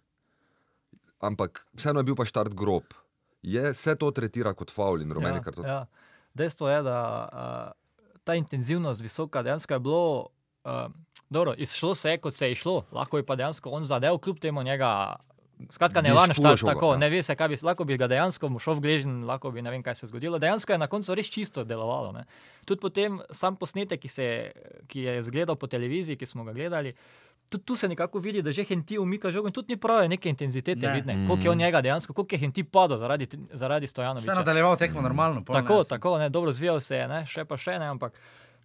Ampak 1.20 1.66
vseeno 1.74 2.00
je 2.00 2.04
bil 2.04 2.16
pa 2.16 2.24
štart 2.24 2.54
grob. 2.54 2.86
Je, 3.42 3.74
se 3.74 3.94
to 3.96 4.10
tretira 4.10 4.52
kot 4.54 4.70
faul 4.70 5.02
in 5.02 5.12
rumeni 5.12 5.40
ja, 5.40 5.44
karton. 5.44 5.66
Ja. 5.66 5.84
Dejstvo 6.34 6.68
je, 6.68 6.82
da 6.86 6.98
uh, 7.26 8.14
ta 8.24 8.36
intenzivnost 8.38 9.00
visoka 9.00 9.42
dejansko 9.42 9.74
je 9.74 9.80
bilo. 9.80 10.26
Uh, 10.64 10.92
dobro, 11.30 11.54
izšlo 11.56 11.94
se 11.94 12.10
je, 12.10 12.18
kot 12.18 12.34
se 12.34 12.46
je 12.46 12.52
išlo, 12.52 12.84
lahko 12.92 13.16
je 13.16 13.26
pa 13.26 13.36
dejansko 13.36 13.70
on 13.70 13.84
zadev, 13.84 14.18
kljub 14.18 14.38
temu 14.38 14.62
njega. 14.62 15.16
Skratka, 15.70 16.00
ne 16.00 16.12
varno 16.16 16.34
štart, 16.34 16.62
tako, 16.64 16.92
ja. 16.92 16.98
ne 16.98 17.08
ve 17.12 17.22
se, 17.22 17.34
kaj 17.36 17.48
bi, 17.48 17.56
lahko 17.62 17.84
bi 17.84 17.96
ga 18.00 18.06
dejansko 18.08 18.48
šel 18.64 18.78
v 18.78 18.80
gležen, 18.80 19.16
lahko 19.28 19.50
bi 19.52 19.62
ne 19.62 19.70
vem, 19.70 19.82
kaj 19.84 19.94
se 19.94 20.06
je 20.06 20.08
zgodilo. 20.08 20.38
Dejansko 20.40 20.72
je 20.72 20.78
na 20.78 20.88
koncu 20.88 21.14
res 21.14 21.28
čisto 21.28 21.64
delovalo. 21.64 22.12
Ne. 22.16 22.24
Tudi 22.64 22.80
potem 22.80 23.18
sam 23.30 23.56
posnetek, 23.60 24.00
ki, 24.00 24.08
se, 24.08 24.28
ki 24.88 25.04
je 25.04 25.22
zgledal 25.28 25.56
po 25.60 25.68
televiziji, 25.68 26.16
ki 26.16 26.26
smo 26.26 26.44
ga 26.48 26.56
gledali, 26.56 26.94
tudi 27.50 27.64
tu 27.64 27.76
se 27.76 27.88
nekako 27.88 28.18
vidi, 28.18 28.42
da 28.42 28.52
že 28.52 28.64
Henti 28.64 28.98
umika 28.98 29.30
žogo 29.30 29.46
in 29.46 29.52
tudi 29.52 29.72
ni 29.72 29.76
prav 29.76 30.08
neke 30.08 30.28
intenzitete 30.28 30.86
Ne. 30.86 30.92
vidne, 30.94 31.26
koliko 31.26 31.44
je 31.44 31.50
on 31.50 31.58
njega 31.58 31.80
dejansko, 31.80 32.12
koliko 32.12 32.34
je 32.34 32.38
Henti 32.38 32.64
padel 32.64 32.98
zaradi, 32.98 33.28
zaradi 33.52 33.86
Stojanoviča. 33.86 34.34
nadaljeval 34.34 34.76
tekmo 34.76 35.00
normalno. 35.02 35.42
pol, 35.42 35.54
Tako, 35.54 35.78
ne, 35.78 35.84
tako, 35.84 36.18
ne, 36.18 36.28
dobro 36.28 36.52
zvijal 36.52 36.80
se 36.80 36.96
je, 36.96 37.08
ne, 37.08 37.26
še 37.26 37.44
pa 37.44 37.56
še 37.56 37.78
ne, 37.78 37.86
ampak 37.88 38.12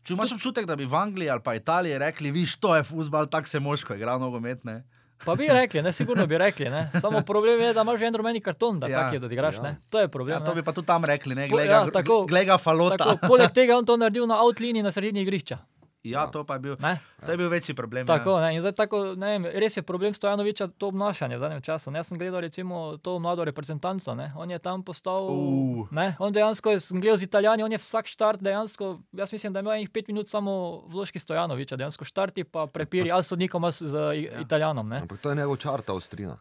Če 0.04 0.14
imaš 0.14 0.32
občutek, 0.32 0.66
da 0.66 0.76
bi 0.76 0.86
v 0.86 0.94
Angliji 0.94 1.30
ali 1.30 1.42
pa 1.42 1.56
Italiji 1.56 1.98
rekli, 1.98 2.30
viš, 2.32 2.56
to 2.56 2.76
je 2.76 2.84
futbal, 2.84 3.26
tako 3.26 3.48
se 3.48 3.60
moško 3.60 3.96
igra 3.96 4.18
nogomet. 4.18 4.62
Ne? 4.64 4.84
pa 5.26 5.34
bi 5.34 5.48
rekli, 5.48 5.82
ne, 5.82 5.94
sigurno 5.94 6.28
bi 6.28 6.38
rekli, 6.38 6.70
ne. 6.70 6.92
Samo 6.94 7.22
problem 7.22 7.60
je, 7.60 7.74
da 7.74 7.82
imaš 7.82 8.00
že 8.00 8.06
en 8.06 8.16
rumeni 8.16 8.42
karton, 8.42 8.80
da 8.80 8.86
Ja, 8.86 8.92
ja, 8.92 9.00
tak 9.00 9.14
je, 9.14 9.20
da 9.20 9.26
odigraš, 9.26 9.56
ja. 9.56 9.62
ne. 9.64 9.78
To 9.90 10.00
je 10.00 10.08
problem. 10.08 10.38
Ja, 10.38 10.46
to 10.46 10.54
bi 10.54 10.62
pa 10.62 10.72
tudi 10.72 10.86
tam 10.86 11.06
rekli, 11.06 11.34
ne 11.36 11.48
glej 11.48 11.66
ja, 11.66 11.82
ga, 11.82 11.92
tako. 11.92 12.26
glej 12.28 12.46
ga 12.46 12.58
falota. 12.58 12.98
Tako, 12.98 13.28
poleg 13.28 13.50
tega 13.50 13.74
je 13.74 13.78
on 13.78 13.86
to 13.86 13.98
naredil 13.98 14.28
na 14.28 14.38
outliniji 14.38 14.84
na 14.84 14.92
sredini 14.92 15.22
igrišča. 15.22 15.58
Ja, 16.06 16.28
to 16.28 16.44
pa 16.44 16.54
je 16.54 16.60
bil, 16.60 16.76
Ne? 16.80 17.00
to 17.18 17.32
je 17.32 17.38
bil 17.38 17.50
večji 17.50 17.74
problem. 17.74 18.06
Tako, 18.06 18.38
ja. 18.38 18.42
ne, 18.42 18.56
in 18.56 18.62
zdaj 18.62 18.72
tako, 18.74 19.16
ne 19.16 19.28
vem, 19.30 19.46
res 19.48 19.74
je 19.74 19.82
problem 19.82 20.14
Stojanoviča 20.14 20.68
to 20.70 20.88
obnašanje 20.88 21.36
v 21.36 21.40
zadnjem 21.40 21.62
času. 21.62 21.90
Ne, 21.90 21.98
Jaz 21.98 22.08
sem 22.08 22.18
gledal 22.18 22.42
recimo 22.42 22.98
to 22.98 23.18
mlado 23.18 23.44
reprezentanco, 23.44 24.14
ne, 24.14 24.32
on 24.36 24.46
je 24.46 24.60
tam 24.60 24.84
postal, 24.84 25.26
Uh. 25.26 25.88
ne, 25.92 26.16
on 26.20 26.30
dejansko, 26.30 26.80
sem 26.80 27.02
gledal 27.02 27.18
z 27.18 27.24
Italijani, 27.24 27.64
on 27.64 27.72
je 27.72 27.78
vsak 27.78 28.06
štart 28.06 28.40
dejansko, 28.40 29.02
jaz 29.12 29.32
mislim, 29.32 29.54
da 29.54 29.60
je 29.60 29.64
imel 29.64 29.74
enih 29.74 29.90
pet 29.90 30.08
minut 30.08 30.30
samo 30.30 30.54
vložki 30.88 31.20
Stojanoviča, 31.20 31.76
dejansko 31.76 32.06
štarti 32.06 32.44
pa 32.44 32.68
prepiri 32.68 33.12
ali 33.12 33.24
sodnikom 33.24 33.64
ali 33.64 33.74
z 33.74 33.96
Ja. 34.16 34.40
Italijanom, 34.40 34.90
ne. 34.90 34.98
Ampak 34.98 35.18
to 35.18 35.30
je 35.30 35.36
njegov 35.36 35.58
čar, 35.58 35.82
ta 35.82 35.94
ostrina. 35.94 36.38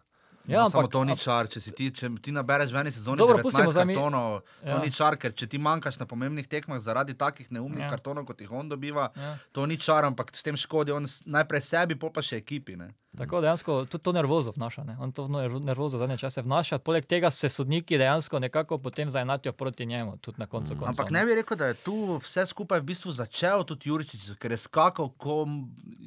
Ja, 0.46 0.60
no, 0.60 0.68
samo 0.68 0.82
ampak- 0.82 0.92
to 0.92 1.04
ni 1.04 1.16
čar, 1.16 1.48
če, 1.48 1.60
ti, 1.72 1.90
če 1.90 2.10
ti 2.18 2.30
nabereš 2.30 2.68
v 2.68 2.76
eni 2.76 2.90
sezoni 2.90 3.16
Dobro, 3.16 3.36
19 3.36 3.42
pustimo 3.42 3.70
zdaj 3.70 3.84
mi- 3.84 3.94
kartonov, 3.94 4.40
to 4.60 4.68
Ja. 4.68 4.78
ni 4.78 4.90
čar, 4.90 5.16
ker 5.16 5.32
če 5.32 5.46
ti 5.46 5.58
manjkaš 5.58 5.98
na 5.98 6.04
pomembnih 6.04 6.46
tekmah 6.46 6.78
zaradi 6.78 7.14
takih 7.14 7.48
neumnih 7.50 7.78
Ja. 7.80 7.88
kartonov, 7.88 8.26
kot 8.26 8.38
jih 8.38 8.52
on 8.52 8.68
dobiva, 8.68 9.08
Ja. 9.14 9.38
to 9.52 9.64
ni 9.64 9.76
čar, 9.76 10.04
ampak 10.04 10.30
s 10.30 10.42
tem 10.42 10.54
škodi 10.54 10.92
on 10.92 11.04
najprej 11.26 11.62
sebi, 11.62 11.94
pa 11.96 12.20
še 12.20 12.36
ekipi. 12.36 12.76
Ne. 12.76 12.92
Tako 13.16 13.40
dejansko 13.40 13.86
tudi 13.86 14.02
to 14.02 14.12
nervozo 14.12 14.52
vnaša. 14.52 14.84
Ne? 14.84 14.96
On 14.98 15.12
to 15.12 15.24
nervo- 15.24 15.60
nervozo 15.60 15.96
zadnje 15.96 16.18
čase 16.18 16.42
vnaša, 16.42 16.78
poleg 16.78 17.06
tega 17.06 17.30
se 17.30 17.48
sodniki 17.48 17.96
dejansko 17.96 18.38
nekako 18.38 18.78
potem 18.78 19.08
zaenatijo 19.08 19.52
proti 19.54 19.86
njemu, 19.86 20.18
tudi 20.18 20.36
na 20.38 20.46
koncu. 20.46 20.74
koncev, 20.74 20.88
Ampak 20.90 21.10
ne 21.10 21.24
bi 21.24 21.34
rekel, 21.34 21.56
da 21.56 21.66
je 21.66 21.74
tu 21.76 21.94
vse 22.18 22.44
skupaj 22.44 22.80
v 22.80 22.84
bistvu 22.84 23.12
začel 23.12 23.62
tudi 23.62 23.88
Juričič, 23.88 24.36
ker 24.36 24.50
je 24.50 24.58
skakal, 24.58 25.08
ko, 25.10 25.46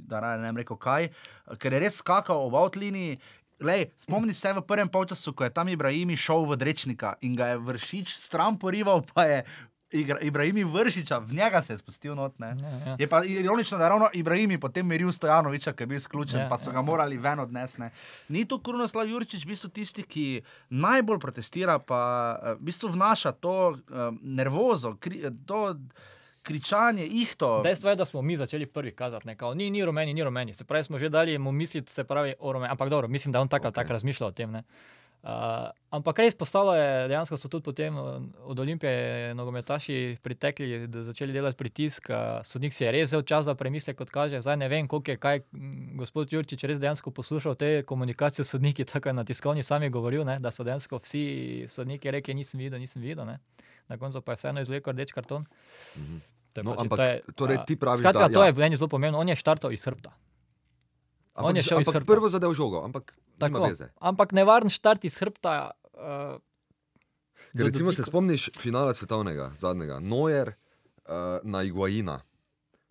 da 0.04 0.20
raje 0.20 0.38
ne 0.40 0.52
bi 0.52 0.62
rekel 0.62 0.78
kaj, 0.78 1.10
ker 1.58 1.74
je 1.74 1.80
res 1.80 1.96
skakal 1.96 2.38
ob 2.40 2.54
outliniji. 2.56 3.18
Lej, 3.60 3.90
spomni 3.98 4.34
se 4.34 4.54
v 4.54 4.62
prvem 4.62 4.88
polčasu, 4.88 5.34
ko 5.34 5.44
je 5.44 5.50
tam 5.50 5.68
Ibrahim 5.68 6.14
šel 6.14 6.46
v 6.46 6.56
Drečnika 6.56 7.16
in 7.22 7.34
ga 7.34 7.48
je 7.48 7.58
vršič 7.60 8.14
stran 8.14 8.54
porival, 8.56 9.02
pa 9.04 9.24
je 9.24 9.44
Igra- 9.90 10.20
Ibrahim 10.22 10.68
Vršiča, 10.68 11.18
v 11.18 11.34
njega 11.34 11.62
se 11.62 11.74
je 11.74 11.78
spustil 11.78 12.16
not. 12.16 12.40
Ne. 12.40 12.48
Ja, 12.54 12.70
ja. 12.86 12.96
Je 13.00 13.08
pa 13.08 13.24
ironično, 13.24 13.78
da 13.78 13.86
je 13.86 13.90
ravno 13.90 14.10
Ibrahim 14.14 14.60
potem 14.60 14.86
meril 14.86 15.12
Stojanoviča, 15.12 15.72
ki 15.74 15.84
je 15.84 15.88
bil 15.88 15.98
izključen, 15.98 16.40
Ja, 16.40 16.50
pa 16.50 16.58
so 16.58 16.70
ja, 16.70 16.74
ga 16.74 16.82
morali 16.82 17.18
ven 17.18 17.40
odnesti. 17.40 17.82
ne. 17.82 17.92
Ni 18.30 18.46
to 18.46 18.60
Krunoslav 18.60 19.08
Juričič, 19.08 19.46
v 19.46 19.48
bistvu 19.48 19.70
tisti, 19.70 20.04
ki 20.04 20.42
najbolj 20.70 21.20
protestira, 21.20 21.80
pa 21.80 22.02
eh, 22.36 22.54
v 22.54 22.60
bistvu 22.62 22.90
vnaša 22.90 23.32
to 23.32 23.56
uh, 23.70 23.80
nervozo, 24.22 24.96
kri, 24.96 25.24
to 25.46 25.80
kričanje, 26.48 27.06
ihto. 27.06 27.62
Dejstvo 27.64 27.92
je, 27.92 28.00
da 28.00 28.06
smo 28.06 28.22
mi 28.22 28.38
začeli 28.40 28.66
prvi 28.66 28.94
kazati, 28.96 29.28
nekaj, 29.28 29.56
ni, 29.60 29.70
ni 29.70 29.86
rumeni, 29.86 30.14
ni 30.14 30.24
rumeni. 30.24 30.54
Se 30.54 30.64
pravi, 30.64 30.88
smo 30.88 31.00
že 31.00 31.10
dali 31.10 31.38
mu 31.38 31.52
misliti, 31.52 31.92
se 31.92 32.04
pravi, 32.08 32.38
o 32.40 32.54
rumeni. 32.54 32.72
Ampak 32.72 32.90
dobro, 32.90 33.08
mislim, 33.08 33.32
da 33.32 33.42
on 33.42 33.52
tako 33.52 33.68
okay. 33.68 33.82
tak 33.82 33.90
razmišlja 33.90 34.28
o 34.28 34.32
tem. 34.32 34.52
Ne? 34.52 34.64
Uh, 35.28 35.74
ampak 35.92 36.22
res 36.22 36.36
postalo 36.38 36.72
je, 36.78 37.08
dejansko 37.10 37.36
so 37.42 37.50
tudi 37.52 37.66
potem 37.66 37.96
uh, 38.00 38.22
od 38.48 38.60
Olimpije 38.64 39.34
nogometaši 39.36 40.22
pritekli, 40.24 40.86
da 40.88 41.02
začeli 41.04 41.34
delati 41.34 41.58
pritisk. 41.58 42.08
Uh, 42.14 42.46
sodnik 42.48 42.72
si 42.74 42.86
je 42.86 42.94
res 42.96 43.10
vzel 43.10 43.26
čas 43.28 43.44
za 43.50 43.56
premislek, 43.58 43.98
kot 43.98 44.14
kaže. 44.14 44.40
Zdaj 44.46 44.60
ne 44.62 44.70
vem, 44.72 44.88
koliko 44.88 45.12
je 45.12 45.18
kaj 45.18 45.42
mm, 45.52 45.98
gospod 46.00 46.32
Jurčič 46.32 46.64
res 46.70 46.80
dejansko 46.80 47.12
poslušal 47.12 47.58
te 47.60 47.82
komunikacije 47.84 48.46
s 48.46 48.56
sodniki, 48.56 48.86
tako 48.88 49.10
je 49.10 49.18
na 49.20 49.28
tiskovni 49.28 49.68
sami 49.68 49.90
govoril, 49.90 50.24
ne, 50.24 50.38
da 50.40 50.54
so 50.54 50.64
dejansko 50.64 51.02
vsi 51.04 51.26
sodniki 51.68 52.14
rekli, 52.14 52.38
nisem 52.38 52.64
videl, 52.64 52.80
nisem 52.80 53.04
videl. 53.04 53.28
Ne. 53.28 53.40
Na 53.90 53.98
koncu 53.98 54.22
pa 54.22 54.38
je 54.38 54.44
vseeno 54.44 54.64
izvlekel 54.64 54.94
rdeč 54.94 55.12
karton. 55.18 55.44
Mhm. 55.98 56.37
To 56.58 56.60
je 56.60 56.64
No, 56.64 56.74
pač- 56.74 56.82
ampak 56.82 56.98
to 56.98 57.04
je, 57.04 57.16
torej 57.36 57.58
ti 57.64 57.76
praviš, 57.76 58.02
skratka, 58.02 58.20
da- 58.24 58.34
to 58.34 58.42
ja. 58.42 58.48
je 58.48 58.54
meni 58.56 58.76
zelo 58.76 58.90
pomembno. 58.90 59.20
On 59.20 59.30
je 59.30 59.36
štartal 59.36 59.70
iz 59.70 59.80
hrbta. 59.80 60.10
On 61.36 61.46
Ampak, 61.46 61.56
je 61.56 61.64
šel 61.64 61.80
iz 61.80 61.88
srca. 61.88 62.02
prvo 62.04 62.26
zadev 62.28 62.50
žogo, 62.52 62.82
ampak 62.82 63.14
Tako, 63.38 63.70
ampak 64.02 64.32
nevaren 64.32 64.66
štart 64.68 65.06
iz 65.06 65.14
hrbta. 65.16 65.70
Uh, 65.94 66.42
recimo 67.54 67.94
se 67.94 68.02
spomniš 68.02 68.50
finala 68.56 68.90
svetovnega, 68.90 69.52
zadnjega, 69.54 70.00
Nojer 70.00 70.50
uh, 70.50 71.14
na 71.44 71.62
Iguaina. 71.62 72.26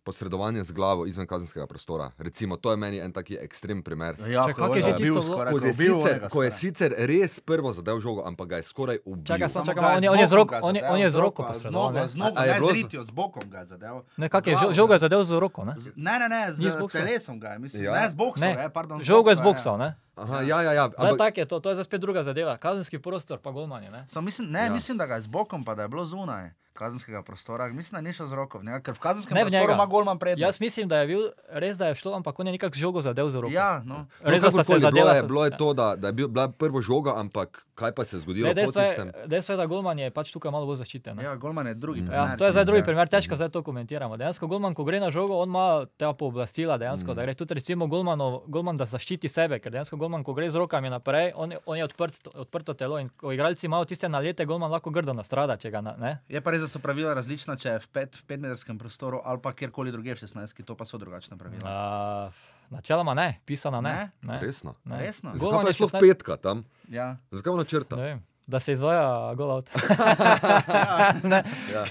Posredovanje 0.07 0.62
z 0.62 0.70
glavo 0.72 1.02
izven 1.04 1.26
kazenskega 1.26 1.66
prostora. 1.66 2.11
Recimo, 2.16 2.57
to 2.57 2.70
je 2.70 2.76
meni 2.78 2.98
en 2.98 3.11
taki 3.11 3.36
ekstrem 3.36 3.82
primer. 3.82 4.14
Ja, 4.22 4.44
Čakaj, 4.44 4.54
ko 4.57 4.61
kak 4.64 4.76
je 4.76 4.82
tisto 4.94 5.02
bil 5.04 5.22
skoraj, 5.24 5.52
Ko 5.52 5.59
je, 5.59 5.72
sicer, 5.74 6.16
ko 6.28 6.38
je 6.40 6.50
sicer 6.52 6.90
res 6.96 7.40
prvo 7.42 7.72
zadev 7.72 7.98
žogo, 7.98 8.22
ampak 8.22 8.46
ga 8.48 8.57
je 8.57 8.64
skoraj 8.64 8.98
ubil. 9.04 9.24
Čakaj, 9.26 9.48
Samo 9.48 9.66
čakaj, 9.66 9.82
je 9.82 9.90
on 9.90 10.02
je, 10.02 10.11
on 10.11 10.18
je 10.18 10.26
roko, 10.32 10.50
ga 10.50 10.61
on 10.62 10.74
je, 10.74 10.82
on 10.86 10.98
je 10.98 11.11
z 11.11 11.16
roko 11.16 11.40
posredoval. 11.42 12.07
z 12.07 12.16
nogo, 12.16 12.38
je 12.40 12.46
ne 12.46 12.61
z 12.62 12.72
ritjo, 12.72 13.02
z 13.02 13.11
bokom 13.11 13.42
ga 13.46 13.59
je 13.59 13.64
zadel. 13.66 13.96
Ne, 14.16 14.28
kak 14.28 14.46
je, 14.46 14.52
Glavo, 14.52 14.64
žo- 14.64 14.74
žogo 14.76 14.92
je 14.92 15.00
zadev 15.00 15.20
z 15.20 15.32
roko, 15.34 15.64
ne? 15.64 15.74
Z- 15.76 15.92
Ne, 15.98 16.14
ne, 16.18 16.28
ne, 16.28 16.42
z 16.48 16.57
z 16.62 16.76
telesom 16.88 17.36
ga 17.36 17.48
je, 17.48 17.59
mislim, 17.59 17.84
Ja. 17.84 17.92
ne 17.94 18.07
z 18.07 18.14
boksom, 18.14 18.46
Ne, 18.46 18.54
je, 18.57 18.68
pardon. 18.70 19.02
žogo 19.02 19.28
je 19.28 19.34
z 19.34 19.40
boksom, 19.40 19.74
boksov, 19.74 19.78
ne? 19.78 19.94
Aha, 20.14 20.40
ja, 20.42 20.62
ja, 20.62 20.72
ja. 20.74 20.84
Zdaj 20.88 21.11
Ampak, 21.11 21.18
tak 21.18 21.34
je 21.36 21.44
to, 21.44 21.57
to 21.59 21.68
je 21.68 21.74
zdaj 21.74 21.84
spet 21.84 22.00
druga 22.00 22.22
zadeva. 22.22 22.57
Kazenski 22.57 22.98
prostor, 22.98 23.36
pa 23.36 23.50
golmanje, 23.50 23.90
ne? 23.90 24.04
Samo 24.07 24.24
mislim, 24.24 24.48
ne, 24.48 24.59
Ja. 24.59 24.64
ja. 24.64 24.72
mislim, 24.72 24.96
da 24.96 25.04
ga 25.04 25.14
je 25.14 25.22
z 25.22 25.28
bokom, 25.28 25.61
pa 25.61 25.74
da 25.74 25.82
je 25.82 25.88
bilo 25.88 26.04
zunaj 26.04 26.50
kazenskega 26.77 27.22
prostora. 27.22 27.66
Mislim, 27.68 27.97
da 27.97 28.03
ni 28.03 28.12
šel 28.12 28.27
z 28.27 28.35
roko, 28.35 28.61
njega, 28.61 28.81
ker 28.81 28.95
v 28.95 29.01
kazenskem 29.01 29.35
Ne 29.35 29.43
v 29.43 29.49
prostoru 29.49 29.72
ima 29.72 29.87
golman 29.87 30.18
prednost. 30.18 30.43
Jaz 30.43 30.61
mislim, 30.61 30.87
da 30.87 30.99
je 30.99 31.07
bil 31.09 31.22
res, 31.51 31.77
da 31.77 31.89
je 31.89 31.95
šlo, 31.97 32.14
ampak 32.14 32.37
on 32.37 32.47
je 32.47 32.53
nekako 32.53 32.77
žogo 32.77 33.01
zadev 33.01 33.29
z 33.29 33.37
roko. 33.39 33.53
Ja, 33.53 33.83
no. 33.83 34.05
Res, 34.22 34.39
da 34.39 34.51
sta 34.51 34.62
se 34.62 34.72
kakorkoli, 34.72 34.81
zadela. 34.83 35.12
Bilo 35.12 35.14
je, 35.14 35.22
bilo 35.24 35.45
je 35.45 35.53
to, 35.55 35.72
da, 35.72 35.97
da 35.97 36.07
je 36.07 36.14
bil, 36.14 36.29
bila 36.29 36.49
prvo 36.49 36.79
žoga, 36.81 37.16
ampak 37.16 37.64
kaj 37.74 37.93
pa 37.93 38.05
se 38.05 38.16
je 38.16 38.20
zgodilo 38.20 38.47
Ne, 38.47 38.55
Dejstvo 38.57 38.81
je, 38.81 39.12
dejstvo 39.27 39.53
je, 39.53 39.57
da 39.57 39.66
golman 39.66 39.99
je 39.99 40.11
pač 40.11 40.31
tukaj 40.31 40.49
malo 40.49 40.64
bolj 40.64 40.77
zaščiten. 40.79 41.16
ne. 41.16 41.22
Ja, 41.22 41.35
golman 41.37 41.66
je 41.66 41.74
drugi. 41.77 42.01
Mm. 42.01 42.07
Ja, 42.07 42.22
primer, 42.22 42.39
to 42.39 42.45
je 42.45 42.53
zdaj 42.53 42.64
drugi 42.64 42.79
ja. 42.79 42.85
primer, 42.85 43.07
težko 43.07 43.35
zdaj 43.35 43.49
to 43.51 43.62
komentiramo. 43.62 44.16
Dejansko 44.16 44.47
golman, 44.47 44.72
ko 44.72 44.85
gre 44.85 44.97
na 44.99 45.11
žogo, 45.11 45.37
on 45.37 45.49
ima 45.49 45.66
ta 45.95 46.12
pooblastila, 46.12 46.77
dejansko, 46.77 47.07
Mm. 47.07 47.14
da 47.14 47.22
gre 47.22 47.35
tudi 47.35 47.55
recimo 47.55 47.87
golmanov, 47.87 48.43
golman, 48.47 48.77
da 48.77 48.85
zaščiti 48.87 49.29
sebe, 49.29 49.59
ker 49.59 49.70
dejansko 49.70 49.97
golman, 49.97 50.22
ko 50.22 50.33
gre 50.33 50.49
z 50.49 50.57
rokami 50.57 50.89
naprej, 50.89 51.33
on, 51.35 51.53
je- 51.53 51.59
on 51.66 51.77
je 51.77 51.85
odprt, 51.85 52.16
odprto 52.35 52.74
telo 52.74 52.99
in 52.99 53.09
ko 53.11 53.33
igralci 53.33 53.66
imajo 53.66 53.85
tiste 53.85 54.09
nalete, 54.09 54.45
golman 54.45 54.70
lahko 54.70 54.91
grdo 54.91 55.12
nastrada, 55.12 55.57
če 55.57 55.70
ga 55.70 55.81
ne. 55.83 56.18
Je 56.29 56.41
pa 56.41 56.51
res, 56.51 56.62
da 56.67 56.73
so 56.75 56.83
pravila 56.83 57.14
različna, 57.14 57.57
če 57.57 57.77
je 57.77 57.79
v, 57.87 57.91
pet, 57.95 58.19
v 58.19 58.27
petmetrskem 58.27 58.79
prostoru 58.79 59.23
ali 59.25 59.41
pa 59.43 59.55
kjerkoli 59.55 59.95
drugje 59.95 60.19
v 60.19 60.27
16, 60.27 60.64
to 60.67 60.75
pa 60.75 60.85
so 60.85 60.99
drugačna 60.99 61.39
pravila. 61.39 61.62
Uh, 61.62 62.47
načeloma 62.75 63.14
ne, 63.14 63.41
pisana 63.47 63.81
ne. 63.81 64.11
ne. 64.23 64.41
Resno. 64.43 64.75
ne. 64.85 64.99
Resno? 65.07 65.31
Zakaj 65.31 65.41
Golman 65.41 65.62
pa 65.62 65.71
je 65.71 65.79
šlo 65.79 65.89
16 65.95 66.01
petka 66.01 66.37
tam? 66.37 66.64
Ja. 66.91 67.17
Zakaj 67.31 67.53
je 67.53 67.62
načrta? 67.62 67.97
Ne 67.97 68.03
vem, 68.03 68.25
da 68.47 68.61
se 68.61 68.73
izvaja 68.73 69.35
gol 69.35 69.51
out. 69.51 69.71
ne, 71.33 71.43
Ja. 71.73 71.85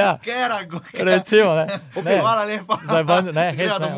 ja, 0.00 0.18
Kera, 0.24 0.64
go, 0.64 0.80
recimo, 0.92 1.54
ne. 1.54 1.66
Okay, 1.94 2.04
ne. 2.04 2.20
hvala 2.20 2.44
lepa. 2.44 2.78
Zdaj 2.84 3.04
ban, 3.04 3.24
ne, 3.34 3.52
hec, 3.58 3.72
ne. 3.80 3.90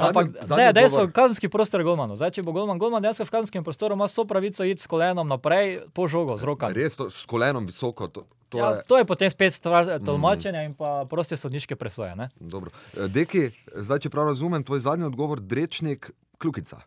Ampak, 0.00 0.26
ne, 0.56 0.72
dejstvo, 0.72 1.08
kazenski 1.12 1.48
prostor 1.48 1.80
je 1.80 1.84
golmanov. 1.84 2.16
Zdaj, 2.20 2.30
če 2.36 2.44
bo 2.44 2.52
golman, 2.52 2.78
golman 2.78 3.04
dejansko 3.04 3.24
v 3.24 3.32
kazenskem 3.32 3.64
prostoru 3.64 3.96
ima 3.96 4.08
vso 4.08 4.24
pravico 4.28 4.64
iti 4.64 4.82
s 4.82 4.88
kolenom 4.88 5.28
naprej 5.28 5.80
po 5.92 6.08
žogo, 6.08 6.36
z 6.36 6.44
rokami. 6.44 6.76
Res, 6.76 6.96
to, 6.96 7.08
s 7.10 7.24
kolenom 7.28 7.64
visoko. 7.66 8.08
To, 8.12 8.26
to 8.48 8.58
Ja, 8.58 8.70
je, 8.70 8.82
to 8.88 8.98
je 8.98 9.04
potem 9.04 9.30
spet 9.30 9.54
stvar 9.54 9.88
tolmačenja 10.04 10.62
in 10.62 10.74
pa 10.74 11.04
proste 11.10 11.36
sodniške 11.36 11.76
presoje. 11.76 12.16
Ne? 12.16 12.28
dobro. 12.40 12.70
Eh, 12.96 13.08
Deki, 13.08 13.50
zdaj, 13.74 13.98
če 14.06 14.10
prav 14.10 14.30
razumem, 14.30 14.64
tvoj 14.64 14.80
zadnji 14.80 15.06
odgovor, 15.06 15.40
drečnik, 15.40 16.10
kljukica. 16.38 16.80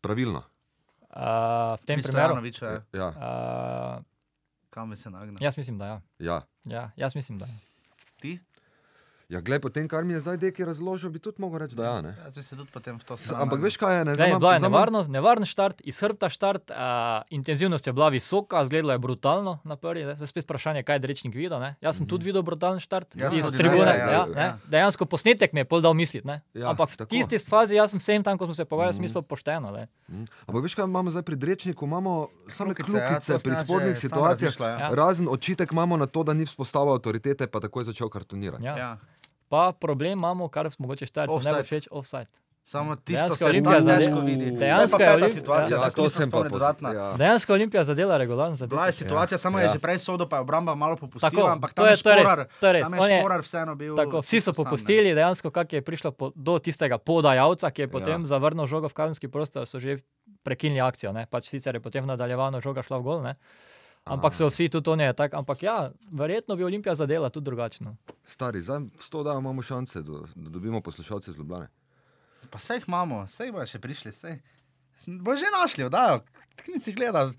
Pravilno. 0.00 0.42
Uh, 1.14 1.78
v 1.78 1.86
tem 1.86 2.02
primeru. 2.02 2.34
Stojanovič, 2.34 2.56
ja. 2.62 2.82
Ja, 2.92 3.08
Uh, 3.14 4.04
kam 4.70 4.90
bi 4.90 4.96
se 4.96 5.10
nagnil? 5.10 5.38
jaz 5.40 5.56
mislim, 5.56 5.78
da 5.78 5.86
ja. 5.86 6.00
ja. 6.18 6.38
ja. 6.64 6.90
Jaz 6.96 7.14
mislim, 7.14 7.38
da 7.38 7.46
ja. 7.46 7.54
Ti? 8.20 8.38
Ja 9.28 9.40
glej, 9.40 9.58
po 9.60 9.70
tem, 9.70 9.88
kar 9.88 10.04
mi 10.04 10.14
je 10.14 10.20
zdaj 10.20 10.36
Deki 10.36 10.64
razložil, 10.64 11.10
bi 11.10 11.18
tudi 11.18 11.40
mogel 11.42 11.58
reči, 11.64 11.76
da 11.76 11.84
ja. 11.84 12.00
Ne? 12.00 12.12
Jaz 12.24 12.36
bi 12.36 12.42
se 12.42 12.56
tudi 12.56 12.70
potem 12.72 12.98
v 12.98 13.04
to 13.04 13.16
stran. 13.16 13.42
Ampak 13.42 13.60
veš 13.60 13.76
kaj 13.76 13.98
je? 13.98 14.04
Ne, 14.04 14.14
Zdaj, 14.14 14.28
Zdaj 14.28 14.38
bila 14.38 14.54
je 14.54 14.60
nevarno, 14.60 14.98
nevaren 15.08 15.46
štart, 15.46 15.80
iz 15.84 16.00
hrbta 16.00 16.28
štart, 16.28 16.70
uh, 16.70 16.76
intenzivnost 17.30 17.86
je 17.86 17.92
bila 17.92 18.08
visoka, 18.08 18.64
zgledalo 18.64 18.92
je 18.92 18.98
brutalno 18.98 19.58
na 19.64 19.76
prvi. 19.76 20.04
Zdaj 20.04 20.16
se 20.16 20.26
spet 20.26 20.44
vprašanje, 20.44 20.82
kaj 20.82 20.96
je 20.96 21.06
rečnik 21.06 21.34
videl. 21.34 21.60
Ne? 21.60 21.74
Jaz 21.80 21.98
sem 21.98 22.06
tudi 22.06 22.24
videl 22.24 22.42
brutalen 22.42 22.80
štart 22.80 23.16
Jaz 23.16 23.36
iz 23.36 23.50
tribune. 23.52 23.90
ja, 23.90 23.96
Ja, 23.96 24.04
ja, 24.04 24.12
ja, 24.12 24.12
ja. 24.12 24.26
ne. 24.34 24.46
Dejansko 24.68 25.06
posnetek 25.06 25.52
mi 25.52 25.60
je 25.60 25.64
pol 25.64 25.80
dal 25.80 25.94
misliti. 25.94 26.26
ne. 26.26 26.42
Ja, 26.54 26.70
Ampak 26.70 26.90
v 26.90 27.06
tisti 27.06 27.38
fazi 27.38 27.74
jaz 27.74 27.90
sem 27.90 28.00
vsem 28.00 28.22
tam, 28.22 28.38
ko 28.38 28.44
smo 28.44 28.54
se 28.54 28.64
pogovarjali, 28.64 28.98
mm. 28.98 29.02
mislil 29.02 29.22
pošteno. 29.22 29.70
Ne. 29.70 29.88
Mm. 30.08 30.24
Ampak 30.46 30.62
veš 30.62 30.74
kaj 30.74 30.84
imamo 30.84 31.10
zdaj 31.10 31.22
pri 31.22 31.36
Drečniku? 31.36 31.84
Imamo 31.86 32.28
same 32.48 32.74
Kljukice, 32.74 32.98
ja, 32.98 33.08
kljukice 33.08 33.38
sem 33.38 33.40
pri 33.40 33.64
spornih 33.64 33.98
situacijah. 33.98 34.54
ja. 34.60 34.68
Ja. 34.78 34.90
Razen 34.94 35.28
očitek 35.28 35.72
imamo 35.72 35.96
na 35.96 36.06
to, 36.06 36.22
da 36.22 36.34
ni 36.34 36.44
vzpostavil 36.44 36.92
avtoritete, 36.94 37.46
pa 37.46 37.60
takoj 37.60 37.84
začel 37.84 38.08
kartonirati. 38.08 38.64
Ja. 38.64 38.98
Ja. 39.56 39.64
Pa 39.64 39.78
problem 39.78 40.12
imamo, 40.14 40.48
kar 40.48 40.70
mogoče 40.78 41.06
štajrci 41.06 41.44
ne 41.44 41.52
bo 41.52 41.62
všeč, 41.62 41.88
offside. 41.90 42.30
Samo 42.66 42.96
tisto 42.96 43.36
se 43.36 43.44
Olimpija 43.44 43.72
tako 43.74 43.84
zade- 43.84 43.98
težko 44.00 44.20
vidi. 44.22 44.46
Dejansko 44.50 44.96
je 44.96 45.04
je 45.04 45.06
pa 45.06 45.14
peta 45.14 45.26
Olimp- 45.26 45.34
situacija, 45.34 45.74
Ja, 45.74 45.80
zdaj 45.80 45.90
to 45.90 46.02
nisem 46.02 46.16
sem 46.16 46.30
pa 46.30 46.42
dodatna. 46.44 46.88
ja. 46.90 47.12
Dejansko 47.14 47.48
je 47.48 47.54
Olimpija 47.54 47.84
zadela 47.84 48.16
regularno 48.16 48.56
zadev. 48.56 48.70
Bila 48.70 48.86
je 48.86 48.92
situacija, 48.94 49.38
samo 49.38 49.58
Ja. 49.58 49.62
je 49.62 49.68
že 49.68 49.78
prej 49.78 49.98
sodo, 49.98 50.24
pa 50.24 50.36
je 50.36 50.40
obramba 50.40 50.74
malo 50.74 50.96
popustila, 50.96 51.28
Tako, 51.30 51.44
ampak 51.46 51.70
to 51.70 51.82
tam 51.82 51.86
je- 51.86 51.96
šporar, 51.96 52.48
to 52.50 52.72
res. 52.72 52.82
tam 52.82 52.92
On 52.94 53.10
je 53.10 53.20
šporar 53.20 53.40
vseeno 53.42 53.74
bil. 53.74 53.92
Tako, 53.94 54.16
vsi 54.18 54.28
so 54.30 54.30
čisto 54.30 54.50
sam, 54.50 54.64
popustili, 54.64 55.12
dejansko, 55.12 55.50
kak 55.50 55.72
je 55.72 55.82
prišlo 55.82 56.10
po, 56.10 56.32
do 56.34 56.58
tistega 56.58 56.96
podajalca, 56.98 57.68
ki 57.68 57.82
je 57.82 57.88
potem 57.90 58.16
Ja. 58.16 58.18
ja. 58.18 58.26
zavrnil 58.26 58.64
žogo 58.64 58.88
v 58.88 58.94
kazenski 58.94 59.28
prostor, 59.28 59.62
so 59.62 59.76
že 59.78 60.00
prekinili 60.42 60.80
akcijo. 60.80 61.12
Ne? 61.12 61.26
Pač 61.26 61.44
sicer 61.46 61.74
je 61.74 61.80
potem 61.80 62.00
v 62.00 62.08
nadaljevanju 62.08 62.60
žoga 62.60 62.80
šla 62.80 62.96
v 62.96 63.02
gol, 63.02 63.20
ne? 63.20 63.36
Ampak 64.04 64.34
so 64.34 64.48
vsi 64.48 64.68
tudi 64.68 64.90
oni 64.90 65.12
tako. 65.14 65.36
Ampak 65.36 65.62
ja, 65.62 65.90
verjetno 66.10 66.56
bi 66.56 66.64
Olimpija 66.64 66.94
zadela 66.94 67.30
tudi 67.30 67.44
drugačno. 67.44 67.96
Stari, 68.24 68.60
zdaj 68.60 68.80
s 68.98 69.10
to 69.10 69.22
da 69.22 69.32
imamo 69.32 69.62
šanse, 69.62 70.02
da, 70.02 70.12
da 70.34 70.50
dobimo 70.50 70.80
poslušalce 70.80 71.30
iz 71.30 71.36
Ljubljana. 71.36 71.68
Pa 72.50 72.58
sej 72.58 72.76
jih 72.76 72.84
imamo, 72.88 73.26
sej 73.26 73.52
bojo 73.52 73.66
še 73.66 73.78
prišli, 73.78 74.12
sej. 74.12 74.38
Bo 75.06 75.36
že 75.36 75.44
našli, 75.52 75.88
da 75.90 76.20
ti 76.56 76.80
si 76.80 76.92
gledal. 76.92 77.32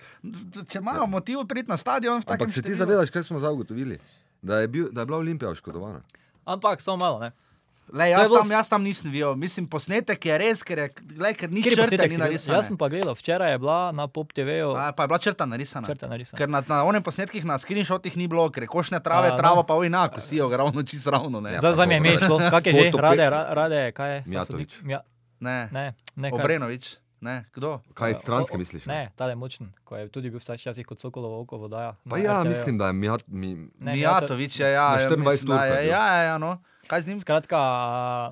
Če 0.67 0.79
imajo 0.79 1.05
motiv 1.07 1.45
priti 1.47 1.69
na 1.69 1.77
stadion, 1.77 2.21
v 2.21 2.25
takem 2.25 2.33
Ampak 2.35 2.51
se 2.51 2.61
ti 2.61 2.67
številu- 2.67 2.77
zavedaš, 2.77 3.09
kaj 3.09 3.23
smo 3.23 3.39
zdaj 3.39 3.53
ugotovili? 3.53 3.99
Da 4.41 4.59
je, 4.59 4.67
bil, 4.67 4.89
da 4.91 5.01
je 5.01 5.05
bila 5.05 5.17
Olimpija 5.17 5.49
oškodovana. 5.49 6.01
Ampak 6.45 6.81
samo 6.81 6.97
malo. 6.97 7.19
Ne? 7.19 7.31
Lej, 7.87 8.11
jaz, 8.11 8.29
tam, 8.31 8.49
jaz 8.49 8.65
tam 8.65 8.81
nisem 8.81 9.07
videl, 9.07 9.35
mislim, 9.35 9.67
posnetek 9.67 10.17
je 10.19 10.35
res, 10.35 10.59
ker, 10.59 10.79
je, 10.79 10.87
glej, 11.11 11.33
ker 11.33 11.47
ni 11.47 11.61
Kjer 11.61 11.71
je 11.71 11.77
črte 11.77 11.85
posnetek? 11.87 12.01
ni 12.01 12.09
si 12.09 12.15
gledal? 12.15 12.27
narisane. 12.27 12.55
Jaz 12.55 12.65
sem 12.65 12.75
pa 12.75 12.87
gledal, 12.87 13.13
včeraj 13.13 13.51
je 13.51 13.57
bila 13.57 13.91
na 13.91 14.07
Pop 14.07 14.29
TV-u 14.29 14.73
Pa, 14.73 14.91
pa 14.91 15.03
je 15.03 15.07
bila 15.07 15.19
črta 15.19 15.45
narisana. 15.45 15.85
črta 15.85 16.07
narisana. 16.07 16.35
Ker 16.35 16.49
na, 16.49 16.63
na 16.63 16.83
onem 16.83 16.99
posnetkih, 16.99 17.43
na 17.43 17.55
screenshotih 17.55 18.15
ni 18.15 18.25
bilo, 18.25 18.49
ker 18.49 18.63
je 18.63 18.69
košne 18.69 18.97
trave, 18.99 19.27
A, 19.27 19.31
no. 19.31 19.37
travo 19.37 19.61
pa 19.61 19.73
ojna, 19.75 20.07
kosijo 20.07 20.49
ga 20.49 20.57
ravno 20.57 20.81
čisto 20.83 21.11
ravno. 21.11 21.37
Ne, 21.39 21.53
Ja. 21.53 21.61
Zdaj 21.63 21.87
je 21.87 21.97
ime 21.97 22.17
šlo, 22.17 22.41
kak 22.41 22.65
je 22.65 22.73
že, 22.73 22.91
rade, 22.91 23.25
ra- 23.27 23.47
rade, 23.51 23.91
kaj 23.91 24.09
je? 24.11 24.19
Sodnik? 24.41 24.73
Mja, 24.81 24.99
ne. 25.39 25.69
ne, 25.71 25.85
ne? 26.15 26.31
Obrenovič, 26.31 26.97
ne, 27.21 27.45
kdo? 27.53 27.79
Kaj 27.93 28.11
O- 28.11 28.13
stranske 28.15 28.57
misliš? 28.57 28.85
Ne, 28.85 29.11
ta 29.13 29.25
je 29.25 29.35
močen, 29.35 29.69
ko 29.83 29.95
je 29.95 30.09
tudi 30.09 30.29
bil 30.29 30.41
včasih 30.41 30.81
kot 30.83 30.97
Sokolovo 30.97 31.39
oko 31.39 31.57
vodaja. 31.59 31.93
Pa 32.03 32.17
ja, 32.17 32.41
RTV-ju. 32.41 32.49
mislim, 32.49 32.77
da 32.77 32.87
je 32.87 32.93
Mijat, 32.95 33.21
mi, 33.27 33.55
Ne, 33.79 33.93
Mijatovič 33.93 34.59
je, 34.59 34.67
ja, 34.67 34.89
Na 34.89 34.97
ja, 34.97 35.07
24 35.07 35.17
mislim, 35.21 35.47
da 35.47 35.53
ur 35.53 35.59
pa 35.59 35.65
je 35.65 35.71
je, 35.71 35.81
bil. 35.81 35.91
ja, 35.91 36.05
ja, 36.07 36.23
ja, 36.23 36.37
no. 36.39 36.57
Kaj 36.87 37.01
z 37.01 37.07
njim? 37.07 37.19
Skratka, 37.19 37.57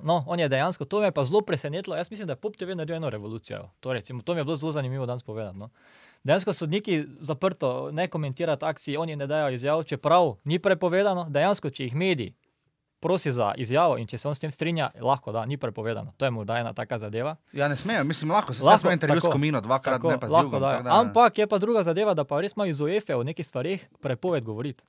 no, 0.04 0.24
on 0.28 0.40
je 0.40 0.50
dejansko, 0.50 0.86
to 0.86 1.00
me 1.00 1.06
je 1.06 1.12
pa 1.12 1.24
zelo 1.24 1.42
presenetilo. 1.42 1.96
Jaz 1.96 2.12
mislim, 2.12 2.28
da 2.28 2.34
je 2.34 2.38
Pop 2.38 2.56
TV 2.56 2.70
naredil 2.70 2.96
eno 2.96 3.10
revolucijo. 3.10 3.70
To, 3.80 3.94
recimo, 3.94 4.22
to 4.22 4.34
mi 4.34 4.40
je 4.40 4.44
bilo 4.44 4.56
zelo 4.56 4.72
zanimivo 4.72 5.06
danes 5.06 5.24
povedati. 5.24 5.58
No. 5.58 5.70
Dejansko 6.24 6.54
sodniki 6.54 7.06
zaprto 7.22 7.92
ne 7.92 8.08
komentirati 8.08 8.66
akcij, 8.66 8.98
oni 8.98 9.16
ne 9.16 9.28
dajo 9.28 9.50
izjav, 9.50 9.84
čeprav 9.84 10.36
ni 10.44 10.60
prepovedano. 10.60 11.26
Dejansko, 11.30 11.70
če 11.70 11.84
jih 11.84 11.96
mediji 11.96 12.36
prosi 13.02 13.32
za 13.32 13.54
izjavo 13.58 13.98
in 13.98 14.08
če 14.08 14.18
se 14.18 14.28
on 14.28 14.36
s 14.36 14.40
tem 14.40 14.52
strinja, 14.52 14.92
lahko 15.02 15.32
da, 15.32 15.46
ni 15.46 15.58
prepovedano. 15.58 16.14
To 16.18 16.26
je 16.26 16.32
mu 16.32 16.46
da 16.46 16.58
ena 16.58 16.74
taka 16.74 16.98
zadeva. 16.98 17.36
Ja, 17.52 17.68
ne 17.68 17.76
smejo, 17.76 18.04
mislim, 18.04 18.32
lahko 18.32 18.54
se 18.54 18.64
Lahko, 18.64 18.72
lahko 18.78 18.92
intervju 18.92 19.20
s 19.20 19.24
tako, 19.24 19.32
komino, 19.32 19.62
dvakrat 19.62 19.96
Tako, 19.96 20.12
ne 20.12 20.20
pa 20.20 20.28
z 20.28 20.32
jugom. 20.34 20.62
tako 20.62 20.84
da- 20.84 21.00
Ampak 21.00 21.38
je 21.38 21.48
pa 21.48 21.58
druga 21.58 21.84
zadeva, 21.84 22.14
da 22.14 22.24
pa 22.24 22.42
res 22.42 22.54
ima 22.56 22.68
iz 22.68 22.80
UEFA 22.80 23.18
o 23.18 23.24
nekih 23.24 23.48
stvarih 23.48 23.90
prepoved 24.02 24.44
govoriti. 24.44 24.84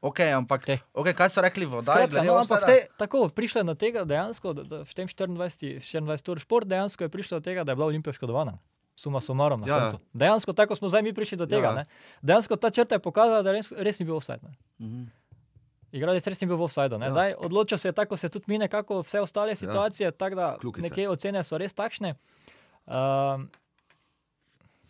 Ok, 0.00 0.20
ampak 0.20 0.64
okay, 0.94 1.14
kaj 1.16 1.30
so 1.32 1.40
rekli 1.40 1.66
v 1.66 1.80
oddaji? 1.80 2.08
Skratka, 2.08 2.22
no, 2.22 2.36
ampak 2.38 2.64
te, 2.66 2.86
tako 2.98 3.28
prišlo 3.28 3.60
je 3.60 3.64
do 3.64 3.74
tega 3.74 4.04
dejansko, 4.04 4.52
da, 4.52 4.62
da 4.62 4.76
v 4.84 4.92
tem 4.94 5.08
24, 5.08 5.80
24 5.80 6.30
ur 6.30 6.38
šport 6.38 6.68
dejansko 6.68 7.04
je 7.04 7.08
prišlo 7.08 7.40
do 7.40 7.44
tega, 7.44 7.64
da 7.64 7.72
je 7.72 7.76
bila 7.76 7.86
Olimpija 7.86 8.12
škodovana. 8.12 8.58
Suma 8.96 9.20
sumarom 9.20 9.60
na 9.60 9.66
Ja, 9.66 9.76
ja. 9.76 9.80
koncu. 9.80 9.98
Dejansko 10.12 10.52
tako 10.52 10.76
smo 10.76 10.88
zdaj 10.88 11.02
mi 11.02 11.12
prišli 11.12 11.36
do 11.36 11.46
tega. 11.46 11.68
Ja. 11.68 11.78
Ja. 11.78 11.84
Dejansko 12.22 12.56
ta 12.56 12.70
črta 12.70 12.94
je 12.94 12.98
pokazala, 12.98 13.42
da 13.42 13.52
res, 13.52 13.72
res 13.72 13.98
ni 14.00 14.06
bil 14.06 14.16
offside. 14.16 14.40
Ne. 14.42 14.56
Mhm. 14.80 15.04
Igralec 15.92 16.26
res 16.26 16.40
ni 16.40 16.46
bil 16.46 16.56
v 16.56 16.66
offsideu. 16.66 17.00
Ja. 17.00 17.08
Ja. 17.08 17.36
Odločil 17.38 17.78
se 17.78 17.88
je 17.88 17.92
tako, 17.92 18.16
se 18.16 18.28
tudi 18.28 18.44
mi 18.48 18.58
nekako 18.58 19.00
vse 19.00 19.20
ostale 19.20 19.56
situacije, 19.56 20.06
ja. 20.06 20.10
tako 20.10 20.34
da 20.36 20.56
Kljukice. 20.60 20.82
nekje 20.88 21.08
ocene 21.08 21.44
so 21.44 21.58
res 21.58 21.72
takšne. 21.74 22.14
Um, 22.86 23.48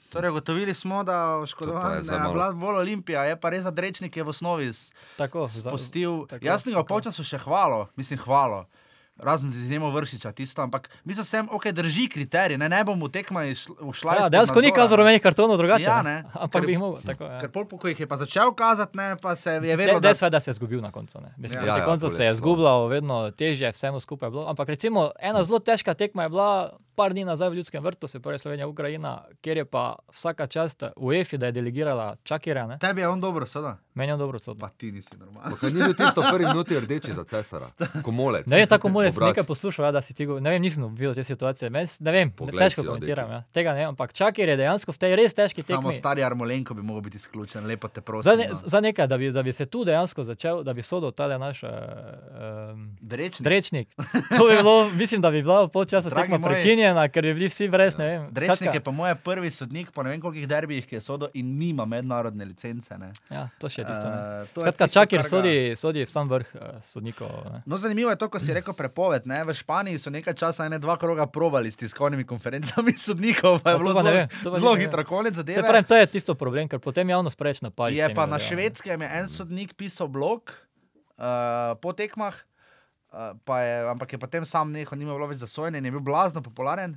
Torej, 0.08 0.30
gotovili 0.30 0.74
smo, 0.74 1.04
da 1.04 1.36
oškodovanje 1.36 1.96
je 1.98 2.18
malo- 2.18 2.32
bila 2.32 2.52
bolj 2.52 2.76
Olimpija, 2.76 3.24
je 3.24 3.36
pa 3.36 3.48
res 3.48 3.62
za 3.62 3.70
Drečnik 3.70 4.16
je 4.16 4.22
v 4.22 4.28
osnovi 4.28 4.72
spustil. 4.72 6.26
tako, 6.26 6.44
Jaz 6.44 6.62
sem 6.62 6.72
ga 6.72 6.80
v 6.80 6.86
polčasu 6.86 7.24
še 7.24 7.38
hvalo, 7.38 7.88
mislim 7.96 8.18
hvalo. 8.18 8.66
Razen 9.18 9.50
z 9.50 9.56
izjemo 9.58 9.90
vršiča, 9.90 10.32
tisto, 10.32 10.62
ampak 10.62 10.90
mislim, 11.02 11.24
sem, 11.24 11.48
ok, 11.50 11.66
drži 11.68 12.08
kriterij, 12.08 12.58
ne, 12.58 12.68
ne 12.68 12.84
bom 12.84 12.98
v 12.98 13.08
tekma 13.08 13.40
išl- 13.42 13.72
ušla. 13.80 14.14
Ja, 14.14 14.28
dejansko 14.28 14.54
ni 14.56 14.66
nadzora, 14.66 14.76
kazal 14.76 14.90
ne. 14.90 14.98
rumenih 14.98 15.22
kartonov 15.22 15.56
drugače. 15.56 15.82
Ja, 15.84 16.02
ne. 16.02 16.24
Ampak 16.36 16.52
Ker- 16.54 16.66
bi 16.66 16.72
jih 16.72 16.78
mogel. 16.78 17.00
Tako, 17.02 17.24
ja. 17.24 17.38
Ker 17.38 17.48
pol, 17.48 17.64
ko 17.66 17.88
jih 17.88 17.96
je 17.96 18.06
pa 18.06 18.16
začel 18.16 18.52
kazati, 18.52 18.92
ne, 18.94 19.16
pa 19.16 19.32
se 19.34 19.50
je 19.50 19.60
De, 19.62 19.72
vedelo, 19.74 19.96
da 19.96 20.08
Dejstvo 20.08 20.26
je, 20.26 20.30
da 20.30 20.40
se 20.40 20.50
je 20.50 20.52
izgubil 20.52 20.80
na 20.80 20.90
koncu. 20.90 21.18
ne. 21.18 21.32
Mislim, 21.36 21.60
Ja. 21.60 21.66
ja, 21.66 21.78
Ja, 21.78 21.84
koncu 21.86 22.06
ja, 22.06 22.10
se 22.10 22.24
je 22.24 22.32
izgubljal, 22.32 22.86
vedno 22.88 23.30
težje, 23.32 23.72
vsemu 23.72 24.00
skupaj 24.00 24.26
je 24.26 24.30
bilo. 24.30 24.44
Ampak 24.46 24.68
recimo 24.68 25.10
ena 25.18 25.42
zelo 25.42 25.58
težka 25.60 25.94
tekma 25.94 26.22
je 26.22 26.28
bila 26.28 26.50
par 26.94 27.12
dni 27.12 27.24
nazaj 27.24 27.50
v 27.50 27.54
Ljudskem 27.54 27.82
vrtu, 27.82 28.08
se 28.08 28.20
pravi 28.20 28.38
Slovenija, 28.38 28.66
Ukrajina, 28.66 29.10
kjer 29.40 29.56
je 29.56 29.64
pa 29.66 29.82
vsaka 30.08 30.46
čast 30.46 30.82
UEFA, 30.96 31.36
da 31.36 31.46
je 31.46 31.52
delegirala 31.52 32.16
Čakira, 32.22 32.66
ne? 32.66 32.78
Tebi 32.78 33.00
je 33.00 33.08
on 33.08 33.20
dobro, 33.20 33.46
sada. 33.46 33.76
meni 33.94 34.12
je 34.12 34.16
dobro 34.16 34.38
sodno. 34.38 34.60
Pa 34.60 34.68
ti 34.70 34.92
nisi 34.92 35.16
normalen. 35.16 35.52
Pa 35.60 35.66
ni 35.66 35.74
bil 35.74 35.94
tisto 35.94 36.20
v 36.20 36.30
prvi 36.30 36.44
minuti 36.46 36.76
rdeči 36.76 37.12
za 37.12 37.24
cesara, 37.24 37.66
komolec. 38.02 38.46
Ne 38.46 38.66
tako 38.66 38.88
moraš 39.06 39.16
Obraz. 39.16 39.30
nekaj 39.30 39.44
poslušati, 39.44 39.86
ja, 39.86 39.92
da 39.92 40.02
si 40.02 40.14
ti, 40.14 40.26
ne 40.26 40.50
vem, 40.50 40.62
nisem 40.62 40.86
videl 40.94 41.14
te 41.14 41.24
situacije, 41.24 41.70
Meni 41.70 41.88
ne 42.00 42.12
vem, 42.12 42.30
Poglej 42.30 42.66
težko 42.66 42.80
si 42.80 42.86
jo, 42.86 42.92
komentiram, 42.92 43.30
ja. 43.30 43.42
tega 43.52 43.72
ne, 43.72 43.84
vem, 43.84 43.88
ampak 43.94 44.12
Čakir 44.12 44.48
je 44.48 44.56
dejansko 44.56 44.92
v 44.92 44.98
tej 44.98 45.16
res 45.16 45.34
težki 45.34 45.62
Samo 45.62 45.88
tekmi. 45.88 45.94
stari 45.94 46.24
Armolenko 46.24 46.74
bi 46.74 46.82
mogel 46.82 47.06
biti 47.08 47.16
izključen, 47.16 47.66
lepo 47.66 47.88
te 47.88 48.00
prosim. 48.00 48.30
Za, 48.30 48.36
ne, 48.36 48.48
no. 48.48 48.54
za 48.54 48.80
nekaj, 48.80 49.06
da 49.06 49.18
bi, 49.18 49.30
da 49.32 49.42
bi 49.42 49.52
se 49.52 49.66
tu 49.66 49.84
dejansko 49.84 50.24
začel, 50.24 50.62
da 50.62 50.72
bi 50.72 50.82
sodel 50.82 51.10
tale 51.10 51.38
naš 51.38 51.62
uh, 51.62 51.70
um, 51.70 52.96
Drečnik. 53.00 53.44
Drečnik. 53.44 53.88
To 54.38 54.46
bi 54.46 54.56
bilo, 54.56 54.90
mislim, 55.02 55.20
da 55.20 55.30
bi 55.30 55.42
bila 55.42 55.68
polčasa 55.68 56.10
tekma 56.10 56.38
moji. 56.38 56.54
prekinjena, 56.54 57.08
ker 57.08 57.22
bi 57.22 57.34
bili 57.34 57.48
vsi 57.48 57.68
brez, 57.68 57.96
ne 57.98 58.06
vem. 58.06 58.28
Drečnik 58.30 58.50
je 58.50 58.56
skratka, 58.56 58.84
pa 58.84 58.90
moj 58.90 59.14
prvi 59.14 59.50
sodnik 59.50 59.90
po 59.90 60.02
ne 60.02 60.10
vem 60.10 60.20
koliko 60.20 60.46
derbijih, 60.46 60.86
ki 60.86 60.96
je 60.96 61.00
sodel 61.00 61.28
in 61.34 61.58
nima 61.58 61.84
mednarodne 61.84 62.44
licence. 62.44 62.98
Ne. 62.98 63.12
Ja, 63.30 63.48
to 63.58 63.68
še 63.68 63.82
je 63.82 63.86
tisto. 63.86 64.08
ne. 64.08 64.46
To 64.54 64.60
je 64.60 64.64
Skratka, 64.64 64.86
tisto, 64.86 65.00
Čakir 65.00 65.24
sodi, 65.24 65.54
sodi 65.76 66.04
v 66.04 66.10
sam 66.10 66.28
vrh 66.28 66.54
uh, 66.54 66.60
sodnikov. 66.84 67.30
Ne. 67.52 67.62
No, 67.66 67.76
zanimivo 67.76 68.10
je 68.10 68.18
to, 68.20 68.28
ko 68.28 68.38
si 68.38 68.54
rekel 68.58 68.74
prepoved. 68.96 69.28
Ne? 69.28 69.44
V 69.44 69.52
Španiji 69.52 70.00
so 70.00 70.10
nekaj 70.10 70.32
časa 70.32 70.64
ene 70.64 70.80
dva 70.80 70.96
kroga 70.96 71.28
provali 71.28 71.68
s 71.68 71.76
tiskovnimi 71.76 72.24
konferencami 72.24 72.96
sodnikov, 73.06 73.60
pa 73.60 73.76
je 73.76 73.78
bilo 73.78 73.92
pa 73.92 74.02
ne 74.02 74.12
zelo, 74.40 74.52
pa 74.52 74.58
zelo 74.58 74.72
ne 74.72 74.80
hitro 74.80 75.04
konec 75.04 75.36
zadeve. 75.36 75.60
Se 75.60 75.62
pravi, 75.62 75.84
to 75.84 75.96
je 76.00 76.06
tisto 76.06 76.32
problem, 76.34 76.64
ker 76.68 76.80
potem 76.80 77.04
javnost 77.04 77.36
preveč 77.36 77.60
napali. 77.60 78.00
s 78.00 78.00
Je 78.00 78.08
pa 78.16 78.24
na 78.24 78.40
švedskem 78.40 79.04
je 79.04 79.08
en 79.20 79.28
sodnik 79.28 79.76
pisal 79.76 80.08
blog 80.08 80.48
uh, 80.48 81.76
po 81.76 81.92
tekmah, 81.92 82.32
uh, 83.12 83.36
je, 83.60 83.74
ampak 83.92 84.16
je 84.16 84.18
potem 84.18 84.48
sam 84.48 84.72
nehal, 84.72 84.96
nima 84.96 85.12
bilo 85.12 85.28
več 85.28 85.44
zasvojen 85.44 85.76
in 85.76 85.84
je 85.84 85.92
bil 85.92 86.00
blazno 86.00 86.40
popularen, 86.40 86.96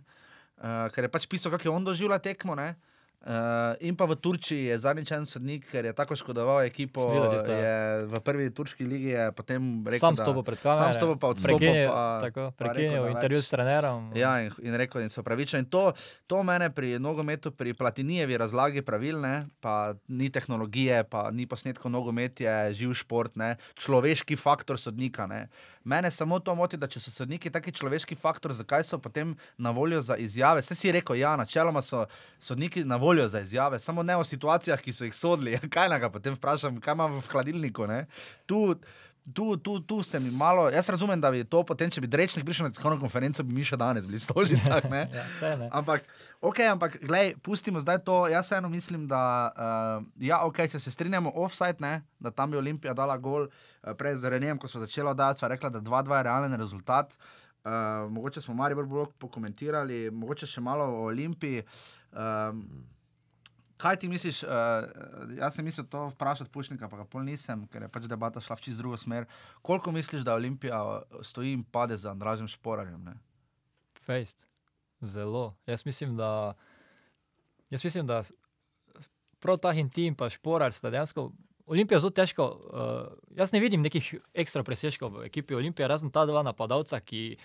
uh, 0.63 0.87
ker 0.95 1.03
je 1.03 1.11
pač 1.11 1.27
pisal, 1.27 1.51
kako 1.51 1.67
je 1.67 1.75
on 1.75 1.83
doživljal 1.83 2.23
tekmo. 2.23 2.55
Ne? 2.55 2.79
Uh, 3.19 3.75
in 3.83 3.99
pa 3.99 4.07
v 4.07 4.15
Turčiji 4.15 4.71
je 4.71 4.75
zadnjič 4.79 5.09
en 5.11 5.25
sodnik, 5.27 5.65
ker 5.67 5.83
je 5.83 5.91
tako 5.91 6.15
škodoval 6.15 6.63
ekipo. 6.63 7.03
Tisto. 7.03 7.51
Je 7.51 8.07
v 8.07 8.21
prvi 8.23 8.47
turški 8.47 8.87
ligi 8.87 9.11
je 9.11 9.25
potem 9.35 9.83
rekel, 9.83 9.99
Sam 9.99 10.15
stopil 10.15 10.39
pred 10.47 10.61
kamero. 10.63 10.87
Sam 10.87 10.95
stopil 10.95 11.19
pa 11.19 11.27
odstopil. 11.35 11.59
Prekinil, 11.59 11.91
pa, 11.91 12.05
tako, 12.23 12.43
pa 12.55 12.63
prekinil 12.63 12.95
rekel, 12.95 13.03
da 13.03 13.11
intervju 13.11 13.41
s 13.43 13.51
trenerom. 13.51 14.07
Ja, 14.15 14.31
in, 14.39 14.55
in 14.63 14.79
rekel, 14.79 15.03
da 15.03 15.11
se 15.11 15.19
opravičujem. 15.19 15.67
In 15.67 15.67
to, 15.67 15.91
to 16.31 16.39
mene 16.47 16.71
pri 16.71 16.95
nogometu, 16.95 17.51
pri 17.51 17.75
Platinijevi 17.75 18.39
razlagi 18.39 18.85
pravil, 18.87 19.19
ne, 19.19 19.51
pa 19.59 19.99
ni 20.07 20.31
tehnologije, 20.31 21.03
pa 21.11 21.27
ni 21.35 21.43
posnetkov 21.43 21.91
nogomet, 21.91 22.39
je 22.39 22.55
živ 22.71 22.95
šport, 23.03 23.35
ne, 23.35 23.59
človeški 23.75 24.39
faktor 24.39 24.79
sodnika. 24.79 25.27
Ne. 25.27 25.51
Mene 25.83 26.11
samo 26.11 26.39
to 26.39 26.55
moti, 26.55 26.77
da 26.77 26.87
če 26.87 26.99
so 26.99 27.11
sodniki 27.11 27.49
taki 27.49 27.71
človeški 27.71 28.15
faktor, 28.19 28.51
zakaj 28.53 28.83
so 28.83 28.99
potem 28.99 29.35
na 29.57 29.71
voljo 29.71 30.01
za 30.01 30.17
izjave. 30.19 30.61
Vse 30.61 30.75
si 30.75 30.91
rekel, 30.91 31.15
ja, 31.21 31.35
načeloma 31.39 31.81
so 31.81 32.05
sodniki 32.39 32.83
na 32.83 32.97
voljo 32.99 33.27
za 33.27 33.39
izjave, 33.39 33.79
samo 33.79 34.03
ne 34.03 34.17
o 34.19 34.23
situacijah, 34.23 34.81
ki 34.81 34.93
so 34.93 35.07
jih 35.07 35.15
sodili. 35.15 35.59
Kaj 35.73 35.89
naj 35.89 36.03
ga 36.03 36.09
potem 36.11 36.35
vprašam, 36.35 36.81
kaj 36.83 36.97
imam 36.97 37.19
v 37.19 37.27
hladilniku. 37.31 37.87
Ne. 37.87 38.05
Tu, 38.45 38.75
Tu, 39.33 39.57
tu, 39.57 39.79
tu 39.79 40.03
se 40.03 40.19
mi 40.19 40.31
malo, 40.31 40.69
jaz 40.69 40.89
razumem, 40.89 41.21
da 41.21 41.31
bi 41.31 41.43
to 41.43 41.63
potem, 41.63 41.91
če 41.91 42.01
bi 42.01 42.07
Drečnik 42.07 42.45
prišel 42.45 42.67
na 42.67 42.73
tiskovno 42.73 42.99
konferenco, 43.01 43.43
bi 43.43 43.53
mi 43.53 43.65
še 43.67 43.77
danes 43.77 44.07
bili 44.07 44.19
stolžicah. 44.19 44.85
Ja, 45.19 45.25
saj 45.39 45.55
ne. 45.57 45.67
Ampak, 45.73 46.05
ok, 46.41 46.59
ampak 46.71 46.97
glej, 47.01 47.33
pustimo 47.43 47.81
zdaj 47.81 48.01
to. 48.05 48.27
Jaz 48.31 48.49
vseeno 48.49 48.69
mislim, 48.69 49.07
da 49.09 49.21
uh, 49.49 50.05
ja, 50.21 50.41
okay, 50.45 50.69
če 50.71 50.79
se 50.79 50.91
strinjamo, 50.91 51.31
offside, 51.35 51.79
ne, 51.83 52.01
da 52.19 52.31
tam 52.31 52.51
bi 52.51 52.59
Olimpija 52.59 52.93
dala 52.97 53.17
gol, 53.17 53.47
uh, 53.49 53.93
prej 53.97 54.19
z 54.21 54.33
Renem, 54.33 54.59
ko 54.59 54.67
smo 54.67 54.83
začeli 54.83 55.11
oddajati, 55.11 55.41
sva 55.41 55.51
rekla, 55.53 55.71
da 55.73 55.83
2-2 55.83 56.19
je 56.19 56.27
realen 56.29 56.59
rezultat. 56.59 57.17
Uh, 57.59 58.07
mogoče 58.11 58.41
smo 58.41 58.55
Maribor 58.55 58.87
bolj 58.87 59.09
pokomentirali, 59.19 60.07
mogoče 60.15 60.47
še 60.47 60.63
malo 60.63 60.87
o 60.95 61.03
Olimpiji. 61.09 61.65
Um, 62.13 62.63
Kaj 63.79 63.95
ti 63.95 64.09
misliš? 64.11 64.41
Uh, 64.43 64.49
jaz 65.37 65.55
sem 65.55 65.65
mislil 65.65 65.85
to 65.87 66.09
vprašati 66.11 66.51
Pušnika, 66.51 66.89
pa 66.91 66.97
ga 66.99 67.05
pol 67.07 67.23
nisem, 67.23 67.61
ker 67.71 67.85
je 67.85 67.87
pač 67.87 68.09
debata 68.11 68.41
šla 68.43 68.57
v 68.59 68.65
čisto 68.65 68.83
drugo 68.83 68.97
smer. 68.99 69.27
Koliko 69.63 69.93
misliš, 69.95 70.25
da 70.27 70.35
Olimpija 70.35 70.79
eh, 70.83 71.21
stoji 71.23 71.53
in 71.55 71.63
pade 71.63 71.95
za 71.97 72.11
Andražem 72.11 72.47
Šporarjem? 72.51 72.99
Ne? 73.07 73.15
Fejst. 74.03 74.43
Zelo. 74.99 75.55
Jaz 75.65 75.85
mislim, 75.87 76.17
da, 76.19 76.57
jaz 77.71 77.85
mislim, 77.87 78.07
da 78.07 78.19
prav 79.39 79.61
ta 79.63 79.71
Hinti 79.71 80.09
in 80.11 80.17
Šporar 80.29 80.75
sta 80.75 80.91
dejansko. 80.91 81.29
Olimpija 81.65 81.95
je 81.95 82.03
zelo 82.03 82.11
težko. 82.11 82.49
Uh, 82.49 83.15
jaz 83.39 83.55
ne 83.55 83.63
vidim 83.63 83.81
nekih 83.81 84.11
ekstra 84.33 84.63
presežkov 84.63 85.21
v 85.21 85.25
ekipi 85.31 85.55
Olimpije, 85.55 85.87
razen 85.87 86.11
ta 86.11 86.25
dva 86.25 86.43
napadalca, 86.43 86.99
ki. 86.99 87.37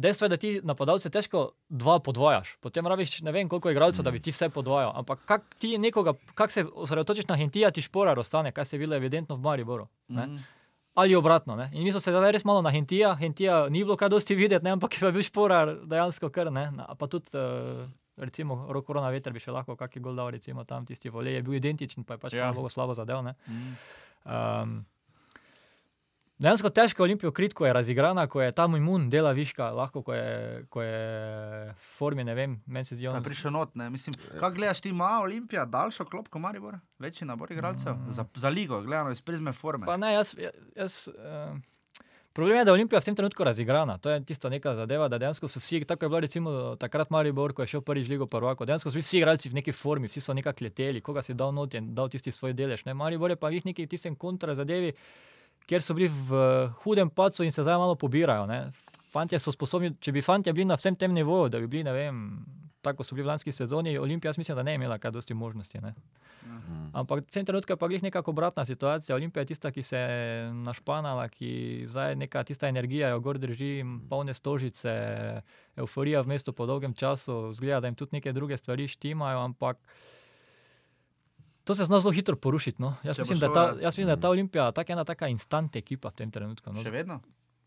Dejstvo 0.00 0.24
je, 0.24 0.28
da 0.28 0.36
ti 0.36 0.50
napadalce 0.64 1.10
težko 1.10 1.40
dva 1.68 1.98
podvajaš. 2.00 2.54
Potem 2.58 2.86
rabiš 2.86 3.18
ne 3.20 3.32
vem 3.32 3.48
koliko 3.48 3.68
igralcev, 3.70 4.00
da 4.00 4.10
bi 4.10 4.18
ti 4.18 4.32
vse 4.32 4.48
podvajal. 4.48 4.94
Ampak 4.96 5.26
kak 5.26 5.42
ti 5.58 5.74
nekoga, 5.78 6.14
kak 6.34 6.48
se 6.50 6.64
osredotočiš 6.64 7.28
na 7.28 7.36
Hintija, 7.36 7.70
ti 7.70 7.82
Šporar 7.82 8.18
ostane, 8.18 8.48
kaj 8.50 8.64
se 8.64 8.76
je 8.76 8.80
bilo 8.80 8.96
evidentno 8.96 9.36
v 9.36 9.40
Mariboru. 9.40 9.88
Ne? 10.08 10.26
Mhm. 10.26 10.36
Ali 10.94 11.14
obratno. 11.14 11.54
Ne? 11.54 11.68
In 11.72 11.84
mi 11.84 11.92
smo 11.92 12.00
se 12.00 12.10
zdaj 12.10 12.32
res 12.32 12.44
malo 12.44 12.62
na 12.62 12.70
Hintija, 12.70 13.12
Hintija 13.16 13.68
ni 13.68 13.84
bilo 13.84 13.96
kaj 13.96 14.08
dosti 14.08 14.34
videti, 14.34 14.64
ne? 14.64 14.70
ampak 14.70 14.96
je 14.96 15.12
bil 15.12 15.22
šporar 15.22 15.76
dejansko 15.84 16.30
kar 16.30 16.48
ne. 16.50 16.64
Pa 16.98 17.06
tudi, 17.06 17.28
uh, 17.34 17.84
recimo, 18.16 18.66
Rokorona 18.68 19.10
veter 19.10 19.32
bi 19.32 19.40
še 19.40 19.52
lahko 19.52 19.76
kakšen 19.76 20.02
gol 20.02 20.16
dal, 20.16 20.30
recimo 20.30 20.64
tam 20.64 20.86
tisti 20.86 21.08
volej 21.08 21.34
je 21.34 21.42
bil 21.42 21.54
identičen, 21.54 22.04
pa 22.04 22.16
je 22.16 22.18
pač 22.18 22.32
Ja. 22.34 22.52
malo 22.52 22.68
slabo 22.68 22.94
zadev. 22.94 23.22
ne. 23.22 23.34
Mhm. 23.48 23.76
Um, 24.24 24.74
Dejansko 26.40 26.70
težko 26.72 27.02
Olimpijo 27.04 27.32
kriti, 27.36 27.52
ko 27.54 27.66
je 27.66 27.72
razigrana, 27.76 28.22
ko 28.26 28.40
je 28.40 28.52
tam 28.56 28.76
imun, 28.76 29.10
dela 29.12 29.34
viška, 29.36 29.66
lahko 29.76 30.00
ko 30.02 30.14
je, 30.16 30.62
ko 30.72 30.82
je 30.82 31.00
v 31.68 31.88
formi, 31.98 32.24
ne 32.24 32.34
vem, 32.34 32.54
meni 32.64 32.88
se 32.88 32.96
zdi 32.96 33.04
Je 33.04 33.10
on. 33.10 33.22
prišel 33.24 33.52
not, 33.52 33.74
ne. 33.76 33.90
Mislim, 33.92 34.16
kaj 34.40 34.54
gledaš, 34.56 34.80
ti 34.80 34.88
ima 34.88 35.18
Olimpija 35.20 35.66
daljšo 35.68 36.04
klopko 36.08 36.40
Maribor, 36.40 36.78
večji 36.98 37.28
nabor 37.28 37.52
igralcev 37.52 37.98
za, 38.08 38.24
za 38.34 38.48
ligo, 38.48 38.80
gledano 38.80 39.12
iz 39.12 39.20
prizme 39.20 39.52
forme. 39.52 39.86
Pa 39.86 39.96
ne, 40.00 40.14
jaz. 40.14 40.32
jaz 40.76 41.08
uh, 41.12 41.58
problem 42.32 42.56
je, 42.58 42.64
da 42.64 42.70
je 42.70 42.72
Olimpija 42.72 43.00
v 43.00 43.04
tem 43.04 43.16
trenutku 43.16 43.44
razigrana. 43.44 43.98
To 43.98 44.10
je 44.10 44.24
tista 44.24 44.48
neka 44.48 44.74
zadeva, 44.74 45.08
da 45.12 45.18
dejansko 45.18 45.48
so 45.48 45.60
vsi, 45.60 45.84
tako 45.84 46.04
je 46.04 46.08
bilo 46.08 46.20
recimo 46.20 46.76
takrat 46.80 47.10
Maribor, 47.10 47.52
ko 47.52 47.62
je 47.62 47.74
šel 47.74 47.82
prvič 47.84 48.08
Ligo 48.08 48.26
prvako, 48.26 48.64
dejansko 48.64 48.90
so 48.90 48.98
vsi 48.98 49.18
igralci 49.20 49.52
v 49.52 49.60
neki 49.60 49.76
formi, 49.76 50.08
vsi 50.08 50.24
so 50.24 50.32
nekako 50.32 50.64
leteli, 50.64 51.04
koga 51.04 51.22
si 51.22 51.34
dal 51.34 51.52
not 51.52 51.74
in 51.74 51.92
dal 51.94 52.08
tisti 52.08 52.32
svoj 52.32 52.56
delež. 52.56 52.86
Ne? 52.88 52.94
Maribor 52.94 53.30
je 53.30 53.36
pa 53.36 53.52
jih 53.52 53.66
neki 53.68 53.86
tistem 53.86 54.16
kontra 54.16 54.54
zadevi, 54.54 54.94
kjer 55.70 55.84
so 55.86 55.94
bili 55.94 56.08
v 56.10 56.40
hudem 56.82 57.10
pacu 57.10 57.46
in 57.46 57.54
se 57.54 57.62
zdaj 57.62 57.78
malo 57.78 57.94
pobirajo. 57.94 58.46
Ne? 58.50 58.64
Fantje 59.10 59.38
so 59.38 59.54
sposobni, 59.54 59.94
če 60.02 60.14
bi 60.14 60.22
fantje 60.22 60.54
bili 60.54 60.66
na 60.66 60.78
vsem 60.78 60.96
tem 60.98 61.14
nivoju, 61.14 61.50
da 61.54 61.60
bi 61.62 61.70
bili, 61.70 61.86
ne 61.86 61.94
vem, 61.94 62.18
tako 62.82 63.06
so 63.06 63.14
bili 63.14 63.26
v 63.26 63.30
lanski 63.30 63.52
sezoni, 63.54 63.98
Olimpija, 63.98 64.32
mislim, 64.36 64.56
da 64.56 64.62
ne 64.66 64.74
je 64.74 64.80
imela 64.80 64.98
kaj 64.98 65.14
dosti 65.14 65.34
možnosti. 65.34 65.80
Ne? 65.82 65.94
Ampak 66.92 67.22
v 67.26 67.34
tem 67.34 67.46
trenutku 67.46 67.72
je 67.72 67.78
pa 67.78 67.88
glih 67.88 68.02
nekako 68.02 68.32
obratna 68.34 68.64
situacija. 68.64 69.16
Olimpija 69.16 69.44
je 69.44 69.50
tista, 69.52 69.70
ki 69.70 69.82
se 69.82 69.98
je 69.98 70.52
našpanala, 70.52 71.28
ki 71.28 71.84
zdaj 71.86 72.16
neka 72.16 72.42
tista 72.44 72.68
energija 72.68 73.12
jo 73.14 73.20
gor 73.20 73.38
drži, 73.38 73.84
polne 74.10 74.34
stožice, 74.34 74.94
euforija 75.76 76.22
v 76.22 76.34
mestu 76.34 76.52
po 76.52 76.66
dolgem 76.66 76.94
času, 76.94 77.52
zgleda, 77.52 77.80
da 77.80 77.90
jim 77.90 77.98
tudi 77.98 78.18
neke 78.18 78.32
druge 78.32 78.56
stvari 78.56 78.88
štimajo, 78.88 79.44
ampak 79.44 79.78
to 81.64 81.74
se 81.74 81.84
zna 81.84 82.00
zelo 82.00 82.12
hitro 82.12 82.36
porušiti. 82.36 82.82
No. 82.82 82.96
Jaz, 83.02 83.16
Če 83.16 83.22
mislim, 83.22 83.38
da 83.38 83.46
šlo, 83.46 83.54
ta, 83.54 83.62
ja. 83.62 83.74
jaz 83.80 83.92
mislim, 83.92 84.06
da 84.06 84.12
je 84.12 84.20
ta 84.20 84.28
Olimpija 84.28 84.72
tak 84.72 84.90
ena 84.90 85.04
taka 85.04 85.28
instant 85.28 85.76
ekipa 85.76 86.08
v 86.08 86.14
tem 86.14 86.30
trenutku. 86.30 86.72
No. 86.72 86.82
Še 86.82 86.90
vedno? 86.90 87.20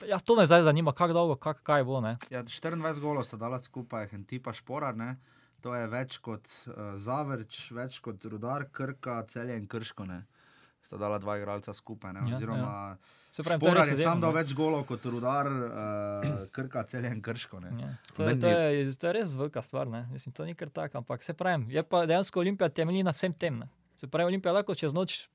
Ja, 0.04 0.20
to 0.20 0.36
me 0.36 0.44
zdaj 0.44 0.64
zanima, 0.64 0.92
kako 0.92 1.14
dolgo, 1.14 1.36
kak, 1.36 1.62
kaj 1.64 1.84
bo. 1.84 2.02
Ne. 2.02 2.18
Ja, 2.30 2.44
24 2.44 3.00
golov 3.00 3.24
sta 3.24 3.38
dala 3.38 3.60
skupaj, 3.60 4.10
en 4.12 4.26
tipa 4.26 4.52
šporar, 4.54 4.96
ne. 4.96 5.16
To 5.62 5.72
je 5.72 5.88
več 5.88 6.18
kot 6.20 6.44
uh, 6.68 6.98
Zavrč, 7.00 7.72
več 7.72 8.02
kot 8.04 8.20
Rudar, 8.26 8.66
Krka, 8.68 9.22
Celje 9.24 9.56
in 9.56 9.64
Krško. 9.66 10.04
Ne. 10.06 10.26
Sta 10.84 10.98
dala 10.98 11.20
dva 11.20 11.38
igralca 11.40 11.72
skupaj. 11.72 12.12
Ne. 12.14 12.26
Ja, 12.28 12.36
Oziroma, 12.36 12.72
Se 13.32 13.42
pravi, 13.42 13.64
to 13.64 13.66
je 13.66 13.72
Šporar 13.72 13.88
res 13.88 14.00
je 14.00 14.04
sam 14.04 14.20
dal 14.22 14.34
več 14.36 14.52
golov 14.54 14.84
kot 14.86 15.06
Rudar, 15.06 15.48
uh, 15.48 16.44
Krka, 16.52 16.84
Celje 16.84 17.08
in 17.08 17.22
Krško. 17.22 17.62
Ne. 17.64 17.72
Ja, 17.80 17.94
to, 18.12 18.28
je, 18.28 18.36
to, 18.40 18.48
je- 18.48 18.76
je, 18.76 18.96
to 18.96 19.08
je 19.08 19.14
res 19.14 19.32
velika 19.34 19.64
stvar. 19.64 19.88
Ne? 19.88 20.04
Mislim, 20.12 20.36
to 20.36 20.46
ni 20.46 20.54
kar 20.54 20.68
tako, 20.70 20.98
ampak 20.98 21.24
se 21.24 21.34
pravi, 21.34 21.72
je 21.72 21.84
pa 21.84 22.04
dejansko 22.06 22.40
Olimpija 22.40 22.68
temelji 22.70 23.04
na 23.04 23.12
vsem 23.12 23.34
tem. 23.34 23.64
Ne? 23.64 23.70
Se 24.04 24.08
pravi, 24.08 24.28
Olimpija 24.28 24.52
lahko 24.52 24.76
čez 24.76 24.92
noč 24.94 25.30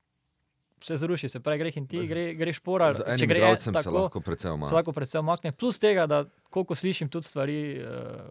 se 0.81 0.97
zruši, 0.97 1.29
se 1.29 1.39
pravi, 1.39 1.57
greh 1.59 1.77
in 1.77 1.87
ti, 1.87 2.03
gre, 2.07 2.33
gre 2.37 2.53
šporar. 2.53 2.93
Z 2.93 3.01
če 3.01 3.15
enim 3.15 3.31
gre 3.31 3.39
igralcem 3.41 3.73
se 3.73 3.79
tako, 3.79 3.95
lahko 3.95 4.21
precej 4.21 4.45
se 4.45 4.51
omaja. 4.53 4.75
lahko 4.77 4.93
predvsem 4.93 5.25
makne. 5.25 5.51
Plus 5.51 5.79
tega, 5.81 6.05
da 6.05 6.19
koliko 6.53 6.77
slišim, 6.77 7.09
tudi 7.09 7.25
stvari 7.25 7.57
uh, 7.81 8.29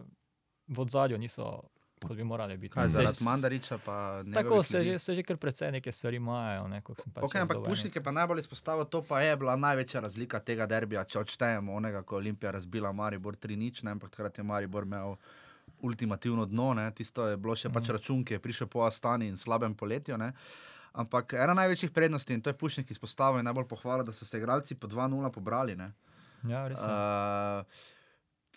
v 0.70 0.80
odzadju 0.80 1.18
niso, 1.18 1.48
kot 1.98 2.14
bi 2.16 2.24
morali 2.24 2.54
biti. 2.56 2.70
Kaj, 2.76 2.86
Se- 2.86 2.96
zaradi 3.00 3.24
Mandariča 3.26 3.80
pa 3.82 4.22
ne. 4.22 4.32
Tako 4.32 4.62
se 4.62 4.84
že, 4.84 4.94
se 4.98 5.16
že 5.18 5.26
kar 5.26 5.36
precej 5.36 5.74
neke 5.74 5.92
stvari 5.92 6.22
majajo. 6.22 6.68
Ne, 6.70 6.80
pač 6.86 7.02
Okay, 7.26 7.42
ampak. 7.42 7.66
Pušnik 7.66 7.98
je 7.98 8.02
pa 8.02 8.14
najbolj 8.14 8.46
izpostavil, 8.46 8.86
to 8.86 9.02
pa 9.02 9.20
je 9.26 9.34
bila 9.36 9.58
največja 9.58 10.00
razlika 10.00 10.38
tega 10.38 10.70
derbija, 10.70 11.02
če 11.04 11.18
odštejemo 11.18 11.74
onega, 11.74 12.06
ko 12.06 12.14
je 12.16 12.22
Olimpija 12.22 12.54
razbila 12.54 12.94
Maribor 12.94 13.34
3-0, 13.36 13.84
ne, 13.84 13.98
ampak 13.98 14.14
takrat 14.14 14.38
je 14.38 14.46
Maribor 14.46 14.86
imel 14.86 15.18
ultimativno 15.82 16.46
dno, 16.46 16.72
ne, 16.74 16.88
tisto 16.94 17.26
je 17.26 17.36
bilo 17.36 17.56
še 17.56 17.70
pač 17.74 17.90
račun, 17.94 18.24
ki 18.24 18.36
je 18.36 18.42
prišel 18.42 18.70
po 18.70 18.82
Astani 18.86 19.28
in 19.28 19.36
slabem 19.36 19.74
poletju. 19.74 20.18
Ne. 20.18 20.32
Ampak 20.98 21.36
ena 21.38 21.54
največjih 21.54 21.92
prednosti, 21.94 22.34
in 22.34 22.42
to 22.42 22.50
je 22.50 22.58
Pušnik 22.58 22.90
izpostavil 22.90 23.38
in 23.38 23.46
najbolj 23.46 23.68
pohvalil, 23.70 24.06
da 24.08 24.12
so 24.12 24.26
se 24.26 24.40
igralci 24.40 24.74
po 24.74 24.90
2-0 24.90 25.30
pobrali. 25.34 25.76
Ne. 25.76 25.92
Ja, 26.48 26.66
res. 26.68 26.80
je. 26.80 26.86
Uh, 26.86 27.96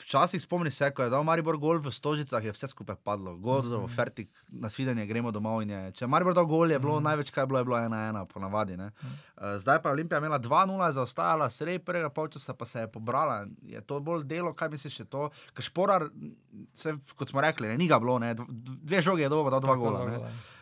Včasih 0.02 0.42
spomni 0.42 0.72
se, 0.72 0.90
ko 0.92 1.04
je 1.04 1.10
dal 1.10 1.24
Maribor 1.24 1.58
gol 1.58 1.80
v 1.80 1.92
Stožicah, 1.94 2.44
je 2.44 2.52
vse 2.52 2.68
skupaj 2.72 2.96
padlo. 3.04 3.36
Gol, 3.38 3.62
mm. 3.62 3.84
Mhm. 3.84 3.94
fertik, 3.94 4.30
na 4.50 4.70
svidenje 4.70 5.06
gremo 5.06 5.32
domov. 5.32 5.62
Je. 5.62 5.82
Če 5.94 6.06
je 6.06 6.10
Maribor 6.10 6.34
dal 6.34 6.46
gol, 6.50 6.72
je 6.72 6.80
bilo 6.80 7.00
mm. 7.00 7.04
največ, 7.04 7.32
kaj 7.32 7.44
je 7.44 7.48
bilo, 7.52 7.60
je 7.60 7.68
bilo 7.70 7.78
1-1, 7.78 8.26
ponavadi. 8.34 8.78
Mhm. 8.78 9.12
Uh, 9.38 9.58
zdaj 9.62 9.82
pa 9.82 9.90
je 9.90 9.94
Olimpija 10.00 10.20
imela 10.20 10.40
2-0, 10.40 10.86
je 10.86 10.98
zaostajala, 10.98 11.50
sredi 11.50 11.80
prvega 11.80 12.10
polčasa 12.10 12.54
pa 12.54 12.66
se 12.66 12.80
je 12.80 12.92
pobrala. 12.92 13.46
Je 13.62 13.82
to 13.82 14.00
bolj 14.00 14.26
delo, 14.26 14.54
kaj 14.54 14.70
misliš, 14.70 15.00
je 15.00 15.06
to? 15.06 15.30
Ker 15.54 15.64
Šporar, 15.64 16.10
se, 16.74 16.96
kot 17.16 17.30
smo 17.30 17.42
rekli, 17.42 17.68
ne, 17.68 17.78
ni 17.78 17.88
ga 17.88 18.00
bilo, 18.00 18.20
ne, 18.20 18.34
dv- 18.36 18.50
dve 18.82 19.02
žoge 19.02 19.24
je 19.24 19.30
dobro, 19.30 19.52
da 19.52 19.60
dva 19.60 19.76
gola. 19.76 20.06
ne. 20.10 20.20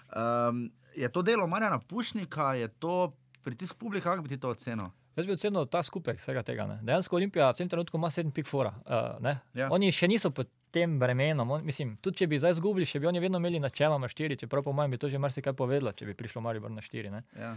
Um, 0.10 0.72
je 0.96 1.10
to 1.12 1.22
delo 1.22 1.48
Marjana 1.48 1.80
Pušnika, 1.80 2.54
je 2.54 2.68
to 2.68 3.14
pritisk 3.44 3.78
publika, 3.78 4.10
kako 4.10 4.24
bi 4.24 4.30
ti 4.30 4.38
to 4.38 4.50
ocenil? 4.50 4.90
Jaz 5.20 5.28
bi 5.28 5.36
ocenil 5.36 5.68
ta 5.68 5.82
skupek 5.84 6.22
vsega 6.22 6.44
tega. 6.48 6.66
Ne. 6.70 6.78
Dejansko 6.88 7.18
Olimpija 7.20 7.50
v 7.52 7.60
tem 7.60 7.70
trenutku 7.72 8.00
ima 8.00 8.08
7 8.14 8.32
pik 8.32 8.48
fora. 8.48 8.72
Uh, 8.86 9.18
ne. 9.24 9.36
Ja. 9.58 9.68
Oni 9.76 9.92
še 9.92 10.08
niso 10.08 10.32
pod 10.32 10.48
tem 10.72 11.00
bremenom. 11.02 11.52
On, 11.52 11.66
mislim, 11.66 11.98
tudi 12.04 12.22
če 12.22 12.30
bi 12.32 12.40
zdaj 12.40 12.56
izgubili, 12.56 12.88
še 12.88 13.02
bi 13.04 13.10
oni 13.10 13.20
vedno 13.20 13.42
imeli 13.42 13.60
načeloma 13.60 14.08
4, 14.08 14.38
čeprav 14.40 14.64
po 14.64 14.74
mojem 14.76 14.96
bi 14.96 15.02
to 15.02 15.10
že 15.12 15.20
marsikaj 15.20 15.58
povedalo, 15.58 15.92
če 15.92 16.08
bi 16.08 16.16
prišlo 16.16 16.44
Maribor 16.46 16.72
na 16.72 16.84
4. 16.86 17.12
Ne. 17.12 17.24
Ja. 17.36 17.56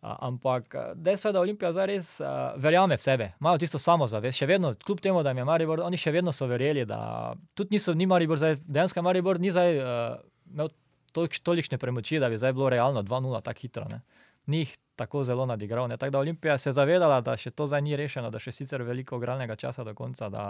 A, 0.00 0.16
ampak 0.28 0.74
a, 0.74 0.84
dejstvo 0.96 1.30
je, 1.30 1.36
da 1.36 1.40
Olimpija 1.44 1.72
zdaj 1.76 1.88
res 1.88 2.12
a, 2.24 2.52
verjame 2.60 2.96
v 2.96 3.04
sebe, 3.04 3.30
imajo 3.40 3.60
tisto 3.60 3.80
samozavest, 3.80 4.38
še 4.40 4.48
vedno, 4.48 4.72
kljub 4.74 5.02
temu, 5.04 5.24
da 5.24 5.34
jim 5.34 5.42
je 5.42 5.48
Maribor, 5.48 5.82
oni 5.84 6.00
še 6.00 6.12
vedno 6.14 6.32
so 6.32 6.48
verjeli, 6.48 6.86
da 6.88 7.00
tudi 7.54 7.76
niso, 7.76 7.92
ni 7.94 8.08
Maribor, 8.08 8.40
zdaj, 8.40 8.56
dejansko 8.64 9.04
Maribor 9.04 9.40
ni 9.40 9.52
zdaj 9.52 9.76
uh, 9.76 9.90
imel 10.48 10.72
tolik, 11.12 11.36
tolikšne 11.44 11.78
premoči, 11.78 12.20
da 12.22 12.30
bi 12.32 12.40
zdaj 12.40 12.56
bilo 12.56 12.70
realno 12.72 13.02
2-0 13.04 13.42
tako 13.44 13.66
hitro. 13.66 13.84
Ne. 13.92 14.00
Ni 14.48 14.64
jih 14.64 14.72
tako 15.00 15.24
zelo 15.24 15.46
nadigral. 15.48 15.88
ne. 15.88 15.96
Tako 15.96 16.16
da 16.16 16.22
Olimpija 16.22 16.58
se 16.58 16.68
je 16.68 16.76
zavedala, 16.76 17.20
da 17.24 17.36
še 17.36 17.50
to 17.50 17.66
zdaj 17.66 17.82
ni 17.82 17.96
rešeno, 17.96 18.30
da 18.30 18.38
še 18.38 18.52
sicer 18.52 18.84
veliko 18.84 19.16
igralnega 19.16 19.56
časa 19.56 19.84
do 19.84 19.94
konca, 19.96 20.28
da 20.28 20.44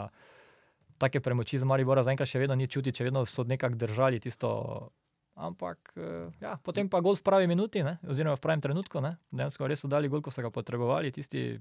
take 0.98 1.22
premoči 1.24 1.58
z 1.58 1.64
Maribora 1.64 2.04
zaenkrat 2.04 2.28
še 2.28 2.42
vedno 2.42 2.58
ni 2.58 2.68
čuti, 2.68 2.92
če 2.92 3.08
vedno 3.08 3.24
so 3.26 3.46
nekako 3.48 3.80
držali 3.80 4.20
tisto. 4.20 4.50
Ampak 5.40 5.94
eh, 5.96 6.28
ja, 6.42 6.58
potem 6.60 6.90
pa 6.92 7.00
gol 7.00 7.16
v 7.16 7.24
pravi 7.24 7.46
minuti, 7.48 7.80
ne? 7.86 7.96
oziroma 8.04 8.36
v 8.36 8.44
pravem 8.44 8.60
trenutku. 8.60 9.00
Ne? 9.00 9.14
Dejansko 9.32 9.70
res 9.70 9.80
so 9.80 9.88
dali 9.88 10.10
gol, 10.12 10.20
ko 10.20 10.34
so 10.34 10.44
ga 10.44 10.50
potrebovali. 10.52 11.14
Tisti, 11.14 11.54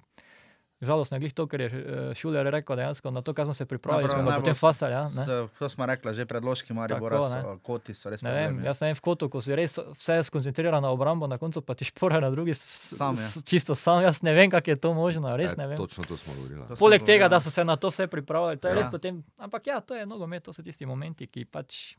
žalostno 0.81 1.15
je 1.15 1.21
glih 1.21 1.33
to, 1.33 1.43
ker 1.45 1.61
je 1.61 1.67
eh, 1.67 1.75
Šuler 2.13 2.45
rekel, 2.45 2.75
dejansko 2.75 3.09
na 3.09 3.21
to, 3.21 3.31
kar 3.31 3.43
smo 3.43 3.53
se 3.53 3.65
pripravili, 3.65 4.05
Najbolj- 4.05 4.23
smo 4.23 4.31
potem 4.33 4.55
fasali. 4.55 4.91
Ja, 4.91 5.09
to 5.51 5.65
smo 5.65 5.85
rekli, 5.85 6.13
že 6.13 6.25
predložki 6.25 6.71
Maribora, 6.71 7.19
Tako, 7.19 7.29
so, 7.29 7.59
koti 7.61 7.93
so 7.93 8.07
res 8.07 8.21
Ne 8.21 8.29
vem, 8.29 8.43
problem, 8.45 8.59
ja. 8.59 8.67
jaz 8.67 8.79
ne 8.79 8.87
vem, 8.87 8.95
v 8.95 9.01
kotu, 9.01 9.27
ko 9.27 9.39
si 9.39 9.51
res 9.51 9.75
vse 9.75 10.23
skoncentrira 10.23 10.71
na 10.75 10.89
obrambo, 10.89 11.25
na 11.25 11.35
koncu 11.35 11.61
pa 11.61 11.73
ti 11.73 11.83
špora 11.83 12.17
na 12.17 12.29
drugi, 12.29 12.53
Sam 12.53 13.13
je. 13.13 13.21
s- 13.21 13.43
čisto 13.43 13.75
sam. 13.75 14.01
Jaz 14.01 14.21
ne 14.21 14.31
vem, 14.31 14.47
kako 14.47 14.69
je 14.69 14.77
to 14.77 14.93
možno, 14.93 15.33
res 15.33 15.51
E, 15.51 15.55
ne 15.55 15.67
vem. 15.67 15.77
točno 15.77 16.03
to 16.03 16.15
smo 16.15 16.33
govorili. 16.33 16.59
To 16.61 16.67
smo 16.67 16.75
Poleg 16.77 17.03
tega, 17.03 17.25
ja. 17.25 17.29
da 17.29 17.39
so 17.39 17.49
se 17.49 17.61
na 17.61 17.75
to 17.75 17.89
vse 17.89 18.07
pripravili, 18.07 18.55
to 18.55 18.67
je 18.67 18.71
Ja. 18.71 18.77
res 18.77 18.87
potem. 18.87 19.23
Ampak 19.37 19.61
ja, 19.65 19.79
to 19.79 19.93
je 19.93 20.05
nogomet, 20.05 20.41
to 20.41 20.51
so 20.51 20.61
tisti 20.61 20.85
momenti, 20.85 21.25
ki 21.25 21.45
pač. 21.45 21.95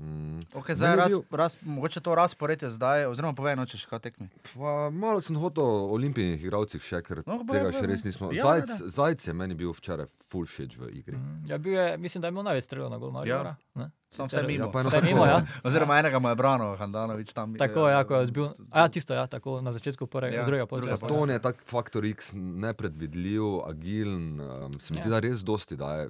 Mm. 0.00 0.40
Okay, 0.52 0.72
zdaj, 0.72 0.96
raz, 0.96 1.10
bil- 1.10 1.24
raz, 1.30 1.56
mogoče 1.62 2.00
to 2.00 2.14
razporedje 2.14 2.70
zdaj, 2.70 3.04
oziroma 3.06 3.34
povej, 3.34 3.52
nočeš, 3.54 3.84
kaj 3.84 4.00
tekmi. 4.00 4.28
Pa, 4.50 4.88
malo 4.90 5.20
sem 5.20 5.36
hotel 5.36 5.60
o 5.60 5.92
olimpijskih 5.92 6.40
igralcih 6.42 6.80
še, 6.80 7.02
ker 7.02 7.20
No, 7.20 7.36
tega 7.38 7.68
povej, 7.68 7.72
še 7.74 7.86
res 7.86 8.02
nismo. 8.02 8.32
Ja, 8.32 8.42
Zajc, 8.42 8.66
da, 8.66 8.88
Zajc 8.90 9.20
je 9.22 9.34
meni 9.34 9.54
bil 9.54 9.70
včeraj 9.70 10.08
full 10.26 10.46
shit 10.46 10.72
v 10.72 10.88
igri. 10.94 11.14
mm, 11.14 11.44
Ja, 11.46 11.58
bil 11.58 11.74
je, 11.74 11.96
mislim, 11.98 12.18
da 12.18 12.26
je 12.26 12.32
imel 12.32 12.42
največ 12.44 12.64
strelov 12.64 12.88
na 12.88 12.96
gol, 12.96 13.10
Maribora. 13.10 13.52
Ja. 13.76 13.90
Sam 14.08 14.26
vse 14.26 14.42
mimo. 14.42 14.64
Ja, 14.64 14.70
pa 14.70 14.82
tako- 14.82 15.04
mimo, 15.04 15.22
ja. 15.22 15.38
Oziroma 15.66 15.98
enega 15.98 16.18
mu 16.18 16.28
je 16.28 16.36
branil, 16.36 16.72
Handanovič 16.74 17.30
tam. 17.30 17.54
Tako 17.54 17.86
je, 17.86 17.92
ja, 17.92 18.00
ko 18.02 18.14
je 18.16 18.26
zbil. 18.26 18.46
A 18.70 18.80
ja, 18.80 18.88
tisto, 18.88 19.12
ja, 19.12 19.26
tako 19.26 19.60
na 19.60 19.70
začetku 19.70 20.06
prvega, 20.06 20.32
Ja, 20.32 20.40
ja, 20.40 20.46
drugega 20.46 20.66
polčasa. 20.66 21.06
To 21.06 21.26
je 21.26 21.38
tak 21.38 21.60
faktor 21.62 22.02
X, 22.06 22.32
nepredvidljiv, 22.34 23.60
agilen. 23.62 24.40
Um, 24.40 24.80
se 24.80 24.90
mi 24.90 24.98
zdi, 24.98 25.06
Ja. 25.06 25.12
da 25.12 25.20
res 25.20 25.40
dosti 25.40 25.76
daje. 25.76 26.08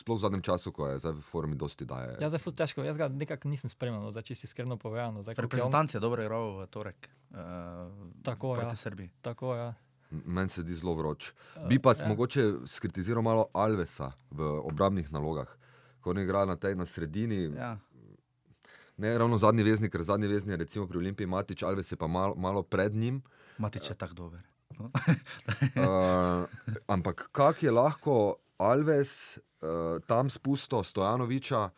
Sploh 0.00 0.16
v 0.16 0.22
zadnjem 0.22 0.40
času, 0.42 0.72
ko 0.72 0.88
je 0.88 0.96
zdaj 0.96 1.12
v 1.12 1.20
formi, 1.20 1.52
dosti 1.52 1.84
daje. 1.84 2.16
Ja, 2.16 2.32
zdaj 2.32 2.40
je 2.40 2.52
težko, 2.56 2.80
jaz 2.80 2.96
ga 2.96 3.08
nekako 3.08 3.48
nisem 3.48 3.68
spremljal, 3.68 4.00
no, 4.00 4.08
zdaj 4.10 4.22
čisto 4.24 4.48
iskreno 4.48 4.80
povedano. 4.80 5.20
Zdaj, 5.20 5.36
je 5.36 5.38
on- 5.38 5.44
Reprezentanc 5.44 5.92
je 5.92 6.00
dobro 6.00 6.24
igral 6.24 6.56
v 6.56 6.66
torek. 6.66 7.08
Uh, 7.30 7.36
Tako, 8.22 8.54
proti 8.56 8.72
ja. 8.72 8.80
Srbiji. 8.80 9.10
Tako, 9.20 9.54
ja. 9.54 9.68
Meni 10.10 10.48
se 10.48 10.64
zdi 10.64 10.74
zelo 10.74 10.94
vroč. 10.94 11.28
Eh, 11.54 11.68
Bi 11.68 11.78
pa 11.78 11.92
ja. 11.92 12.02
ja. 12.02 12.08
mogoče 12.08 12.64
skritiziral 12.66 13.22
malo 13.22 13.46
Alvesa 13.52 14.10
v 14.30 14.42
obrambnih 14.64 15.12
nalogah. 15.12 15.46
Ko 16.00 16.10
on 16.10 16.18
igra 16.18 16.44
na 16.44 16.56
tej 16.56 16.74
na 16.74 16.86
sredini, 16.88 17.52
ja. 17.52 17.76
Ja. 17.76 17.78
ne 18.96 19.18
ravno 19.18 19.38
zadnji 19.38 19.62
veznik, 19.62 19.92
ker 19.92 20.02
zadnji 20.02 20.28
veznik 20.28 20.56
je 20.56 20.56
recimo 20.56 20.88
pri 20.88 20.98
Olimpiji 20.98 21.26
Matič, 21.28 21.62
Alves 21.62 21.92
je 21.92 21.96
pa 21.96 22.08
malo, 22.08 22.34
malo 22.34 22.62
pred 22.62 22.94
njim. 22.94 23.20
Matič 23.58 23.90
je 23.90 23.94
tako 23.94 24.14
dober. 24.14 24.40
Uh, 24.80 26.46
ampak 26.88 27.28
kak 27.32 27.62
je 27.62 27.70
lahko 27.70 28.40
Alves 28.60 29.38
uh, 29.58 29.68
tam 30.02 30.28
spustil 30.28 30.82
Stojanoviča, 30.82 31.70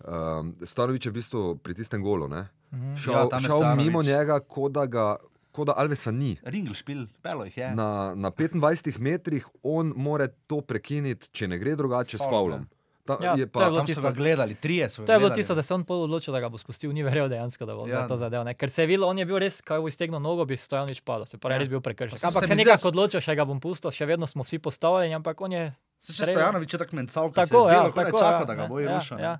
um, 0.00 0.56
Stojanovič 0.60 1.02
je 1.02 1.10
v 1.10 1.14
bistvu 1.14 1.40
pri 1.56 1.74
tistem 1.74 2.00
golu, 2.00 2.28
ne? 2.28 2.48
Mhm. 2.70 2.96
šel, 2.96 3.14
Ja, 3.14 3.28
je 3.30 3.40
šel 3.40 3.62
mimo 3.76 4.02
njega, 4.02 4.40
kot 4.40 4.72
da, 4.72 4.82
ga- 4.84 5.16
kot 5.50 5.66
da 5.66 5.74
Alvesa 5.76 6.10
ni. 6.10 6.34
Ringl 6.42 6.74
špil, 6.74 7.06
pelo 7.22 7.44
jih 7.44 7.56
je. 7.56 7.68
Na, 7.72 7.88
na 8.12 8.28
25 8.28 8.58
metrih 8.98 9.46
on 9.62 9.92
more 9.96 10.26
to 10.44 10.60
prekiniti, 10.60 11.30
če 11.30 11.46
ne 11.46 11.54
gre 11.56 11.76
drugače, 11.76 12.18
s 12.18 12.20
Favlom, 12.20 12.30
faulom. 12.32 12.68
Ta, 13.04 13.18
Ja, 13.22 13.32
je 13.32 13.44
to 13.44 13.60
je 13.60 13.62
pa, 13.62 13.68
bilo 13.68 13.78
Tam 13.78 13.86
so 13.86 13.92
tisto- 13.92 14.12
gledali, 14.12 14.54
trije 14.56 14.88
To 14.96 15.04
je 15.04 15.18
bilo 15.18 15.30
tisto, 15.30 15.54
da 15.54 15.62
se 15.62 15.68
je 15.68 15.74
on 15.74 15.84
pol 15.84 16.02
odločil, 16.02 16.32
da 16.32 16.40
ga 16.40 16.48
bo 16.48 16.56
spustil, 16.56 16.90
ni 16.90 17.02
verjel 17.02 17.28
dejansko, 17.28 17.62
da 17.62 17.74
bo 17.74 17.86
Ja. 17.86 18.08
to 18.08 18.16
zadev. 18.16 18.42
Ne? 18.42 18.54
Ker 18.54 18.66
se 18.66 18.82
je 18.82 18.86
videlo, 18.88 19.06
on 19.06 19.18
je 19.18 19.24
bil 19.24 19.38
res, 19.38 19.60
kaj 19.60 19.78
bo 19.78 19.86
iztegnil 19.86 20.18
nogo, 20.18 20.42
bi 20.42 20.56
Stojanovič 20.56 21.00
padel, 21.02 21.26
se 21.26 21.36
pravi, 21.36 21.52
Ja. 21.52 21.54
ja. 21.54 21.58
res 21.58 21.68
bil 21.68 21.80
prekršen. 21.80 22.16
Pa 22.16 22.28
Ampak 22.28 22.46
se 22.46 22.52
je 22.52 22.56
nekako 22.56 22.88
odločil, 22.88 23.20
še 23.20 23.36
ga 23.36 23.44
bom 23.44 23.60
pustil, 23.60 23.90
še 23.90 24.06
vedno 24.06 24.26
smo 24.26 24.42
vsi 24.42 24.58
postavljeni, 24.58 25.14
ampak 25.14 25.36
on 25.38 25.52
je 25.52 25.64
Se 26.04 26.12
še. 26.12 26.28
Stojanovič 26.28 26.76
je 26.76 26.80
tako 26.82 26.98
mencal, 27.00 27.30
kot 27.32 27.40
se 27.40 27.54
tako, 27.54 27.64
je 27.64 27.72
zdelo, 27.72 27.88
ja, 27.88 27.88
da 27.88 28.02
je 28.02 28.06
tako, 28.10 28.20
čakal, 28.20 28.40
ja, 28.40 28.48
da 28.50 28.54
ga 28.58 28.68
bo 28.68 28.80
ja, 28.82 28.96
rušil. 28.98 29.22
ja. 29.24 29.34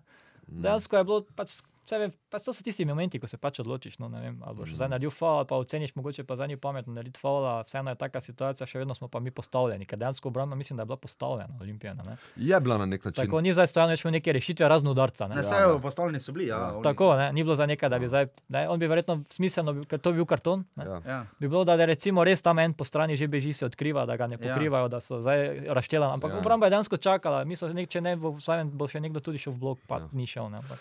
Dejansko 0.48 0.96
je 0.96 1.06
bilo 1.10 1.18
pač. 1.36 1.60
Vem, 1.90 2.12
pač 2.28 2.43
to 2.43 2.52
so 2.52 2.62
tisti 2.62 2.85
momenti, 2.85 3.19
ko 3.19 3.27
se 3.27 3.36
pač 3.36 3.59
odločiš. 3.59 3.98
No, 3.98 4.09
ne 4.09 4.20
vem, 4.20 4.39
ali 4.40 4.55
boš 4.55 4.70
mm. 4.70 4.74
zdaj 4.74 4.89
naredil 4.89 5.11
faul, 5.11 5.44
pa 5.44 5.56
oceniš, 5.56 5.94
mogoče 5.94 6.24
pa 6.24 6.36
za 6.36 6.47
njih 6.47 6.59
pametno 6.59 6.93
narediti 6.93 7.20
faul, 7.20 7.44
vseeno 7.62 7.90
je 7.90 7.97
taka 7.97 8.20
situacija, 8.20 8.66
še 8.66 8.78
vedno 8.78 8.94
smo 8.94 9.09
pa 9.09 9.20
mi 9.20 9.31
postavljeni, 9.31 9.85
ker 9.85 9.98
dejansko 9.98 10.28
obramba 10.28 10.55
mislim, 10.55 10.77
da 10.77 10.82
je 10.82 10.86
bila 10.86 10.97
postavljena, 10.98 11.59
olimpijana. 11.61 12.02
Ne? 12.02 12.16
je 12.39 12.61
bila 12.61 12.78
na 12.78 12.86
nek 12.86 13.05
način. 13.05 13.20
Tako 13.20 13.40
ni 13.40 13.52
zdaj 13.52 13.66
stojano 13.66 13.90
več 13.90 14.05
neke 14.06 14.32
rešitve, 14.32 14.69
razno 14.69 14.90
udarca. 14.90 15.28
Ne? 15.28 15.35
Ne, 15.35 15.36
Ja, 15.36 15.44
vse 15.44 15.55
ja. 15.56 15.78
postavljeni 15.78 16.20
so 16.20 16.32
bili. 16.32 16.47
Ja, 16.47 16.56
Ja. 16.56 16.73
oni- 16.73 16.82
Tako, 16.82 17.16
ne? 17.16 17.32
ni 17.32 17.43
bilo 17.43 17.55
za 17.55 17.66
nekaj, 17.66 17.89
da 17.89 17.98
bi 17.98 18.09
zdaj, 18.09 18.27
ne? 18.48 18.69
on 18.69 18.78
bi 18.78 18.86
verjetno 18.86 19.23
smiselno, 19.31 19.85
ker 19.85 19.98
to 19.98 20.11
bi 20.11 20.16
bil 20.16 20.27
karton. 20.27 20.65
Ne? 20.77 20.85
Ja. 20.85 21.01
Ja. 21.06 21.27
Bi 21.39 21.48
bilo, 21.48 21.65
da 21.65 21.73
je 21.74 21.86
recimo 21.86 22.24
res 22.24 22.43
tam 22.43 22.59
en 22.59 22.73
po 22.73 22.85
strani 22.85 23.16
že 23.16 23.28
beži, 23.28 23.52
se 23.52 23.66
odkriva, 23.66 24.06
da 24.06 24.16
ga 24.16 24.27
ne 24.27 24.35
Ja. 24.35 24.39
pokrivajo, 24.40 24.89
da 24.89 25.01
so 25.01 25.20
zdaj 25.20 25.39
raštelani. 25.69 26.12
Ampak 26.15 26.31
Ja. 26.31 26.35
ja. 26.35 26.40
obramba 26.40 26.66
je 26.66 26.70
dejansko 26.70 26.97
čakala, 26.98 27.44
mislim, 27.44 27.86
če 27.86 28.01
ne 28.01 28.16
bo, 28.16 28.31
vsaj 28.32 28.65
bo 28.66 28.89
še 28.89 29.01
nekdo 29.01 29.20
tudi 29.20 29.39
šel 29.39 29.52
v 29.52 29.59
blok, 29.59 29.78
pa 29.86 29.97
Ja. 29.97 30.01
ja. 30.01 30.09
ni 30.12 30.27
šel. 30.27 30.48
Ne? 30.48 30.59
Ampak, 30.59 30.78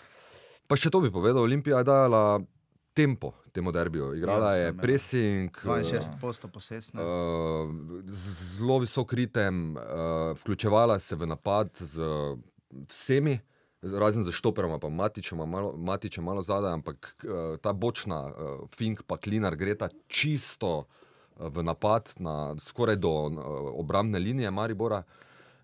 Pa 0.66 0.76
še 0.80 0.90
to 0.90 1.00
bi 1.04 1.12
povedal, 1.12 1.44
Olimpija 1.44 1.82
je 1.82 1.88
dala 1.88 2.24
tempo 2.94 3.32
temu 3.52 3.72
derbiju. 3.72 4.14
Igrala 4.16 4.54
Ja, 4.54 4.66
je 4.66 4.76
pressing, 4.76 5.50
eh, 5.50 5.84
62 5.84 6.20
posto 6.20 6.48
posesne. 6.48 7.02
Uh, 7.02 7.70
zelo 8.56 8.78
visok 8.78 9.12
ritem, 9.12 9.76
uh, 9.76 9.82
vključevala 10.40 10.98
se 11.00 11.16
v 11.16 11.26
napad 11.26 11.70
z 11.78 12.02
vsemi, 12.88 13.38
razen 13.82 14.24
za 14.24 14.32
štoperoma, 14.32 14.78
pa 14.78 14.88
Matičem, 14.88 15.38
malo, 15.38 15.74
Matičem 15.76 16.24
malo 16.24 16.42
zadaj, 16.42 16.72
ampak 16.72 17.14
uh, 17.24 17.56
ta 17.62 17.72
bočna 17.72 18.26
uh, 18.26 18.34
Fink 18.74 19.02
pa 19.06 19.16
Klinar 19.16 19.56
greta 19.56 19.88
čisto 20.08 20.78
uh, 20.78 20.84
v 21.38 21.62
napad, 21.62 22.14
na, 22.18 22.54
skoraj 22.58 22.96
do 22.96 23.10
uh, 23.10 23.30
obrambne 23.74 24.18
linije 24.18 24.50
Maribora. 24.50 25.02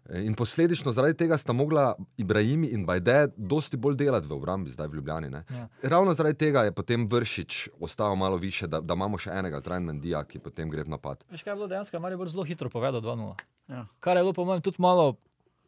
In 0.09 0.35
posledično 0.35 0.93
zaradi 0.93 1.15
tega 1.15 1.39
sta 1.39 1.53
mogla 1.53 1.95
Ibrahim 2.17 2.65
in 2.65 2.87
Bajde 2.87 3.29
dosti 3.37 3.77
bolj 3.77 3.97
delati 3.97 4.27
v 4.27 4.33
obrambi, 4.33 4.71
zdaj 4.71 4.89
v 4.89 4.95
Ljubljani. 4.95 5.31
ne. 5.31 5.43
ja. 5.51 5.69
Ravno 5.83 6.15
zaradi 6.15 6.39
tega 6.39 6.65
je 6.65 6.73
potem 6.73 7.09
Vršič 7.09 7.69
ostal 7.81 8.17
malo 8.17 8.37
više, 8.37 8.67
da, 8.67 8.81
da 8.81 8.95
imamo 8.95 9.19
še 9.19 9.31
enega 9.31 9.61
zraven 9.61 9.85
Mendija, 9.85 10.25
ki 10.25 10.39
potem 10.39 10.71
gre 10.71 10.83
v 10.83 10.97
napad. 10.97 11.25
Veš, 11.31 11.43
kaj 11.43 11.53
je 11.53 11.57
bilo 11.57 11.69
dejansko, 11.69 12.01
Maribor 12.01 12.29
zelo 12.29 12.45
hitro 12.45 12.71
povedal 12.71 13.01
2-0. 13.01 13.35
Ja. 13.69 13.85
Kar 14.01 14.17
je 14.17 14.23
bilo, 14.23 14.33
po 14.33 14.45
mojem, 14.45 14.63
tudi 14.63 14.83
malo 14.83 15.15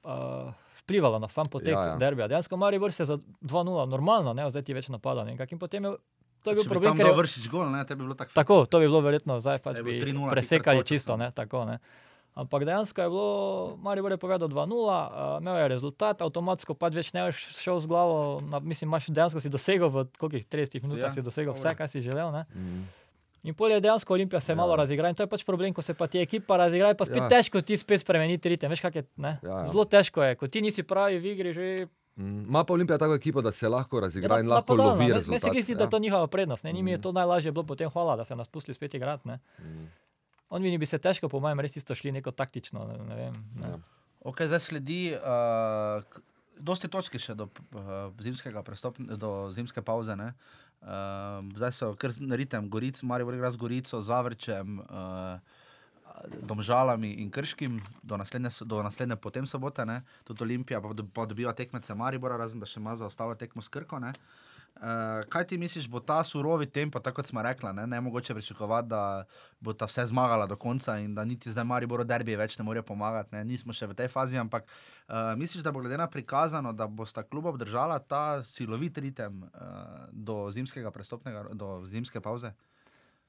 uh, 0.03 0.51
vplivalo 0.83 1.19
na 1.19 1.29
sam 1.29 1.47
potek 1.47 1.75
Ja, 1.75 1.79
ja, 1.79 1.87
ja. 1.87 1.93
ja. 1.93 1.97
derbija. 1.97 2.29
Dejansko 2.29 2.57
Maribor 2.57 2.93
se 2.93 3.03
je 3.03 3.07
za 3.07 3.19
2-0 3.43 3.87
normalno, 3.89 4.35
ne, 4.35 4.51
zdaj 4.51 4.63
ti 4.63 4.75
več 4.75 4.89
napada. 4.89 5.25
Ne, 5.25 5.37
in 5.39 5.59
potem 5.59 5.85
je, 5.85 5.97
to 6.43 6.51
je 6.51 6.55
bil 6.55 6.65
Če 6.65 6.69
bi 6.69 6.75
problem, 6.75 6.91
tam 6.91 6.99
ker 6.99 7.07
je, 7.07 7.19
vršič 7.21 7.51
gol, 7.51 7.71
ne, 7.71 7.85
te 7.87 7.95
bi 7.95 8.03
bilo 8.03 8.15
tako. 8.19 8.35
tako, 8.35 8.65
to 8.67 8.83
bi 8.83 8.91
bilo 8.91 9.01
verjetno, 9.01 9.39
zdaj 9.41 9.63
pač 9.63 9.79
Je 9.79 9.83
bi 9.83 10.01
bilo 10.01 10.07
3:0 10.07 10.25
tik 10.27 10.33
presekali 10.35 10.85
čisto. 10.85 11.17
Ne, 11.17 11.31
tako, 11.31 11.65
ne. 11.69 11.79
Ampak 12.35 12.65
dejansko 12.65 12.97
je 12.97 13.09
bilo, 13.09 13.29
Maribor 13.77 14.09
je 14.09 14.17
povedal 14.17 14.49
2-0, 14.49 14.57
uh, 14.73 14.97
imel 15.37 15.57
je 15.59 15.69
rezultat, 15.69 16.17
avtomatsko 16.19 16.73
pač 16.73 16.95
več 16.95 17.13
ne 17.13 17.25
boš 17.25 17.37
šel 17.53 17.77
z 17.77 17.87
glavo, 17.87 18.17
na, 18.43 18.57
mislim, 18.59 18.89
imaš 18.89 19.07
dejansko 19.09 19.37
si 19.37 19.49
dosegel 19.49 19.87
v 19.87 20.09
kolikih 20.15 20.47
30 20.47 20.81
minutah, 20.81 21.03
Ja, 21.03 21.07
ja, 21.07 21.13
si 21.13 21.21
dosegel 21.21 21.53
vse, 21.53 21.75
kar 21.75 21.85
si 21.87 22.01
želel. 22.01 22.33
Ne. 22.33 22.47
Mm. 22.51 22.83
In 23.43 23.53
pol 23.53 23.69
je 23.71 23.81
dejansko 23.81 24.15
Olimpija 24.15 24.41
se 24.41 24.49
Ja. 24.49 24.55
ja. 24.55 24.57
malo 24.57 24.73
razigra 24.75 25.09
in 25.09 25.15
to 25.15 25.23
je 25.23 25.29
pač 25.29 25.43
problem, 25.43 25.71
ko 25.71 25.83
se 25.83 25.93
pa 25.93 26.07
ti 26.07 26.19
ekipa 26.19 26.57
razigra, 26.57 26.95
pa 26.95 27.05
spet 27.05 27.17
Ja. 27.19 27.23
ja. 27.23 27.29
težko 27.31 27.61
ti 27.61 27.77
spet 27.77 28.01
spremeniti 28.01 28.49
ritem. 28.49 28.71
Veš, 28.71 28.81
kak 28.81 28.95
je, 28.95 29.05
ne? 29.19 29.37
Ja, 29.39 29.51
ja. 29.59 29.67
Zelo 29.67 29.85
težko 29.85 30.23
je, 30.23 30.33
ko 30.35 30.47
ti 30.47 30.61
nisi 30.61 30.83
pravi 30.83 31.19
v 31.19 31.27
igri, 31.29 31.53
že 31.53 31.67
Mm. 32.13 32.45
Ma 32.47 32.61
pa 32.61 32.75
Olimpija 32.75 32.99
tako 32.99 33.15
ekipo, 33.15 33.41
da 33.41 33.49
se 33.51 33.65
lahko 33.67 33.97
razigra 33.99 34.37
in 34.39 34.45
na- 34.45 34.55
lahko 34.55 34.75
lovi. 34.75 35.07
Meni 35.07 35.41
se 35.41 35.49
zdi, 35.63 35.75
da 35.75 35.81
ja. 35.81 35.87
je 35.87 35.91
to 35.91 35.99
njihova 35.99 36.27
prednost. 36.27 36.61
Ne? 36.63 36.69
Njim 36.71 36.85
je 36.87 36.95
Mhm. 36.95 37.03
to 37.03 37.09
najlažje 37.11 37.49
bilo 37.51 37.65
potem 37.65 37.89
hvala, 37.89 38.17
da 38.17 38.25
se 38.25 38.37
nas 38.37 38.45
pustili 38.47 38.75
spet 38.75 38.95
igrati. 38.95 39.29
Mm. 39.29 39.89
Oni 40.53 40.77
bi 40.79 40.87
se 40.87 41.01
težko, 41.01 41.31
po 41.33 41.41
mojem, 41.41 41.61
res 41.65 41.79
isto 41.81 41.97
šli 41.97 42.13
neko 42.13 42.35
taktično. 42.37 42.85
Ne, 42.91 42.99
ne 43.09 43.17
vem, 43.17 43.39
ne. 43.57 43.73
Ja. 43.73 43.79
Ok, 44.29 44.45
zdaj 44.47 44.61
sledi, 44.61 45.01
uh, 45.17 46.05
dosti 46.61 46.91
točki 46.93 47.19
še 47.19 47.35
do, 47.39 47.49
uh, 47.73 48.13
zimskega 48.23 48.61
prestop, 48.67 49.01
do 49.01 49.51
zimske 49.55 49.83
pauze. 49.83 50.17
ne. 50.17 50.33
Uh, 50.83 51.41
zdaj 51.57 51.73
so 51.73 51.89
kar 51.97 52.13
na 52.21 52.37
ritem, 52.37 52.69
Goric, 52.69 53.01
Marijo 53.07 53.33
igra 53.33 53.51
z 53.51 53.57
Gorico, 53.57 54.03
Zavrčem, 54.05 54.79
uh, 54.85 55.41
Domžalami 56.45 57.15
in 57.25 57.31
Krškim, 57.33 57.81
do 58.03 58.19
naslednje, 58.21 58.53
do 58.69 58.83
naslednje 58.85 59.17
potem 59.17 59.47
sobote, 59.49 59.87
ne. 59.89 60.03
tudi 60.29 60.45
Olimpija 60.45 60.81
pa, 60.85 60.93
dob- 60.93 61.11
pa 61.15 61.25
dobiva 61.27 61.55
tekmece 61.57 61.95
Maribora, 61.95 62.37
razen 62.37 62.61
da 62.61 62.69
še 62.69 62.79
ima 62.79 62.93
za 62.95 63.09
ostalo 63.09 63.35
tekmo 63.35 63.63
s 63.63 63.73
Krko. 63.73 63.99
Ne. 63.99 64.13
Uh, 64.77 65.29
kaj 65.29 65.45
ti 65.47 65.59
misliš, 65.59 65.87
bo 65.89 66.01
ta 66.01 66.25
surovi 66.25 66.67
tempo, 66.67 66.99
tako 67.01 67.21
kot 67.21 67.27
smo 67.27 67.43
rekli, 67.43 67.73
ne, 67.73 67.87
ne 67.87 68.01
mogoče 68.01 68.35
pričakovati, 68.35 68.89
da 68.89 69.25
bo 69.61 69.73
ta 69.73 69.85
vse 69.85 70.07
zmagala 70.07 70.47
do 70.47 70.57
konca 70.57 70.97
in 70.99 71.15
da 71.15 71.25
niti 71.25 71.51
zdaj 71.51 71.65
Mariboru 71.65 72.05
derbi 72.05 72.37
več 72.37 72.57
ne 72.59 72.65
morejo 72.65 72.83
pomagati. 72.83 73.35
Ne. 73.35 73.45
Nismo 73.45 73.77
še 73.77 73.87
v 73.87 73.95
tej 73.95 74.09
fazi, 74.09 74.41
ampak 74.41 74.65
uh, 74.65 75.37
misliš, 75.39 75.63
da 75.63 75.71
bo 75.73 75.85
glede 75.85 76.01
na 76.01 76.09
prikazano, 76.11 76.73
da 76.73 76.89
bo 76.89 77.07
sta 77.07 77.23
kluba 77.23 77.53
obdržala 77.53 77.99
ta 77.99 78.43
silovit 78.45 78.99
ritem 78.99 79.45
uh, 79.45 80.09
do 80.11 80.49
zimskega 80.51 80.91
prestopnega, 80.91 81.45
do 81.53 81.85
zimske 81.87 82.25
pauze? 82.25 82.55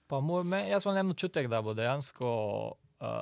Pa 0.07 0.24
moj, 0.24 0.48
me, 0.48 0.64
jaz 0.72 0.88
imam 0.88 1.03
en 1.03 1.11
občutek, 1.11 1.52
da 1.52 1.61
bo 1.61 1.76
dejansko 1.78 2.32
uh, 2.74 3.22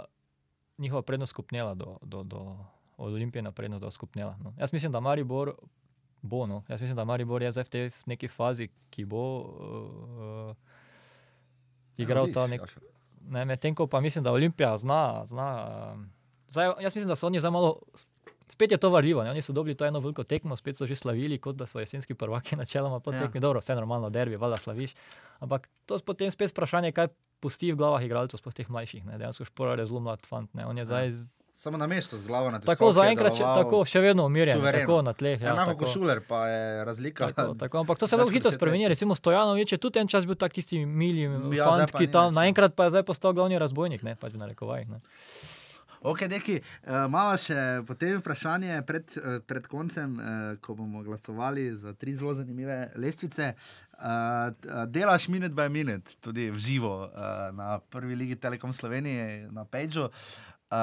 njihova 0.77 1.01
prednost 1.01 1.33
skupnela 1.33 1.73
do, 1.73 1.97
do, 2.01 2.23
do 2.23 2.45
od 2.97 3.13
Olimpije 3.13 3.41
na 3.41 3.51
prednost, 3.51 3.81
da 3.81 3.87
bo 3.87 3.91
skupnela. 3.91 4.37
No. 4.43 4.53
Jaz 4.59 4.73
mislim, 4.73 4.91
da 4.91 4.99
Maribor 4.99 5.55
bo. 6.21 6.45
No. 6.45 6.63
Jaz 6.67 6.81
mislim, 6.81 6.95
da 6.95 7.03
Maribor 7.03 7.41
je 7.41 7.51
zdaj 7.51 7.63
v 7.63 7.69
tej 7.69 7.83
v 7.91 8.07
neki 8.07 8.27
fazi, 8.27 8.69
ki 8.89 9.05
bo 9.05 9.21
uh, 9.39 10.55
igral 11.97 12.27
Ja, 12.27 12.33
ta 12.33 12.47
nek. 12.47 12.61
Jaša. 12.61 12.79
Ne, 13.23 13.45
Medtem 13.45 13.71
ko 13.71 13.85
pa 13.85 13.99
mislim, 13.99 14.23
da 14.23 14.31
Olimpija 14.31 14.73
zna. 14.75 15.25
zna 15.25 15.47
um, 15.91 16.09
zdaj, 16.47 16.73
jaz 16.79 16.95
mislim, 16.95 17.07
da 17.07 17.15
so 17.15 17.27
oni 17.27 17.39
zdaj 17.39 17.51
malo. 17.51 17.79
Spet 18.47 18.67
je 18.67 18.77
to 18.77 18.89
varljivo, 18.89 19.23
ne? 19.23 19.29
oni 19.29 19.41
so 19.41 19.53
dobili 19.53 19.75
to 19.75 19.85
eno 19.85 19.99
veliko 19.99 20.23
tekmo, 20.23 20.55
spet 20.55 20.75
so 20.75 20.85
že 20.85 20.91
slavili, 20.93 21.37
kot 21.37 21.55
da 21.55 21.65
so 21.65 21.79
jesenski 21.79 22.13
prvaki, 22.13 22.55
načeloma 22.59 22.99
po 22.99 23.13
Ja. 23.13 23.19
tekmi. 23.21 23.39
Dobro, 23.39 23.59
vse 23.59 23.75
normalno, 23.75 24.09
derbi, 24.09 24.35
valjda 24.35 24.57
slaviš. 24.57 24.95
Ampak 25.39 25.69
to 25.85 25.95
je 25.95 26.01
potem 26.01 26.27
spet 26.27 26.51
vprašanje, 26.51 26.91
kaj 26.91 27.07
pusti 27.39 27.71
v 27.71 27.77
glavah 27.77 28.03
igralcev, 28.03 28.37
sploh 28.37 28.53
teh 28.53 28.67
mlajših. 28.67 29.05
Ne? 29.05 29.17
Dejansko 29.17 29.45
šporar 29.45 29.79
je 29.79 29.85
zelo 29.85 29.99
mlad 29.99 30.21
fant. 30.21 30.51
Ne? 30.53 30.65
On 30.65 30.77
je 30.77 30.85
zdaj 30.85 31.11
z- 31.13 31.27
Samo 31.61 31.77
na 31.77 31.87
mestu 31.87 32.17
z 32.17 32.25
glavo 32.25 32.51
na 32.51 32.57
tiskovki 32.57 32.73
tako 32.73 32.87
zaenkrat 32.97 33.35
še, 33.37 33.43
tako, 33.45 33.79
še 33.85 34.01
vedno 34.01 34.23
umirjen, 34.25 34.57
suvereno. 34.57 34.81
tako 34.81 34.95
na 35.05 35.11
tleh. 35.13 35.37
Ja, 35.37 35.51
Enako 35.51 35.75
tako. 35.75 35.83
kot 35.83 35.93
šuler, 35.93 36.21
pa 36.25 36.39
je 36.49 36.63
razlika. 36.89 37.27
Tako, 37.37 37.53
tako, 37.61 37.83
ampak 37.85 38.01
to 38.01 38.09
se 38.09 38.17
lahko 38.17 38.33
hitro 38.33 38.49
spremeni. 38.49 38.87
Recimo 38.89 39.13
Stojanovič 39.13 39.75
je 39.75 39.77
tudi 39.77 40.01
en 40.01 40.09
čas 40.09 40.25
bil 40.25 40.39
tak 40.41 40.57
tisti 40.57 40.81
mili 40.89 41.27
Ja, 41.29 41.37
ja, 41.59 41.69
fant, 41.69 41.93
ki 41.93 42.09
tam 42.09 42.33
naenkrat 42.33 42.73
pa 42.73 42.89
je 42.89 42.97
zdaj 42.97 43.05
postal 43.05 43.37
glavni 43.37 43.61
razbojnik, 43.61 44.01
ne 44.01 44.17
pač 44.17 44.33
v 44.33 44.41
narekovajih. 44.41 44.89
Ne. 44.89 45.05
Ok, 46.01 46.25
deki, 46.25 46.57
uh, 46.65 47.05
malo 47.13 47.37
še 47.37 47.55
potem 47.85 48.17
vprašanje 48.17 48.81
pred, 48.89 49.05
uh, 49.21 49.37
pred 49.45 49.69
koncem, 49.69 50.17
uh, 50.17 50.57
ko 50.65 50.73
bomo 50.73 51.05
glasovali 51.05 51.67
za 51.77 51.93
tri 51.93 52.17
zelo 52.17 52.33
zanimive 52.33 52.87
lestvice. 52.97 53.53
Delaš 54.89 55.27
minut 55.29 55.53
by 55.53 55.67
minut, 55.69 56.07
tudi 56.25 56.47
v 56.49 56.57
živo 56.57 57.05
na 57.53 57.75
prvi 57.77 58.15
ligi 58.17 58.33
Telekom 58.33 58.73
Slovenije, 58.73 59.45
na 59.53 59.61
Pageu. 59.61 60.07
Uh, 60.71 60.77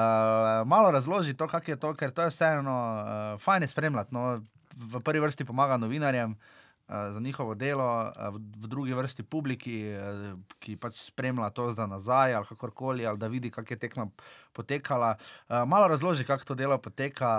malo 0.67 0.91
razloži 0.91 1.33
to, 1.33 1.47
kako 1.47 1.71
je 1.71 1.79
to, 1.79 1.93
ker 1.97 2.11
to 2.11 2.21
je 2.21 2.29
vseeno 2.29 2.77
uh, 3.01 3.41
fajn 3.41 3.67
spremljati. 3.67 4.13
No, 4.13 4.41
v 4.75 5.01
prvi 5.01 5.19
vrsti 5.19 5.45
pomaga 5.45 5.77
novinarjem. 5.77 6.31
uh, 6.31 6.95
Za 7.11 7.19
njihovo 7.19 7.55
delo, 7.55 7.87
uh, 8.05 8.35
v, 8.35 8.37
v 8.37 8.67
drugi 8.67 8.93
vrsti 8.93 9.23
publiki, 9.23 9.79
uh, 9.93 10.37
ki 10.59 10.75
pač 10.77 11.01
spremlja 11.07 11.49
to 11.49 11.71
zdaj 11.71 11.87
nazaj, 11.87 12.35
ali 12.35 12.45
kakorkoli, 12.45 13.05
ali 13.05 13.17
da 13.17 13.27
vidi, 13.27 13.49
kako 13.51 13.73
je 13.73 13.79
tekma 13.79 14.07
potekala. 14.53 15.15
Uh, 15.49 15.63
malo 15.67 15.87
razloži, 15.87 16.23
kako 16.25 16.43
to 16.43 16.55
delo 16.55 16.77
poteka, 16.77 17.29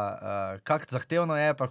uh, 0.54 0.60
kako 0.62 0.84
zahtevno 0.88 1.36
je, 1.36 1.54
pa 1.54 1.68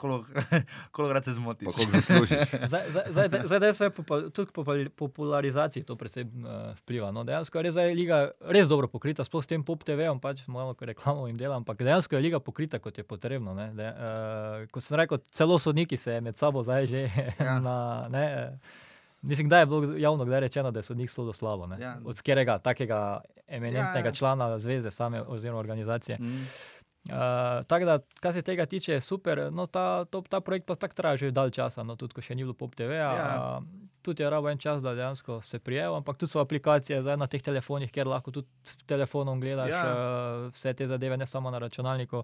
koliko 0.92 1.22
se 1.26 1.34
zmotiš. 1.34 1.68
Zdaj, 2.70 2.84
zdaj, 2.90 3.06
zdaj, 3.10 3.42
zdaj 3.46 3.74
svoje 3.74 3.90
popa, 3.90 4.22
tudi 4.30 4.52
popul- 4.52 4.90
popularizaciji 4.90 5.84
to 5.84 5.96
predvsem 5.96 6.28
uh, 6.46 6.78
vpliva. 6.78 7.12
No, 7.12 7.24
dejansko 7.24 7.58
je 7.58 7.64
res 7.64 7.74
zdaj 7.74 7.94
liga 7.94 8.32
res 8.42 8.68
dobro 8.68 8.88
pokrita, 8.88 9.24
sploh 9.24 9.44
s 9.44 9.48
tem 9.48 9.64
pop 9.64 9.84
TV-om, 9.84 10.20
pač 10.20 10.44
malo 10.48 10.74
ko 10.74 10.86
reklamo 10.86 11.28
jim 11.28 11.38
delam, 11.38 11.64
ampak 11.64 11.78
dejansko 11.80 12.16
je 12.16 12.22
liga 12.22 12.40
pokrita, 12.40 12.80
kot 12.80 12.98
je 12.98 13.04
potrebno. 13.04 13.54
Ne, 13.54 13.70
De, 13.74 13.86
uh, 13.86 14.68
kot 14.72 14.84
sem 14.84 14.98
rekel, 14.98 15.22
celo 15.32 15.60
sodniki 15.60 15.98
se 15.98 16.22
med 16.22 16.38
sabo 16.38 16.64
zdaj 16.64 16.86
že 16.88 17.02
Ja. 17.40 17.60
na. 17.66 18.08
Ne, 18.10 18.60
Mislim, 19.22 19.50
da 19.50 19.60
je 19.60 19.66
bilo 19.66 19.98
javno 19.98 20.26
kdaj 20.26 20.40
rečeno, 20.40 20.72
da 20.72 20.80
je 20.80 20.84
sodnik 20.84 21.12
zelo 21.12 21.34
slabo. 21.34 21.68
ne. 21.68 21.78
Ja. 21.80 21.98
Od 22.06 22.16
katerega 22.16 22.58
takega 22.58 23.22
eminentnega 23.48 24.00
Ja, 24.00 24.06
ja. 24.06 24.12
člana 24.12 24.60
zveze 24.60 24.92
same 24.92 25.22
oziroma 25.22 25.60
organizacije. 25.60 26.18
Mm. 26.22 26.48
Uh, 27.10 27.16
tako 27.68 27.86
da, 27.86 28.00
kar 28.20 28.34
se 28.34 28.42
tega 28.42 28.66
tiče, 28.66 28.94
je 28.94 29.02
super. 29.02 29.48
No, 29.52 29.66
ta, 29.66 30.06
to, 30.06 30.22
ta 30.30 30.40
projekt 30.40 30.66
pa 30.68 30.76
tako 30.76 30.94
traja 30.94 31.18
že 31.18 31.32
dalj 31.32 31.52
časa, 31.52 31.84
no, 31.84 31.96
tudi 31.96 32.14
ko 32.14 32.22
še 32.22 32.36
ni 32.36 32.44
bilo 32.44 32.54
Pop 32.54 32.76
TV. 32.76 33.00
Ja. 33.00 33.58
Uh, 33.58 33.64
tudi 34.02 34.24
je 34.24 34.30
rabo 34.30 34.50
en 34.50 34.58
čas, 34.58 34.84
da 34.84 34.94
dejansko 34.96 35.42
se 35.42 35.60
prijel, 35.60 35.96
ampak 35.96 36.18
tudi 36.18 36.32
so 36.32 36.40
aplikacije 36.44 37.02
zdaj 37.02 37.18
na 37.18 37.28
teh 37.28 37.42
telefonih, 37.42 37.92
kjer 37.92 38.08
lahko 38.08 38.32
tudi 38.32 38.48
s 38.64 38.78
telefonom 38.86 39.40
gledaš 39.42 39.70
Ja. 39.70 39.84
uh, 39.88 40.52
vse 40.54 40.74
te 40.74 40.88
zadeve, 40.88 41.18
ne 41.18 41.28
samo 41.28 41.52
na 41.52 41.60
računalniku. 41.60 42.24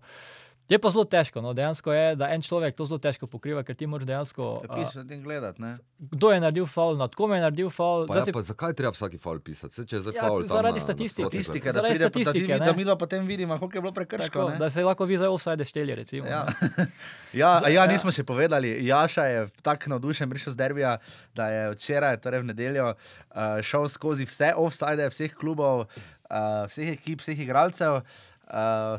Je 0.66 0.80
pa 0.80 0.90
zelo 0.90 1.06
težko, 1.06 1.42
no, 1.42 1.54
dejansko 1.54 1.94
je, 1.94 2.16
da 2.16 2.26
en 2.28 2.42
človek 2.42 2.74
to 2.74 2.86
zelo 2.86 2.98
težko 2.98 3.28
pokriva, 3.28 3.62
ker 3.62 3.76
ti 3.76 3.86
moraš 3.86 4.08
dejansko. 4.08 4.66
Piš, 4.66 4.96
in 5.06 5.22
gledati. 5.22 5.62
ne. 5.62 5.78
kdo 6.10 6.32
je 6.32 6.40
naredil 6.40 6.66
faul, 6.66 6.98
nad 6.98 7.14
kom 7.14 7.32
je 7.32 7.40
naredil 7.40 7.70
faul. 7.70 8.08
Pa, 8.08 8.16
ja, 8.16 8.26
si- 8.26 8.34
pa 8.34 8.42
zakaj 8.42 8.74
treba 8.74 8.90
vsaki 8.90 9.18
faul 9.18 9.38
pisati? 9.40 9.74
Zdaj 9.78 10.10
Ja, 10.12 10.22
faul 10.24 10.42
tam 10.42 10.58
zaradi 10.58 10.80
na 10.80 10.82
statistike. 10.82 11.24
Statistike, 11.24 11.66
let. 11.66 11.70
da, 11.70 11.78
Zaradi 11.78 11.94
pride, 11.94 12.04
da, 12.04 12.10
statistike, 12.10 12.50
da, 12.50 12.60
ne. 12.60 12.66
da 12.66 12.74
mi 12.74 12.84
dva 12.84 12.96
potem 12.96 13.26
vidimo, 13.26 13.54
koliko 13.56 13.78
je 13.78 13.82
bilo 13.82 13.94
prekrškov. 13.94 14.58
da 14.58 14.70
se 14.70 14.82
lahko 14.82 15.06
vi 15.06 15.18
za 15.18 15.30
offside 15.30 15.66
šteli. 15.66 15.96
Recimo, 15.96 16.28
Ja. 16.28 16.46
Ja, 17.34 17.58
Zdaj, 17.60 17.70
ja, 17.70 17.84
ja. 17.84 17.86
nismo 17.86 18.10
še 18.10 18.24
povedali. 18.24 18.74
Jaša 18.82 19.24
je 19.26 19.40
tako 19.62 19.90
navdušen, 19.90 20.26
prišel 20.26 20.50
z 20.50 20.58
derbija, 20.58 20.98
da 21.36 21.48
je 21.48 21.72
včeraj, 21.72 22.18
torej 22.18 22.40
v 22.40 22.48
nedeljo, 22.48 22.86
uh, 22.90 23.36
šel 23.62 23.86
skozi 23.88 24.24
vse 24.24 24.54
offside 24.56 25.04
vseh 25.06 25.34
klubov, 25.34 25.86
uh, 26.26 26.64
vseh 26.66 26.94
ekip, 26.94 27.20
vseh 27.20 27.36
igralcev. 27.38 27.98
Uh, 27.98 28.04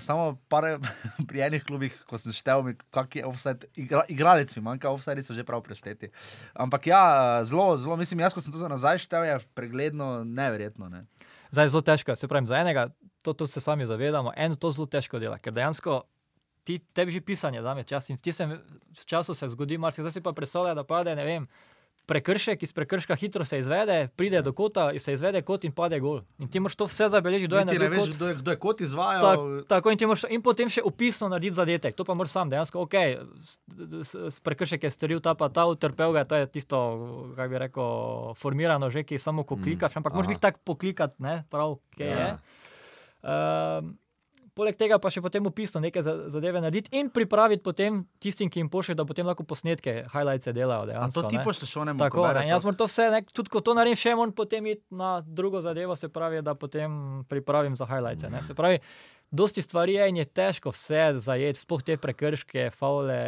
samo 0.01 0.39
par, 0.49 0.65
pri 1.29 1.41
enih 1.47 1.65
klubih, 1.65 1.95
ko 2.11 2.19
sem 2.19 2.35
štel, 2.35 2.63
mi, 2.67 2.75
kak 2.91 3.17
je 3.17 3.25
offside, 3.27 3.69
igra, 3.79 4.03
igralec 4.09 4.57
mi 4.57 4.63
manjka, 4.63 4.91
offside 4.91 5.23
so 5.23 5.35
že 5.35 5.45
prav 5.47 5.63
prešteti. 5.63 6.11
Ampak 6.55 6.87
ja, 6.87 7.03
zelo, 7.45 7.77
zelo, 7.79 7.97
mislim, 7.97 8.21
jaz, 8.21 8.35
ko 8.35 8.43
sem 8.43 8.53
to 8.53 8.59
za 8.59 8.69
nazaj 8.69 8.99
štel, 9.07 9.25
je 9.25 9.39
pregledno, 9.55 10.25
neverjetno. 10.25 10.89
Ne. 10.89 11.07
Zdaj 11.51 11.65
je 11.65 11.75
zelo 11.77 11.83
težko, 11.83 12.17
se 12.17 12.29
pravi, 12.29 12.51
za 12.51 12.59
enega, 12.59 12.89
to, 13.23 13.33
to 13.33 13.47
se 13.47 13.61
sami 13.61 13.87
zavedamo, 13.87 14.35
en 14.37 14.55
to 14.55 14.71
zelo 14.71 14.87
težko 14.91 15.23
dela, 15.23 15.39
ker 15.39 15.55
dejansko 15.55 16.03
ti, 16.67 16.81
tebi 16.93 17.15
že 17.15 17.23
pisanje 17.23 17.63
da 17.63 17.75
me 17.75 17.85
čas 17.87 18.11
in 18.11 18.19
v 18.19 18.23
tistem 18.27 18.59
času 19.07 19.35
se 19.35 19.47
zgodi 19.49 19.79
marsikaj. 19.79 20.11
Zdaj 20.11 20.15
si 20.19 20.23
pa 20.23 20.35
predstavlja, 20.35 20.75
da 20.75 20.83
pade, 20.83 21.15
ne 21.15 21.25
vem, 21.25 21.47
prekršek, 22.07 22.63
iz 22.63 22.73
prekrška 22.73 23.15
hitro 23.19 23.45
se 23.45 23.59
izvede, 23.59 24.09
pride 24.17 24.43
do 24.43 24.53
kota, 24.53 24.91
se 24.99 25.13
izvede 25.13 25.43
kot 25.43 25.65
in 25.65 25.73
pade 25.75 25.99
gol. 26.01 26.21
In 26.39 26.49
ti 26.49 26.61
moraš 26.63 26.77
to 26.77 26.87
vse 26.87 27.09
zabeležiti, 27.11 27.51
kdo 27.51 27.59
je 27.59 27.65
Niti 27.65 27.79
ne 27.79 27.85
naredil 27.85 27.99
veš, 27.99 28.09
kot. 28.09 28.17
kdo 28.17 28.29
je, 28.29 28.35
kdo 28.35 28.51
je 28.51 28.57
kot 28.63 28.81
izvajal. 28.81 29.23
Tak, 29.23 29.69
tako 29.69 29.91
in, 29.91 29.99
moraš, 30.07 30.25
in 30.31 30.43
potem 30.43 30.71
še 30.71 30.85
upisno 30.87 31.29
narediti 31.29 31.59
zadetek. 31.59 31.99
To 31.99 32.07
pa 32.07 32.15
moraš 32.15 32.37
sam 32.39 32.51
dejansko, 32.51 32.87
ok, 32.87 32.95
s, 33.43 33.59
s, 34.07 34.15
s 34.15 34.41
prekršek 34.41 34.87
je 34.87 34.91
storil 34.91 35.21
ta 35.21 35.35
pa 35.35 35.51
ta, 35.51 35.67
utrpel 35.67 36.15
ga, 36.15 36.23
je, 36.23 36.31
to 36.31 36.35
je 36.37 36.47
tisto, 36.47 36.79
kako 37.35 37.51
bi 37.51 37.59
rekel, 37.59 37.91
formirano 38.39 38.91
že, 38.91 39.03
ki 39.03 39.19
samo 39.19 39.43
ko 39.43 39.59
Mm, 39.59 39.63
klikaš, 39.67 39.97
ampak 39.97 40.15
moraš 40.15 40.31
aha. 40.31 40.35
biti 40.37 40.45
tak 40.47 40.63
poklikat, 40.63 41.19
ne, 41.19 41.43
prav, 41.51 41.79
kaj 41.99 42.07
je. 42.07 42.27
Ja. 42.31 42.39
Um, 43.27 43.99
Poleg 44.57 44.73
tega 44.75 44.97
pa 44.97 45.07
še 45.07 45.21
potem 45.21 45.45
upisno 45.45 45.79
neke 45.79 46.01
za- 46.01 46.29
zadeve 46.29 46.57
narediti 46.57 46.89
in 46.91 47.11
pripraviti 47.11 47.61
potem 47.61 47.99
tistim, 48.17 48.49
ki 48.49 48.59
jim 48.59 48.69
pošlje, 48.69 48.95
da 48.95 49.05
potem 49.05 49.21
lahko 49.23 49.45
posnetke, 49.45 50.07
highlights 50.07 50.49
delajo. 50.49 50.87
Dejansko, 50.87 51.13
to 51.19 51.29
ti 51.29 51.37
ne. 51.37 51.45
pošlješ 51.45 51.77
onemu, 51.79 51.99
Tako, 51.99 52.15
ko 52.15 52.25
bere 52.25 52.41
ne, 52.41 52.47
to? 52.47 52.51
jaz 52.51 52.65
moram 52.65 52.77
to 52.77 52.87
vse, 52.87 53.11
ne, 53.11 53.21
tudi 53.31 53.49
ko 53.49 53.61
to 53.61 53.75
naredim, 53.75 53.97
še 53.97 54.15
moram 54.15 54.33
potem 54.33 54.65
iti 54.67 54.81
na 54.91 55.11
drugo 55.23 55.61
zadevo, 55.61 55.93
se 55.95 56.09
pravi, 56.09 56.41
da 56.41 56.55
potem 56.55 56.89
pripravim 57.27 57.77
za 57.77 57.85
highlights. 57.85 58.25
Ne. 58.27 58.41
Se 58.43 58.55
pravi, 58.55 58.81
dosti 59.31 59.61
stvari 59.61 59.93
je 59.95 60.09
in 60.09 60.17
je 60.17 60.25
težko 60.27 60.71
vse 60.71 61.21
zajeti, 61.21 61.61
sploh 61.61 61.83
te 61.83 61.97
prekrške, 61.99 62.71
faule, 62.73 63.21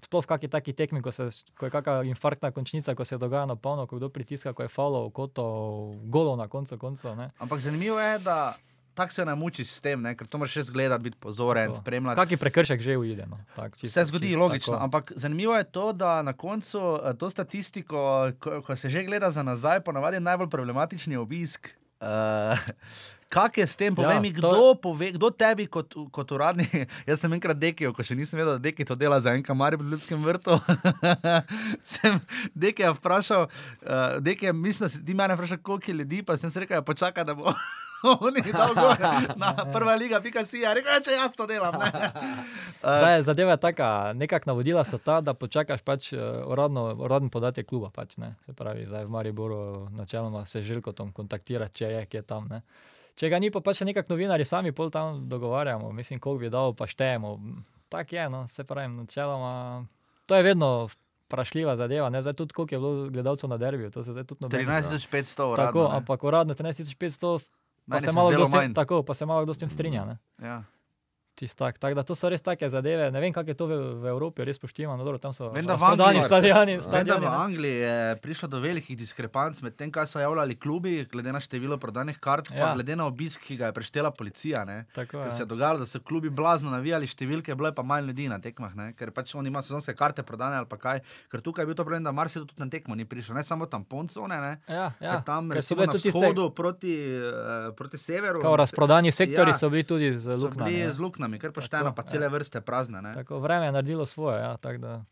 sploh 0.00 0.22
v 0.22 0.28
kakšni 0.28 0.48
taki 0.48 0.72
tekmi, 0.72 1.00
ko, 1.00 1.12
se, 1.12 1.28
ko 1.52 1.66
je 1.66 1.70
kakšna 1.70 2.00
infarktna 2.06 2.48
končnica, 2.50 2.94
ko 2.94 3.04
se 3.04 3.18
dogaja 3.18 3.44
na 3.44 3.56
polno, 3.56 3.84
ko 3.84 3.96
kdo 3.96 4.08
pritiska, 4.08 4.52
ko 4.52 4.62
je 4.62 4.70
faulov, 4.70 5.12
kotov, 5.12 5.52
golov 6.06 6.36
na 6.36 6.48
koncu 6.48 6.78
koncev. 6.78 7.12
ne. 7.14 7.28
Ampak 7.36 7.60
zanimivo 7.60 7.98
je, 7.98 8.18
da 8.20 8.54
tako 8.94 9.12
se 9.12 9.24
namučiš 9.24 9.68
s 9.68 9.80
tem, 9.80 10.00
ne? 10.00 10.14
ker 10.14 10.26
to 10.26 10.38
moraš 10.38 10.54
res 10.54 10.70
gledati, 10.70 11.02
biti 11.02 11.16
pozoren, 11.16 11.68
Tako. 11.68 11.76
spremljati. 11.76 12.16
Kaki 12.16 12.36
prekršek 12.36 12.80
že 12.80 12.96
uide. 12.96 13.26
No. 13.26 13.38
Tak, 13.54 13.74
čisto- 13.74 13.92
Se 13.92 14.04
zgodi, 14.04 14.26
čisto 14.26 14.38
logično. 14.38 14.72
tako. 14.72 14.84
Ampak 14.84 15.12
zanimivo 15.14 15.54
je 15.54 15.64
to, 15.66 15.92
da 15.94 16.22
na 16.22 16.32
koncu 16.32 16.78
eh, 17.00 17.14
to 17.14 17.30
statistiko, 17.30 17.98
ko, 18.38 18.62
ko 18.62 18.76
se 18.76 18.88
že 18.88 19.02
gleda 19.02 19.30
za 19.30 19.42
nazaj, 19.42 19.80
ponavadi 19.80 20.16
je 20.16 20.20
najbolj 20.22 20.48
problematični 20.48 21.16
obisk. 21.16 21.68
Uh, 22.00 22.58
Kak 23.34 23.58
je 23.58 23.66
s 23.66 23.74
tem, 23.74 23.90
povej 23.90 24.14
Ja, 24.14 24.22
mi, 24.22 24.30
to 24.30 24.46
kdo, 24.46 24.74
pove, 24.78 25.10
kdo 25.16 25.30
tebi 25.34 25.66
kot, 25.66 25.90
kot 26.14 26.34
uradni? 26.36 26.66
Jaz 27.08 27.18
sem 27.18 27.32
enkrat 27.34 27.58
dekil, 27.58 27.90
ko 27.90 28.06
še 28.06 28.14
nisem 28.14 28.38
vedel, 28.38 28.54
da 28.54 28.62
deki 28.62 28.86
to 28.86 28.94
dela 28.94 29.18
za 29.18 29.34
en 29.34 29.42
kamar 29.42 29.74
v 29.74 29.90
ljudskem 29.90 30.22
vrtu. 30.22 30.54
sem 31.96 32.20
dekija 32.54 32.94
vprašal, 32.94 33.48
uh, 33.50 34.20
dekija, 34.22 34.54
mislim, 34.54 34.86
da 34.86 34.92
si 34.94 35.02
ti 35.02 35.18
mene 35.18 35.34
vprašal, 35.34 35.58
koliko 35.66 35.90
je 35.90 35.98
ljudi, 36.04 36.22
pa 36.22 36.38
sem 36.38 36.50
si 36.50 36.62
rekel, 36.62 36.78
ja, 36.78 36.86
počakaj, 36.86 37.26
da 37.26 37.34
bo. 37.34 37.50
oni 38.26 38.42
dal 38.52 38.74
gor 38.76 38.96
na 39.36 39.50
prva 39.72 39.94
liga, 39.96 40.20
pika 40.20 40.44
si, 40.44 40.60
ja, 40.62 40.74
rekel, 40.76 40.92
je, 40.98 41.04
če 41.08 41.16
jaz 41.16 41.34
to 41.36 41.46
delam. 41.48 41.74
Ne. 41.80 41.90
Uh, 42.84 43.00
Zdaj, 43.00 43.22
zadeva 43.26 43.56
je 43.56 43.62
taka, 43.64 43.88
nekak 44.14 44.46
navodila 44.46 44.84
so 44.84 45.00
ta, 45.00 45.20
da 45.24 45.34
počakaš 45.34 45.80
pač 45.82 46.12
eh, 46.12 46.20
uradno, 46.44 46.90
uradni 47.00 47.32
podatek 47.32 47.66
kluba. 47.66 47.90
Pač, 47.94 48.18
ne. 48.20 48.34
se 48.46 48.52
pravi, 48.52 48.86
zdaj 48.86 49.08
v 49.08 49.14
Mariboru 49.14 49.60
načeloma 49.96 50.44
se 50.46 50.62
želko 50.62 50.92
tam 50.92 51.12
kontaktira, 51.16 51.68
če 51.72 51.90
je, 51.96 52.02
ki 52.06 52.20
je 52.20 52.26
tam. 52.28 52.50
Ne. 52.52 52.60
Če 53.14 53.30
ga 53.30 53.38
ni, 53.38 53.50
pa 53.54 53.62
pač 53.62 53.84
nekak 53.86 54.08
novinari 54.10 54.46
sami 54.46 54.72
pol 54.74 54.90
tam 54.90 55.24
dogovarjamo, 55.30 55.92
mislim, 55.94 56.18
koliko 56.20 56.40
bi 56.42 56.50
dal, 56.50 56.74
pa 56.74 56.88
štejemo. 56.90 57.38
Tak 57.88 58.12
je, 58.12 58.28
no, 58.30 58.48
se 58.50 58.64
pravi, 58.66 58.90
načeloma. 58.90 59.86
To 60.26 60.36
je 60.36 60.42
vedno 60.42 60.88
vprašljiva 61.28 61.76
zadeva, 61.76 62.10
ne 62.10 62.22
zdaj 62.22 62.34
tudi 62.34 62.54
koliko 62.54 62.74
je 62.74 62.78
bilo 62.78 63.10
gledalcev 63.10 63.50
na 63.50 63.56
derbiju, 63.56 63.90
to 63.90 64.02
se 64.04 64.12
zdaj 64.12 64.24
tudi 64.24 64.42
noben. 64.42 64.66
13500 64.66 65.42
uradno. 65.42 65.66
Tako, 65.66 65.88
ne. 65.88 65.96
ampak 65.96 66.24
uradno 66.24 66.54
13500, 66.54 67.38
pa 67.90 68.00
se, 68.00 68.12
malo 68.12 68.48
tem, 68.50 68.74
tako, 68.74 69.02
pa 69.02 69.14
se 69.14 69.26
malo 69.26 69.44
kdo 69.44 69.54
s 69.54 69.58
tem 69.58 69.70
strinja. 69.70 70.04
Ne. 70.04 70.18
Ja. 70.42 70.62
Tak, 71.34 71.78
tak, 71.78 71.94
da 71.94 72.02
to 72.02 72.14
so 72.14 72.30
res 72.30 72.38
take 72.38 72.62
zadeve. 72.64 73.10
Ne 73.10 73.18
vem, 73.18 73.32
kako 73.32 73.48
je 73.48 73.54
to 73.54 73.66
v, 73.66 73.74
v 73.96 74.06
Evropi, 74.06 74.44
res 74.44 74.54
poštivano. 74.54 75.02
Dobro, 75.02 75.18
tam 75.18 75.32
so 75.32 75.50
Angliji- 76.14 76.22
stadioni. 76.22 76.74
Vem, 76.78 77.02
da 77.04 77.16
v. 77.16 77.26
Angliji 77.26 77.76
je 77.76 77.96
prišlo 78.16 78.46
do 78.46 78.58
velikih 78.58 78.94
diskrepanc 78.94 79.58
med 79.58 79.74
tem, 79.74 79.90
kaj 79.90 80.06
so 80.06 80.20
javljali 80.20 80.54
klubi, 80.54 81.02
glede 81.04 81.32
na 81.32 81.40
število 81.40 81.74
prodanih 81.74 82.18
kart, 82.18 82.46
ja. 82.48 82.56
pa 82.60 82.74
glede 82.74 82.94
na 82.94 83.06
obisk, 83.06 83.42
ki 83.42 83.56
ga 83.56 83.66
je 83.66 83.72
preštela 83.72 84.10
policija. 84.10 84.62
Tako, 84.94 85.18
Ker 85.18 85.32
se 85.32 85.42
je 85.42 85.42
ja. 85.42 85.46
dogajalo, 85.46 85.78
da 85.78 85.86
so 85.86 85.98
klubi 85.98 86.30
blazno 86.30 86.70
navijali 86.70 87.02
številke, 87.04 87.50
bilo 87.52 87.66
je 87.66 87.74
pa 87.74 87.82
manj 87.82 88.06
ljudi 88.06 88.28
na 88.28 88.38
tekmah, 88.38 88.74
ne? 88.74 88.86
ker 88.92 89.10
pač 89.10 89.34
oni 89.34 89.50
imajo 89.50 89.62
sezonske 89.64 89.90
karte 89.92 90.22
prodane 90.22 90.54
ali 90.54 90.66
pa 90.66 90.78
kaj. 90.78 91.02
Ker 91.26 91.42
tukaj 91.42 91.62
je 91.62 91.66
bil 91.66 91.74
to 91.74 91.82
problem, 91.82 92.04
da 92.04 92.12
marsikdo 92.12 92.46
tudi 92.46 92.62
na 92.62 92.70
tekmo 92.70 92.94
ni 92.94 93.04
prišel, 93.04 93.34
ne 93.34 93.42
samo 93.42 93.66
tam 93.66 93.82
poncone, 93.82 94.38
ne? 94.38 94.52
Ja, 94.68 94.94
Ja, 95.00 95.18
ker 95.18 95.26
tam 95.26 95.50
ker 95.50 95.58
so 95.60 95.74
na 95.76 95.90
tudi 95.90 95.98
tiste- 96.00 96.14
vzhodu 96.14 96.46
proti, 96.52 96.94
uh, 97.12 97.74
proti 97.74 97.98
severu. 97.98 98.38
Kao 98.38 98.54
razprodani 98.54 99.10
sektori 99.10 99.50
Ja, 99.50 99.56
so 99.56 99.66
bili 99.66 99.82
tudi 99.84 100.12
z 100.14 100.30
bili 100.30 100.38
luknjami. 100.38 101.23
Z 101.24 101.28
luknami, 101.28 101.40
ker 101.40 101.52
pošteno, 101.52 101.90
Tako, 101.90 101.96
pa 101.96 102.02
cele 102.02 102.26
ja. 102.26 102.32
vrste 102.32 102.60
prazne. 102.60 103.02
Ne? 103.02 103.14
Tako 103.14 103.40
vreme 103.40 103.66
je 103.66 103.72
naredilo 103.72 104.06
svoje. 104.06 104.40
Ja, 104.40 104.56
tak 104.56 104.78
da, 104.78 105.04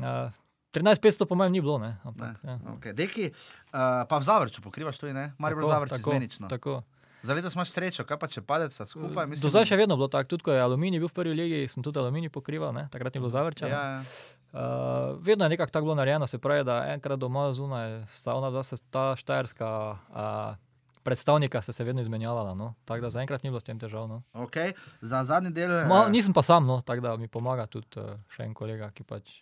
uh, 0.00 0.32
13.500 0.72 1.24
po 1.24 1.34
mojem 1.34 1.52
ni 1.52 1.60
bilo, 1.60 1.78
ne? 1.78 1.88
Ne, 1.88 1.96
Ampak, 2.04 2.36
ja. 2.44 2.58
okay. 2.76 2.92
Deki, 2.92 3.32
uh, 3.32 4.04
pa 4.08 4.18
v 4.18 4.24
Zavrču 4.24 4.62
pokrivaš 4.62 4.98
tudi, 4.98 5.12
ne? 5.12 5.32
Tako, 5.36 5.66
Zavrč 5.66 5.90
tako, 5.90 6.10
izmenično. 6.10 6.48
Tako. 6.48 6.82
Za 7.22 7.34
letos 7.34 7.54
imaš 7.54 7.72
srečo, 7.74 8.04
kaj 8.06 8.18
pa 8.18 8.28
če 8.30 8.40
padeš 8.46 8.78
skupaj? 8.86 9.26
Mislim, 9.26 9.42
Do 9.42 9.50
zdaj 9.50 9.66
še 9.66 9.76
vedno 9.76 9.96
bilo 9.98 10.06
tako, 10.06 10.36
tudi 10.36 10.46
ko 10.46 10.54
je 10.54 10.62
aluminij 10.62 11.02
bil 11.02 11.10
v 11.10 11.16
prvi 11.16 11.34
legi, 11.34 11.64
sem 11.66 11.82
tudi 11.82 11.98
aluminij 11.98 12.30
pokrival, 12.30 12.70
ne? 12.72 12.86
takrat 12.92 13.16
ni 13.16 13.20
bilo 13.20 13.32
zavrčano. 13.32 13.72
Ja, 13.74 13.98
ja. 13.98 14.36
Uh, 14.48 15.18
vedno 15.20 15.44
je 15.44 15.52
nekako 15.56 15.74
tako 15.74 15.90
bilo 15.90 15.98
narejeno, 15.98 16.30
se 16.30 16.38
pravi, 16.38 16.62
da 16.64 16.86
enkrat 16.94 17.18
doma 17.18 17.50
zunaj 17.52 18.06
sta 18.14 18.38
ona 18.38 18.52
dva, 18.54 18.62
se 18.62 18.78
ta 18.94 19.10
štajerska 19.18 19.66
uh, 19.90 20.67
predstavnika 21.08 21.60
se, 21.60 21.72
se 21.72 21.82
vedno 21.82 22.00
izmenjavala. 22.00 22.52
No? 22.54 22.74
Tako 22.84 23.00
da 23.00 23.10
zaenkrat 23.10 23.42
ni 23.42 23.48
bilo 23.48 23.58
s 23.58 23.64
tem 23.64 23.78
težav. 23.78 24.06
No? 24.06 24.20
Okay. 24.36 24.72
Za 25.02 25.24
zadnji 25.24 25.50
del. 25.52 25.72
Ma, 25.86 26.02
eh, 26.02 26.10
nisem 26.10 26.32
pa 26.32 26.42
sam, 26.42 26.66
no? 26.66 26.80
tako 26.82 27.00
da 27.02 27.16
mi 27.16 27.28
pomaga 27.28 27.66
tudi 27.66 27.96
uh, 27.96 28.04
še 28.30 28.44
en 28.44 28.54
kolega, 28.54 28.90
ki 28.90 29.04
pač. 29.04 29.38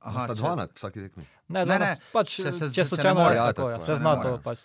Aha, 0.00 0.24
sta 0.24 0.34
dva 0.34 0.52
na 0.54 0.68
vsaki 0.68 1.00
tekmi. 1.02 1.24
Ne, 1.48 1.58
Ne, 1.58 1.66
ne, 1.66 1.76
ne, 1.76 1.86
ne 1.88 2.12
pač, 2.12 2.36
če 2.36 2.52
se- 2.52 2.60
se 2.60 2.70
če 2.72 2.84
slučajno 2.86 3.08
ne 3.10 3.14
more, 3.16 3.24
more, 3.26 3.36
ja, 3.36 3.46
tako, 3.48 3.56
tako, 3.58 3.68
ja, 3.68 3.74
ja, 3.74 3.82
se 3.82 3.90
ne 3.90 3.96
zna 3.96 4.12
more. 4.12 4.22
to. 4.22 4.38
Pač, 4.40 4.58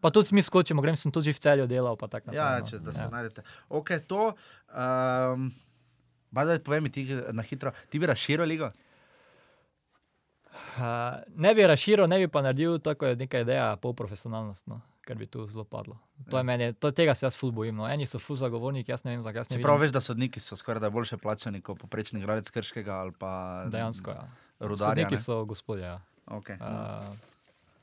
pa 0.00 0.08
tudi 0.10 0.30
mi 0.30 0.42
skočimo, 0.42 0.78
grem 0.80 0.94
sem 0.94 1.10
tudi 1.10 1.28
v 1.28 1.40
celju 1.40 1.66
delal. 1.66 1.96
pa 1.96 2.06
tako 2.08 2.30
Ja, 2.30 2.50
naprej, 2.52 2.68
če 2.68 2.76
no. 2.76 2.82
da 2.82 2.92
se 2.92 3.02
Ja. 3.02 3.08
najdete. 3.10 3.40
Ok, 3.70 3.88
to. 4.06 4.22
Um, 4.70 5.50
Bada, 6.28 6.58
povej 6.60 6.80
mi 6.80 6.90
ti 6.90 7.02
na 7.32 7.42
hitro, 7.42 7.72
ti 7.88 7.98
bi 7.98 8.06
razširil 8.06 8.46
ligo? 8.46 8.68
Uh, 10.76 10.82
ne 11.34 11.50
bi 11.52 11.64
razširil, 11.64 12.06
ne 12.06 12.18
bi 12.18 12.28
pa 12.28 12.42
naredil 12.42 12.78
tako 12.78 13.06
je 13.06 13.16
neka 13.16 13.40
ideja, 13.40 13.76
polprofesionalnost, 13.76 14.66
no, 14.66 14.80
ker 15.06 15.16
bi 15.18 15.26
tu 15.30 15.46
zelo 15.46 15.64
padlo. 15.64 15.96
To 16.30 16.36
Ja. 16.36 16.40
je 16.40 16.44
meni, 16.44 16.72
to, 16.74 16.90
tega 16.90 17.14
se 17.14 17.26
jaz 17.26 17.36
ful 17.38 17.52
bojim. 17.54 17.76
No. 17.78 17.86
Eni 17.88 18.06
so 18.06 18.18
ful 18.18 18.36
zagovorniki, 18.36 18.90
jaz 18.90 19.04
ne 19.06 19.14
vem, 19.14 19.22
zakaj 19.22 19.46
Čeprav 19.52 19.78
veš, 19.80 19.94
da 19.94 20.00
sodniki 20.02 20.40
so 20.42 20.56
skoraj 20.58 20.82
da 20.82 20.90
boljše 20.90 21.16
plačani 21.22 21.60
kot 21.62 21.78
poprečni 21.78 22.20
igralec 22.20 22.50
Krškega 22.50 22.98
ali 23.06 23.12
pa 23.14 23.64
Dejansko, 23.70 24.10
ja. 24.10 24.26
rudarja. 24.60 24.90
Sodniki 24.90 25.14
ne. 25.14 25.22
so 25.22 25.44
gospodje. 25.44 25.84
Ja. 25.86 26.00
Okay. 26.26 26.58
Uh, 26.58 27.14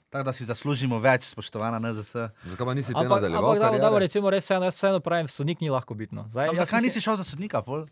Tako 0.09 0.23
da 0.29 0.33
si 0.33 0.45
zaslužimo 0.45 0.99
več, 0.99 1.23
spoštovana 1.25 1.79
NZS. 1.79 2.11
Zakaj 2.45 2.65
pa 2.67 2.73
nisi 2.73 2.93
te 2.93 2.99
ampak, 2.99 3.23
nadaljeval? 3.23 3.45
ampak 3.55 3.61
da, 3.61 3.69
da, 3.71 3.89
kariere? 3.89 3.99
recimo, 4.05 4.29
res 4.29 4.43
vseeno, 4.45 4.67
jaz 4.69 4.75
vseeno 4.77 4.99
pravim, 4.99 5.27
sodnik 5.27 5.61
ni 5.63 5.71
lahko 5.73 5.95
bitno. 5.97 6.27
Zdaj, 6.29 6.51
Sam, 6.51 6.59
zakaj 6.61 6.81
nisi 6.85 7.01
šel 7.01 7.15
za 7.17 7.23
sodnika? 7.23 7.63
Pol? 7.65 7.87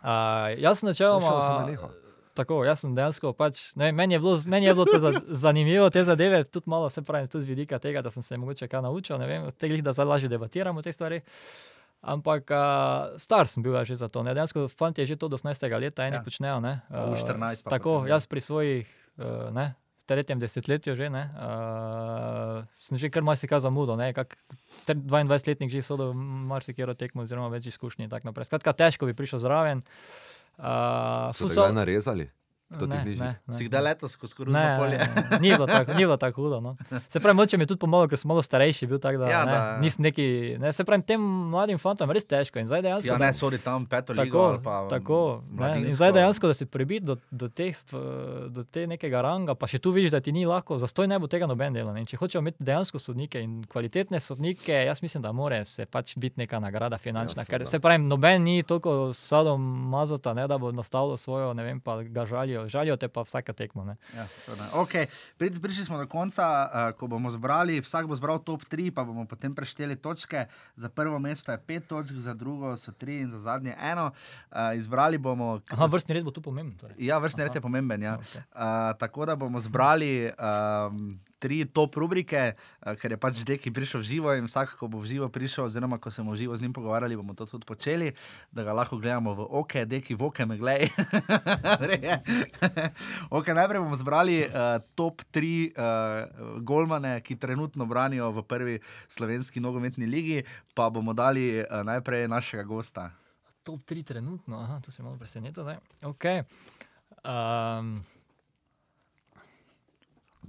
Uh, 0.00 0.54
jaz 0.56 0.80
sem 0.80 0.94
Šel 0.94 1.20
sem 1.20 1.28
načeloma. 1.28 1.90
Tako, 2.40 2.62
jaz 2.64 2.80
sem 2.80 2.94
dejansko 2.96 3.34
pač, 3.36 3.58
ne, 3.76 3.90
vem, 3.90 3.96
meni 4.00 4.16
je 4.16 4.20
bilo, 4.22 4.36
meni 4.48 4.64
je 4.64 4.72
bilo 4.72 4.86
to 4.88 4.96
za, 5.02 5.10
zanimivo, 5.44 5.90
te 5.92 6.00
zadeve, 6.08 6.44
tudi 6.48 6.70
malo 6.72 6.88
se 6.90 7.02
pravim, 7.04 7.28
tudi 7.28 7.44
z 7.44 7.50
vidika 7.52 7.76
tega, 7.78 8.00
da 8.00 8.08
sem 8.10 8.24
se 8.24 8.38
mogoče 8.40 8.68
kaj 8.70 8.80
naučil, 8.86 9.18
ne 9.20 9.26
vem, 9.28 9.50
tega, 9.60 9.76
da 9.84 9.92
zdaj 9.92 10.08
lažje 10.08 10.30
debatiramo 10.32 10.80
o 10.80 10.84
teh 10.86 10.96
stvareh. 10.96 11.26
Ampak 12.00 12.48
uh, 12.48 13.18
star 13.20 13.44
sem 13.44 13.60
bil 13.60 13.76
ja 13.76 13.84
že 13.84 14.00
za 14.00 14.08
to. 14.08 14.24
Ne? 14.24 14.32
Dejansko 14.32 14.72
fanti 14.72 15.04
je 15.04 15.12
že 15.12 15.16
to 15.20 15.28
do 15.28 15.36
18. 15.36 15.68
leta, 15.76 16.08
eni 16.08 16.16
Ja. 16.16 16.24
počnejo. 16.24 16.56
Ne? 16.64 16.80
Pa 16.88 17.12
v 17.12 17.20
14 17.20 17.60
pa 17.60 17.76
tako, 17.76 18.00
potem, 18.00 18.08
ja. 18.08 18.16
jaz 18.16 18.24
pri 18.24 18.40
svojih, 18.40 18.86
uh, 19.20 19.52
ne, 19.52 19.76
tretjem 20.08 20.40
desetletju 20.40 20.96
že, 20.96 21.12
ne, 21.12 21.28
uh, 21.36 22.64
sem 22.72 22.96
že 22.96 23.12
kar 23.12 23.20
marsikaj 23.20 23.60
zamudil, 23.60 24.00
ne, 24.00 24.16
kak 24.16 24.32
ter- 24.88 24.96
22-letnik 24.96 25.68
že 25.68 25.84
sodel 25.84 26.16
marsikero 26.16 26.96
tekmo 26.96 27.28
oziroma 27.28 27.52
več 27.52 27.68
izkušnji 27.68 28.08
in 28.08 28.10
tako 28.10 28.32
naprej. 28.32 28.48
Skratka, 28.48 28.72
težko 28.72 29.04
bi 29.04 29.12
prišel 29.12 29.44
zraven. 29.44 29.84
Uh, 29.84 30.30
So 30.58 31.48
te 31.48 31.54
kdaj 31.54 31.72
narezali? 31.72 32.24
Kdo 32.24 32.30
ti 32.30 32.39
bližje? 32.70 33.18
ne, 33.18 33.40
ne. 33.42 33.54
Si 33.54 33.64
kdaj 33.64 33.82
letos 33.82 34.12
skozi 34.12 34.34
koruzno 34.34 34.54
Ne, 34.54 34.78
polje? 34.78 34.98
ne, 34.98 35.38
ni 35.38 35.48
bilo 35.50 35.66
tako, 35.66 35.90
ni 35.90 35.98
bilo 35.98 36.16
tako 36.16 36.36
hudo. 36.38 36.60
No. 36.60 36.76
Se 37.08 37.20
pravi, 37.20 37.36
moče 37.36 37.56
mi 37.56 37.62
je 37.62 37.66
tudi 37.66 37.78
pomagalo, 37.78 38.08
ker 38.08 38.18
sem 38.18 38.28
malo 38.28 38.42
starejši 38.42 38.86
bil, 38.86 38.98
tako 38.98 39.18
da, 39.18 39.24
Ja, 39.24 39.30
ja, 39.30 39.44
ne, 39.44 39.52
da- 39.52 39.78
nisem 39.78 40.02
neki, 40.02 40.26
ne, 40.58 40.72
se 40.72 40.84
pravi, 40.84 41.02
tem 41.04 41.20
mladim 41.20 41.78
fantom 41.78 42.08
je 42.08 42.14
res 42.14 42.24
težko 42.24 42.58
in 42.58 42.66
zdaj 42.66 42.82
dejansko. 42.82 43.08
Ja, 43.08 43.14
da- 43.14 43.26
ne, 43.26 43.34
sodi 43.34 43.58
tam 43.58 43.86
peto 43.86 44.12
ligo 44.12 44.24
Tako, 44.24 44.44
ali 44.44 44.58
pa 44.60 44.86
tako 44.88 45.18
ne, 45.50 45.78
in 45.80 45.92
zdaj 45.92 46.12
dejansko, 46.12 46.46
da 46.46 46.54
si 46.54 46.66
prebit 46.66 47.02
do, 47.02 47.16
do, 47.30 47.48
teh, 47.48 47.74
do 48.48 48.64
te 48.64 48.86
nekega 48.86 49.20
ranga, 49.20 49.54
pa 49.54 49.66
še 49.66 49.78
tu 49.78 49.90
vidiš, 49.90 50.10
da 50.10 50.20
ti 50.20 50.30
ni 50.30 50.44
lahko, 50.44 50.78
zastoj 50.78 51.06
ne 51.06 51.18
bo 51.18 51.26
tega 51.26 51.46
noben 51.46 51.72
dela. 51.72 51.92
Ne. 51.92 52.00
In 52.00 52.06
Če 52.06 52.16
hočemo 52.16 52.40
imeti 52.40 52.60
dejansko 52.60 52.98
sodnike 52.98 53.38
in 53.38 53.64
kvalitetne 53.64 54.20
sodnike, 54.20 54.72
jaz 54.84 55.00
mislim, 55.00 55.22
da 55.22 55.32
mora 55.32 55.64
se 55.64 55.86
pač 55.86 56.16
biti 56.16 56.34
neka 56.36 56.58
nagrada 56.58 56.98
finančna. 56.98 57.42
Ja, 57.42 57.46
ker 57.46 57.60
seveda. 57.60 57.66
se 57.66 57.80
pravi, 57.80 57.98
noben 58.00 58.42
ni 58.42 58.62
toliko 58.62 59.12
sadom 59.12 59.60
mazota, 59.88 60.34
ne, 60.34 60.46
da 60.46 60.58
bo 60.58 60.72
nastavil 60.72 61.16
svojo, 61.16 61.52
ne 61.52 61.62
vem, 61.62 61.80
pa 61.80 62.02
ga 62.02 62.26
žalijo. 62.26 62.59
Žalijo 62.66 62.96
te 62.96 63.08
pa 63.08 63.22
vsaka 63.22 63.52
tekma. 63.52 63.84
Ne. 63.84 63.94
Ja, 64.12 64.26
seveda. 64.38 64.68
okay. 64.74 65.06
Pri- 65.36 65.52
Prišli 65.52 65.84
smo 65.84 65.96
do 65.96 66.06
konca, 66.06 66.42
uh, 66.42 66.68
ko 66.92 67.06
bomo 67.06 67.30
zbrali, 67.30 67.78
vsak 67.78 68.06
bo 68.06 68.14
zbral 68.14 68.38
top 68.38 68.64
3, 68.64 68.90
pa 68.90 69.04
bomo 69.04 69.24
potem 69.24 69.54
prešteli 69.54 69.96
točke. 69.96 70.46
Za 70.74 70.88
prvo 70.88 71.18
mesto 71.18 71.52
je 71.52 71.58
5 71.58 71.86
točk, 71.86 72.14
za 72.14 72.34
drugo 72.34 72.76
so 72.76 72.92
3 72.92 73.20
in 73.20 73.28
za 73.28 73.38
zadnje 73.38 73.76
eno. 73.76 74.10
Uh, 74.50 74.74
izbrali 74.74 75.18
bomo. 75.18 75.60
Aha, 75.68 75.86
vrstni 75.86 76.14
red 76.14 76.24
bo 76.24 76.30
tu 76.30 76.40
pomemben. 76.40 76.76
Torej. 76.76 76.96
Ja, 76.98 77.18
vrstni 77.18 77.42
red 77.42 77.50
Aha. 77.50 77.56
je 77.56 77.62
pomemben. 77.62 78.02
Ja. 78.02 78.14
Okej. 78.14 78.42
Uh, 78.50 78.62
tako 78.96 79.26
da 79.26 79.36
bomo 79.36 79.60
zbrali 79.60 80.30
um, 80.30 81.20
tri 81.40 81.64
top 81.64 81.96
rubrike, 81.96 82.52
uh, 82.52 82.92
ker 83.00 83.16
je 83.16 83.18
pač 83.18 83.40
Deki 83.48 83.72
prišel 83.72 84.04
v 84.04 84.06
živo 84.06 84.34
in 84.36 84.44
vsak, 84.44 84.76
ko 84.76 84.86
bo 84.92 85.00
v 85.00 85.08
živo 85.08 85.26
prišel, 85.32 85.72
oziroma 85.72 85.96
ko 85.96 86.12
se 86.12 86.20
bomo 86.20 86.36
v 86.36 86.44
živo 86.44 86.56
z 86.56 86.62
njim 86.62 86.76
pogovarjali, 86.76 87.16
bomo 87.16 87.32
to 87.32 87.48
tudi 87.48 87.64
počeli, 87.64 88.12
da 88.52 88.62
ga 88.62 88.76
lahko 88.76 89.00
gledamo 89.00 89.32
v 89.32 89.48
oke, 89.48 89.88
Deki 89.88 90.14
v 90.14 90.28
oke, 90.28 90.44
me 90.44 90.60
gledaj. 90.60 90.92
okay, 93.36 93.56
najprej 93.56 93.80
bomo 93.80 93.96
zbrali 93.96 94.44
uh, 94.44 94.84
top 94.92 95.24
tri 95.32 95.72
uh, 95.72 96.28
golmane, 96.60 97.16
ki 97.24 97.40
trenutno 97.40 97.88
branijo 97.88 98.28
v 98.36 98.44
prvi 98.44 98.76
slovenski 99.08 99.64
nogometni 99.64 100.04
ligi, 100.04 100.44
pa 100.76 100.92
bomo 100.92 101.16
dali 101.16 101.64
uh, 101.64 101.80
najprej 101.88 102.28
našega 102.28 102.68
gosta. 102.68 103.10
Top 103.64 103.80
3 103.84 104.04
trenutno, 104.04 104.56
aha, 104.56 104.80
tu 104.80 104.92
se 104.92 105.02
malo 105.02 105.16
preseneča 105.16 105.62
zdaj. 105.62 105.76
Okay. 106.02 106.44
Um, 107.24 108.00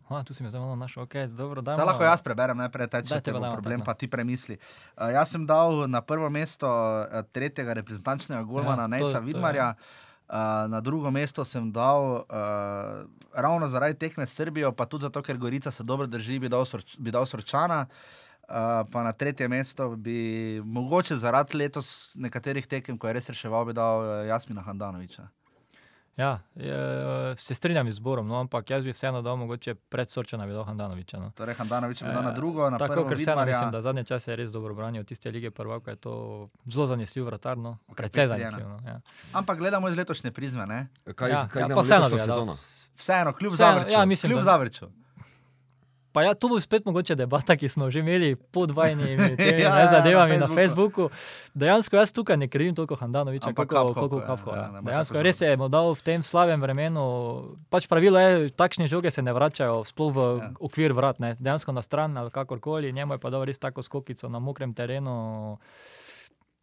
aha, 0.04 0.24
tu 0.24 0.34
si 0.34 0.44
me 0.44 0.50
zdaj 0.50 0.62
malo 0.62 0.76
našel, 0.76 1.04
ok, 1.04 1.16
dobro, 1.30 1.62
da. 1.62 1.74
Zdaj 1.74 1.86
lahko 1.86 2.04
jaz 2.04 2.22
preberem 2.22 2.58
najprej, 2.58 2.88
ta 2.88 3.02
če 3.02 3.20
te 3.20 3.32
bo 3.32 3.40
dajmo, 3.40 3.54
problem, 3.54 3.80
tako. 3.80 3.86
pa 3.86 3.94
ti 3.94 4.08
premisli. 4.08 4.58
Uh, 4.94 5.10
jaz 5.10 5.30
sem 5.30 5.46
dal 5.46 5.88
na 5.88 6.02
prvo 6.02 6.30
mesto 6.30 6.68
uh, 6.68 7.06
tretjega 7.28 7.74
reprezentančnega 7.74 8.44
golmana, 8.44 8.84
Ja, 8.84 8.88
ja, 8.88 9.00
to- 9.00 9.06
Nejca 9.06 9.20
to 9.20 9.26
Vidmarja. 9.26 9.68
Uh, 10.28 10.38
na 10.68 10.80
drugo 10.80 11.12
mesto 11.12 11.44
sem 11.44 11.72
dal 11.72 12.02
uh, 12.02 13.04
ravno 13.34 13.68
zaradi 13.68 14.00
tekme 14.00 14.24
s 14.24 14.32
Srbijo, 14.32 14.72
pa 14.72 14.86
tudi 14.86 15.02
zato, 15.02 15.20
ker 15.22 15.38
Gorica 15.38 15.72
se 15.72 15.84
dobro 15.84 16.08
drži, 16.08 16.40
bi 16.40 16.48
dal, 16.48 16.64
sorč, 16.66 16.96
bi 16.98 17.12
dal 17.12 17.26
Sorčana. 17.26 17.86
Uh, 18.44 18.56
pa 18.86 19.04
na 19.04 19.12
tretje 19.12 19.48
mesto 19.48 19.96
bi 19.96 20.16
mogoče 20.62 21.16
zaradi 21.16 21.58
letos 21.58 22.16
nekaterih 22.16 22.68
tekem, 22.68 22.98
ko 22.98 23.08
je 23.08 23.14
res 23.14 23.30
reševal, 23.30 23.66
bi 23.66 23.74
dal 23.74 24.26
Jasmina 24.26 24.62
Handanoviča. 24.62 25.28
Ja, 26.18 26.40
je, 26.56 26.76
se 27.38 27.56
strinjam 27.56 27.88
z 27.88 27.94
zborom, 27.94 28.28
no, 28.28 28.36
ampak 28.38 28.70
jaz 28.70 28.84
bi 28.84 28.92
vseeno 28.92 29.22
dal 29.22 29.36
mogoče 29.38 29.76
pred 29.76 30.10
Sorčana 30.10 30.46
bi 30.46 30.54
dal 30.54 30.64
Handanoviča. 30.64 31.18
No. 31.18 31.32
Torej, 31.32 31.56
Handanovič 31.56 32.02
bi 32.02 32.10
dal 32.10 32.24
na 32.24 32.30
Eh, 32.30 32.34
drugo, 32.34 32.70
na 32.70 32.78
Tako, 32.78 32.94
prvo 32.94 33.06
ker 33.06 33.18
vseeno 33.18 33.32
Vidmarja. 33.34 33.52
mislim, 33.54 33.72
da 33.72 33.82
zadnje 33.82 34.04
čase 34.04 34.32
je 34.32 34.36
res 34.36 34.52
dobro 34.52 34.74
branil 34.74 35.04
tiste 35.04 35.32
lige 35.32 35.52
prvaka, 35.52 35.92
je 35.92 35.98
to 35.98 36.14
zelo 36.66 36.88
zanesljiv 36.88 37.26
vratar, 37.26 37.58
no, 37.58 37.78
precej 37.88 37.92
Okrepiti 37.92 38.20
je, 38.20 38.28
zanesljiv. 38.28 38.68
No, 38.68 38.80
ja. 38.86 39.00
Ampak 39.34 39.58
gledamo 39.58 39.90
iz 39.90 39.96
letošnje 39.96 40.32
prizme, 40.32 40.66
ne? 40.66 40.88
Kaj, 41.06 41.30
ja, 41.30 41.48
kaj 41.48 41.62
ja, 41.62 41.68
pa 41.70 41.82
vseeno 41.82 42.10
sezono? 42.10 42.58
Vseeno, 42.96 43.34
kljub 43.34 43.54
Vseeno, 43.54 43.74
Zavrču. 43.74 43.92
ja, 43.92 44.06
mislim, 44.06 44.30
kljub 44.30 44.40
da- 44.40 44.44
Zavrču. 44.44 44.86
Pa 46.12 46.24
ja, 46.24 46.34
to 46.34 46.48
bo 46.48 46.60
spet 46.60 46.84
mogoče 46.84 47.16
debata, 47.16 47.56
ki 47.56 47.66
smo 47.66 47.88
že 47.88 48.00
imeli 48.00 48.36
pod 48.36 48.72
vajnimi 48.72 49.32
temi 49.38 49.62
Ja, 49.62 49.70
ja, 49.70 49.76
ja, 49.76 49.76
na 49.78 49.88
zadevami 49.90 50.36
na 50.36 50.46
Facebooku. 50.46 51.08
Facebooku. 51.08 51.52
Dejansko 51.54 51.96
jaz 51.96 52.12
tukaj 52.12 52.36
ne 52.36 52.48
krivim 52.48 52.76
toliko 52.76 52.96
Handanoviča, 52.96 53.48
Ampak 53.48 53.70
Kaphoff, 53.70 53.98
ja, 54.14 54.26
Kapko. 54.26 54.52
ja, 54.52 54.68
ne 54.70 54.82
bo 54.82 54.90
Dejansko 54.90 55.22
res 55.22 55.40
je 55.40 55.56
dal 55.58 55.88
v 55.90 56.02
tem 56.02 56.20
slabem 56.22 56.60
vremenu. 56.60 57.04
Pač 57.70 57.88
pravilo 57.88 58.18
je, 58.18 58.50
takšne 58.50 58.88
žoge 58.88 59.08
se 59.08 59.20
ne 59.20 59.32
vračajo 59.32 59.84
sploh 59.84 60.12
v 60.12 60.20
Ja. 60.38 60.52
okvir 60.60 60.92
vrat, 60.92 61.18
ne. 61.18 61.36
dejansko 61.36 61.72
na 61.72 61.82
stran 61.82 62.12
ali 62.14 62.30
kakorkoli. 62.30 62.92
Njemu 62.92 63.14
je 63.14 63.20
pa 63.20 63.30
dal 63.30 63.44
res 63.44 63.58
tako 63.58 63.80
skokico 63.80 64.28
na 64.28 64.38
mokrem 64.38 64.72
terenu. 64.72 65.58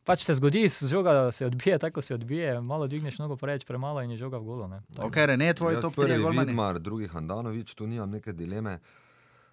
Pač 0.05 0.21
se 0.21 0.35
zgodi, 0.35 0.65
žoga 0.69 1.29
se 1.31 1.47
odbije, 1.47 1.79
tako 1.79 2.01
se 2.01 2.15
odbije, 2.15 2.61
malo 2.61 2.87
dvigneš 2.87 3.19
nogo 3.19 3.37
preveč, 3.37 3.65
premalo 3.65 4.01
in 4.01 4.11
je 4.11 4.17
žoga 4.19 4.37
v 4.37 4.43
golo. 4.43 4.67
ne. 4.67 4.81
Ok, 4.99 5.17
Rene, 5.19 5.53
tvoj 5.53 5.75
Jaz 5.75 5.83
top 5.83 5.95
prvi 5.95 6.13
3 6.15 6.23
golmani. 6.23 6.47
Vidmar, 6.47 6.79
drugi 6.79 7.07
Handanovič, 7.07 7.75
tu 7.75 7.87
nimam 7.87 8.11
neke 8.11 8.33
dileme. 8.33 8.79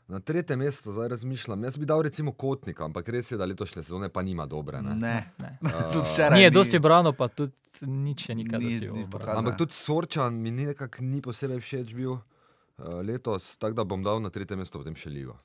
Na 0.07 0.19
tretje 0.19 0.55
mesto 0.55 0.91
zdaj 0.91 1.07
razmišljam. 1.07 1.63
Jaz 1.63 1.77
bi 1.77 1.85
dal 1.85 2.01
recimo 2.01 2.31
Kotnika, 2.31 2.85
ampak 2.85 3.09
res 3.09 3.31
je, 3.31 3.37
da 3.37 3.45
letošnje 3.45 3.83
sezone 3.83 4.09
pa 4.09 4.21
nima 4.21 4.45
dobre. 4.45 4.81
Ne? 4.81 4.95
Ne. 4.95 5.33
Ne. 5.39 5.57
Tudi 5.93 6.05
včeraj 6.11 6.37
Ni 6.37 6.43
je 6.43 6.49
dosti 6.49 6.79
brano, 6.79 7.13
pa 7.13 7.27
tudi 7.27 7.53
nič 7.81 8.27
še 8.27 8.35
nikaj 8.35 8.59
Ni- 8.59 8.69
dosti 8.69 8.91
ni. 8.91 9.07
Ampak 9.33 9.57
tudi 9.57 9.73
Sorčan 9.73 10.37
mi 10.41 10.51
ni 10.51 10.65
nekako 10.65 11.01
ni 11.01 11.21
posebej 11.21 11.59
všeč 11.59 11.93
bil 11.93 12.11
uh, 12.11 12.21
letos, 13.01 13.57
tako 13.57 13.81
da 13.81 13.83
bom 13.83 14.03
dal 14.03 14.21
na 14.21 14.29
tretje 14.29 14.57
mesto 14.57 14.77
potem 14.79 14.95
še 14.95 15.09
Ligo. 15.09 15.37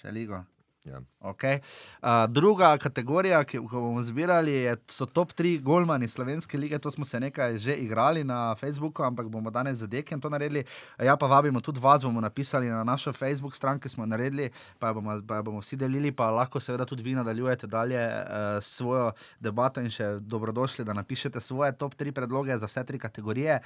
Še 0.00 0.12
ligo. 0.12 0.44
Ja. 0.84 1.00
Okay. 1.20 1.58
Uh, 2.02 2.32
druga 2.32 2.78
kategorija, 2.78 3.42
ki 3.44 3.56
jo 3.56 3.62
bomo 3.68 4.00
zbirali, 4.02 4.52
je, 4.52 4.76
so 4.88 5.04
top 5.06 5.32
3 5.36 5.60
golmani 5.60 6.08
slovenske 6.08 6.58
lige. 6.58 6.78
To 6.78 6.90
smo 6.90 7.04
se 7.04 7.20
nekaj 7.20 7.58
že 7.58 7.74
igrali 7.74 8.24
na 8.24 8.54
Facebooku, 8.54 9.02
ampak 9.02 9.28
bomo 9.28 9.50
danes 9.50 9.78
za 9.78 9.86
Dekem 9.86 10.20
to 10.20 10.28
naredili. 10.28 10.64
Ja, 10.98 11.16
pa 11.16 11.26
vabimo 11.26 11.60
tudi 11.60 11.80
vas, 11.80 12.02
bomo 12.02 12.20
napisali 12.20 12.68
na 12.68 12.84
našo 12.84 13.12
Facebook 13.12 13.56
stran, 13.56 13.80
ki 13.80 13.88
smo 13.88 14.02
jo 14.02 14.06
naredili, 14.06 14.50
pa 14.78 14.88
jo 14.88 14.94
bomo, 14.94 15.20
pa 15.28 15.36
jo 15.36 15.42
bomo 15.42 15.60
vsi 15.60 15.76
delili, 15.76 16.12
pa 16.12 16.30
lahko 16.30 16.60
seveda 16.60 16.84
tudi 16.84 17.02
vi 17.02 17.14
nadaljujete 17.14 17.66
dalje 17.66 18.00
uh, 18.00 18.62
svojo 18.62 19.12
debato 19.40 19.80
in 19.80 19.90
še 19.90 20.16
dobrodošli, 20.20 20.84
da 20.84 20.96
napišete 20.96 21.40
svoje 21.40 21.76
top 21.76 21.94
3 21.94 22.12
predloge 22.12 22.58
za 22.58 22.66
vse 22.66 22.84
tri 22.84 22.98
kategorije. 22.98 23.60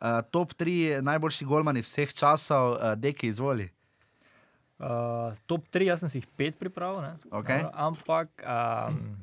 Uh, 0.00 0.18
top 0.30 0.58
3 0.58 1.00
najboljši 1.00 1.44
golmani 1.44 1.86
vseh 1.86 2.14
časov, 2.14 2.72
uh, 2.72 2.94
Deki, 2.98 3.30
izvoli. 3.30 3.75
Uh, 4.76 5.32
top 5.48 5.64
3, 5.72 5.88
jaz 5.88 6.04
sem 6.04 6.12
si 6.12 6.20
jih 6.20 6.28
pet 6.36 6.58
pripravil, 6.60 7.00
ne? 7.00 7.14
Okej. 7.32 7.64
Dobro, 7.64 7.72
ampak 7.80 8.28
um, 8.44 9.16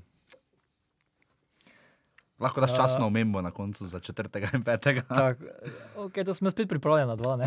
Lahko 2.40 2.62
daš 2.62 2.72
Uh, 2.72 2.78
časno 2.78 3.08
omembo 3.08 3.42
na 3.42 3.52
koncu 3.52 3.88
za 3.88 4.00
četrtega 4.00 4.50
in 4.54 4.64
petega. 4.64 5.02
tak, 5.02 5.38
okay, 5.96 6.26
to 6.26 6.34
smo 6.34 6.52
spet 6.52 6.70
pripravljeni 6.70 7.08
na 7.08 7.16
dva. 7.16 7.36
ne. 7.36 7.46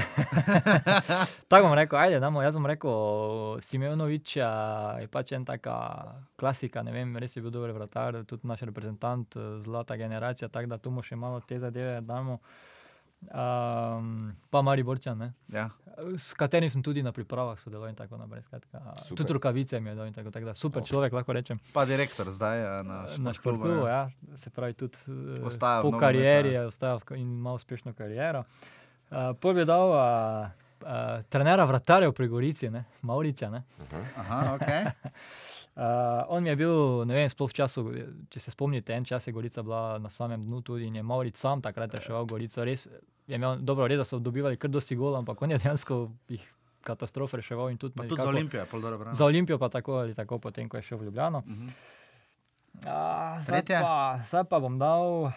Tako 1.49 1.67
bom 1.67 1.75
rekel, 1.75 1.99
ajde, 1.99 2.21
damo, 2.21 2.43
jaz 2.43 2.55
bom 2.55 2.67
rekel, 2.67 2.93
Simeonovič 3.61 4.37
je 4.37 5.09
pač 5.11 5.33
en 5.33 5.45
taka 5.45 5.77
klasika, 6.37 6.83
ne 6.83 6.93
vem, 6.93 7.17
res 7.17 7.37
je 7.37 7.43
bil 7.43 7.51
dober 7.51 7.73
vratar, 7.73 8.23
tudi 8.25 8.49
naš 8.49 8.61
reprezentant, 8.61 9.37
eh, 9.37 9.61
zlata 9.61 9.97
generacija, 9.97 10.49
tako 10.49 10.67
da 10.67 10.79
tu 10.79 10.91
mu 10.91 11.03
še 11.03 11.17
malo 11.17 11.41
te 11.41 11.59
zadeve 11.59 12.01
damo. 12.01 12.39
Um, 13.27 14.37
pa 14.51 14.63
Mari 14.63 14.83
Borčan, 14.83 15.19
ne? 15.19 15.33
Ja. 15.49 15.71
s 16.17 16.33
katerim 16.33 16.71
sem 16.71 16.83
tudi 16.83 17.03
na 17.03 17.11
pripravah 17.11 17.57
sodeloval 17.57 17.89
in 17.89 17.97
tako 17.97 18.17
naprej. 18.17 18.43
Skratka, 18.43 18.81
tudi 19.09 19.33
rokavice 19.33 19.81
mi 19.81 19.91
je 19.91 19.95
dal 19.95 20.07
in 20.07 20.13
tako, 20.13 20.31
tako 20.31 20.47
da 20.47 20.55
super 20.55 20.83
človek, 20.83 21.11
lahko 21.11 21.33
rečem. 21.33 21.59
Pa 21.73 21.85
direktor 21.85 22.29
zdaj 22.29 22.57
eh, 22.59 22.83
na, 22.83 22.97
Na 23.19 23.33
športklubu, 23.33 23.65
športu, 23.65 23.89
ja. 23.89 24.09
se 24.35 24.51
pravi, 24.51 24.75
tudi 24.75 24.97
eh, 25.09 25.43
Ostaja 25.43 25.83
po 25.83 25.91
karieri 25.93 26.53
je 26.53 26.67
ostajal 26.67 27.01
v- 27.01 27.17
in 27.17 27.33
ima 27.35 27.53
uspešno 27.53 27.93
kariero. 27.93 28.45
Uh, 29.09 29.33
Pol 29.33 29.55
bi 29.55 29.65
dal 29.65 29.89
uh, 29.89 29.99
uh, 30.83 30.89
trenera 31.25 31.65
vratarjev 31.65 32.13
pri 32.13 32.29
Gorici, 32.29 32.71
ne? 32.71 32.85
Mauriča. 33.03 33.51
Ne? 33.51 33.63
Aha, 34.17 34.55
okay. 34.55 34.91
Uh, 35.77 35.83
on 36.29 36.43
mi 36.43 36.49
je 36.49 36.57
bil, 36.57 36.73
ne 37.05 37.15
vem, 37.15 37.29
sploh 37.29 37.51
v 37.51 37.55
času, 37.55 37.83
če 38.31 38.41
se 38.41 38.51
spomnite, 38.51 38.95
en 38.95 39.05
čas 39.05 39.27
je 39.27 39.33
Gorica 39.33 39.61
bila 39.63 39.99
na 39.99 40.09
samem 40.09 40.41
dnu 40.41 40.63
tudi 40.63 40.87
in 40.87 40.97
je 40.97 41.03
Mauric 41.03 41.37
sam 41.37 41.61
takrat 41.61 41.95
reševal 41.95 42.25
Gorico. 42.25 42.65
Res 42.65 42.87
je 43.27 43.37
imel, 43.37 43.59
dobro, 43.61 43.85
res 43.85 44.09
so 44.09 44.17
dobivali 44.19 44.57
kar 44.57 44.71
dosti 44.71 44.97
gol, 44.97 45.17
ampak 45.17 45.43
on 45.43 45.51
je 45.51 45.59
dejansko 45.59 45.99
jih 46.29 46.47
katastrofe 46.81 47.37
reševal 47.37 47.69
in 47.69 47.77
tudi, 47.77 47.93
Pa 47.93 48.03
tudi 48.05 48.17
za 48.17 48.25
nekako- 48.25 48.29
Olimpijo 48.31 48.61
je 48.61 48.67
pol 48.67 48.81
dobro 48.81 48.99
branil. 48.99 49.15
Za 49.15 49.25
Olimpijo 49.25 49.59
pa 49.59 49.69
tako 49.69 49.93
ali 49.99 50.15
tako, 50.15 50.39
potem 50.39 50.69
ko 50.69 50.77
je 50.77 50.83
šel 50.83 50.99
v 50.99 51.05
Ljubljano. 51.05 51.43
Mhm. 51.47 51.69
A, 52.87 52.97
zdaj, 53.43 53.61
Tretje? 53.61 53.81
pa, 53.81 53.95
zdaj 54.23 54.45
pa 54.45 54.59
bom 54.59 54.79
dal. 54.79 55.33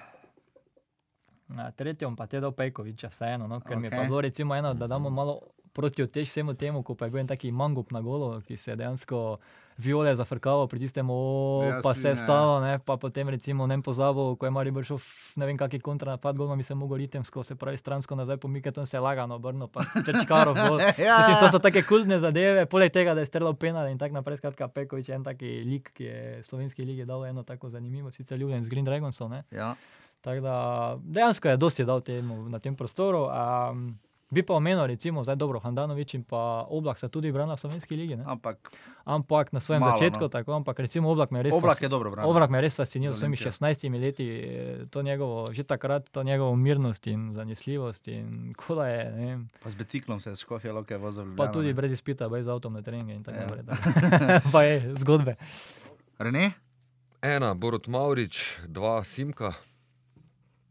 Na 1.48 1.72
tretje 1.72 2.06
bom 2.06 2.16
pa 2.16 2.28
te 2.28 2.40
dal 2.40 2.52
Pejkoviča, 2.52 3.10
vseeno, 3.10 3.48
no, 3.48 3.60
ker 3.60 3.74
okay. 3.74 3.80
mi 3.80 3.88
je 3.88 3.92
pa 3.92 4.04
bilo 4.04 4.22
recimo 4.22 4.56
eno, 4.56 4.74
da 4.74 4.88
damo 4.88 5.10
malo 5.10 5.40
proti 5.74 6.04
otež 6.04 6.30
vsemu 6.30 6.54
temu, 6.54 6.84
ko 6.84 6.96
pa 6.96 7.06
je 7.06 7.12
bil 7.12 7.20
en 7.20 7.28
taki 7.28 7.52
mangup 7.52 7.92
na 7.92 8.02
golo, 8.02 8.42
ki 8.42 8.58
se 8.58 8.72
je 8.72 8.76
dejansko 8.76 9.38
viole 9.80 10.12
zafrkaval 10.12 10.68
pri 10.68 10.80
tistem, 10.80 11.08
o, 11.08 11.20
Ja, 11.64 11.80
pa 11.80 11.94
si, 11.94 12.02
se 12.02 12.08
je 12.08 12.14
ne. 12.14 12.20
vstalo, 12.20 12.60
ne, 12.60 12.80
pa 12.80 12.98
potem 12.98 13.30
recimo 13.30 13.64
ne 13.64 13.80
pozabil, 13.80 14.36
ko 14.36 14.44
je 14.44 14.52
Maribor 14.52 14.84
šel, 14.84 15.00
ne 15.36 15.46
vem 15.46 15.56
kakšen 15.56 15.80
kontranapad, 15.80 16.36
gol 16.36 16.52
mi 16.52 16.64
se 16.64 16.76
mogel 16.76 16.98
ritemsko, 16.98 17.44
se 17.44 17.56
pravi 17.56 17.78
stransko 17.78 18.16
nazaj 18.16 18.38
pomikati, 18.38 18.76
on 18.76 18.86
se 18.86 18.98
je 18.98 19.02
lagano 19.02 19.36
obrnil, 19.36 19.68
pa 19.68 19.88
čečkaro 19.98 20.52
gol. 20.54 20.78
Ja. 21.00 21.18
Mislim, 21.18 21.38
to 21.40 21.48
so 21.50 21.60
take 21.60 21.82
kultne 21.82 22.20
zadeve, 22.20 22.66
poleg 22.66 22.92
tega, 22.92 23.14
da 23.14 23.22
je 23.22 23.26
streljal 23.26 23.56
penal 23.56 23.88
in 23.88 23.98
tako 23.98 24.14
naprej. 24.14 24.38
Skratka, 24.38 24.68
Pekovič 24.68 25.10
je 25.10 25.16
en 25.16 25.24
taki 25.24 25.64
lik, 25.64 25.92
ki 25.94 26.04
je 26.04 26.20
slovenski 26.44 26.84
ligi 26.84 27.06
dal 27.06 27.24
eno 27.26 27.44
tako 27.44 27.70
zanimivo, 27.70 28.12
sicer 28.12 28.38
ljubljen 28.38 28.64
z 28.64 28.70
Green 28.70 28.86
Dragonsom. 28.86 29.32
ne. 29.32 29.44
Ja. 29.52 29.76
Tako 30.22 30.42
da 30.42 30.56
dejansko 31.00 31.48
je 31.48 31.58
dosti 31.58 31.86
dal 31.86 32.02
temu, 32.02 32.50
na 32.50 32.60
tem 32.60 32.76
prostoru. 32.76 33.30
Um, 33.72 33.96
bi 34.30 34.42
pa 34.42 34.54
omenil, 34.54 34.86
recimo, 34.86 35.22
zdaj 35.22 35.36
dobro, 35.36 35.58
Handanovič 35.58 36.14
in 36.14 36.24
pa 36.24 36.38
Oblak 36.66 36.96
sta 36.96 37.08
tudi 37.08 37.30
branila 37.30 37.54
v 37.54 37.60
slovenski 37.60 37.94
ligi, 37.94 38.14
ne? 38.14 38.24
Ampak 38.24 38.62
ampak 39.04 39.50
na 39.50 39.58
svojem 39.58 39.82
Malo, 39.82 39.92
začetku, 39.92 40.22
no. 40.22 40.30
tako, 40.30 40.54
ampak 40.54 40.78
recimo 40.80 41.08
Oblak 41.08 41.30
me 41.30 41.40
je 41.40 41.44
res 41.44 41.54
oblak 41.54 41.78
je 41.78 41.88
dobro 41.88 42.12
branil. 42.12 42.26
Oblak 42.26 42.48
me 42.48 42.58
je 42.58 42.62
res 42.62 42.76
fasciniral 42.76 43.12
s 43.12 43.18
svojimi 43.18 43.36
Olimpijo. 43.36 43.52
16 43.90 44.00
leti, 44.00 44.26
eh, 44.28 44.46
to 44.86 45.02
njegovo, 45.02 45.50
že 45.50 45.64
takrat 45.64 46.06
to 46.08 46.22
njegovo 46.22 46.56
mirnost 46.56 47.08
in 47.08 47.32
zanesljivost 47.32 48.08
in 48.08 48.54
kola 48.56 48.88
je, 48.88 49.02
ne 49.08 49.26
vem, 49.26 49.40
Pa 49.60 49.68
z 49.68 49.76
biciklom 49.76 50.20
se 50.20 50.30
je 50.30 50.36
škofje 50.38 50.70
loke 50.72 50.94
vozil. 50.96 51.34
pa 51.34 51.50
tudi 51.50 51.74
brez 51.74 51.92
izpita, 51.92 52.26
brez 52.26 52.46
avtom 52.46 52.70
na 52.72 52.82
treninge 52.82 53.12
in 53.12 53.24
tako 53.24 53.38
Ja. 53.38 53.46
naprej. 53.46 53.64
pa 54.54 54.64
je 54.64 54.76
zgodbe. 54.96 55.36
Rene? 56.18 56.54
Ena, 57.20 57.54
Borut 57.54 57.88
Maurič, 57.88 58.38
dva, 58.64 59.04
Simka, 59.04 59.54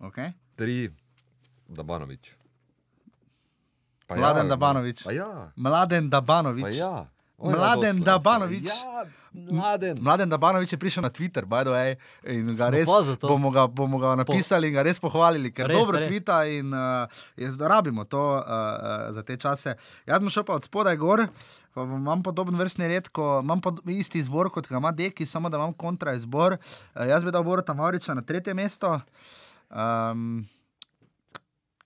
Okay. 0.01 0.31
tri, 0.55 0.95
Dabanovič. 1.67 2.38
Pa 4.09 4.17
Mladen 4.17 4.49
ja, 4.49 4.57
Dabanovič. 4.57 5.05
Pa 5.05 5.13
ja, 5.13 5.53
Mladen 5.57 6.09
Dabanovič. 6.11 6.65
pa 6.65 6.73
ja. 6.73 7.07
On 7.39 7.53
je 7.53 7.57
Mladen 7.57 7.97
dosti 7.97 8.05
Dabanovič. 8.05 8.65
Ja, 8.67 9.05
mladen. 9.33 9.99
Mladen 10.01 10.29
Dabanovič 10.29 10.73
je 10.73 10.79
prišel 10.79 11.03
na 11.07 11.11
Twitter, 11.13 11.47
by 11.47 11.63
the 11.63 11.71
way, 11.71 11.91
in 12.27 12.57
ga 12.57 12.67
Sem 12.67 12.75
res 12.75 12.89
bomo 13.21 13.53
ga, 13.55 13.69
bomo 13.71 14.01
ga 14.03 14.17
napisali 14.19 14.73
in 14.73 14.75
ga 14.75 14.83
res 14.83 14.99
pohvalili, 14.99 15.53
ker 15.55 15.69
Res, 15.71 15.79
dobro 15.79 16.01
res. 16.03 16.09
tvita 16.09 16.43
in 16.51 16.75
uh, 16.75 17.07
jaz 17.39 17.55
rabimo 17.61 18.03
to 18.11 18.19
uh, 18.19 18.43
uh, 18.43 19.13
za 19.15 19.23
te 19.23 19.37
čase. 19.37 19.77
Jaz 20.09 20.19
sem 20.19 20.33
šel 20.35 20.49
pa 20.49 20.59
od 20.59 20.67
spodaj 20.67 20.99
gor, 20.99 21.29
pa 21.77 21.87
imam 21.87 22.27
podoben 22.27 22.59
vrstni 22.59 22.91
red, 22.91 23.07
ko 23.15 23.39
imam 23.45 23.63
pod, 23.63 23.85
isti 23.87 24.19
izbor 24.19 24.51
kot 24.51 24.67
ga 24.67 24.83
ima 24.83 24.91
Deki, 24.91 25.27
samo 25.27 25.47
da 25.47 25.63
imam 25.63 25.77
kontra 25.79 26.19
izbor. 26.19 26.59
Uh, 26.59 27.07
jaz 27.07 27.23
bi 27.23 27.31
dal 27.31 27.47
Borota 27.47 27.77
Mauriča 27.77 28.19
na 28.19 28.27
tretje 28.27 28.55
mesto. 28.55 28.99
Um, 29.71 30.43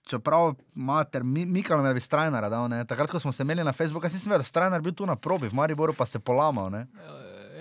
Čeprav 0.03 0.55
mater, 0.75 1.23
mi, 1.23 1.45
Mikalo 1.45 1.83
me 1.83 1.93
bi 1.93 1.99
Strajnara 1.99 2.49
dal, 2.49 2.67
ne. 2.69 2.85
takrat, 2.85 3.11
ko 3.11 3.19
smo 3.19 3.31
se 3.31 3.43
imeli 3.43 3.63
na 3.63 3.71
Facebooku, 3.73 4.05
jaz 4.05 4.13
nisem 4.13 4.31
vedel, 4.31 4.43
da 4.43 4.47
Strajnar 4.47 4.81
bil 4.81 4.93
tu 4.93 5.05
na 5.05 5.15
probi, 5.15 5.47
v 5.47 5.55
Mariboru 5.55 5.93
pa 5.93 6.05
se 6.05 6.19
polamal. 6.19 6.69
Ne. 6.69 6.87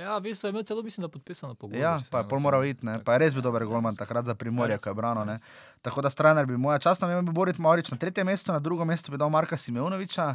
Ja, 0.01 0.17
v 0.19 0.23
bistvu 0.23 0.49
je 0.49 0.51
imel 0.51 0.65
celo, 0.67 0.83
mislim, 0.83 1.03
da 1.03 1.09
podpisano 1.09 1.55
pogodbo. 1.55 1.79
Ja, 1.79 1.99
pa 2.11 2.19
je 2.19 2.25
ne 2.25 2.29
pol 2.29 2.41
moral 2.43 2.65
iti, 2.65 2.87
ne. 2.87 2.93
Tako. 2.99 3.05
pa 3.05 3.13
je 3.13 3.19
res 3.19 3.35
bil 3.35 3.43
dober 3.43 3.65
golman 3.65 3.97
takrat 3.97 4.25
za 4.27 4.35
primorje, 4.35 4.79
ko 4.79 4.91
je 4.91 4.95
branil. 4.95 5.25
ne. 5.25 5.39
Tako 5.83 6.03
da 6.03 6.11
Strajnar 6.11 6.47
bi 6.47 6.57
moja 6.57 6.79
časna 6.79 7.13
ime 7.13 7.23
bi 7.23 7.33
Borit 7.33 7.59
Maurič 7.59 7.91
na 7.91 7.97
tretje 7.99 8.25
mesto, 8.25 8.53
na 8.53 8.59
drugo 8.59 8.85
mesto 8.85 9.13
bi 9.13 9.19
dal 9.19 9.31
Marka 9.31 9.57
Simeonoviča, 9.57 10.35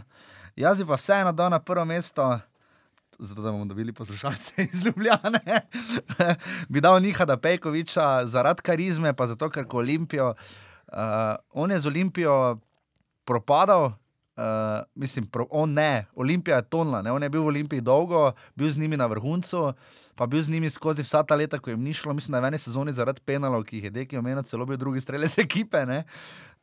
jaz 0.55 0.79
bi 0.79 0.87
pa 0.87 0.95
vseeno 0.95 1.31
dal 1.31 1.51
na 1.51 1.59
prvo 1.59 1.85
mesto. 1.85 2.39
Zato, 3.19 3.41
da 3.41 3.51
bomo 3.51 3.65
dobili 3.65 3.93
poslušalce 3.93 4.53
iz 4.73 4.85
Ljubljane, 4.85 5.61
bi 6.71 6.81
dal 6.81 7.01
Nihada 7.01 7.37
Pejkoviča 7.37 8.25
zaradi 8.25 8.61
karizme, 8.61 9.13
pa 9.13 9.25
zato, 9.27 9.49
ker 9.49 9.65
ko 9.65 9.77
Olimpijo, 9.77 10.33
uh, 10.93 11.35
on 11.51 11.71
je 11.71 11.79
z 11.79 11.85
Olimpijo 11.85 12.57
propadal, 13.25 13.85
uh, 13.85 13.93
mislim, 14.95 15.25
pro, 15.25 15.47
on 15.49 15.73
ne, 15.73 16.05
Olimpija 16.15 16.57
je 16.57 16.69
tonla, 16.69 17.01
ne? 17.01 17.11
on 17.11 17.23
je 17.23 17.29
bil 17.29 17.41
v 17.41 17.51
Olimpiji 17.53 17.81
dolgo, 17.81 18.31
bil 18.55 18.69
z 18.69 18.77
njimi 18.77 18.97
na 18.97 19.05
vrhuncu, 19.05 19.73
pa 20.15 20.27
bil 20.27 20.41
z 20.41 20.49
njimi 20.49 20.69
skozi 20.69 21.03
vsa 21.03 21.23
ta 21.23 21.35
leta, 21.35 21.59
ko 21.59 21.69
jim 21.69 21.83
ni 21.83 21.93
šlo, 21.93 22.13
mislim, 22.13 22.31
da 22.31 22.37
je 22.37 22.41
v 22.41 22.51
eni 22.53 22.57
sezoni 22.57 22.93
zaradi 22.93 23.21
penalov, 23.25 23.65
ki 23.67 23.77
jih 23.77 23.89
je 23.89 23.93
Deki 23.99 24.17
omenil, 24.17 24.43
celo 24.43 24.65
bil 24.65 24.77
drugi 24.77 25.01
strelec 25.01 25.37
ekipe. 25.45 25.85
Ne? 25.85 26.03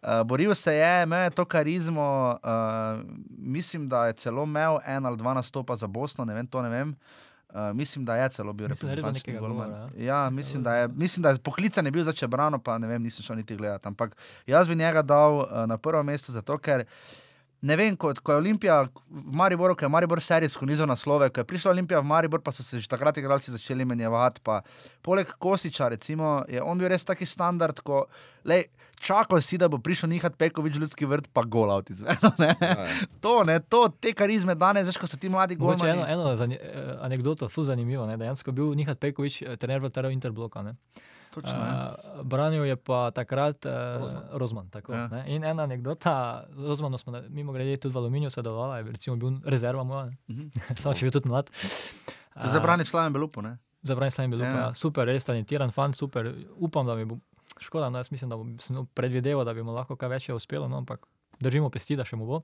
Uh, 0.02 0.22
boril 0.26 0.54
se 0.54 0.74
je, 0.74 1.02
imel 1.02 1.28
je 1.28 1.36
to 1.36 1.44
karizmo, 1.44 2.38
uh, 2.40 3.04
mislim, 3.38 3.88
da 3.88 4.06
je 4.06 4.18
celo 4.24 4.44
imel 4.44 4.80
en 4.86 5.06
ali 5.06 5.16
dva 5.16 5.34
nastopa 5.34 5.76
za 5.76 5.86
Bosno, 5.86 6.24
ne 6.24 6.34
vem, 6.34 6.46
to 6.46 6.62
ne 6.62 6.68
vem. 6.68 6.88
Uh, 6.88 7.23
mislim, 7.74 8.04
da 8.04 8.16
je 8.16 8.28
celo 8.28 8.52
bil 8.52 8.68
nekega 8.68 9.40
golman. 9.40 9.70
govora, 9.70 9.90
Ja, 9.96 10.30
mislim, 10.30 10.62
da 10.62 10.76
je, 10.76 10.88
mislim, 10.88 11.22
da 11.22 11.30
je 11.30 11.38
poklican 11.38 11.84
je 11.84 11.90
bil 11.90 12.02
za 12.02 12.12
Čebrano, 12.12 12.58
pa 12.58 12.78
ne 12.78 12.86
vem, 12.86 13.02
nisem 13.02 13.22
šel 13.22 13.36
niti 13.36 13.56
gledati. 13.56 13.88
Ampak 13.88 14.16
jaz 14.46 14.68
bi 14.68 14.74
njega 14.74 15.02
dal 15.02 15.36
uh, 15.36 15.46
na 15.66 15.78
prvo 15.78 16.02
mesto, 16.02 16.32
zato 16.32 16.58
ker 16.58 16.84
ne 17.64 17.76
vem, 17.80 17.96
ko, 17.96 18.12
ko 18.20 18.34
je 18.34 18.40
Olimpija 18.42 18.82
v 18.84 19.22
Mariboru, 19.40 19.72
ko 19.76 19.86
je 19.86 19.88
Maribor 19.92 20.20
serijsko 20.20 20.66
nizal 20.68 20.88
naslove, 20.90 21.30
ko 21.32 21.40
je 21.40 21.48
prišla 21.48 21.70
Olimpija 21.72 22.02
v 22.02 22.08
Maribor, 22.10 22.42
pa 22.44 22.52
so 22.52 22.62
se 22.62 22.80
že 22.80 22.90
takrat 22.90 23.16
igralci 23.16 23.54
začeli 23.54 23.86
menjavati. 23.88 24.42
Pa, 24.44 24.60
poleg 25.02 25.32
Kosiča, 25.38 25.88
recimo, 25.94 26.42
je 26.48 26.60
on 26.62 26.78
bil 26.78 26.92
res 26.92 27.08
taki 27.08 27.24
standard, 27.26 27.80
ko 27.80 28.04
lej, 28.44 28.66
čakal 29.00 29.40
si, 29.40 29.56
da 29.56 29.70
bo 29.72 29.80
prišel 29.80 30.12
Nihat 30.12 30.36
Pekovič, 30.36 30.76
ljudski 30.76 31.08
vrt, 31.08 31.30
pa 31.32 31.44
izvedel. 31.88 32.36
Ne? 32.38 32.52
Ja, 32.60 32.68
ja. 32.68 32.86
To, 33.24 33.44
ne, 33.44 33.60
to, 33.60 33.88
te 33.88 34.12
karizme 34.12 34.54
danes, 34.54 34.86
veš, 34.86 35.00
ko 35.00 35.08
so 35.08 35.16
ti 35.16 35.32
mladi 35.32 35.56
Mogoče 35.56 35.88
eno, 35.88 36.04
eno 36.06 36.36
zani, 36.36 36.60
eh, 36.60 36.96
anekdoto, 37.00 37.48
fuz 37.48 37.72
zanimivo. 37.72 38.06
Ne? 38.06 38.16
Dejansko 38.20 38.52
bil 38.52 38.74
Nihat 38.76 39.00
Pekovič, 39.00 39.42
eh, 39.42 39.56
trener 39.56 39.80
v 39.80 39.88
Teru 39.88 40.12
Interbloka. 40.12 40.62
Ne? 40.62 40.76
Točno. 41.34 41.50
Uh, 41.52 42.22
branil 42.22 42.64
je 42.64 42.76
pa 42.76 43.10
takrat 43.10 43.66
uh, 43.66 43.72
Rozman. 43.98 44.22
Rozman 44.32 44.66
tako, 44.68 44.92
Ja. 44.92 45.08
ja. 45.12 45.24
In 45.26 45.44
ena 45.44 45.62
anekdota, 45.62 46.14
z 46.48 46.62
Rozmanom 46.64 46.94
smo 46.96 47.10
mimo 47.28 47.50
grede 47.50 47.76
tudi 47.76 47.90
v 47.90 47.98
Aluminiju 47.98 48.30
sodelovali, 48.30 48.78
je 48.80 48.92
recimo 48.92 49.16
bil 49.16 49.40
rezerva 49.44 49.82
moja, 49.82 50.12
Mhm. 50.28 50.48
samo 50.78 50.94
še 50.94 51.02
bil 51.02 51.12
tudi 51.12 51.26
mlad. 51.26 51.50
Za 52.34 52.60
branje 52.60 52.84
članem 52.84 53.12
Belupo, 53.12 53.42
ne? 53.42 53.58
Zabran 53.82 54.10
slam 54.10 54.24
je 54.24 54.28
bil, 54.30 54.40
Ja. 54.40 54.50
ja. 54.50 54.74
super, 54.74 55.04
res 55.04 55.24
talentiran 55.24 55.70
fant, 55.70 55.92
super. 55.92 56.24
Upam, 56.56 56.86
da 56.86 56.94
mi 56.94 57.04
bo 57.04 57.18
škoda, 57.58 57.90
no, 57.90 57.98
jaz 57.98 58.08
mislim, 58.10 58.30
da 58.30 58.36
bom 58.36 58.58
sem 58.58 58.86
predvideval, 58.88 59.44
da 59.44 59.52
bi 59.52 59.62
mu 59.62 59.72
lahko 59.72 59.92
kaj 59.94 60.08
več 60.08 60.28
uspelo, 60.30 60.68
no, 60.68 60.78
ampak 60.78 61.04
držimo 61.38 61.68
pesti, 61.68 61.92
da 61.92 62.02
še 62.02 62.16
mu 62.16 62.24
bo. 62.24 62.40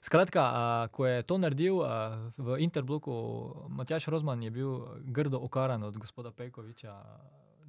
Skratka, 0.00 0.42
a, 0.42 0.62
ko 0.88 1.06
je 1.06 1.22
to 1.22 1.38
naredil 1.38 1.80
a, 1.80 1.92
v 2.36 2.58
Interbloku, 2.58 3.12
Matjaš 3.70 4.08
Rozman 4.08 4.42
je 4.42 4.50
bil 4.50 4.70
grdo 5.06 5.38
okaran 5.38 5.82
od 5.82 5.94
gospoda 5.94 6.32
Pejkoviča. 6.32 6.90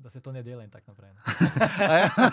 Da 0.01 0.09
se 0.09 0.19
to 0.21 0.31
ne 0.31 0.43
dela 0.43 0.63
in 0.63 0.69
tako 0.69 0.91
naprej. 0.91 1.09
ne. 1.13 1.21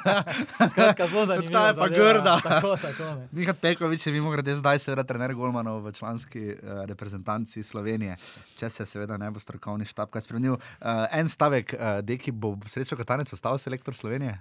Skratka, 0.71 1.07
zelo 1.07 1.27
zanimivo. 1.27 1.53
Ta 1.53 1.67
je 1.69 1.75
pa 1.75 1.83
zadeva. 1.89 2.13
grda. 2.13 2.41
Tako, 2.49 2.77
tako. 2.77 3.05
Ne. 3.15 3.29
Nihat 3.33 3.61
Pekovič 3.61 4.07
je 4.07 4.13
mimo 4.13 4.31
grede 4.31 4.55
zdaj 4.57 4.79
seveda 4.79 5.05
trener 5.05 5.35
Golmanov 5.35 5.85
v 5.85 5.93
članski 5.93 6.49
uh, 6.49 6.85
reprezentanci 6.89 7.63
Slovenije, 7.63 8.17
če 8.57 8.71
se 8.71 8.87
seveda 8.87 9.17
ne 9.21 9.29
bo 9.31 9.41
strokovni 9.41 9.85
štab 9.85 10.09
kaj 10.09 10.25
spremenil. 10.25 10.57
Uh, 10.57 11.05
en 11.13 11.29
stavek, 11.29 11.75
uh, 11.77 12.01
Deki 12.01 12.33
bo 12.33 12.57
srečo 12.67 12.97
Katanec 12.97 13.33
ostal 13.33 13.59
selektor 13.59 13.95
Slovenije. 13.95 14.39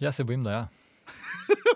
Jaz 0.00 0.16
se 0.16 0.24
bojim, 0.24 0.42
da 0.42 0.50
ja. 0.50 0.66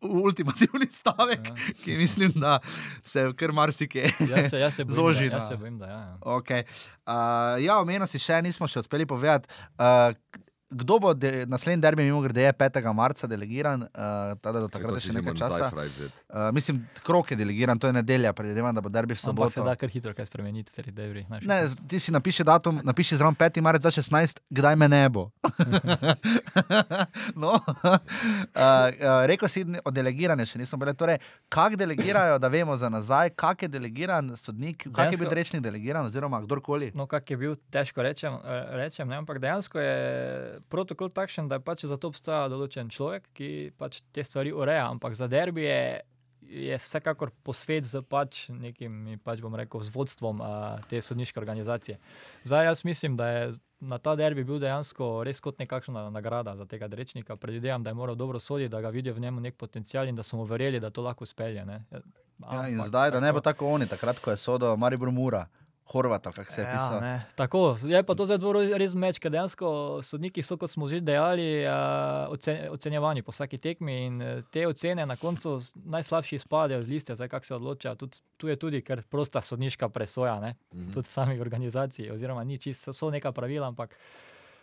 Ultimativni 0.00 0.86
stavek, 0.90 1.48
Ja. 1.48 1.54
ja. 1.54 1.74
ki 1.84 1.96
mislim, 1.96 2.32
da 2.36 2.58
se 3.02 3.26
kar 3.36 3.52
marsikaj. 3.52 4.10
Se 4.50 4.84
bojim, 4.84 4.94
Zoži 4.94 5.26
jaz 5.26 5.48
se 5.48 5.56
bojim, 5.56 5.78
da 5.78 5.86
ja. 5.86 5.98
ja. 5.98 6.18
Okay. 6.20 6.64
Uh, 7.06 7.56
ja, 7.64 7.80
omenil 7.80 8.06
si 8.06 8.18
še, 8.22 8.42
nismo 8.42 8.68
še 8.70 8.82
uspeli 8.84 9.06
povedati. 9.06 9.48
Uh, 9.78 10.14
Kdo 10.70 10.98
bo 11.02 11.14
de, 11.14 11.46
naslednji 11.46 11.82
derbi, 11.82 12.02
mimo 12.02 12.20
grede, 12.20 12.42
je 12.42 12.52
5. 12.52 12.92
marca 12.94 13.26
delegiran, 13.26 13.82
uh, 13.82 13.88
tada 14.38 14.60
do 14.60 14.68
takrat 14.70 15.02
še 15.02 15.10
nekaj 15.16 15.34
časa. 15.34 15.66
Uh, 15.74 16.46
mislim, 16.54 16.78
krok 17.02 17.30
je 17.30 17.36
delegiran, 17.36 17.74
to 17.78 17.90
je 17.90 17.96
nedelja, 17.96 18.30
predvidevam, 18.32 18.70
da 18.74 18.80
bo 18.80 18.88
derbi 18.88 19.14
v 19.14 19.18
Ampak 19.18 19.50
se 19.50 19.58
soboto. 19.58 19.64
da 19.66 19.74
kar 19.74 19.90
hitro 19.90 20.14
kaj 20.14 20.26
spremeniti 20.30 20.70
v 20.70 20.74
teh 20.78 20.92
devrih. 20.94 21.26
Ne, 21.42 21.56
ti 21.90 21.98
si 21.98 22.14
napiši 22.14 22.46
datum, 22.46 22.78
napiši 22.86 23.18
zraven 23.18 23.34
5. 23.34 23.58
marec 23.60 23.82
2016, 23.82 24.38
kdaj 24.46 24.76
me 24.78 24.86
ne 24.88 25.02
bo. 25.10 25.26
no, 27.42 27.58
uh, 27.58 27.98
uh, 28.54 29.26
rekel 29.26 29.50
si 29.50 29.66
o 29.82 29.90
delegiranju, 29.90 30.46
še 30.46 30.62
nismo 30.62 30.78
bili. 30.78 30.94
Torej, 30.94 31.18
kak 31.50 31.74
delegirajo, 31.82 32.38
da 32.38 32.46
vemo 32.46 32.76
za 32.78 32.86
nazaj, 32.88 33.34
kak 33.34 33.66
je 33.66 33.74
delegiran 33.74 34.36
sodnik, 34.38 34.86
kak 34.86 35.10
je 35.10 35.18
bil 35.18 35.26
Dejansko- 35.26 35.34
rečnik 35.34 35.62
delegiran, 35.66 36.06
oziroma 36.06 36.38
kdorkoli. 36.46 36.94
No, 36.94 37.10
kak 37.10 37.26
je 37.30 37.36
bil, 37.36 37.58
težko 37.74 38.06
rečem, 38.06 38.38
eh, 38.44 38.70
rečem 38.84 39.08
ne, 39.08 39.18
ampak 39.18 39.42
dejansko 39.42 39.82
je 39.82 40.59
protokol 40.68 41.10
takšen, 41.10 41.48
da 41.48 41.58
je 41.58 41.64
pač 41.64 41.84
za 41.84 41.96
to 41.96 42.08
obstaja 42.08 42.48
določen 42.48 42.90
človek, 42.90 43.28
ki 43.34 43.72
pač 43.78 44.02
te 44.12 44.24
stvari 44.24 44.52
ureja, 44.52 44.88
ampak 44.90 45.14
za 45.14 45.28
derbi 45.30 45.64
je, 45.64 45.80
vsekakor 46.78 47.30
posvet 47.46 47.86
z 47.86 48.02
pač 48.02 48.48
nekim, 48.50 49.20
pač 49.24 49.40
bom 49.40 49.54
rekel, 49.54 49.82
z 49.86 49.94
vodstvom 49.94 50.40
a, 50.42 50.52
te 50.90 51.00
sodniške 51.00 51.38
organizacije. 51.40 51.98
Zdaj 52.44 52.66
jaz 52.66 52.84
mislim, 52.84 53.16
da 53.16 53.28
je 53.28 53.44
na 53.80 53.98
ta 53.98 54.16
derbi 54.16 54.44
bil 54.44 54.58
dejansko 54.60 55.22
res 55.24 55.40
kot 55.40 55.58
nekakšna 55.58 56.10
nagrada 56.12 56.56
za 56.56 56.66
tega 56.68 56.86
rečnika. 56.86 57.36
Predvidevam, 57.36 57.82
da 57.82 57.90
je 57.90 57.94
moral 57.94 58.14
dobro 58.14 58.38
soditi, 58.38 58.68
da 58.68 58.80
ga 58.80 58.88
vidijo 58.88 59.14
v 59.14 59.20
njemu 59.20 59.40
nek 59.40 59.56
potencial 59.56 60.08
in 60.08 60.14
da 60.14 60.22
so 60.22 60.36
mu 60.36 60.44
verjeli, 60.44 60.80
da 60.80 60.90
to 60.90 61.02
lahko 61.02 61.26
spelje. 61.26 61.64
Ne. 61.64 61.84
Ja, 61.90 62.68
in 62.68 62.74
Ampak 62.74 62.88
zdaj, 62.88 63.10
da 63.10 63.20
ne 63.20 63.32
bo 63.32 63.40
tako- 63.40 63.44
tako 63.52 63.72
oni, 63.74 63.86
takrat, 63.86 64.18
ko 64.18 64.30
je 64.30 64.36
sodo 64.36 64.76
Maribor 64.76 65.10
Mura, 65.10 65.46
Horvata, 65.90 66.30
kako 66.30 66.52
se 66.52 66.60
je 66.60 66.66
pisal. 66.68 66.94
Ja, 66.94 67.00
ne, 67.00 67.22
tako, 67.34 67.76
je 67.82 67.98
pa 68.00 68.14
to 68.14 68.22
zdaj 68.24 68.38
res 68.74 68.94
meč, 68.94 69.18
ker 69.18 69.28
dejansko 69.28 69.66
sodniki 70.00 70.38
so, 70.40 70.54
kot 70.54 70.70
smo 70.70 70.86
že 70.86 71.00
dejali, 71.00 71.62
uh, 71.62 71.72
ocen, 72.30 72.70
ocenjevani 72.70 73.20
po 73.20 73.32
vsaki 73.32 73.58
tekmi 73.58 73.96
in 74.00 74.22
eh, 74.22 74.42
te 74.44 74.66
ocene 74.66 75.02
na 75.02 75.16
koncu 75.16 75.58
najslabši 75.76 76.36
izpadejo 76.36 76.78
z 76.80 76.88
liste, 76.88 77.10
zdaj 77.12 77.28
kako 77.28 77.44
se 77.44 77.54
odloča. 77.54 77.94
Tud, 77.94 78.10
tu 78.36 78.46
je 78.46 78.56
tudi 78.56 78.80
ker 78.80 79.02
prosta 79.04 79.40
sodniška 79.40 79.88
presoja, 79.88 80.38
ne, 80.38 80.54
Mhm. 80.72 80.92
tudi 80.92 81.08
v 81.08 81.12
sami 81.12 81.34
organizaciji, 81.36 82.10
oziroma 82.10 82.44
ni 82.44 82.56
čisto, 82.56 82.92
so 82.92 83.10
neka 83.10 83.32
pravila, 83.32 83.66
ampak. 83.66 83.90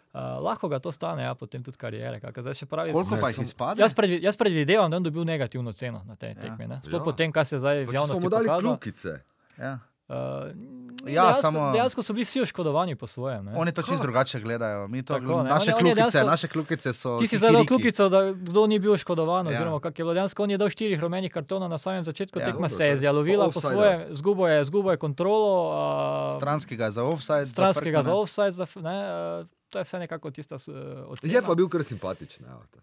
Uh, 0.09 0.21
lahko 0.39 0.67
ga 0.67 0.79
to 0.79 0.89
stane, 0.89 1.21
ja, 1.21 1.35
potem 1.35 1.61
tudi 1.61 1.77
karijere. 1.77 2.19
pravi, 2.63 2.91
Koliko 2.91 3.17
pa 3.17 3.29
jih 3.29 3.39
izpade? 3.39 3.81
Jaz, 3.81 3.93
predvi, 3.93 4.23
jaz 4.23 4.37
predvidevam, 4.37 4.89
da 4.89 4.95
je 4.95 4.97
on 4.97 5.03
dobil 5.03 5.23
negativno 5.25 5.73
ceno 5.73 6.01
na 6.05 6.15
tej 6.15 6.29
Ja. 6.29 6.35
tekmi. 6.37 6.67
ne. 6.67 6.79
Sploh 6.79 6.93
Ja. 6.93 7.03
po 7.03 7.11
tem, 7.11 7.31
kar 7.31 7.45
se 7.45 7.59
zdaj 7.59 7.85
v 7.85 7.93
javnosti 7.93 8.15
smo 8.15 8.23
mu 8.23 8.29
dali 8.29 8.47
pokazalo. 8.47 8.61
kljukice. 8.73 9.19
Ja. 9.59 9.79
Uh, 10.07 10.15
Ja, 11.07 11.21
dejansko, 11.23 11.41
samo- 11.43 11.71
dejansko 11.71 12.01
so 12.01 12.13
bili 12.13 12.23
vsi 12.23 12.41
oškodovani 12.41 12.95
po 12.95 13.07
svojem. 13.07 13.45
ne. 13.45 13.53
Oni 13.55 13.71
to 13.71 13.81
čisto 13.81 14.01
drugače 14.01 14.39
gledajo. 14.39 14.87
Mi 14.87 15.03
to, 15.03 15.13
Tako, 15.13 15.43
ne, 15.43 15.49
naše, 15.49 15.71
on 15.71 15.85
je- 15.85 15.91
on 15.91 15.97
dejansko- 15.97 16.25
naše 16.25 16.47
kljukice 16.47 16.93
so. 16.93 17.17
Ti 17.17 17.27
si 17.27 17.37
zdaj 17.37 17.51
dal 17.51 17.65
kljukico, 17.65 18.09
da 18.09 18.31
kdo 18.33 18.67
ni 18.67 18.79
bil 18.79 18.91
oškodovan, 18.91 19.45
Ja. 19.45 19.51
oziroma 19.51 19.79
kak 19.79 19.93
je 19.93 20.03
bilo 20.03 20.13
dejansko. 20.13 20.43
On 20.43 20.51
je 20.51 20.57
dal 20.57 20.69
štirih 20.69 20.99
rumenih 20.99 21.31
kartonov 21.31 21.69
na 21.69 21.77
samem 21.77 22.03
začetku 22.03 22.39
Ja, 22.39 22.45
tekme, 22.45 22.69
se 22.69 22.85
je 22.85 22.97
zjalovila 22.97 23.45
po 23.45 23.47
offside, 23.49 23.73
svoje, 23.73 24.07
zgubo 24.11 24.47
je, 24.47 24.63
zgubo 24.63 24.91
je 24.91 24.97
kontrolo. 24.97 25.51
Uh, 26.29 26.35
Stranskega 26.35 26.89
za 26.89 27.03
offside. 27.03 27.45
stranskega 27.45 27.97
za 27.97 28.03
frkne. 28.05 28.21
offside, 28.21 28.51
za, 28.51 28.65
ne, 28.77 28.97
uh, 29.41 29.47
to 29.69 29.77
je 29.77 29.83
vse 29.83 29.99
nekako 29.99 30.31
tista 30.31 30.55
uh, 30.57 30.61
ocena. 31.09 31.29
Je 31.29 31.41
pa 31.41 31.55
bil 31.55 31.67
kar 31.67 31.83
simpatičen. 31.83 32.45
te. 32.71 32.79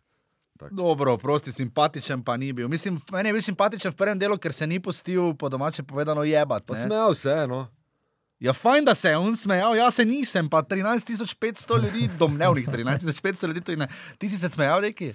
Dobro, 0.70 1.16
prosti, 1.16 1.52
simpatičen 1.52 2.22
pa 2.22 2.36
ni 2.36 2.52
bil. 2.52 2.68
Mislim, 2.68 3.01
meni 3.12 3.28
je 3.28 3.32
bil 3.32 3.42
simpatičen 3.42 3.90
v 3.90 3.96
prvem 3.96 4.18
delu, 4.18 4.38
ker 4.38 4.52
se 4.52 4.66
ni 4.66 4.80
pustil, 4.80 5.34
po 5.34 5.48
domače 5.48 5.82
povedano, 5.82 6.22
jebati. 6.22 6.66
Pa 6.66 6.74
smejal 6.76 7.14
se, 7.14 7.46
no. 7.48 7.66
Ja, 8.40 8.52
fajn, 8.52 8.85
da 8.85 8.94
se 8.94 9.09
je 9.09 9.19
on 9.19 9.36
smejal, 9.36 9.77
jaz 9.77 9.94
se 9.94 10.05
nisem, 10.05 10.48
pa 10.51 10.62
13.500 10.62 11.82
ljudi, 11.85 12.09
domnevnih 12.19 12.69
13.500 12.69 13.47
ljudi, 13.47 13.62
je 13.69 13.77
ne. 13.77 13.89
Ti 14.19 14.28
si 14.28 14.39
se 14.39 14.48
smejal, 14.48 14.81
neki? 14.81 15.15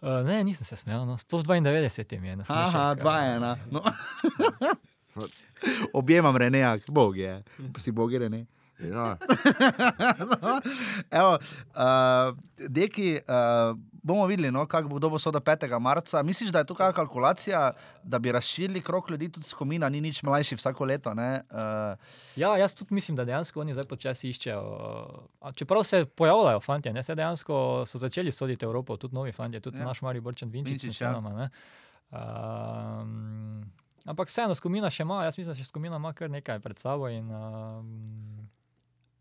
Uh, 0.00 0.26
ne, 0.26 0.44
nisem 0.44 0.66
se 0.66 0.76
smejal, 0.76 1.06
no. 1.06 1.18
sploh 1.18 1.42
92 1.42 2.20
mi 2.20 2.28
je 2.28 2.36
na 2.36 2.44
smešek. 2.44 2.74
Aha, 2.74 2.92
eh. 2.92 3.00
dva 3.00 3.20
ena. 3.24 3.56
No. 3.70 3.82
Objemam 6.00 6.36
Reneja, 6.36 6.78
bog 6.88 7.16
je, 7.16 7.42
si 7.78 7.90
bog 7.90 8.12
je 8.12 8.18
Rene. 8.18 8.46
Ja. 8.78 9.16
no, 10.42 10.60
evo, 11.10 11.38
uh, 11.38 12.36
deki, 12.68 13.20
uh, 13.28 13.78
bomo 14.02 14.26
videli, 14.26 14.50
no, 14.50 14.66
kako 14.66 14.88
bo 14.88 14.96
kdo 14.96 15.10
bo 15.10 15.18
soda 15.18 15.40
5. 15.40 15.78
marca. 15.80 16.22
Misliš, 16.22 16.50
da 16.50 16.58
je 16.58 16.64
to 16.64 16.74
kakšna 16.74 16.92
kalkulacija, 16.92 17.72
da 18.02 18.18
bi 18.18 18.32
razširili 18.32 18.80
krok 18.80 19.10
ljudi 19.10 19.28
tudi 19.32 19.46
s 19.46 19.54
komina, 19.54 19.88
ni 19.88 20.00
nič 20.00 20.22
mlajši 20.22 20.56
vsako 20.56 20.84
leto? 20.84 21.14
ne? 21.14 21.42
Uh, 21.50 21.98
Ja, 22.36 22.56
jaz 22.56 22.74
tudi 22.74 22.94
mislim, 22.94 23.16
da 23.16 23.24
dejansko 23.24 23.60
oni 23.60 23.72
zdaj 23.72 23.84
počasi 23.84 24.28
iščejo. 24.30 24.60
a 25.40 25.52
Čeprav 25.52 25.84
se 25.84 26.04
pojavljajo 26.04 26.60
fanti, 26.60 26.92
ne, 26.92 27.02
se 27.02 27.14
dejansko 27.14 27.84
so 27.86 27.98
začeli 27.98 28.32
soditi 28.32 28.64
Evropo, 28.64 28.96
tudi 28.96 29.14
novi 29.14 29.32
fanti, 29.32 29.60
tudi 29.60 29.78
Ja. 29.78 29.84
naš 29.84 30.02
Mari 30.02 30.20
Borčen 30.20 30.50
Vinčič. 30.50 31.00
Ja. 31.00 31.22
Um, 32.14 33.64
ampak 34.04 34.28
vseeno, 34.28 34.54
skomina 34.54 34.90
še 34.90 35.02
ima, 35.02 35.24
jaz 35.24 35.38
mislim, 35.38 35.54
da 35.54 35.58
še 35.58 35.64
skomina 35.66 35.96
ima 35.96 36.12
kar 36.12 36.30
nekaj 36.30 36.60
pred 36.60 36.78
sabo. 36.78 37.08
In, 37.08 37.30
um, 37.30 38.48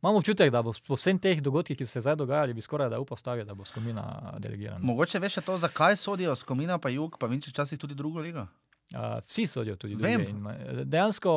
imam 0.04 0.16
občutek, 0.16 0.52
da 0.52 0.62
bo 0.62 0.74
po 0.88 0.96
vsem 0.96 1.20
teh 1.20 1.42
dogodkih, 1.42 1.78
ki 1.78 1.86
so 1.86 1.92
se 1.92 2.02
zdaj 2.02 2.16
dogajali, 2.16 2.54
bi 2.54 2.62
skoraj 2.62 2.90
da 2.90 3.00
upal 3.00 3.18
staviti, 3.18 3.48
da 3.48 3.54
bo 3.54 3.66
skomina 3.66 4.34
delegirana. 4.40 4.80
mogoče 4.84 5.20
veš 5.20 5.36
to, 5.46 5.58
zakaj 5.58 5.96
sodijo 5.96 6.36
s 6.36 6.44
komina, 6.44 6.78
pa 6.78 6.90
jug, 6.90 7.18
pa 7.20 7.28
vinči 7.28 7.50
včasih 7.50 7.80
tudi 7.80 7.96
drugo 7.96 8.20
ligo. 8.20 8.48
Uh, 8.94 9.24
vsi 9.28 9.48
sodijo 9.48 9.76
tudi 9.76 9.96
druge. 9.96 10.14
In, 10.30 10.38
ma- 10.38 10.56
dejansko 10.84 11.32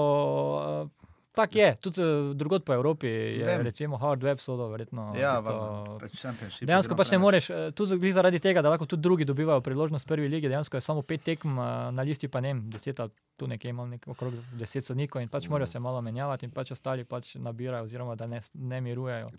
uh, 0.83 1.06
tako 1.37 1.53
je, 1.55 1.69
tudi 1.79 2.01
uh, 2.01 2.09
drugod 2.33 2.65
po 2.65 2.73
Evropi 2.73 3.07
je 3.07 3.45
Vem. 3.45 3.61
recimo 3.63 3.97
hard 3.97 4.23
web 4.23 4.39
sodo, 4.39 4.69
verjetno. 4.69 5.13
Ja, 5.15 5.35
tisto, 5.35 5.99
pač 6.01 6.63
Dejansko 6.63 6.97
pač 6.97 7.11
ne 7.11 7.19
moreš, 7.19 7.51
eh, 7.51 7.71
tu 7.71 7.85
za- 7.85 7.97
glih 7.97 8.11
zaradi 8.11 8.41
tega, 8.41 8.63
da 8.63 8.71
lahko 8.71 8.87
tudi 8.87 9.03
drugi 9.03 9.25
dobivajo 9.25 9.61
priložnost 9.61 10.07
prvi 10.07 10.29
ligi, 10.29 10.49
dejansko 10.49 10.77
je 10.77 10.83
samo 10.83 11.03
pet 11.03 11.23
tekem 11.23 11.53
eh, 11.53 11.63
na 11.93 12.03
listi, 12.03 12.29
pa 12.29 12.41
ne 12.41 12.49
vem, 12.49 12.65
deset 12.69 13.01
tu 13.37 13.47
nekje 13.47 13.69
imam 13.69 13.91
nek 13.91 14.09
okrog 14.09 14.33
deset 14.55 14.85
sodnikov 14.85 15.21
in 15.21 15.29
pač 15.29 15.47
morajo 15.47 15.67
se 15.67 15.79
malo 15.79 16.01
menjavati 16.01 16.45
in 16.45 16.51
pač 16.51 16.71
ostali 16.71 17.05
pač 17.05 17.35
nabirajo 17.37 17.85
oziroma 17.85 18.17
da 18.17 18.27
ne, 18.27 18.41
ne 18.55 18.81
mirujejo. 18.81 19.31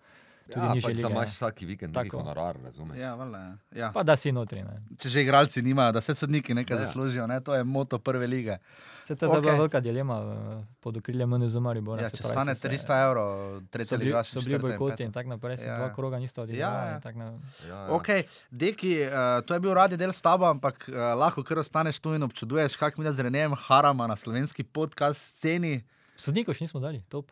Tudi 0.47 0.59
ja, 0.59 0.73
nižje 0.73 0.81
pač, 0.83 0.95
da 0.95 1.01
lige. 1.01 1.13
imaš 1.13 1.29
vsak 1.29 1.61
vikend 1.61 1.93
Tako. 1.93 2.17
honorar, 2.17 2.55
razumeš? 2.59 2.97
Ja, 2.97 3.15
valjda, 3.15 3.41
ja. 3.73 3.91
Pa 3.91 4.03
da 4.03 4.15
si 4.15 4.31
notri. 4.31 4.61
Ne. 4.61 4.81
Če 4.97 5.09
že 5.09 5.21
igralci 5.21 5.61
nimajo, 5.61 5.91
da 5.91 6.01
se 6.01 6.15
sodniki 6.15 6.53
nekaj 6.53 6.73
Ja. 6.73 6.83
zaslužijo, 6.83 7.27
ne? 7.27 7.39
to 7.39 7.53
je 7.53 7.63
moto 7.65 7.99
prve 7.99 8.27
lige. 8.27 8.57
Se 9.03 9.15
to 9.15 9.25
je 9.25 9.29
okay. 9.29 9.31
Okej. 9.31 9.41
bila 9.41 9.53
velika 9.55 9.79
dilema 9.79 10.15
eh, 10.19 10.79
pod 10.81 10.97
okriljem 10.97 11.29
MNZ 11.31 11.55
Maribora. 11.57 12.01
Ja, 12.01 12.09
se 12.09 12.17
če 12.17 12.23
pravi, 12.23 12.33
stane 12.33 12.51
so 12.51 12.61
se- 12.61 12.67
300 12.67 12.97
evrov, 13.01 13.29
So 13.53 13.65
tretja 13.69 13.97
liga, 13.97 14.23
so 14.25 14.41
bili 14.41 14.59
bojkoti 14.59 15.03
in 15.03 15.11
tako 15.11 15.29
naprej, 15.29 15.57
se 15.57 15.65
Ja. 15.65 15.77
dva 15.77 15.93
kroga 15.93 16.19
nista 16.19 16.41
odigrala. 16.41 16.73
Ja, 16.75 16.87
ja. 16.87 16.93
naprej. 16.93 17.15
Ja, 17.63 17.75
ja. 17.77 17.87
Ok, 17.89 18.07
deki, 18.51 19.01
uh, 19.01 19.13
to 19.41 19.53
je 19.53 19.59
bil 19.59 19.73
radi 19.73 19.95
del 19.95 20.09
s 20.09 20.21
tabo, 20.21 20.45
ampak 20.45 20.89
uh, 20.89 20.95
lahko 21.15 21.43
kar 21.43 21.59
ostaneš 21.59 21.99
tu 21.99 22.13
in 22.13 22.23
občuduješ, 22.23 22.75
kak 22.75 22.97
mi 22.97 23.03
da 23.03 23.11
z 23.11 23.19
Renem 23.21 23.55
Harama 23.57 24.07
na 24.07 24.15
slovenski 24.15 24.63
podcast 24.65 25.37
sceni. 25.37 25.83
Sodnikov 26.17 26.55
še 26.55 26.65
nismo 26.65 26.79
dali, 26.79 26.99
top. 27.07 27.31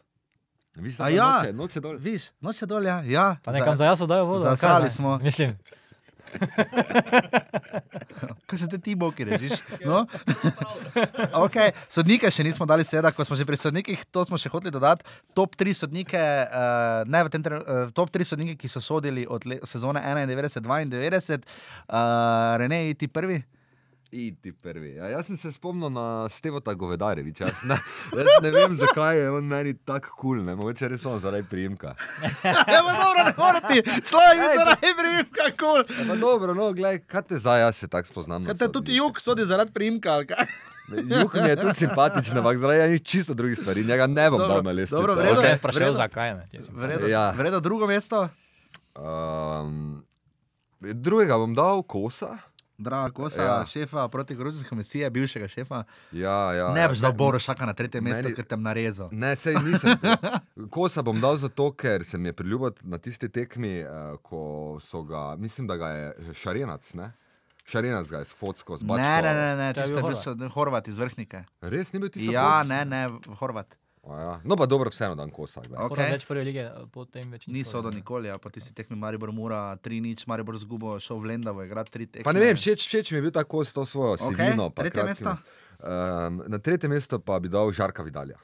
Vi 0.76 0.92
ste 0.92 1.04
A 1.04 1.08
tam 1.08 1.16
ja. 1.16 1.38
noče, 1.38 1.54
noče 1.54 1.82
dol. 1.82 1.98
Viš, 2.00 2.32
noče 2.42 2.66
dol, 2.66 2.86
ja. 2.86 3.02
ja 3.08 3.38
Pa 3.44 3.52
nekam 3.56 3.78
za 3.78 3.86
jaz 3.86 4.04
dajo 4.04 4.26
vodo. 4.26 4.46
ali 4.46 4.58
kaj, 4.58 4.58
zasrali 4.58 4.84
ne? 4.84 4.90
smo. 4.90 5.20
Mislim, 5.24 5.58
Kaj 8.46 8.60
se 8.60 8.68
te 8.70 8.78
ti 8.78 8.96
boki 8.96 9.26
režiš? 9.26 9.52
No? 9.86 10.06
okay. 11.46 11.72
Sodnike 11.90 12.30
še 12.32 12.44
nismo 12.46 12.66
dali 12.70 12.86
seveda, 12.88 13.12
ko 13.16 13.26
smo 13.26 13.38
že 13.38 13.46
pri 13.48 13.58
sodnikih, 13.60 14.06
to 14.12 14.26
smo 14.28 14.38
še 14.42 14.52
hoteli 14.54 14.74
dodati. 14.74 15.06
Top 15.38 15.56
3 15.60 15.74
sodnike, 15.86 16.20
uh, 16.20 17.04
ne 17.10 17.24
v 17.26 17.34
tem 17.34 17.42
trenutku, 17.46 17.72
uh, 17.72 17.92
top 17.96 18.14
3 18.14 18.30
sodnike, 18.34 18.58
ki 18.60 18.72
so 18.72 18.82
sodili 18.84 19.26
od 19.28 19.46
le, 19.50 19.60
sezone 19.68 20.02
91-92, 20.02 21.42
uh, 21.42 21.46
Rene, 22.62 22.80
ti 23.00 23.08
prvi. 23.08 23.42
Iti 24.11 24.52
prvi. 24.53 24.94
Ja, 24.94 25.07
jaz 25.07 25.26
sem 25.26 25.38
se 25.38 25.52
spomnil 25.52 25.90
na 25.90 26.30
Stevota 26.30 26.73
Govedareviča. 26.73 27.44
Jaz 27.44 27.64
ne, 27.64 27.77
jaz 28.14 28.27
ne 28.41 28.52
vem, 28.52 28.76
zakaj 28.76 29.18
je 29.18 29.32
on 29.32 29.44
meni 29.44 29.73
tako 29.76 30.10
kul, 30.11 30.38
cool, 30.38 30.56
mogoče 30.56 30.88
res 30.88 31.02
samo 31.02 31.19
zaradi 31.19 31.48
prijemka. 31.49 31.95
ja, 32.45 32.80
pa 32.80 32.94
dobro, 32.94 33.23
ne 33.23 33.34
morete, 33.38 33.76
človek 34.02 34.38
je 34.38 34.52
zaradi 34.56 34.91
primka, 34.94 35.49
kul. 35.49 35.82
Cool. 35.82 35.98
Ja, 35.98 36.06
pa 36.07 36.15
dobro, 36.15 36.53
no, 36.53 36.72
gledaj, 36.72 36.99
kaj 37.02 37.22
te 37.23 37.38
zdaj, 37.38 37.61
jaz 37.61 37.76
se 37.76 37.88
tako 37.88 38.07
spoznam. 38.07 38.44
na 38.44 38.48
Kaj 38.48 38.56
te 38.56 38.72
tudi 38.72 38.95
jug 38.95 39.19
sodi 39.19 39.45
zaradi 39.45 39.72
kaj? 39.99 40.48
Juk 41.11 41.34
mi 41.34 41.49
je 41.49 41.56
tudi 41.56 41.73
simpatičen, 41.76 42.38
ampak 42.38 42.57
zaradi 42.57 42.80
enih 42.82 43.02
čisto 43.02 43.34
drugih 43.34 43.57
stvari. 43.57 43.84
Njega 43.84 44.07
ne 44.07 44.30
bom 44.30 44.40
Dobro, 44.40 44.53
dal 44.53 44.64
na 44.64 44.72
lestvico. 44.72 45.02
dobro, 45.02 45.14
v 45.14 45.18
da 45.18 45.23
redu 45.23 45.41
te 45.41 45.48
je, 45.48 45.52
je 45.52 45.57
vprašal, 45.57 45.80
vredo. 45.80 45.94
zakaj 45.94 46.34
ne. 46.34 46.45
Vredo, 46.69 47.07
Ja. 47.07 47.32
vredo 47.32 47.60
drugo 47.60 47.88
mesto. 47.88 48.30
Um, 48.95 50.06
drugega 50.80 51.38
bom 51.38 51.56
dal 51.56 51.84
kosa. 51.84 52.38
Draga 52.78 53.12
Kosa, 53.12 53.42
ja. 53.42 53.48
Ja. 53.50 53.66
šefa 53.66 54.08
protikorupcijske 54.08 54.70
komisije, 54.70 55.10
bivšega 55.10 55.48
šefa. 55.48 55.84
Ja, 56.12 56.54
ja, 56.54 56.68
ne 56.70 56.82
ja, 56.82 56.88
boš 56.88 56.98
dal 56.98 57.12
ne- 57.12 57.18
Borošaka 57.18 57.66
na 57.66 57.74
tretje 57.74 58.02
mesto, 58.02 58.24
meni- 58.24 58.36
ker 58.36 58.46
te 58.46 58.58
narezal. 58.58 59.10
Ne, 59.12 59.36
sej 59.36 59.56
nisem. 59.56 59.98
Kosa 60.70 61.02
bom 61.02 61.22
dal 61.22 61.38
zato, 61.38 61.72
ker 61.72 62.04
se 62.04 62.18
mi 62.18 62.28
je 62.28 62.34
priljubil 62.34 62.72
na 62.84 62.98
tisti 62.98 63.30
tekmi, 63.30 63.80
eh, 63.80 63.88
ko 64.22 64.42
so 64.82 65.04
ga, 65.04 65.36
mislim, 65.38 65.68
da 65.68 65.78
ga 65.78 65.88
je 65.90 66.06
Šarenac, 66.34 66.94
ne? 66.94 67.12
Šarenac 67.66 68.10
ga 68.10 68.18
je 68.18 68.26
s 68.26 68.34
fotsko, 68.34 68.78
z 68.78 68.84
bačko. 68.84 69.02
Ne, 69.02 69.22
ne, 69.24 69.34
ne, 69.34 69.56
ne 69.58 69.74
To 69.74 69.80
je 69.80 69.84
tiste 69.84 69.94
bil 69.94 70.02
bil 70.04 70.14
Horvat. 70.14 70.24
so 70.44 70.50
Horvat 70.50 70.88
iz 70.88 70.98
Vrhnike. 70.98 71.44
Res 71.62 71.94
ni 71.94 72.00
bil 72.00 72.10
tisti? 72.10 72.32
Ja, 72.32 72.60
kos? 72.60 72.68
ne, 72.68 72.86
ne, 72.86 73.08
Horvat. 73.40 73.78
Ja. 74.07 74.41
No, 74.44 74.56
pa 74.56 74.65
dobro, 74.65 74.90
vseeno 74.90 75.15
dan 75.15 75.30
kosa. 75.30 75.61
glej. 75.61 75.80
Ok. 75.80 75.90
Moram 75.90 76.11
več 76.11 76.26
prve 76.26 76.44
lige, 76.44 76.61
potem 76.91 77.26
več 77.32 77.48
Ni 77.48 77.53
niso 77.56 77.72
sodo 77.72 77.90
dali. 77.90 77.95
nikoli, 77.95 78.30
a 78.30 78.38
po 78.38 78.49
tisti 78.49 78.69
tekmi 78.72 78.95
Maribor 78.95 79.32
Mura 79.32 79.77
3-0, 79.77 80.27
Maribor 80.27 80.57
zgubo, 80.57 80.99
šel 80.99 81.18
v 81.18 81.26
Lendavo, 81.26 81.64
igra 81.64 81.82
3 81.84 82.06
tekme. 82.07 82.23
Pa 82.23 82.32
ne 82.32 82.40
vem, 82.40 82.53
všeč, 82.53 82.86
všeč 82.86 83.11
mi 83.11 83.18
je 83.18 83.22
bil 83.22 83.32
ta 83.32 83.44
kos, 83.44 83.73
to 83.73 83.82
svojo 83.84 84.14
Okej, 84.14 84.30
sivino. 84.30 84.69
pa 84.69 84.84
tretje 84.84 85.03
mesto? 85.03 85.34
Um, 85.77 86.44
na 86.45 86.57
tretje 86.60 86.86
mesto 86.88 87.19
pa 87.19 87.40
bi 87.40 87.49
dal 87.49 87.72
Žarka 87.72 88.03
Vidalja. 88.03 88.38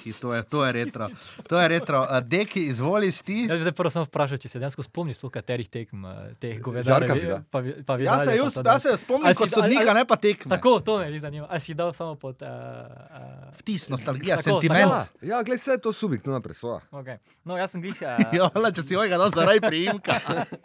Ki, 0.00 0.12
To 0.14 0.30
je, 0.30 0.42
to 0.44 0.62
je 0.62 0.72
retro. 0.74 1.08
To 1.44 1.56
je 1.56 1.68
retro. 1.68 2.00
A, 2.02 2.20
Deki, 2.22 2.62
izvoliš 2.64 3.22
ti. 3.22 3.44
Jaz 3.44 3.58
bi 3.58 3.64
se 3.64 3.72
prvo 3.72 3.90
samo 3.90 4.04
vprašal, 4.04 4.38
če 4.38 4.48
se 4.48 4.58
dejansko 4.58 4.82
spomniš, 4.82 5.16
sploh 5.16 5.32
katerih 5.32 5.68
tekem 5.68 6.04
eh, 6.04 6.10
teh 6.36 6.56
govedarjev. 6.58 7.42
Pa, 7.46 7.58
pa 7.82 7.94
Jaz 7.94 8.24
se, 8.24 8.30
Vidalja, 8.30 8.42
jaz, 8.42 8.54
pa 8.54 8.62
to 8.62 8.70
jaz 8.70 8.82
se 8.82 8.96
spomnim 8.96 9.28
si- 9.28 9.36
kot 9.36 9.50
sodnika, 9.50 9.84
ali- 9.84 9.94
ne 9.94 10.04
pa 10.04 10.16
tekme. 10.18 10.50
Tako, 10.50 10.80
to 10.80 10.98
me 11.00 11.20
zanima. 11.20 11.46
Ali 11.46 11.60
si 11.60 11.74
dal 11.74 11.92
samo 11.92 12.14
pod. 12.16 12.40
Uh, 12.40 12.48
uh, 12.48 13.58
Vtis, 13.58 13.88
nostalgija, 13.88 14.36
Tako, 14.36 14.42
sentiment. 14.44 14.90
tako. 14.90 15.16
Ja, 15.22 15.30
ja 15.30 15.42
gled, 15.42 15.58
vse 15.58 15.70
je 15.70 15.80
to 15.80 15.92
subjektivna 15.92 16.40
presoja. 16.40 16.80
okay. 16.90 17.16
No, 17.44 17.56
jaz 17.56 17.70
sem 17.70 17.80
glih. 17.80 17.96
Ja, 18.32 18.46
Uh, 18.46 18.56
le, 18.56 18.72
če 18.72 18.82
si 18.82 18.94
ovega 18.94 19.16
dal 19.16 19.30
zaradi 19.30 19.60
priimka. 19.60 20.16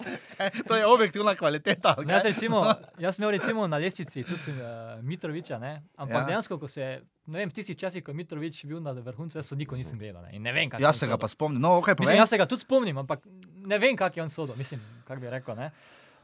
to 0.68 0.76
je 0.76 0.86
objektivna 0.86 1.36
kvaliteta. 1.36 1.95
ali 1.98 2.06
Jaz, 2.06 2.22
kaj? 2.22 2.32
recimo, 2.32 2.64
jaz 2.99 3.16
sem 3.16 3.24
imel 3.24 3.32
recimo 3.34 3.68
na 3.68 3.78
lestvici 3.78 4.24
tudi 4.24 4.52
uh, 4.53 4.68
Mitroviča, 5.02 5.57
ne? 5.57 5.82
ampak 5.95 6.16
Ja. 6.16 6.22
ja. 6.22 6.28
dejansko, 6.28 6.57
ko 6.57 6.68
se, 6.68 7.02
ne 7.27 7.41
vem, 7.41 7.52
tistih 7.52 7.77
časih, 7.77 8.03
ko 8.03 8.14
je 8.14 8.19
Mitrovič 8.19 8.64
bil 8.69 8.81
na 8.84 8.93
vrhuncu, 8.93 9.38
jaz 9.39 9.49
sodnikov 9.49 9.80
nisem 9.80 9.99
gledal. 9.99 10.26
Ne? 10.27 10.39
Ne 10.39 10.53
vem, 10.53 10.72
Jaz 10.80 10.99
se 11.02 11.10
ga 11.10 11.18
pa 11.18 11.27
spomnim. 11.27 11.61
No, 11.61 11.76
okay, 11.81 11.97
Mislim, 11.99 12.18
jaz 12.18 12.30
se 12.30 12.38
ga 12.38 12.45
tudi 12.49 12.65
spomnim, 12.65 12.97
ampak 12.97 13.26
ne 13.65 13.80
vem, 13.81 13.97
kak 13.97 14.18
je 14.18 14.23
on 14.23 14.30
sodo. 14.30 14.56
Mislim, 14.57 14.81
kako 15.07 15.22
bi 15.22 15.30
rekel. 15.34 15.57
Ne? 15.57 15.72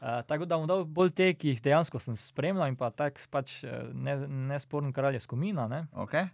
Uh, 0.02 0.18
tako 0.26 0.46
da 0.50 0.58
bom 0.58 0.66
dal 0.66 0.84
bolj 0.84 1.12
te, 1.14 1.28
ki 1.38 1.54
jih 1.54 1.60
dejansko 1.62 2.00
sem 2.02 2.16
spremljal 2.18 2.72
in 2.72 2.76
pa 2.78 2.88
tak 2.90 3.20
pač 3.30 3.60
eh, 3.62 3.84
ne, 3.94 4.16
nesporen 4.50 4.90
kralj 4.92 5.20
je 5.20 5.26
skomina. 5.26 5.68
Ne? 5.70 5.84
Okay. 5.94 6.26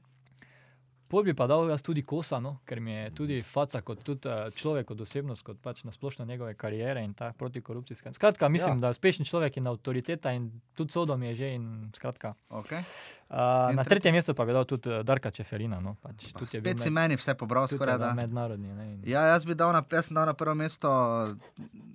Pol 1.08 1.22
bi 1.22 1.32
pa 1.32 1.46
dal 1.46 1.64
jaz 1.66 1.80
tudi 1.80 2.02
kosa, 2.02 2.36
no? 2.38 2.58
ker 2.64 2.78
mi 2.78 2.92
je 2.92 3.10
tudi 3.12 3.36
faca 3.42 3.80
kot 3.80 4.02
tudi, 4.02 4.28
uh, 4.28 4.50
človek, 4.50 4.86
kot 4.86 5.00
osebnost, 5.00 5.42
kot 5.42 5.56
pač 5.58 5.80
nasplošno 5.82 6.24
njegove 6.24 6.52
kariere 6.54 7.00
in 7.00 7.14
ta 7.14 7.32
protikorupcijska. 7.32 8.12
Skratka, 8.12 8.48
mislim, 8.48 8.74
Ja. 8.74 8.80
da 8.80 8.86
je 8.86 8.90
uspešen 8.92 9.24
človek 9.24 9.56
in 9.56 9.66
avtoriteta 9.66 10.32
in 10.32 10.46
tudi 10.74 10.92
sodom 10.92 11.22
je 11.22 11.34
že. 11.34 11.48
In, 11.50 11.64
skratka, 11.90 12.34
Okay. 12.50 12.84
uh, 13.30 13.70
In 13.70 13.76
na 13.76 13.84
tretje 13.84 14.12
mesto 14.12 14.34
pa 14.34 14.44
bi 14.44 14.52
dal 14.52 14.64
tudi 14.66 14.90
uh, 14.90 15.00
Darka 15.02 15.30
Čeferina. 15.30 15.80
No? 15.80 15.96
Pač, 15.96 16.24
je 16.24 16.32
bil 16.32 16.46
Spet 16.46 16.78
si 16.78 16.90
med- 16.90 17.02
meni 17.02 17.16
vse 17.16 17.34
pobral, 17.34 17.64
je 17.64 17.68
skoraj 17.70 17.98
da. 17.98 18.12
mednarodni. 18.14 18.68
Ne? 18.68 18.84
In, 18.86 19.02
Ja, 19.06 19.24
jaz 19.26 19.44
bi 19.44 19.54
dal 19.54 19.72
na, 19.72 19.80
jaz 19.82 20.08
dal 20.10 20.26
na 20.26 20.34
prvo 20.34 20.54
mesto 20.54 20.88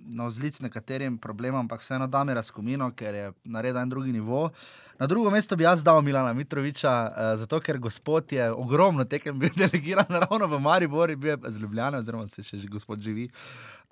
na 0.06 0.26
vzlic 0.26 0.60
nekaterim 0.60 1.18
problemom, 1.18 1.60
ampak 1.60 1.80
vseeno 1.80 2.06
da 2.06 2.24
mi 2.24 2.34
razkomino, 2.34 2.90
ker 2.92 3.14
je 3.14 3.24
naredil 3.44 3.78
en 3.78 3.88
drugi 3.88 4.12
nivo. 4.12 4.50
Na 4.98 5.06
drugo 5.06 5.30
mesto 5.30 5.56
bi 5.56 5.64
jaz 5.64 5.82
dal 5.84 6.02
Milana 6.02 6.32
Mitroviča, 6.32 6.94
uh, 7.10 7.36
zato 7.38 7.60
ker 7.60 7.78
gospod 7.78 8.32
je 8.32 8.50
ogromno 8.52 9.04
tekem 9.04 9.38
bil 9.38 9.50
delegiran 9.60 10.06
ravno 10.08 10.46
v 10.46 10.60
Maribori, 10.60 11.16
bil 11.16 11.30
je 11.34 11.38
z 11.50 11.62
Ljubljana, 11.62 11.98
oziroma 11.98 12.28
se 12.28 12.42
še 12.42 12.62
gospod 12.70 13.02
živi. 13.02 13.28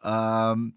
Um, 0.03 0.73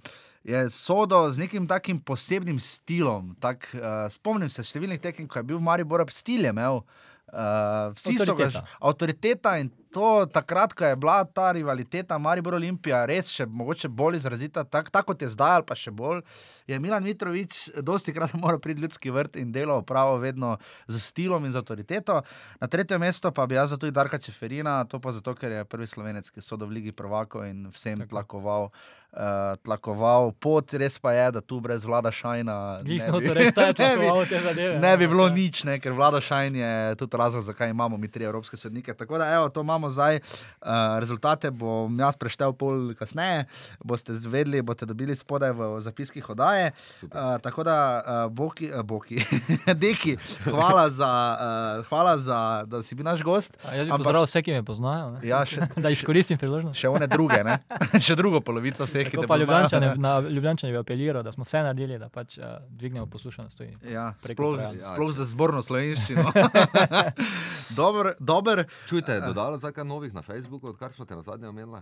je 0.46 0.70
sodo 0.70 1.32
z 1.32 1.42
nekim 1.42 1.68
takim 1.68 2.00
posebnim 2.00 2.60
stilom. 2.60 3.36
Tak, 3.40 3.70
uh, 3.74 4.06
spomnim 4.14 4.50
se 4.50 4.66
številnih 4.66 5.02
tekem, 5.02 5.28
ko 5.28 5.42
je 5.42 5.50
bil 5.50 5.58
v 5.58 5.66
Mariboru, 5.66 6.06
stil 6.14 6.46
je 6.46 6.54
imel. 6.54 6.82
Uh, 7.26 7.92
vsi 7.98 8.20
so 8.22 8.36
ga 8.38 8.48
že 8.54 8.62
Avtoriteta. 8.62 8.78
avtoriteta 8.80 9.56
in 9.58 9.72
to 9.96 10.26
takrat, 10.28 10.74
ko 10.76 10.84
je 10.84 10.96
bila 11.00 11.24
ta 11.24 11.52
rivaliteta 11.56 12.18
Maribor 12.20 12.58
Olimpija, 12.58 13.06
res 13.08 13.30
še 13.32 13.46
mogoče 13.48 13.88
bolj 13.88 14.18
izrazita, 14.20 14.66
tako 14.68 14.92
tak, 14.92 15.06
kot 15.08 15.22
je 15.24 15.30
zdaj, 15.32 15.54
ali 15.62 15.68
pa 15.70 15.78
še 15.80 15.94
bolj, 15.96 16.20
je 16.68 16.80
Milan 16.84 17.06
Mitrovič 17.06 17.60
dosti 17.80 18.12
krat 18.12 18.34
moral 18.42 18.60
priti 18.60 18.84
ljudski 18.84 19.14
vrt 19.16 19.40
in 19.40 19.54
delo 19.56 19.78
opravo 19.80 20.18
vedno 20.20 20.58
z 20.92 21.00
stilom 21.00 21.48
in 21.48 21.56
z 21.56 21.62
avtoriteto. 21.62 22.20
Na 22.60 22.68
tretje 22.68 23.00
mesto 23.00 23.32
pa 23.32 23.48
bi 23.48 23.56
jaz 23.56 23.72
dal 23.72 23.80
tudi 23.86 23.96
Darka 23.96 24.20
Čeferina, 24.20 24.82
to 24.84 25.00
pa 25.00 25.16
zato, 25.16 25.32
ker 25.40 25.56
je 25.56 25.64
prvi 25.64 25.88
slovenec, 25.88 26.28
ki 26.28 26.44
so 26.44 26.60
do 26.60 26.68
v 26.68 26.82
Ligi 26.82 26.92
prvako 26.92 27.46
in 27.48 27.70
vsem 27.72 28.04
Tako. 28.04 28.12
tlakoval. 28.12 28.70
Uh, 29.16 29.22
tlakoval 29.62 30.34
pot, 30.36 30.68
res 30.74 31.00
pa 31.00 31.14
je, 31.14 31.32
da 31.32 31.42
tu 31.42 31.56
brez 31.58 31.82
vlada 31.82 32.12
šajna. 32.12 32.84
Glih 32.84 33.00
ne 33.00 33.06
smo 33.06 33.18
bi- 33.18 33.26
to 33.26 33.34
res 33.34 33.54
tako 33.54 33.74
te 34.26 34.40
zadeve. 34.40 34.76
Ne 34.78 34.92
bi 34.94 35.08
bilo 35.08 35.30
nič, 35.30 35.64
ne, 35.64 35.78
ker 35.78 35.92
vlada 35.92 36.20
šajn 36.20 36.52
je 36.54 36.72
tudi 36.96 37.16
razlog, 37.16 37.40
zakaj 37.42 37.70
imamo 37.70 37.96
mi 37.96 38.08
tri 38.08 38.24
evropske 38.24 38.58
sodnike. 38.58 38.92
Tako 38.94 39.18
da, 39.18 39.30
evo, 39.32 39.48
to 39.50 39.62
imamo 39.62 39.88
zdaj. 39.90 40.20
Uh, 40.58 40.68
rezultate 41.00 41.48
bom 41.50 41.96
jaz 41.96 42.16
preštel 42.16 42.52
pol 42.52 42.92
kasneje, 42.94 43.46
boste 43.82 44.12
zvedeli, 44.14 44.60
boste 44.62 44.84
dobili 44.86 45.16
spodaj 45.16 45.54
v 45.54 45.80
zapiskih 45.80 46.30
oddaje. 46.30 46.72
Uh, 47.02 47.10
tako 47.40 47.64
da, 47.64 47.78
uh, 47.98 48.30
boki, 48.30 48.68
uh, 48.70 48.84
boki. 48.84 49.24
deki, 49.78 50.18
hvala, 50.44 50.92
za, 50.92 51.08
uh, 51.80 51.88
hvala 51.88 52.18
za, 52.18 52.42
da 52.66 52.84
si 52.84 52.92
bil 52.94 53.06
naš 53.06 53.24
gost. 53.24 53.56
A 53.64 53.76
Jaz 53.76 53.86
bi 53.86 53.92
Ampak- 53.92 54.04
pozdravil 54.04 54.26
vse, 54.26 54.42
ki 54.42 54.52
me 54.52 54.64
poznajo. 54.66 55.12
ne. 55.12 55.20
Ja, 55.24 55.40
še, 55.42 55.72
Da 55.78 55.88
izkoristim 55.90 56.36
priložnost. 56.36 56.76
še 56.76 56.90
one 56.90 57.08
druge, 57.08 57.40
ne? 57.42 57.60
še 58.02 58.12
drugo 58.14 58.42
polovico 58.42 58.84
vseh, 58.84 59.05
Tako 59.12 59.22
te 59.22 59.28
pa. 59.28 59.38
Ljubljančane, 59.38 59.96
na 60.06 60.20
Ljubljančane 60.20 60.74
bi 60.74 60.80
apeliral, 60.80 61.24
da 61.24 61.32
smo 61.32 61.44
vse 61.44 61.64
naredili, 61.64 62.00
da 62.00 62.10
pač 62.10 62.38
uh, 62.38 62.46
dvignemo 62.70 63.06
poslušanost. 63.06 63.58
tudi. 63.58 63.74
Ja, 63.92 64.14
preko 64.24 64.54
sploh, 64.56 64.66
sploh 64.96 65.12
za 65.12 65.26
zborno 65.26 65.62
slovenščino. 65.62 66.32
dober, 67.80 68.14
dober. 68.20 68.66
Čujte, 68.90 69.20
dodalo 69.22 69.58
za 69.58 69.72
kaj 69.72 69.86
novih 69.86 70.14
na 70.14 70.22
Facebooku, 70.22 70.70
odkar 70.70 70.94
smo 70.94 71.06
te 71.06 71.16
na 71.16 71.22
zadnje 71.22 71.48
omenili? 71.48 71.82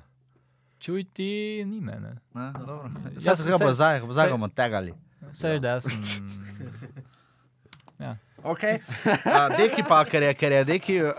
Čuj 0.80 1.04
ti, 1.14 1.64
ni 1.66 1.82
mene. 1.82 2.18
Ne, 2.34 2.52
dobro. 2.68 2.92
Jaz 3.14 3.26
Jaz 3.26 3.44
se 3.44 3.52
ga 3.52 3.58
bo 3.58 3.74
zdaj, 3.74 4.30
bomo 4.30 4.48
tegali. 4.48 4.94
Vse 5.32 5.50
veš, 5.50 5.62
da 5.62 5.82
sem. 5.82 6.02
Ja. 8.00 8.18
Okay. 8.44 8.84
Uh, 9.08 9.56
deki 9.56 9.84
pa, 9.88 10.04
ker 10.04 10.24
je, 10.28 10.34
ker 10.36 10.52
je 10.52 10.64
Deki 10.68 10.98
uh, 11.00 11.14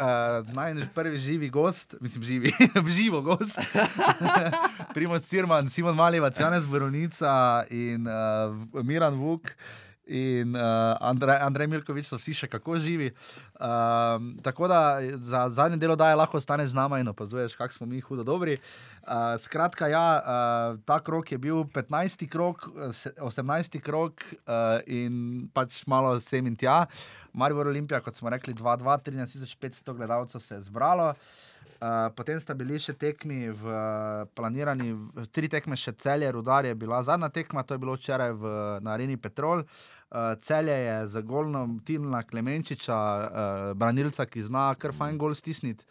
najniž 0.53 0.91
prvi 0.93 1.17
živi 1.17 1.49
gost, 1.49 1.95
mislim, 2.01 2.23
živi, 2.23 2.53
živo 3.01 3.23
gost. 3.25 3.57
Primo 4.97 5.19
Sirman, 5.19 5.71
Simon 5.71 5.97
Malivac, 5.97 6.41
Janez 6.41 6.67
Borovnica 6.69 7.65
in 7.71 8.05
uh, 8.05 8.53
Miran 8.85 9.17
Vuk. 9.17 9.57
In 10.07 10.53
uh, 10.53 10.97
Andrej, 11.01 11.39
Andrej 11.41 11.69
Milkovič 11.73 12.11
so 12.11 12.19
vsi 12.21 12.35
še 12.37 12.49
kako 12.53 12.77
živi. 12.77 13.09
Um, 13.57 14.35
tako 14.45 14.69
da 14.69 15.01
za 15.17 15.47
zadnje 15.49 15.79
delo 15.81 15.97
daje 15.97 16.17
lahko 16.19 16.37
ostaneš 16.37 16.75
z 16.75 16.77
nama 16.77 17.01
in 17.01 17.09
opazuješ, 17.09 17.57
kako 17.57 17.73
smo 17.73 17.87
mi 17.89 18.03
hudo 18.05 18.25
dobri. 18.25 18.59
Uh, 19.01 19.33
skratka, 19.41 19.89
ja, 19.89 20.05
uh, 20.21 20.77
ta 20.85 21.01
krok 21.01 21.33
je 21.33 21.39
bil 21.41 21.65
15. 21.73 22.29
krok, 22.29 22.69
eh, 22.77 22.93
se- 22.93 23.15
18. 23.17 23.81
krok 23.81 24.21
uh, 24.45 24.85
in 24.85 25.49
pač 25.57 25.87
malo 25.89 26.13
sem 26.21 26.45
in 26.47 26.57
tja. 26.57 26.85
Maribor 27.33 27.73
Olimpija, 27.73 28.03
kot 28.05 28.15
smo 28.15 28.29
rekli, 28.31 28.53
2-2, 28.55 29.01
13.500 29.09 29.97
gledalcev 29.97 30.41
se 30.45 30.61
je 30.61 30.69
zbralo. 30.69 31.15
Uh, 31.17 31.54
potem 32.17 32.39
sta 32.41 32.55
bili 32.55 32.79
še 32.81 32.95
tekmi 32.97 33.51
v 33.51 33.75
planirani, 34.35 34.93
v- 34.95 35.27
tri 35.29 35.51
tekme 35.53 35.77
še 35.77 35.93
celje, 36.01 36.31
rudar 36.33 36.65
je 36.65 36.75
bila 36.75 37.03
zadnja 37.03 37.29
tekma, 37.29 37.63
to 37.63 37.75
je 37.75 37.83
bilo 37.83 37.97
včeraj 37.99 38.33
v, 38.33 38.53
na 38.81 38.95
Areni 38.95 39.17
Petrol. 39.17 39.65
Uh, 40.15 40.39
celje 40.41 40.73
je 40.73 40.97
za 41.11 41.21
golnom 41.21 41.81
Tilna 41.85 42.23
Klemenčiča, 42.23 42.95
uh, 42.95 43.73
branilca, 43.75 44.25
ki 44.27 44.47
zna 44.47 44.69
kar 44.79 44.95
fajn 44.95 45.19
gol 45.19 45.35
stisniti. 45.35 45.85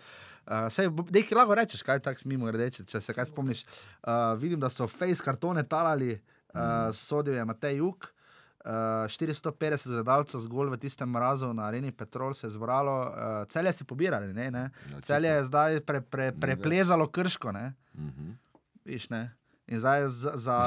Uh, 0.48 0.72
Sej, 0.72 0.88
nekaj 0.90 1.36
lahko 1.36 1.56
rečeš, 1.60 1.84
kaj 1.84 1.99
tako 1.99 2.32
mimo 2.32 2.52
reči, 2.52 2.86
če 2.88 3.02
se 3.03 3.14
kaj 3.14 3.28
spomniš. 3.30 3.65
Uh, 4.02 4.34
vidim, 4.40 4.60
da 4.64 4.72
so 4.72 4.88
face 4.88 5.20
kartone 5.24 5.64
talali, 5.68 6.15
uh, 6.56 6.90
sodil 6.95 7.36
je 7.36 7.45
Matej 7.45 7.82
Juk. 7.84 8.07
Uh, 8.07 8.23
450 8.65 9.44
gledalcev 9.90 10.40
zgolj 10.40 10.69
v 10.69 10.77
tistem 10.77 11.10
mrazu 11.10 11.53
na 11.53 11.64
areni 11.64 11.91
Petrol 11.91 12.34
se 12.34 12.48
je 12.48 12.52
zbralo, 12.52 12.95
uh, 13.02 13.15
celje 13.45 13.73
se 13.73 13.84
pobirali, 13.84 14.34
ne, 14.34 14.52
ne. 14.52 14.69
Celje 15.02 15.27
je 15.30 15.44
zdaj 15.44 15.80
pre, 15.80 16.02
pre, 16.02 16.31
preplezalo 16.31 17.07
krško, 17.07 17.52
ne, 17.52 17.73
Mhm. 17.94 18.31
viš 18.85 19.10
ne. 19.10 19.31
In 19.68 19.80
zdaj 19.80 20.10
za, 20.10 20.31
za, 20.35 20.57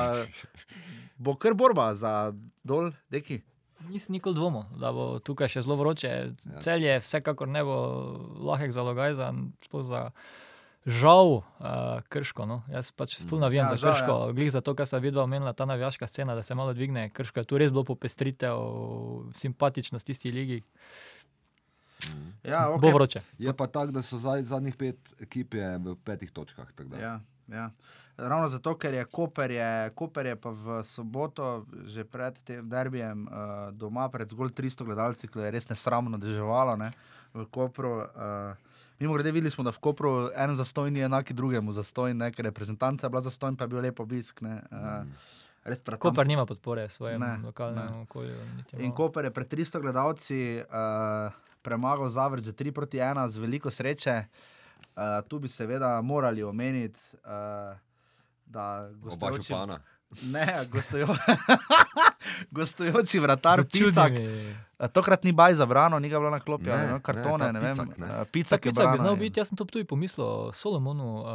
bo 1.16 1.34
kar 1.34 1.54
borba 1.54 1.94
za 1.94 2.32
dol, 2.62 2.90
deki. 3.10 3.42
Nisem 3.88 4.12
nikoli 4.12 4.34
dvomil, 4.34 4.62
da 4.74 4.88
bo 4.90 5.18
tukaj 5.18 5.48
še 5.48 5.62
zelo 5.62 5.76
vroče. 5.76 6.08
Ja. 6.46 6.60
Cel 6.60 6.82
je 6.82 6.98
vsekakor 6.98 7.48
ne 7.48 7.60
bo 7.62 7.76
lahek 8.40 8.72
zalogaj 8.72 9.14
za, 9.14 9.32
za 9.82 10.10
žal 10.86 11.42
uh, 11.42 11.42
krško. 12.08 12.46
No. 12.46 12.62
Jaz 12.70 12.92
pač 12.94 13.18
ful 13.26 13.42
navijam 13.42 13.66
Ja, 13.66 13.74
ja, 13.74 13.76
za 13.76 13.82
žal, 13.82 13.92
krško, 13.92 14.16
ja. 14.30 14.32
glih 14.38 14.50
zato, 14.54 14.74
kar 14.78 14.86
sem 14.86 15.02
videl, 15.02 15.22
omenila 15.24 15.52
ta 15.52 15.66
navijaška 15.66 16.06
scena, 16.06 16.34
da 16.34 16.42
se 16.46 16.54
malo 16.54 16.72
dvigne. 16.72 17.10
Krško 17.10 17.42
je 17.42 17.50
tu 17.50 17.58
res 17.58 17.74
bilo 17.74 17.84
popestritev, 17.84 18.56
simpatičnost 19.34 20.06
tisti 20.06 20.32
ligi. 20.32 20.62
Ja, 22.44 22.68
Okay. 22.70 22.80
Bo 22.80 22.90
vroče. 22.94 23.20
Je 23.38 23.52
pa 23.56 23.66
tako, 23.66 23.92
da 23.92 24.02
so 24.02 24.18
zdaj 24.18 24.42
zadnjih 24.42 24.76
pet 24.76 25.14
ekip 25.20 25.54
v 25.54 25.96
petih 26.04 26.30
točkah. 26.30 26.68
Ja, 27.00 27.20
ja. 27.48 27.70
Ravno 28.16 28.48
zato, 28.48 28.76
ker 28.78 28.94
je 28.94 29.04
Koper, 29.04 29.50
je, 29.50 29.90
Koper 29.94 30.26
je 30.26 30.36
pa 30.36 30.50
v 30.50 30.78
soboto, 30.84 31.66
že 31.84 32.04
pred 32.04 32.38
tem 32.44 32.68
derbijem, 32.68 33.26
uh, 33.26 33.72
doma 33.72 34.06
pred 34.08 34.30
zgolj 34.30 34.54
300 34.56 34.86
gledalci, 34.86 35.28
ki 35.28 35.42
je 35.44 35.50
res 35.50 35.68
nesramno 35.68 36.18
deževalo 36.18 36.76
ne, 36.80 36.92
v 37.34 37.44
Kopru. 37.50 38.06
Uh, 38.06 38.65
Mimo 38.98 39.14
grede 39.14 39.32
videli 39.32 39.50
smo, 39.50 39.64
da 39.64 39.70
v 39.70 39.78
Kopru 39.78 40.30
en 40.34 40.54
zastojn 40.56 40.96
je 40.96 41.04
enak 41.04 41.32
drugemu 41.32 41.72
zastojn, 41.72 42.16
ne, 42.16 42.30
ker 42.32 42.44
reprezentanca 42.44 43.06
je 43.06 43.10
bila 43.10 43.20
zastojn, 43.20 43.56
pa 43.56 43.64
je 43.64 43.68
bil 43.68 43.80
lep 43.84 44.00
obisk. 44.00 44.40
Ne, 44.40 44.60
uh, 44.70 45.04
res 45.64 45.82
prav 45.84 45.98
tam 45.98 46.10
Koper 46.10 46.26
nima 46.26 46.46
podpore 46.46 46.88
svojemu 46.88 47.24
Ne, 47.24 47.38
lokalnemu 47.44 48.02
okolju. 48.02 48.36
niti 48.56 48.76
In. 48.76 48.92
Koper 48.92 49.24
je 49.24 49.30
pred 49.30 49.48
300 49.52 49.80
gledalci 49.80 50.38
uh, 50.62 51.32
premagal 51.62 52.08
Zavrč 52.08 52.48
za 52.48 52.52
3 52.52 52.72
proti 52.72 52.98
1 52.98 53.28
z 53.28 53.36
veliko 53.36 53.70
sreče. 53.70 54.24
Uh, 54.96 55.02
tu 55.28 55.38
bi 55.38 55.48
seveda 55.48 56.00
morali 56.02 56.42
omeniti, 56.42 57.00
uh, 57.24 57.76
da 58.46 58.88
Oba 58.88 59.10
gostujoči, 59.10 59.52
župana. 59.52 59.80
Ne, 60.22 60.46
gostujo, 60.70 61.06
gostujoči 62.50 63.18
vratar 63.18 63.64
Picak. 63.64 64.12
tokrat 64.92 65.24
ni 65.24 65.32
baj 65.32 65.54
za 65.54 65.66
brano, 65.66 65.98
ni 65.98 66.08
ga 66.08 66.18
bilo 66.18 66.30
na 66.30 66.40
klopi, 66.40 66.64
Ne, 66.64 66.72
ali 66.72 66.86
no, 66.86 66.94
ne, 66.94 67.02
kartone, 67.02 67.46
ne, 67.46 67.52
ne 67.52 67.60
vem. 67.60 67.76
Picak, 67.76 67.98
ne. 67.98 68.06
Ta 68.08 68.24
Picak 68.24 68.66
je 68.66 68.70
Picak 68.70 68.92
bi 68.92 68.98
znal 68.98 69.16
biti, 69.16 69.40
jaz 69.40 69.48
sem 69.48 69.56
to 69.56 69.64
tudi 69.64 69.84
pomislil, 69.84 70.52
Solomonu, 70.52 71.08
uh, 71.16 71.28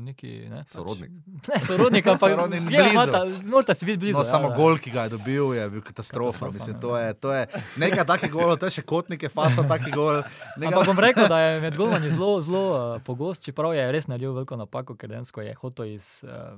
neki 0.00 0.48
ne, 0.48 0.62
pač- 0.62 0.72
Sorodnik. 0.72 1.10
Ne, 1.48 1.60
sorodnik, 1.60 2.06
ampak 2.06 2.30
Sorodnik 2.30 2.62
ja, 2.62 2.82
blizu. 2.82 2.94
morata, 2.94 3.20
morata 3.44 3.74
si 3.74 3.84
biti 3.84 3.98
blizu. 3.98 4.18
No, 4.18 4.20
ja, 4.20 4.30
samo 4.30 4.48
da. 4.48 4.56
gol, 4.56 4.78
ki 4.78 4.90
ga 4.90 5.02
je 5.02 5.08
dobil, 5.08 5.54
je 5.54 5.70
bil 5.70 5.82
katastrofa. 5.82 6.48
Katastrofa, 6.48 6.52
Mislim, 6.52 6.74
ne. 6.74 6.80
to, 6.80 6.96
je, 6.96 7.14
to 7.14 7.28
je 7.32 7.42
nekaj 7.76 8.04
takih 8.06 8.30
golov, 8.30 8.56
to 8.56 8.66
je 8.66 8.70
še 8.72 8.82
kotnike, 8.82 9.28
fasa 9.28 9.62
takih 9.64 9.92
gol. 9.92 10.22
Nekaj, 10.56 10.72
Ampak 10.72 10.86
bom 10.86 10.98
rekel, 10.98 11.28
da 11.28 11.38
je 11.40 11.60
med 11.60 11.76
golmani 11.76 12.10
zelo, 12.10 12.40
zelo 12.40 12.64
uh, 12.70 13.02
pogost, 13.02 13.44
čeprav 13.44 13.74
je 13.74 13.86
res 13.92 14.06
naredil 14.06 14.32
veliko 14.32 14.56
napako, 14.56 14.94
ker 14.94 15.10
dejansko 15.10 15.42
je 15.42 15.54
hotel 15.54 15.94
iz. 15.98 16.22
Uh, 16.24 16.54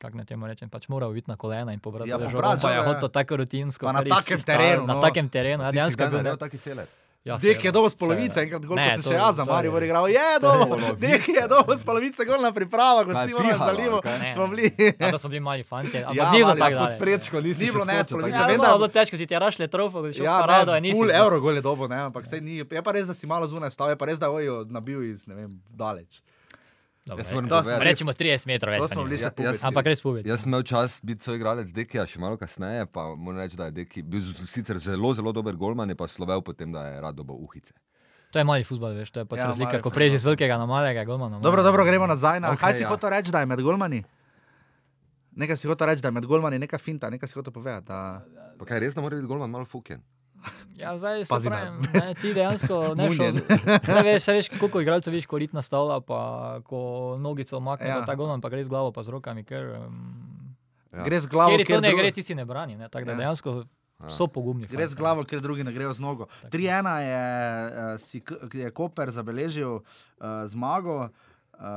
Kako 0.00 0.16
na 0.16 0.24
temu 0.24 0.46
rečem, 0.46 0.64
pač 0.66 0.88
moral 0.88 1.12
biti 1.12 1.28
na 1.28 1.36
kolena 1.36 1.72
in 1.72 1.78
pobrati 1.78 2.08
Ja, 2.08 2.16
ja, 2.16 2.24
žogo, 2.26 2.40
pa 2.56 2.70
je 2.70 2.76
ja. 2.78 2.84
hotel 2.84 3.08
tako 3.10 3.36
rutinsko. 3.36 3.84
Pa 3.84 3.92
na 3.92 4.00
takem 4.02 4.34
iz- 4.34 4.44
terenu, 4.44 4.86
Na 4.86 4.94
no. 4.94 5.00
takem 5.00 5.28
terenu, 5.28 5.60
ja, 5.60 5.68
Ti 5.68 5.70
si 5.70 5.76
dejansko 5.76 6.02
je 6.02 6.08
bil 6.08 6.22
ne- 6.22 6.36
taki? 6.38 6.58
Ja, 7.20 7.36
Dek 7.36 7.60
je 7.60 7.68
dobil 7.68 7.90
z 7.90 7.96
polovice, 7.96 8.40
enkrat 8.40 8.64
gol, 8.64 8.80
ko 8.80 8.88
sem 8.88 9.02
to- 9.02 9.10
še 9.10 9.14
jaz 9.14 9.36
za 9.36 9.44
to 9.44 9.52
je 9.52 9.52
res. 9.76 9.84
igral. 9.84 10.08
Je 10.08 10.28
To 10.40 10.48
je 10.48 10.58
dobil. 10.64 10.96
Dek 10.96 11.28
je 11.28 11.44
dobil 11.46 11.74
z 11.76 11.82
polovice 11.82 12.24
gol 12.24 12.40
na 12.40 12.48
priprava, 12.48 13.04
kot 13.04 13.12
Kaj, 13.12 13.26
si 13.26 13.32
na 13.52 13.68
kaj? 14.00 14.18
Ne. 14.18 14.32
Smo 14.32 14.46
bili. 14.48 14.72
Ja, 14.96 15.10
da 15.10 15.18
so 15.18 15.28
bili 15.28 15.40
mali 15.42 15.60
fanti, 15.62 16.00
ampak 16.00 16.16
Ja, 16.16 16.24
ja, 16.24 16.32
ni 16.32 16.38
bilo 16.38 16.54
tako 16.54 16.72
ja, 16.72 16.78
daleč. 16.78 16.90
Pod 16.90 16.98
prečko 16.98 17.36
Ni 17.60 17.70
bilo 17.70 17.84
ne, 17.84 17.92
polovica, 17.92 18.08
tako 18.16 18.24
Ja, 18.26 18.40
da- 18.40 18.46
vem, 18.46 18.56
da- 18.58 18.72
bilo 18.72 18.88
težko, 18.88 19.14
če 19.14 19.26
ti 19.26 19.34
je 19.34 19.38
rašle 19.38 19.68
trofo, 19.68 20.00
da 20.00 20.08
si 20.08 20.16
šel 20.16 20.24
Ja, 20.24 20.40
parado, 20.40 20.72
ne, 20.72 20.80
nisi. 20.80 20.96
full 20.96 21.12
euro 21.12 21.36
gol 21.38 21.54
je 21.54 21.60
dobo, 21.60 21.84
ne, 21.86 21.96
ampak 22.02 22.24
sej 22.24 22.40
ni, 22.40 22.64
je 22.64 22.80
pa 22.80 22.90
res, 22.90 23.04
da 23.04 23.12
si 23.12 23.26
malo 23.26 23.44
zunaj 23.46 23.68
stal, 23.68 23.90
je 23.90 23.96
pa 23.96 24.06
res, 24.06 24.16
da 24.16 24.32
ojo 24.32 24.64
nabil 24.66 25.04
iz, 25.04 25.26
ne 25.26 25.36
vem, 25.36 25.60
daleč. 25.68 26.24
Dobro, 27.02 27.18
Jaz 27.18 27.32
moram 27.32 27.48
To 27.48 27.56
povedati, 27.56 27.84
Rečemo 27.84 28.12
30 28.12 28.46
metrov 28.46 28.70
več. 28.72 28.90
Smo 28.90 29.04
bili 29.04 29.16
še 29.16 29.24
Ja, 29.24 29.30
pubici. 29.30 29.48
jaz- 29.50 29.64
Ampak 29.64 29.84
res 29.86 30.00
povedal. 30.00 30.26
Jaz 30.26 30.40
sem 30.40 30.48
imel 30.48 30.62
čas 30.62 31.00
biti 31.00 31.20
soigralec 31.20 31.68
Dekija, 31.70 32.04
še 32.04 32.18
malo 32.18 32.36
kasneje, 32.36 32.84
pa 32.86 33.14
moram 33.16 33.40
reči, 33.40 33.54
da 33.54 33.64
je 33.64 33.72
Deki 33.74 34.02
bil 34.02 34.20
sicer 34.44 34.76
zelo, 34.78 35.10
zelo 35.12 35.32
dober 35.32 35.54
golman, 35.54 35.86
je 35.86 35.96
pa 35.96 36.04
slovel 36.06 36.40
potem, 36.40 36.68
da 36.68 36.84
je 36.86 37.00
rad 37.00 37.14
dobil 37.14 37.34
uhice. 37.36 37.72
To 38.30 38.38
je 38.38 38.44
mali 38.44 38.62
futbol, 38.62 38.92
veš, 38.92 39.10
to 39.10 39.18
je 39.18 39.26
pač 39.26 39.38
Ja, 39.38 39.42
ja, 39.42 39.48
razlika, 39.48 39.80
ko 39.80 39.90
preži 39.90 40.14
z 40.16 40.24
velikega 40.24 40.54
na 40.54 40.62
malega 40.64 41.02
golmana. 41.02 41.36
no. 41.36 41.42
Dobro, 41.42 41.62
dobro, 41.62 41.82
gremo 41.82 42.06
nazaj. 42.06 42.38
Na, 42.38 42.52
Okej, 42.52 42.60
kaj 42.60 42.72
si 42.74 42.82
ja. 42.84 42.88
hotel 42.88 43.10
reči, 43.10 43.30
da 43.30 43.40
je 43.40 43.46
med 43.46 43.58
golmani? 43.60 44.04
Nekaj 45.32 45.56
si 45.56 45.66
hotel 45.66 45.88
reči, 45.88 45.98
da 45.98 46.08
je 46.08 46.12
med 46.12 46.26
golmani 46.26 46.58
neka 46.58 46.76
finta, 46.76 47.08
nekaj 47.08 47.26
si 47.26 47.34
hotel 47.34 47.50
povedati. 47.50 47.86
Da... 47.86 48.22
Pa 48.54 48.64
kaj 48.66 48.78
res, 48.78 48.92
da 48.92 49.00
mora 49.00 49.16
biti 49.16 49.26
golman 49.26 49.48
malo 49.48 49.64
fuken? 49.64 49.98
Ja, 50.74 50.94
zdaj 50.96 51.24
se 51.24 51.36
pravim, 51.42 51.80
ne, 51.94 52.14
ti 52.14 52.32
dejansko 52.32 52.94
ne 52.94 53.10
šel. 53.12 53.36
Saj 53.84 54.02
veš, 54.02 54.26
veš, 54.28 54.48
koliko 54.54 54.80
igralcev 54.80 55.12
viš, 55.12 55.26
ko 55.26 55.36
rit 55.36 55.52
nastavlja, 55.52 56.00
pa 56.00 56.20
ko 56.64 56.80
nogico 57.18 57.60
makne, 57.60 57.86
Ja. 57.86 57.96
ja. 57.96 58.04
ta 58.04 58.14
golman 58.14 58.40
pa 58.40 58.48
gre 58.48 58.64
z 58.64 58.68
glavo, 58.68 58.88
pa 58.90 59.02
z 59.02 59.08
rokami, 59.10 59.44
ker. 59.44 59.76
Um, 59.78 60.00
Ja. 60.90 61.04
Gre 61.04 61.20
z 61.20 61.26
glavo, 61.26 61.52
Kjer 61.52 61.60
to 61.60 61.66
kjer 61.68 61.82
ne 61.82 61.88
dru- 61.88 61.98
gre, 61.98 62.08
tisti 62.10 62.34
ne 62.34 62.44
brani, 62.44 62.74
ne, 62.74 62.88
tako 62.88 63.04
da 63.04 63.12
Ja. 63.12 63.18
dejansko 63.18 63.50
Ja. 64.00 64.08
so 64.10 64.26
pogumni. 64.26 64.66
Gre 64.66 64.88
z 64.88 64.94
glavo, 64.94 65.22
ker 65.22 65.38
drugi 65.38 65.62
ne 65.62 65.70
grejo 65.70 65.92
z 65.92 66.00
nogo. 66.00 66.26
3-1 66.46 66.56
je, 66.98 67.20
uh, 67.68 67.94
si, 67.96 68.18
je 68.54 68.70
Koper 68.70 69.10
zabeležil 69.10 69.70
uh, 69.70 69.82
zmago. 70.46 71.10
Uh, 71.52 71.68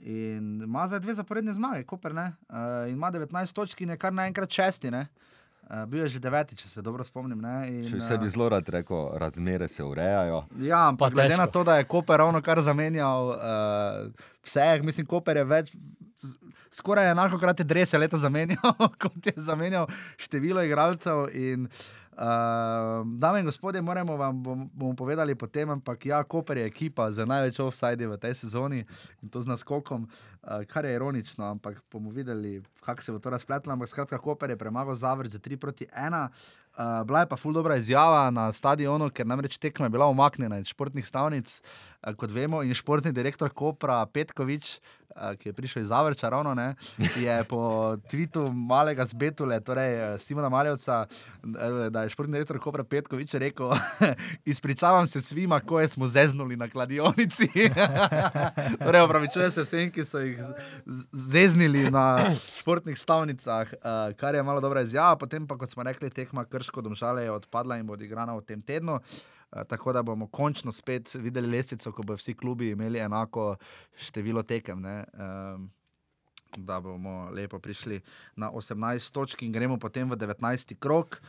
in 0.00 0.62
ima 0.62 0.86
zdaj 0.86 1.00
dve 1.00 1.14
zaporedne 1.14 1.52
zmage, 1.52 1.84
Koper 1.84 2.10
ne. 2.12 2.32
Uh, 2.48 2.56
in 2.86 2.94
ima 2.94 3.12
19 3.12 3.28
točk 3.52 3.80
in 3.80 3.90
je 3.90 3.96
kar 3.96 4.12
naenkrat 4.12 4.50
šesti. 4.50 4.90
Ne? 4.90 5.00
Uh, 5.00 5.25
bil 5.86 6.02
je 6.02 6.08
že 6.08 6.20
deveti, 6.20 6.56
če 6.56 6.68
se 6.68 6.82
dobro 6.82 7.04
spomnim. 7.04 7.40
ne, 7.40 7.68
In, 7.68 7.82
vse 7.98 8.18
bi 8.18 8.26
eh, 8.26 8.30
zelo 8.30 8.48
rad 8.48 8.68
rekel, 8.68 9.08
razmere 9.18 9.68
se 9.68 9.84
urejajo. 9.84 10.44
Ja, 10.60 10.88
ampak 10.88 11.10
Pa 11.10 11.14
glede 11.14 11.36
na 11.36 11.46
težko. 11.46 11.52
to, 11.52 11.64
da 11.64 11.76
je 11.76 11.84
Koper 11.84 12.16
ravno 12.16 12.42
kar 12.42 12.60
zamenjal 12.60 13.28
uh, 13.28 13.36
vse, 14.44 14.80
mislim, 14.82 15.06
Koper 15.06 15.36
je 15.36 15.44
več. 15.44 15.76
Skoraj 16.70 17.10
enako 17.10 17.38
krat 17.38 17.60
je 17.60 17.64
drese 17.64 17.98
leta 17.98 18.18
zamenjal, 18.18 18.74
kot 19.02 19.26
je 19.26 19.32
zamenjal 19.36 19.86
število 20.16 20.62
igralcev. 20.62 21.28
In, 21.32 21.64
uh, 21.64 21.96
dame 23.04 23.40
in 23.40 23.44
gospodje, 23.44 23.82
moramo 23.82 24.16
vam 24.16 24.42
bom, 24.42 24.70
bomo 24.72 24.94
povedali 24.94 25.34
potem, 25.34 25.70
ampak 25.70 26.06
ja, 26.06 26.24
Koper 26.24 26.56
je 26.56 26.64
ekipa 26.64 27.10
z 27.12 27.26
največ 27.26 27.60
offside 27.60 28.06
v 28.06 28.16
tej 28.16 28.34
sezoni 28.34 28.84
in 29.22 29.28
to 29.28 29.40
z 29.40 29.48
naskokom, 29.52 30.08
uh, 30.08 30.64
kar 30.64 30.84
je 30.84 30.94
ironično, 30.96 31.44
ampak 31.44 31.82
bomo 31.92 32.10
videli, 32.10 32.62
kako 32.80 33.02
se 33.02 33.12
bo 33.12 33.18
to 33.18 33.30
razpletlo. 33.30 33.72
Ampak 33.72 33.88
skratka, 33.88 34.18
Koper 34.18 34.50
je 34.50 34.56
premagal 34.56 34.94
Zavrč 34.94 35.36
za 35.36 35.38
3 35.38 35.56
proti 35.56 35.86
1. 35.92 36.28
Uh, 36.76 37.04
bila 37.04 37.20
je 37.20 37.28
pa 37.28 37.36
ful 37.36 37.52
dobra 37.52 37.76
izjava 37.76 38.30
na 38.30 38.52
stadionu, 38.52 39.10
ker 39.10 39.26
namreč 39.26 39.58
tekma 39.58 39.86
je 39.86 39.90
bila 39.90 40.08
umaknjena 40.08 40.58
iz 40.58 40.72
športnih 40.72 41.06
stavnic, 41.06 41.60
uh, 41.60 41.95
kot 42.16 42.30
vemo, 42.30 42.62
in 42.62 42.74
športni 42.74 43.12
direktor 43.12 43.50
Kopra 43.50 44.04
Petkovič, 44.06 44.76
uh, 45.16 45.34
ki 45.38 45.48
je 45.48 45.52
prišel 45.56 45.82
iz 45.82 45.88
Zavrča, 45.88 46.28
ravno 46.28 46.54
ne, 46.54 46.74
je 47.16 47.36
po 47.48 47.96
tvitu 48.10 48.52
malega 48.52 49.06
zbetule, 49.06 49.60
torej 49.60 49.94
eh, 49.94 50.18
Simona 50.18 50.48
Maljevca, 50.48 51.06
eh, 51.06 51.90
da 51.90 52.02
je 52.02 52.12
športni 52.12 52.36
direktor 52.36 52.58
Kopra 52.60 52.84
Petkovič 52.84 53.34
rekel: 53.34 53.72
Izpričavam 54.52 55.06
se 55.06 55.20
svima, 55.20 55.60
ko 55.60 55.80
smo 55.88 56.06
zeznuli 56.06 56.56
na 56.56 56.68
kladionici. 56.68 57.48
torej, 58.84 59.00
opravičujem 59.00 59.50
se 59.50 59.62
vsem, 59.62 59.90
ki 59.90 60.04
so 60.04 60.20
jih 60.20 60.42
zeznili 61.12 61.90
na 61.90 62.30
športnih 62.58 62.98
stavnicah, 62.98 63.72
kar 64.16 64.34
je 64.34 64.42
malo 64.42 64.60
dobra 64.60 64.82
izjava. 64.82 65.16
Potem 65.16 65.46
pa, 65.46 65.56
kot 65.58 65.70
smo 65.70 65.82
rekli, 65.82 66.10
tekma 66.10 66.44
Krško 66.44 66.80
domžale 66.80 67.24
je 67.24 67.30
odpadla 67.30 67.80
in 67.80 67.86
bo 67.86 67.96
odigrana 67.96 68.36
v 68.36 68.44
tem 68.44 68.62
tednu. 68.62 69.00
Uh, 69.00 69.35
tako 69.64 69.92
da 69.92 70.02
bomo 70.02 70.26
končno 70.26 70.72
spet 70.72 71.14
videli 71.14 71.48
lestvico, 71.48 71.92
ko 71.92 72.02
bodo 72.02 72.16
vsi 72.16 72.34
klubi 72.34 72.70
imeli 72.70 72.98
enako 72.98 73.56
število 73.96 74.42
tekem. 74.42 74.80
ne, 74.80 75.04
Um, 75.16 75.70
da 76.56 76.80
bomo 76.80 77.30
lepo 77.30 77.58
prišli 77.58 78.00
na 78.36 78.50
18 78.50 79.12
točk 79.12 79.42
in 79.42 79.52
gremo 79.52 79.78
potem 79.78 80.10
v 80.10 80.16
19. 80.16 80.78
krok. 80.78 81.20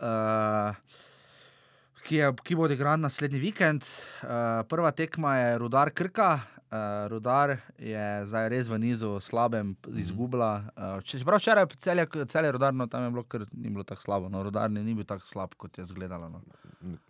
Uh, 0.00 0.74
ki, 2.04 2.16
je, 2.16 2.32
ki 2.44 2.56
bo 2.58 2.66
odigran 2.68 3.00
naslednji 3.00 3.40
vikend. 3.40 3.86
Uh, 4.22 4.62
prva 4.68 4.92
tekma 4.92 5.36
je 5.36 5.58
Rudar 5.58 5.90
Krka. 5.90 6.40
Uh, 6.74 7.06
Rudar 7.06 7.52
je 7.78 8.26
zdaj 8.26 8.48
res 8.50 8.66
v 8.66 8.80
nizu 8.82 9.20
slabem, 9.22 9.76
izgubila. 9.94 10.64
Uh, 10.74 10.98
čeprav 11.06 11.38
včeraj 11.38 11.68
celje, 11.78 12.06
celje 12.26 12.50
rudarno 12.52 12.88
tam 12.90 13.04
je 13.04 13.10
bilo, 13.14 13.22
ker 13.22 13.44
ni 13.52 13.70
bilo 13.70 13.84
tako 13.86 14.02
slabo. 14.02 14.28
No, 14.28 14.42
rudar 14.42 14.70
ni 14.70 14.94
bil 14.94 15.06
tako 15.06 15.22
slab, 15.26 15.54
kot 15.54 15.78
je 15.78 15.84
izgledalo. 15.86 16.28
No. 16.28 16.42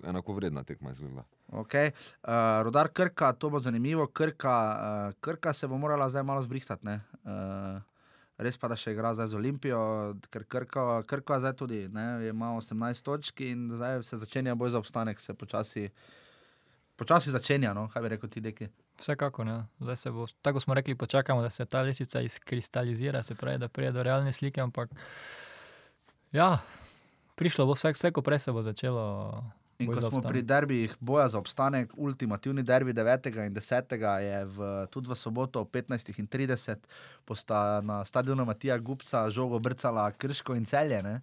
Enako 0.05 0.37
vredna 0.37 0.67
tekma 0.69 0.93
je 0.93 1.01
izgledala. 1.01 1.25
Okay. 1.65 1.97
Uh, 2.21 2.61
Rudar 2.69 2.93
Krka, 2.93 3.33
to 3.33 3.49
bo 3.51 3.61
zanimivo. 3.61 4.07
Krka, 4.07 4.59
uh, 4.77 5.17
Krka 5.25 5.53
se 5.53 5.67
bo 5.67 5.81
morala 5.81 6.09
zdaj 6.13 6.23
malo 6.23 6.43
zbrihtati. 6.43 6.85
ne. 6.85 7.01
Uh, 7.25 7.81
res 8.37 8.61
pa, 8.61 8.69
da 8.69 8.77
še 8.77 8.93
igra 8.93 9.15
zdaj 9.17 9.33
z 9.33 9.41
Olimpijo, 9.41 9.81
ker 10.29 10.45
Krka, 10.45 11.03
Krka 11.09 11.41
zdaj 11.41 11.57
tudi 11.57 11.85
ne, 11.89 12.29
ima 12.29 12.53
18 12.59 13.07
točk 13.07 13.41
in 13.49 13.71
zdaj 13.73 14.03
se 14.03 14.21
začenja 14.21 14.55
boj 14.55 14.75
za 14.75 14.83
obstanek, 14.83 15.21
se 15.21 15.33
počasi, 15.35 15.89
počasi 17.01 17.33
začenja. 17.33 17.73
No, 17.73 17.89
kaj 17.89 18.05
bi 18.05 18.17
rekel 18.19 18.29
ti, 18.29 18.45
deki? 18.45 18.69
Vsekakor, 18.99 19.47
ne. 19.47 19.65
Zdaj 19.81 19.97
se 19.97 20.11
bo, 20.11 20.27
tako 20.43 20.61
smo 20.61 20.75
rekli, 20.75 20.95
počakamo, 20.95 21.43
da 21.43 21.51
se 21.51 21.65
ta 21.65 21.83
lesica 21.83 22.21
izkristalizira, 22.21 23.23
se 23.23 23.35
pravi, 23.35 23.59
da 23.59 23.69
pride 23.69 23.93
do 23.93 24.03
realne 24.03 24.33
slike, 24.33 24.61
ampak 24.61 24.91
ja, 26.33 26.59
prišlo 27.35 27.67
bo 27.67 27.75
vsak, 27.75 27.97
slejko 27.97 28.23
prej 28.23 28.39
se 28.39 28.53
bo 28.53 28.63
začelo. 28.63 29.05
In 29.79 29.91
ko 29.91 30.01
smo 30.01 30.21
pri 30.23 30.43
derbijih 30.43 30.95
boja 31.01 31.29
za 31.29 31.39
obstanek, 31.39 31.91
ultimativni 31.97 32.63
derbi 32.63 32.93
9. 32.93 33.47
in 33.47 33.55
10. 33.55 33.95
je 34.23 34.45
v, 34.45 34.87
tudi 34.91 35.11
v 35.11 35.17
soboto 35.19 35.61
ob 35.61 35.73
15.30, 35.75 36.77
posta 37.25 37.81
na 37.83 38.05
stadionu 38.05 38.45
Matija 38.45 38.79
Gupca 38.79 39.31
žogo 39.31 39.59
brcala 39.59 40.13
Krško 40.13 40.55
in 40.55 40.65
celje. 40.65 41.03
Ne? 41.03 41.21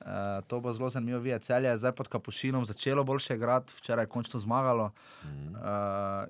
Uh, 0.00 0.06
to 0.46 0.60
bo 0.60 0.72
zelo 0.72 0.88
zanimivo 0.88 1.20
videti. 1.20 1.46
Celje 1.46 1.68
je 1.68 1.78
zdaj 1.78 1.92
pod 1.92 2.08
kapušinom 2.08 2.64
začelo 2.64 3.04
boljše 3.04 3.34
igrati, 3.34 3.74
včeraj 3.76 4.02
je 4.02 4.08
končno 4.08 4.40
zmagalo. 4.40 4.90
Mhm. 5.24 5.54
Uh, 5.54 5.60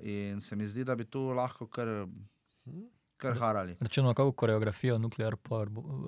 in 0.02 0.40
se 0.40 0.56
mi 0.56 0.66
zdi, 0.66 0.84
da 0.84 0.94
bi 0.94 1.04
tu 1.04 1.20
lahko 1.20 1.66
kar, 1.66 1.86
kar 3.20 3.36
harali. 3.36 3.76
Računamo 3.80 4.14
kako 4.14 4.32
koreografijo 4.34 4.98
Nuclear 4.98 5.36
Power 5.36 5.68
bo, 5.68 5.80
uh, 5.80 6.06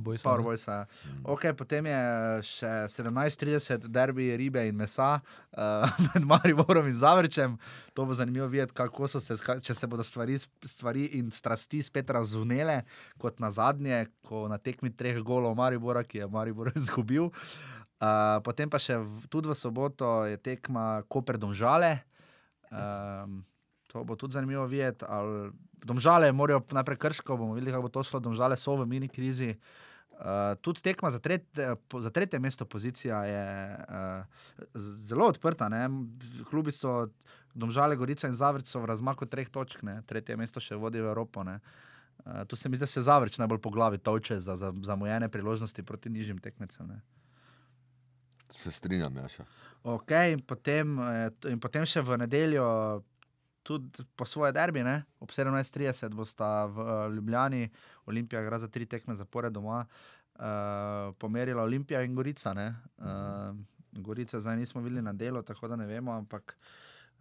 Boys. 0.00 0.22
Power 0.22 0.40
Boys. 0.40 0.64
ja. 0.64 0.86
Okay, 1.22 1.52
potem 1.52 1.86
je 1.86 2.00
še 2.42 2.72
17:30 2.88 3.86
derbi 3.88 4.30
ribe 4.36 4.64
in 4.68 4.76
mesa 4.76 5.20
uh, 5.52 5.60
med 6.14 6.24
Mariborom 6.24 6.88
in 6.88 6.96
Zavrčem. 6.96 7.58
To 7.94 8.04
bo 8.04 8.14
zanimivo 8.14 8.46
videti, 8.46 8.74
kako 8.74 9.06
so 9.06 9.20
se, 9.20 9.36
če 9.60 9.74
se 9.74 9.86
bodo 9.86 10.02
stvari, 10.02 10.38
stvari 10.64 11.04
in 11.14 11.28
strasti 11.30 11.82
spet 11.82 12.10
razvnele, 12.10 12.80
kot 13.18 13.38
na 13.38 13.50
zadnje, 13.50 14.06
ko 14.22 14.48
na 14.48 14.58
tekmi 14.58 14.90
treh 14.90 15.20
golov 15.20 15.54
Maribora, 15.54 16.02
ki 16.02 16.18
je 16.18 16.26
Maribor 16.28 16.72
izgubil. 16.76 17.30
Uh, 18.02 18.40
potem 18.44 18.66
pa 18.68 18.80
še 18.82 18.98
v, 18.98 19.28
tudi 19.30 19.48
v 19.48 19.54
soboto 19.54 20.24
je 20.26 20.36
tekma 20.36 21.04
Koper 21.08 21.38
Domžale. 21.38 22.00
Um, 22.74 23.44
to 23.86 24.02
bo 24.04 24.16
tudi 24.18 24.34
zanimivo 24.34 24.66
videti. 24.66 25.04
ali- 25.08 25.52
Domžale 25.84 26.32
morajo 26.32 26.62
najprej 26.72 26.96
krško, 26.96 27.36
bomo 27.36 27.54
videli, 27.54 27.72
kako 27.72 27.82
bo 27.82 27.92
to 27.92 28.02
šlo. 28.02 28.20
Domžale 28.20 28.56
so 28.56 28.76
v 28.76 28.86
mini 28.88 29.08
krizi. 29.08 29.54
Uh, 30.14 30.54
tudi 30.62 30.80
tekma 30.82 31.10
za, 31.10 31.18
tret, 31.18 31.44
za 32.00 32.10
tretje 32.10 32.38
mesto 32.38 32.64
pozicija 32.64 33.24
je 33.26 33.44
uh, 33.74 34.44
zelo 34.74 35.26
odprta. 35.28 35.68
Ne? 35.68 35.88
Klubi 36.50 36.72
so 36.72 37.08
Domžale, 37.54 37.96
Gorica 37.96 38.30
in 38.30 38.34
Zavrč 38.34 38.70
so 38.70 38.80
v 38.80 38.88
razmaku 38.90 39.26
treh 39.26 39.50
točk, 39.50 39.82
ne? 39.82 40.00
tretje 40.06 40.36
mesto 40.38 40.62
še 40.62 40.78
vodi 40.78 41.02
v 41.02 41.10
Evropo. 41.10 41.42
Ne? 41.44 41.58
Uh, 42.24 42.46
tu 42.48 42.56
se 42.56 42.70
mi 42.70 42.78
zdi, 42.78 42.86
da 42.86 42.90
se 42.90 43.02
Zavrč 43.02 43.38
najbolj 43.42 43.60
po 43.60 43.74
glavi 43.74 43.98
toče 43.98 44.38
za, 44.40 44.56
za 44.56 44.72
zamujene 44.86 45.28
priložnosti 45.28 45.82
proti 45.82 46.14
nižjim 46.14 46.38
tekmecem. 46.38 46.88
Ne? 46.94 47.02
Se 48.54 48.70
strinjam, 48.70 49.16
Jaša. 49.16 49.44
Okay, 49.84 50.32
in, 50.32 50.40
potem, 50.40 50.98
eh, 50.98 51.30
in 51.50 51.60
potem 51.60 51.84
še 51.84 52.00
v 52.00 52.16
nedeljo, 52.22 52.66
tudi 53.64 54.04
po 54.16 54.26
svoje 54.28 54.52
derbi, 54.52 54.84
ne? 54.84 55.02
ob 55.20 55.32
17:30 55.32 56.14
bosta 56.14 56.66
v 56.68 56.80
eh, 56.80 57.14
Ljubljani, 57.16 57.68
Olimpija 58.06 58.42
igra 58.42 58.58
za 58.58 58.68
tri 58.68 58.86
tekme 58.86 59.14
zapored 59.16 59.52
doma, 59.52 59.86
uh, 60.34 61.14
pomerila 61.18 61.62
Olimpija 61.62 62.02
in 62.02 62.14
Gorica. 62.14 62.54
ne. 62.54 62.74
Uh, 62.98 63.56
Gorice 63.92 64.40
zdaj 64.40 64.56
nismo 64.56 64.80
videli 64.82 65.02
na 65.02 65.12
delo, 65.12 65.42
tako 65.42 65.68
da 65.68 65.76
ne 65.76 65.86
vemo, 65.86 66.12
ampak. 66.12 66.56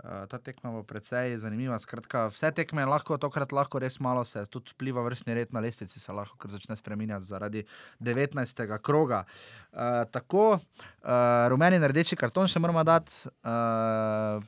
Uh, 0.04 0.26
ta 0.28 0.40
tekma 0.42 0.72
bo 0.72 0.82
precej 0.84 1.38
zanimiva. 1.38 1.78
Skratka, 1.80 2.26
vse 2.34 2.50
tekme 2.52 2.82
lahko 2.86 3.18
tokrat 3.22 3.52
lahko 3.54 3.80
res 3.80 4.00
malo 4.02 4.24
se, 4.26 4.42
tudi 4.50 4.74
vpliva 4.74 5.04
vrstni 5.06 5.36
red 5.38 5.54
na 5.54 5.62
lestvici, 5.62 6.00
se 6.00 6.12
lahko 6.12 6.38
kar 6.38 6.52
začne 6.52 6.76
spreminjati 6.76 7.26
zaradi 7.26 7.62
19. 8.02 8.66
kroga. 8.82 9.24
Uh, 9.72 10.02
tako, 10.12 10.58
uh, 10.58 11.46
rumeni 11.54 11.78
in 11.78 11.86
rdeči 11.88 12.18
karton 12.18 12.50
še 12.50 12.60
moramo 12.60 12.84
dati. 12.84 13.30
Uh, 13.46 14.42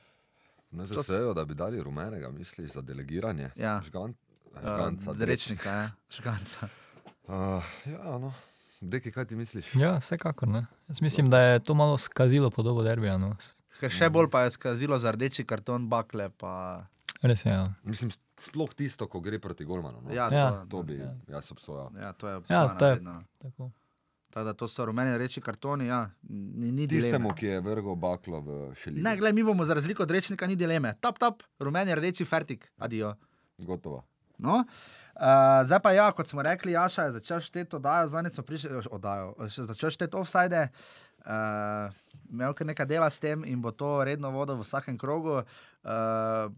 Ne 0.76 0.86
To- 0.86 0.94
zasejo, 0.96 1.34
da 1.34 1.46
bi 1.46 1.54
dali 1.56 1.80
rumenega, 1.80 2.30
misliš, 2.30 2.72
za 2.72 2.82
delegiranje. 2.82 3.52
Ja. 3.56 3.82
Žgan, 3.82 4.14
uh, 4.46 4.62
žganca, 4.62 5.16
Rečnika, 5.20 5.70
ja, 5.72 5.90
žganca. 6.12 6.68
Uh, 7.24 7.34
ja, 7.88 8.18
no. 8.18 8.34
Deki, 8.82 9.12
kaj 9.12 9.26
ti 9.26 9.36
misliš? 9.36 9.76
Ja, 9.76 9.98
vsekakor. 9.98 10.48
Ne. 10.48 10.66
Jaz 10.88 11.02
mislim, 11.02 11.30
da 11.30 11.40
je 11.40 11.60
to 11.62 11.74
malo 11.74 11.98
skazilo 11.98 12.50
podobo 12.50 12.84
derbija. 12.84 13.18
No. 13.18 13.36
Še 13.82 14.10
bolj 14.10 14.30
pa 14.30 14.42
je 14.42 14.52
skazilo 14.52 15.00
za 15.00 15.12
rdeči 15.12 15.44
karton, 15.44 15.90
bakle. 15.90 16.30
Pa, 16.32 16.86
Res 17.22 17.46
je. 17.46 17.52
Ja. 17.52 17.72
Mislim, 17.84 18.12
sploh 18.38 18.70
tisto, 18.72 19.08
ko 19.08 19.20
gre 19.20 19.40
proti 19.40 19.66
Golmanu. 19.66 20.02
No. 20.02 20.12
ja, 20.12 20.28
Ja. 20.32 20.50
to, 20.52 20.66
To 20.70 20.84
bi 20.84 20.94
Ja. 20.96 21.16
jaz 21.30 21.52
obsojal. 21.52 21.90
ja, 21.96 22.14
to 22.14 22.28
je 22.28 22.34
Ja, 22.34 22.38
obsojena 22.38 22.78
to 22.78 22.86
je-. 23.48 23.72
Tako. 24.36 24.46
Da 24.46 24.54
to 24.54 24.68
so 24.68 24.86
rumeni 24.86 25.10
in 25.10 25.16
rdeči 25.16 25.40
kartoni, 25.42 25.86
ja, 25.88 26.10
ni, 26.30 26.72
ni 26.72 26.88
Tistemu, 26.88 27.30
dileme. 27.30 27.36
ki 27.40 27.46
je 27.46 27.60
vrgel 27.64 27.96
baklo 27.96 28.42
v 28.44 28.58
šelino. 28.76 29.10
Ne, 29.10 29.16
gledaj, 29.16 29.34
mi 29.34 29.44
bomo 29.44 29.66
za 29.66 29.74
razliko 29.74 30.04
od 30.04 30.12
rečnika, 30.12 30.48
ni 30.48 30.58
dileme. 30.60 30.92
Tap, 31.00 31.20
tap, 31.20 31.44
rumeni, 31.60 31.96
rdeči, 31.96 32.26
fertik, 32.26 32.68
adijo. 32.78 33.14
Gotovo. 33.58 34.04
No? 34.38 34.66
Uh, 35.16 35.64
zdaj 35.64 35.80
pa 35.80 35.94
ja, 35.96 36.10
kot 36.12 36.28
smo 36.28 36.44
rekli, 36.44 36.76
Jaša 36.76 37.08
je 37.08 37.12
začel 37.22 37.40
šteti 37.40 37.80
oddajo, 37.80 38.12
zdaj 38.12 38.34
smo 38.36 38.44
prišli, 38.44 38.82
oddajo, 38.92 39.32
še 39.48 39.70
začel 39.72 39.96
šteti 39.96 40.20
offside. 40.20 40.68
Uh, 41.24 41.88
imel 42.28 42.52
kar 42.54 42.68
nekaj 42.68 42.92
dela 42.92 43.08
s 43.08 43.24
tem 43.24 43.48
in 43.48 43.64
bo 43.64 43.72
to 43.72 44.04
redno 44.04 44.36
vodil 44.36 44.60
v 44.60 44.68
vsakem 44.68 45.00
krogu. 45.00 45.46
Uh, 45.88 46.52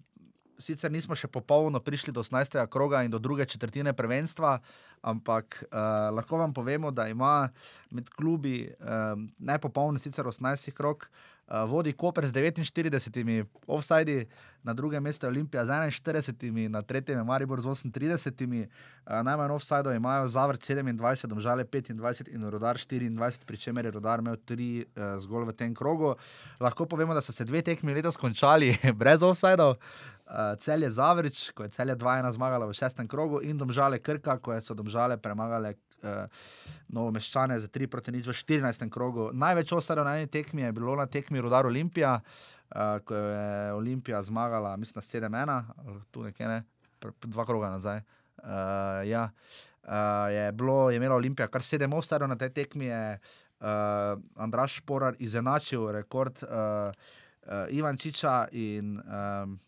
sicer 0.57 0.89
nismo 0.91 1.13
še 1.13 1.29
popolno 1.29 1.77
prišli 1.77 2.09
do 2.09 2.25
18. 2.25 2.57
kroga 2.73 3.03
in 3.05 3.13
do 3.13 3.21
druge 3.21 3.45
četrtine 3.45 3.93
prvenstva, 3.93 4.57
ampak 5.01 5.63
uh, 5.71 6.15
lahko 6.15 6.37
vam 6.37 6.53
povemo, 6.53 6.91
da 6.91 7.07
ima 7.07 7.49
med 7.91 8.09
klubi 8.09 8.67
um, 8.79 9.29
najpopolni 9.37 9.99
sicer 9.99 10.25
18. 10.25 10.71
krog. 10.71 11.07
Uh, 11.47 11.63
vodi 11.69 11.93
Koper 11.93 12.27
z 12.27 12.33
49 12.33 13.45
offsidi, 13.67 14.25
na 14.63 14.73
drugem 14.73 15.03
mestu 15.03 15.27
Olimpija 15.27 15.65
z 15.65 15.69
41, 15.69 16.67
na 16.67 16.81
tretjem 16.81 17.17
je 17.17 17.23
Maribor 17.23 17.61
z 17.61 17.65
38, 17.65 18.67
uh, 19.07 19.23
najmanj 19.23 19.51
offsidov 19.51 19.95
imajo 19.95 20.27
Zavrt 20.27 20.61
27, 20.61 21.27
Domžale 21.27 21.63
25 21.63 22.35
in 22.35 22.49
Rodar 22.49 22.75
24, 22.75 23.45
pri 23.45 23.57
čemer 23.57 23.85
je 23.85 23.91
Rodar 23.91 24.19
imel 24.19 24.35
3 24.35 24.83
uh, 24.83 25.15
zgolj 25.23 25.47
v 25.47 25.53
tem 25.53 25.73
krogu. 25.75 26.15
Lahko 26.59 26.85
povemo, 26.85 27.13
da 27.13 27.21
so 27.21 27.31
se 27.31 27.45
dve 27.45 27.61
tekmi 27.61 27.93
letos 27.93 28.17
končali 28.17 28.75
brez 28.99 29.23
offsidov. 29.23 29.71
Uh, 29.71 30.16
cel 30.59 30.83
je 30.83 30.91
Zavrič, 30.91 31.51
ko 31.55 31.63
je 31.63 31.69
cel 31.69 31.89
je 31.89 31.95
2-1 31.95 32.31
zmagala 32.35 32.67
v 32.67 32.75
šestem 32.75 33.07
krogu, 33.07 33.39
in 33.41 33.57
Domžale 33.57 33.99
Krka, 33.99 34.37
ko 34.43 34.55
so 34.61 34.75
Domžale 34.75 35.17
premagale 35.17 35.75
uh, 36.03 36.27
Novomeščane 36.93 37.59
za 37.59 37.67
3 37.67 37.87
proti 37.87 38.11
nič 38.11 38.27
v 38.27 38.35
14. 38.35 38.89
krogu. 38.91 39.31
Največ 39.33 39.71
osadov 39.73 40.07
na 40.07 40.17
eni 40.19 40.27
tekmi 40.27 40.67
je 40.67 40.71
bilo 40.75 40.95
na 40.95 41.07
tekmi 41.07 41.41
Rudar 41.41 41.65
Olimpija, 41.65 42.19
uh, 42.19 42.99
ko 43.03 43.15
je 43.15 43.73
Olimpija 43.73 44.21
zmagala, 44.23 44.75
mislim, 44.77 44.99
na 44.99 45.05
7-1, 45.05 45.63
ali 45.85 45.99
tu 46.11 46.23
nekje 46.23 46.47
ne, 46.47 46.59
dva 47.23 47.45
kroga 47.45 47.71
nazaj. 47.71 48.03
Uh, 48.37 49.07
ja. 49.07 49.29
uh, 49.83 50.27
je, 50.31 50.51
bilo, 50.51 50.89
je 50.89 50.97
imela 50.97 51.15
Olimpija 51.15 51.47
kar 51.47 51.61
7 51.61 51.87
osadov 51.95 52.29
na 52.29 52.35
tej 52.35 52.53
tekmi. 52.53 52.85
Je, 52.85 53.19
uh, 53.63 54.19
Andraš 54.35 54.81
Šporar 54.81 55.15
izenačil 55.19 55.91
rekord 55.91 56.43
uh, 56.43 56.91
uh, 57.47 57.65
Ivančiča 57.69 58.47
in 58.51 58.99
um, 58.99 59.59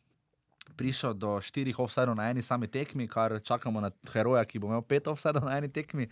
prišel 0.80 1.18
do 1.20 1.36
štirih 1.44 1.80
offsajdov 1.84 2.16
na 2.16 2.30
eni 2.32 2.42
sami 2.46 2.70
tekmi, 2.72 3.08
kar 3.12 3.42
čakamo 3.44 3.84
na 3.84 3.92
heroja, 4.14 4.46
ki 4.48 4.62
bo 4.64 4.72
imel 4.72 4.86
pet 4.88 5.12
offsajdov 5.12 5.44
na 5.50 5.58
eni 5.60 5.68
tekmi. 5.72 6.08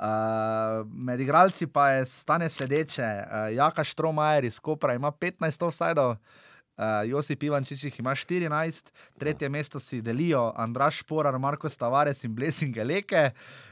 Uh, 0.00 0.86
med 0.86 1.20
igralci 1.20 1.66
pa 1.68 1.90
je 1.90 2.06
stane 2.08 2.48
sledeče. 2.48 3.04
Uh, 3.04 3.50
Jaka 3.56 3.84
Štromajer 3.84 4.46
iz 4.48 4.60
Kopra 4.60 4.94
ima 4.96 5.10
15 5.12 5.66
offsajdov, 5.66 6.14
uh, 6.14 6.84
Josip 7.06 7.42
Ivančič 7.42 7.98
ima 7.98 8.14
14, 8.16 8.88
tretje 9.18 9.48
mesto 9.48 9.80
si 9.80 10.00
delijo 10.00 10.52
Andraš 10.56 11.02
Šporar, 11.02 11.38
Marko 11.38 11.68
Stavares 11.68 12.24
in 12.24 12.34
Blessing 12.34 12.76
Leke. 12.76 13.30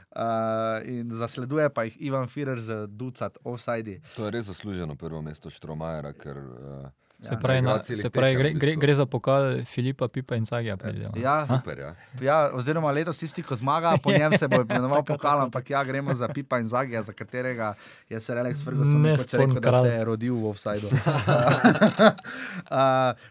Uh, 0.08 0.88
in 0.88 1.10
zasleduje 1.12 1.68
pa 1.68 1.84
jih 1.84 1.96
Ivan 2.00 2.28
Firer 2.28 2.60
z 2.60 2.86
ducat 2.88 3.38
offsajdi. 3.44 4.00
To 4.16 4.24
je 4.24 4.30
res 4.30 4.46
zasluženo 4.48 4.96
prvo 4.96 5.20
mesto 5.22 5.50
Štromajera, 5.52 6.12
ker 6.16 6.38
uh, 6.38 7.07
Se 7.22 7.36
pravi, 7.42 7.62
na, 7.62 7.82
se 7.82 8.10
pravi 8.10 8.36
gre, 8.36 8.50
v 8.54 8.58
gre, 8.58 8.76
gre 8.76 8.94
za 8.94 9.06
pokal 9.06 9.64
Filipa, 9.66 10.08
Pipa 10.08 10.36
in 10.36 10.44
Cagija. 10.46 10.76
Ja, 11.16 11.46
Super, 11.46 11.78
ja. 11.78 11.94
ja, 12.20 12.50
oziroma 12.54 12.92
letos 12.94 13.18
tisti, 13.18 13.42
ko 13.42 13.56
zmaga, 13.58 13.96
po 14.02 14.12
njem 14.18 14.38
se 14.38 14.48
bo 14.48 14.62
imenoval 14.62 15.02
pokal, 15.04 15.40
ampak 15.40 15.70
ja, 15.70 15.84
gremo 15.84 16.14
za 16.14 16.28
Pipa 16.28 16.58
in 16.58 16.68
Zagija, 16.68 17.02
za 17.02 17.12
katerega 17.12 17.74
je 18.08 18.20
Sir 18.20 18.38
Alex 18.38 18.64
Ferguson 18.64 19.06
rekel, 19.06 19.60
da 19.60 19.80
se 19.80 19.88
je 19.88 20.04
rodil 20.04 20.34
v 20.34 20.46
offsajdu. 20.46 20.86
uh, 20.94 21.00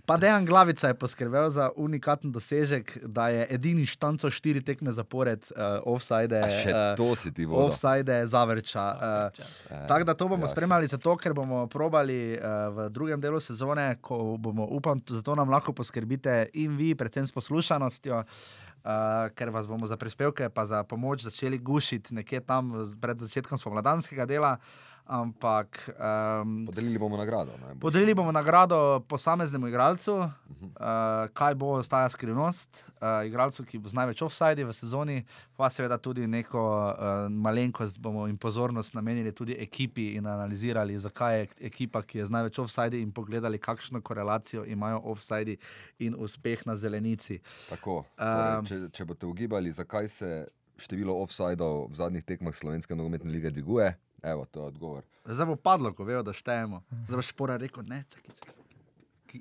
pa 0.06 0.18
Dejan 0.18 0.46
Glavica 0.46 0.88
je 0.88 0.94
poskrbel 0.94 1.50
za 1.50 1.70
unikaten 1.76 2.32
dosežek, 2.32 2.98
da 3.08 3.30
je 3.30 3.48
edini 3.50 3.86
štanco 3.86 4.30
štiri 4.30 4.62
tekme 4.62 4.92
zapored 4.92 5.48
uh, 5.56 5.80
offsajde. 5.88 6.44
A 6.44 6.50
še 6.52 6.70
eh, 6.70 6.96
to 7.00 7.16
si 7.16 7.32
ti 7.32 7.48
vodil. 7.48 7.72
Offside 7.72 8.28
zavrča. 8.28 8.86
Uh, 9.00 9.28
Eh, 9.70 9.88
Tako 9.88 10.04
da 10.04 10.14
to 10.14 10.28
bomo 10.28 10.44
ja. 10.44 10.48
spremljali, 10.48 10.88
zato 10.88 11.18
ker 11.18 11.34
bomo 11.34 11.68
probali 11.68 12.38
uh, 12.38 12.76
v 12.76 12.90
drugem 12.90 13.22
delu 13.22 13.40
sezone, 13.40 13.77
ko 14.02 14.38
bomo, 14.40 14.68
upam, 14.72 15.02
zato 15.10 15.36
nam 15.36 15.50
lahko 15.50 15.74
poskrbite 15.74 16.50
in 16.54 16.78
vi, 16.78 16.94
predvsem 16.96 17.28
s 17.28 17.36
poslušanostjo. 17.36 18.24
Uh, 18.88 19.28
ker 19.36 19.50
vas 19.52 19.66
bomo 19.68 19.88
za 19.90 19.98
prispevke, 20.00 20.48
pa 20.54 20.64
za 20.64 20.84
pomoč 20.88 21.26
začeli 21.26 21.58
gušiti 21.60 22.16
nekje 22.16 22.40
tam 22.48 22.72
pred 23.02 23.20
začetkom 23.20 23.60
spomladanskega 23.60 24.24
dela. 24.30 24.54
Ampak 25.08 25.90
um, 26.44 26.66
Podelili 26.68 27.00
bomo 27.00 27.18
nagrado. 27.18 27.52
najbrž. 27.62 27.80
podelili 27.80 28.14
bomo 28.14 28.32
nagrado 28.32 29.00
posameznemu 29.08 29.68
igralcu, 29.68 30.14
uh, 30.20 30.30
kaj 31.34 31.56
bo 31.56 31.70
ostaja 31.80 32.10
skrivnost, 32.10 32.84
uh, 33.00 33.24
igralcu, 33.28 33.64
ki 33.64 33.80
bo 33.80 33.90
z 33.90 33.96
največ 33.96 34.22
offside 34.22 34.66
v 34.68 34.74
sezoni, 34.74 35.24
pa 35.56 35.70
seveda 35.70 35.98
tudi 35.98 36.28
neko 36.28 36.60
uh, 36.60 37.32
malenkost 37.32 38.00
bomo 38.00 38.28
in 38.28 38.38
pozornost 38.38 38.94
namenili 38.94 39.32
tudi 39.32 39.56
ekipi 39.60 40.10
in 40.20 40.28
analizirali, 40.28 41.00
zakaj 41.00 41.40
je 41.40 41.48
ekipa, 41.72 42.02
ki 42.04 42.18
je 42.18 42.26
z 42.26 42.30
največ 42.30 42.60
offside 42.60 43.00
in 43.00 43.12
pogledali, 43.12 43.60
kakšno 43.60 44.02
korelacijo 44.02 44.66
imajo 44.66 45.00
offside 45.06 45.56
in 46.00 46.16
uspeh 46.20 46.66
na 46.66 46.76
zelenici. 46.76 47.40
Tako, 47.70 48.04
Um, 48.18 48.66
torej, 48.66 48.68
če, 48.68 48.78
če 48.92 49.06
boste 49.06 49.26
ugibali, 49.26 49.72
zakaj 49.72 50.08
se 50.08 50.30
število 50.78 51.16
offsajdov 51.24 51.88
v 51.90 51.96
zadnjih 51.96 52.24
tekmah 52.26 52.54
Slovenske 52.54 52.96
nogometne 52.96 53.32
lige 53.32 53.50
dviguje, 53.50 53.96
evo, 54.24 54.46
to 54.46 54.60
je 54.60 54.66
odgovor. 54.66 55.04
Zdaj 55.26 55.46
bo 55.46 55.56
padlo, 55.56 55.94
ko 55.94 56.04
vejo, 56.04 56.24
da 56.24 56.34
štejemo. 56.34 56.84
Zdaj 57.08 57.16
bo 57.16 57.22
špora 57.22 57.58
rekel, 57.58 57.84
ne, 57.88 58.04
čakaj, 58.10 58.36
čakaj. 58.36 58.54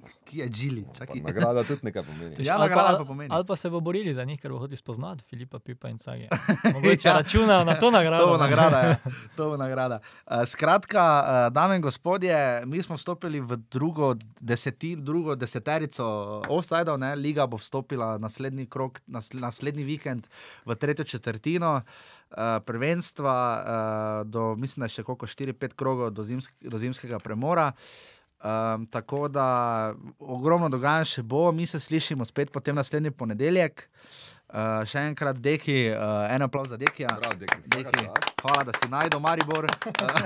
Ki, 0.02 0.14
ki 0.24 0.38
je 0.38 0.48
Džili, 0.48 0.84
nagrada 1.22 1.64
tudi 1.64 1.80
nekaj 1.86 2.02
pomeni. 2.08 2.44
Ja, 2.44 2.54
ali 2.54 2.68
nagrada 2.68 2.92
pa, 2.92 2.98
pa 2.98 3.04
pomeni. 3.04 3.30
ali 3.32 3.46
pa 3.46 3.56
se 3.56 3.70
bo 3.70 3.80
borili 3.80 4.14
za 4.14 4.24
njih, 4.24 4.40
ker 4.40 4.52
bo 4.52 4.58
hodil 4.58 4.76
spoznati 4.76 5.24
Filipa, 5.24 5.58
Pipa 5.58 5.88
in 5.88 5.98
Cagija. 5.98 6.28
Mogoče 6.74 7.08
računajo 7.08 7.64
na 7.64 7.78
to 7.78 7.90
nagrado. 7.90 8.24
To 8.24 8.30
bo 8.30 8.36
ne. 8.36 8.42
nagrada. 8.42 8.80
Ja. 8.80 8.96
To 9.36 9.48
bo 9.48 9.56
nagrada. 9.56 10.00
Uh, 10.26 10.44
skratka, 10.46 11.04
uh, 11.22 11.52
dame 11.52 11.76
in 11.76 11.82
gospodje, 11.82 12.62
mi 12.66 12.82
smo 12.82 12.96
vstopili 12.96 13.40
v 13.40 13.56
drugo, 13.70 14.14
deseti, 14.40 14.96
drugo 14.96 15.34
deseterico 15.34 16.06
offsajdov, 16.48 16.98
ne? 16.98 17.14
liga 17.14 17.46
bo 17.46 17.56
vstopila 17.56 18.18
naslednji, 18.18 18.66
krok, 18.66 19.00
nasl 19.06 19.38
naslednji 19.38 19.84
vikend 19.84 20.26
v 20.64 20.74
tretjo 20.74 21.04
četrtino. 21.04 21.80
Uh, 22.30 22.58
prvenstva 22.66 23.62
uh, 23.62 24.30
do, 24.30 24.56
mislim, 24.56 24.82
da 24.82 24.90
je 24.90 24.96
še 24.96 25.02
koliko 25.06 25.26
4-5 25.26 25.74
krogov 25.78 26.10
do, 26.10 26.24
zimsk 26.26 26.54
do 26.60 26.78
zimskega 26.78 27.20
premora. 27.22 27.70
Um, 28.44 28.86
tako 28.86 29.28
da 29.28 29.94
ogromno 30.20 30.68
dogajanj 30.68 31.08
še 31.08 31.22
bo, 31.22 31.48
mi 31.52 31.66
se 31.66 31.80
slišimo 31.80 32.24
spet 32.24 32.52
potem 32.52 32.76
naslednji 32.76 33.10
ponedeljek. 33.10 33.88
Uh, 34.46 34.84
še 34.86 35.00
enkrat, 35.08 35.40
deki, 35.42 35.90
uh, 35.90 36.30
en 36.30 36.44
aplauz 36.44 36.68
za 36.70 36.76
dekija. 36.78 37.08
Prav, 37.18 37.32
deki, 37.34 37.56
Deki, 37.66 38.04
hvala, 38.38 38.62
da 38.62 38.72
si 38.72 38.86
najdel 38.88 39.18
Maribor. 39.20 39.66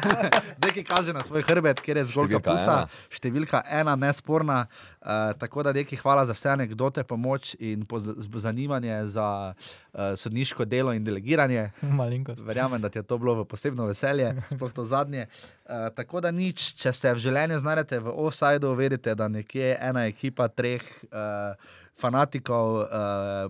Deki 0.63 0.85
kaže 0.85 1.13
na 1.13 1.23
svoj 1.25 1.41
hrbet, 1.43 1.81
kjer 1.81 1.97
je 1.97 2.05
zgolj 2.05 2.29
Številka 2.29 2.45
kapuca. 2.45 2.75
ena. 2.75 3.09
Številka 3.11 3.63
ena, 3.73 3.95
nesporna. 3.97 4.59
Uh, 5.01 5.33
tako 5.41 5.65
da, 5.65 5.73
Deki, 5.73 5.97
hvala 5.97 6.27
za 6.29 6.37
vse 6.37 6.53
anekdote, 6.53 7.01
pomoč 7.03 7.55
in 7.57 7.87
poz- 7.89 8.13
zanimanje 8.37 9.09
za 9.09 9.57
uh, 9.57 10.13
sodniško 10.15 10.69
delo 10.69 10.93
in 10.93 11.01
delegiranje. 11.03 11.71
Malenkost. 12.03 12.45
Verjamem, 12.45 12.77
da 12.79 12.93
ti 12.93 13.01
je 13.01 13.09
to 13.09 13.17
bilo 13.17 13.39
v 13.41 13.49
posebno 13.49 13.89
veselje, 13.89 14.35
sploh 14.53 14.69
to 14.71 14.85
zadnje. 14.85 15.31
Uh, 15.65 15.89
tako 15.97 16.21
da 16.21 16.29
nič, 16.31 16.75
če 16.77 16.93
se 16.93 17.17
v 17.17 17.25
življenju 17.25 17.57
znajdete 17.59 18.05
v 18.05 18.13
offsajdu, 18.21 18.77
vedite, 18.77 19.17
da 19.17 19.33
nekje 19.33 19.79
ena 19.81 20.05
ekipa 20.07 20.53
treh 20.53 20.85
uh, 21.09 21.57
fanatikov, 22.01 22.75
uh, 22.75 22.87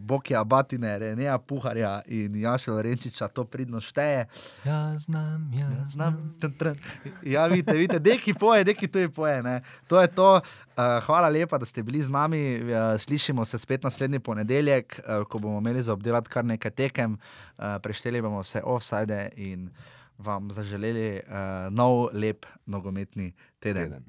Bokija 0.00 0.44
Batine, 0.44 0.98
Reneja 0.98 1.38
Puharja 1.38 2.00
in 2.06 2.36
Jaša 2.36 2.72
Lorenčiča 2.72 3.28
to 3.28 3.44
pridno 3.44 3.80
šteje. 3.80 4.26
Ja, 4.64 4.98
znam, 4.98 5.50
ja, 5.54 5.68
znam. 5.88 5.88
Znam, 5.90 6.34
tn, 6.40 6.52
tn. 6.58 6.74
Ja, 7.22 7.46
vidite, 7.46 7.72
vidite, 7.72 7.98
deki 7.98 8.34
poje, 8.34 8.64
deki 8.64 8.88
to 8.88 8.98
je 8.98 9.08
poje. 9.08 9.42
Ne? 9.42 9.60
To 9.88 10.00
je 10.00 10.08
to. 10.08 10.40
Uh, 10.40 11.04
hvala 11.06 11.28
lepa, 11.28 11.58
da 11.58 11.66
ste 11.66 11.82
bili 11.82 12.02
z 12.02 12.10
nami. 12.10 12.60
Uh, 12.62 13.00
slišimo 13.00 13.44
se 13.44 13.58
spet 13.58 13.82
naslednji 13.82 14.18
ponedeljek, 14.18 15.00
uh, 15.00 15.26
ko 15.28 15.38
bomo 15.38 15.58
imeli 15.58 15.82
za 15.82 15.92
obdelati 15.92 16.30
kar 16.30 16.44
nekaj 16.44 16.70
tekem. 16.70 17.18
Uh, 17.58 17.64
prešteli 17.82 18.22
bomo 18.22 18.40
vse 18.40 18.62
offside 18.64 19.28
in 19.36 19.70
vam 20.18 20.50
zaželeli 20.50 21.20
uh, 21.20 21.32
nov, 21.70 22.08
lep 22.12 22.46
nogometni 22.66 23.32
teden. 23.58 23.90
Teden. 23.90 24.04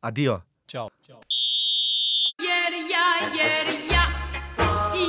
Adijo. 0.00 0.40
Čau. 0.66 0.88
Čau. 1.06 1.39
Ja, 2.90 3.10
jer 3.38 3.66
ja, 3.92 4.04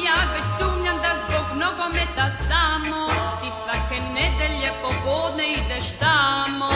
ja 0.06 0.18
već 0.34 0.44
sumnjam 0.60 0.98
da 0.98 1.12
zbog 1.24 1.58
nogometa 1.58 2.26
samo 2.48 3.08
ti 3.42 3.50
svake 3.64 4.02
nedelje 4.14 4.72
popodne 4.82 5.54
ideš 5.54 5.86
tamo 6.00 6.70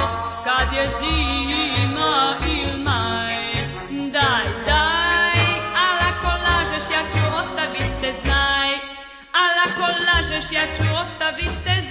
kad 0.44 0.74
je 0.74 0.90
zima 1.00 2.36
il 2.48 2.84
maj. 2.84 3.54
Daj, 3.90 4.46
daj, 4.66 5.42
al 5.86 5.98
ako 6.10 6.30
lažeš 6.48 6.86
ja 6.94 7.02
ću 7.14 7.38
ostavit 7.40 7.92
te 8.02 8.14
znaj, 8.24 8.70
al 9.42 9.56
ako 9.66 9.86
lažeš 10.08 10.52
ja 10.52 10.66
ću 10.76 10.84
ostavit 11.02 11.52
te 11.66 11.85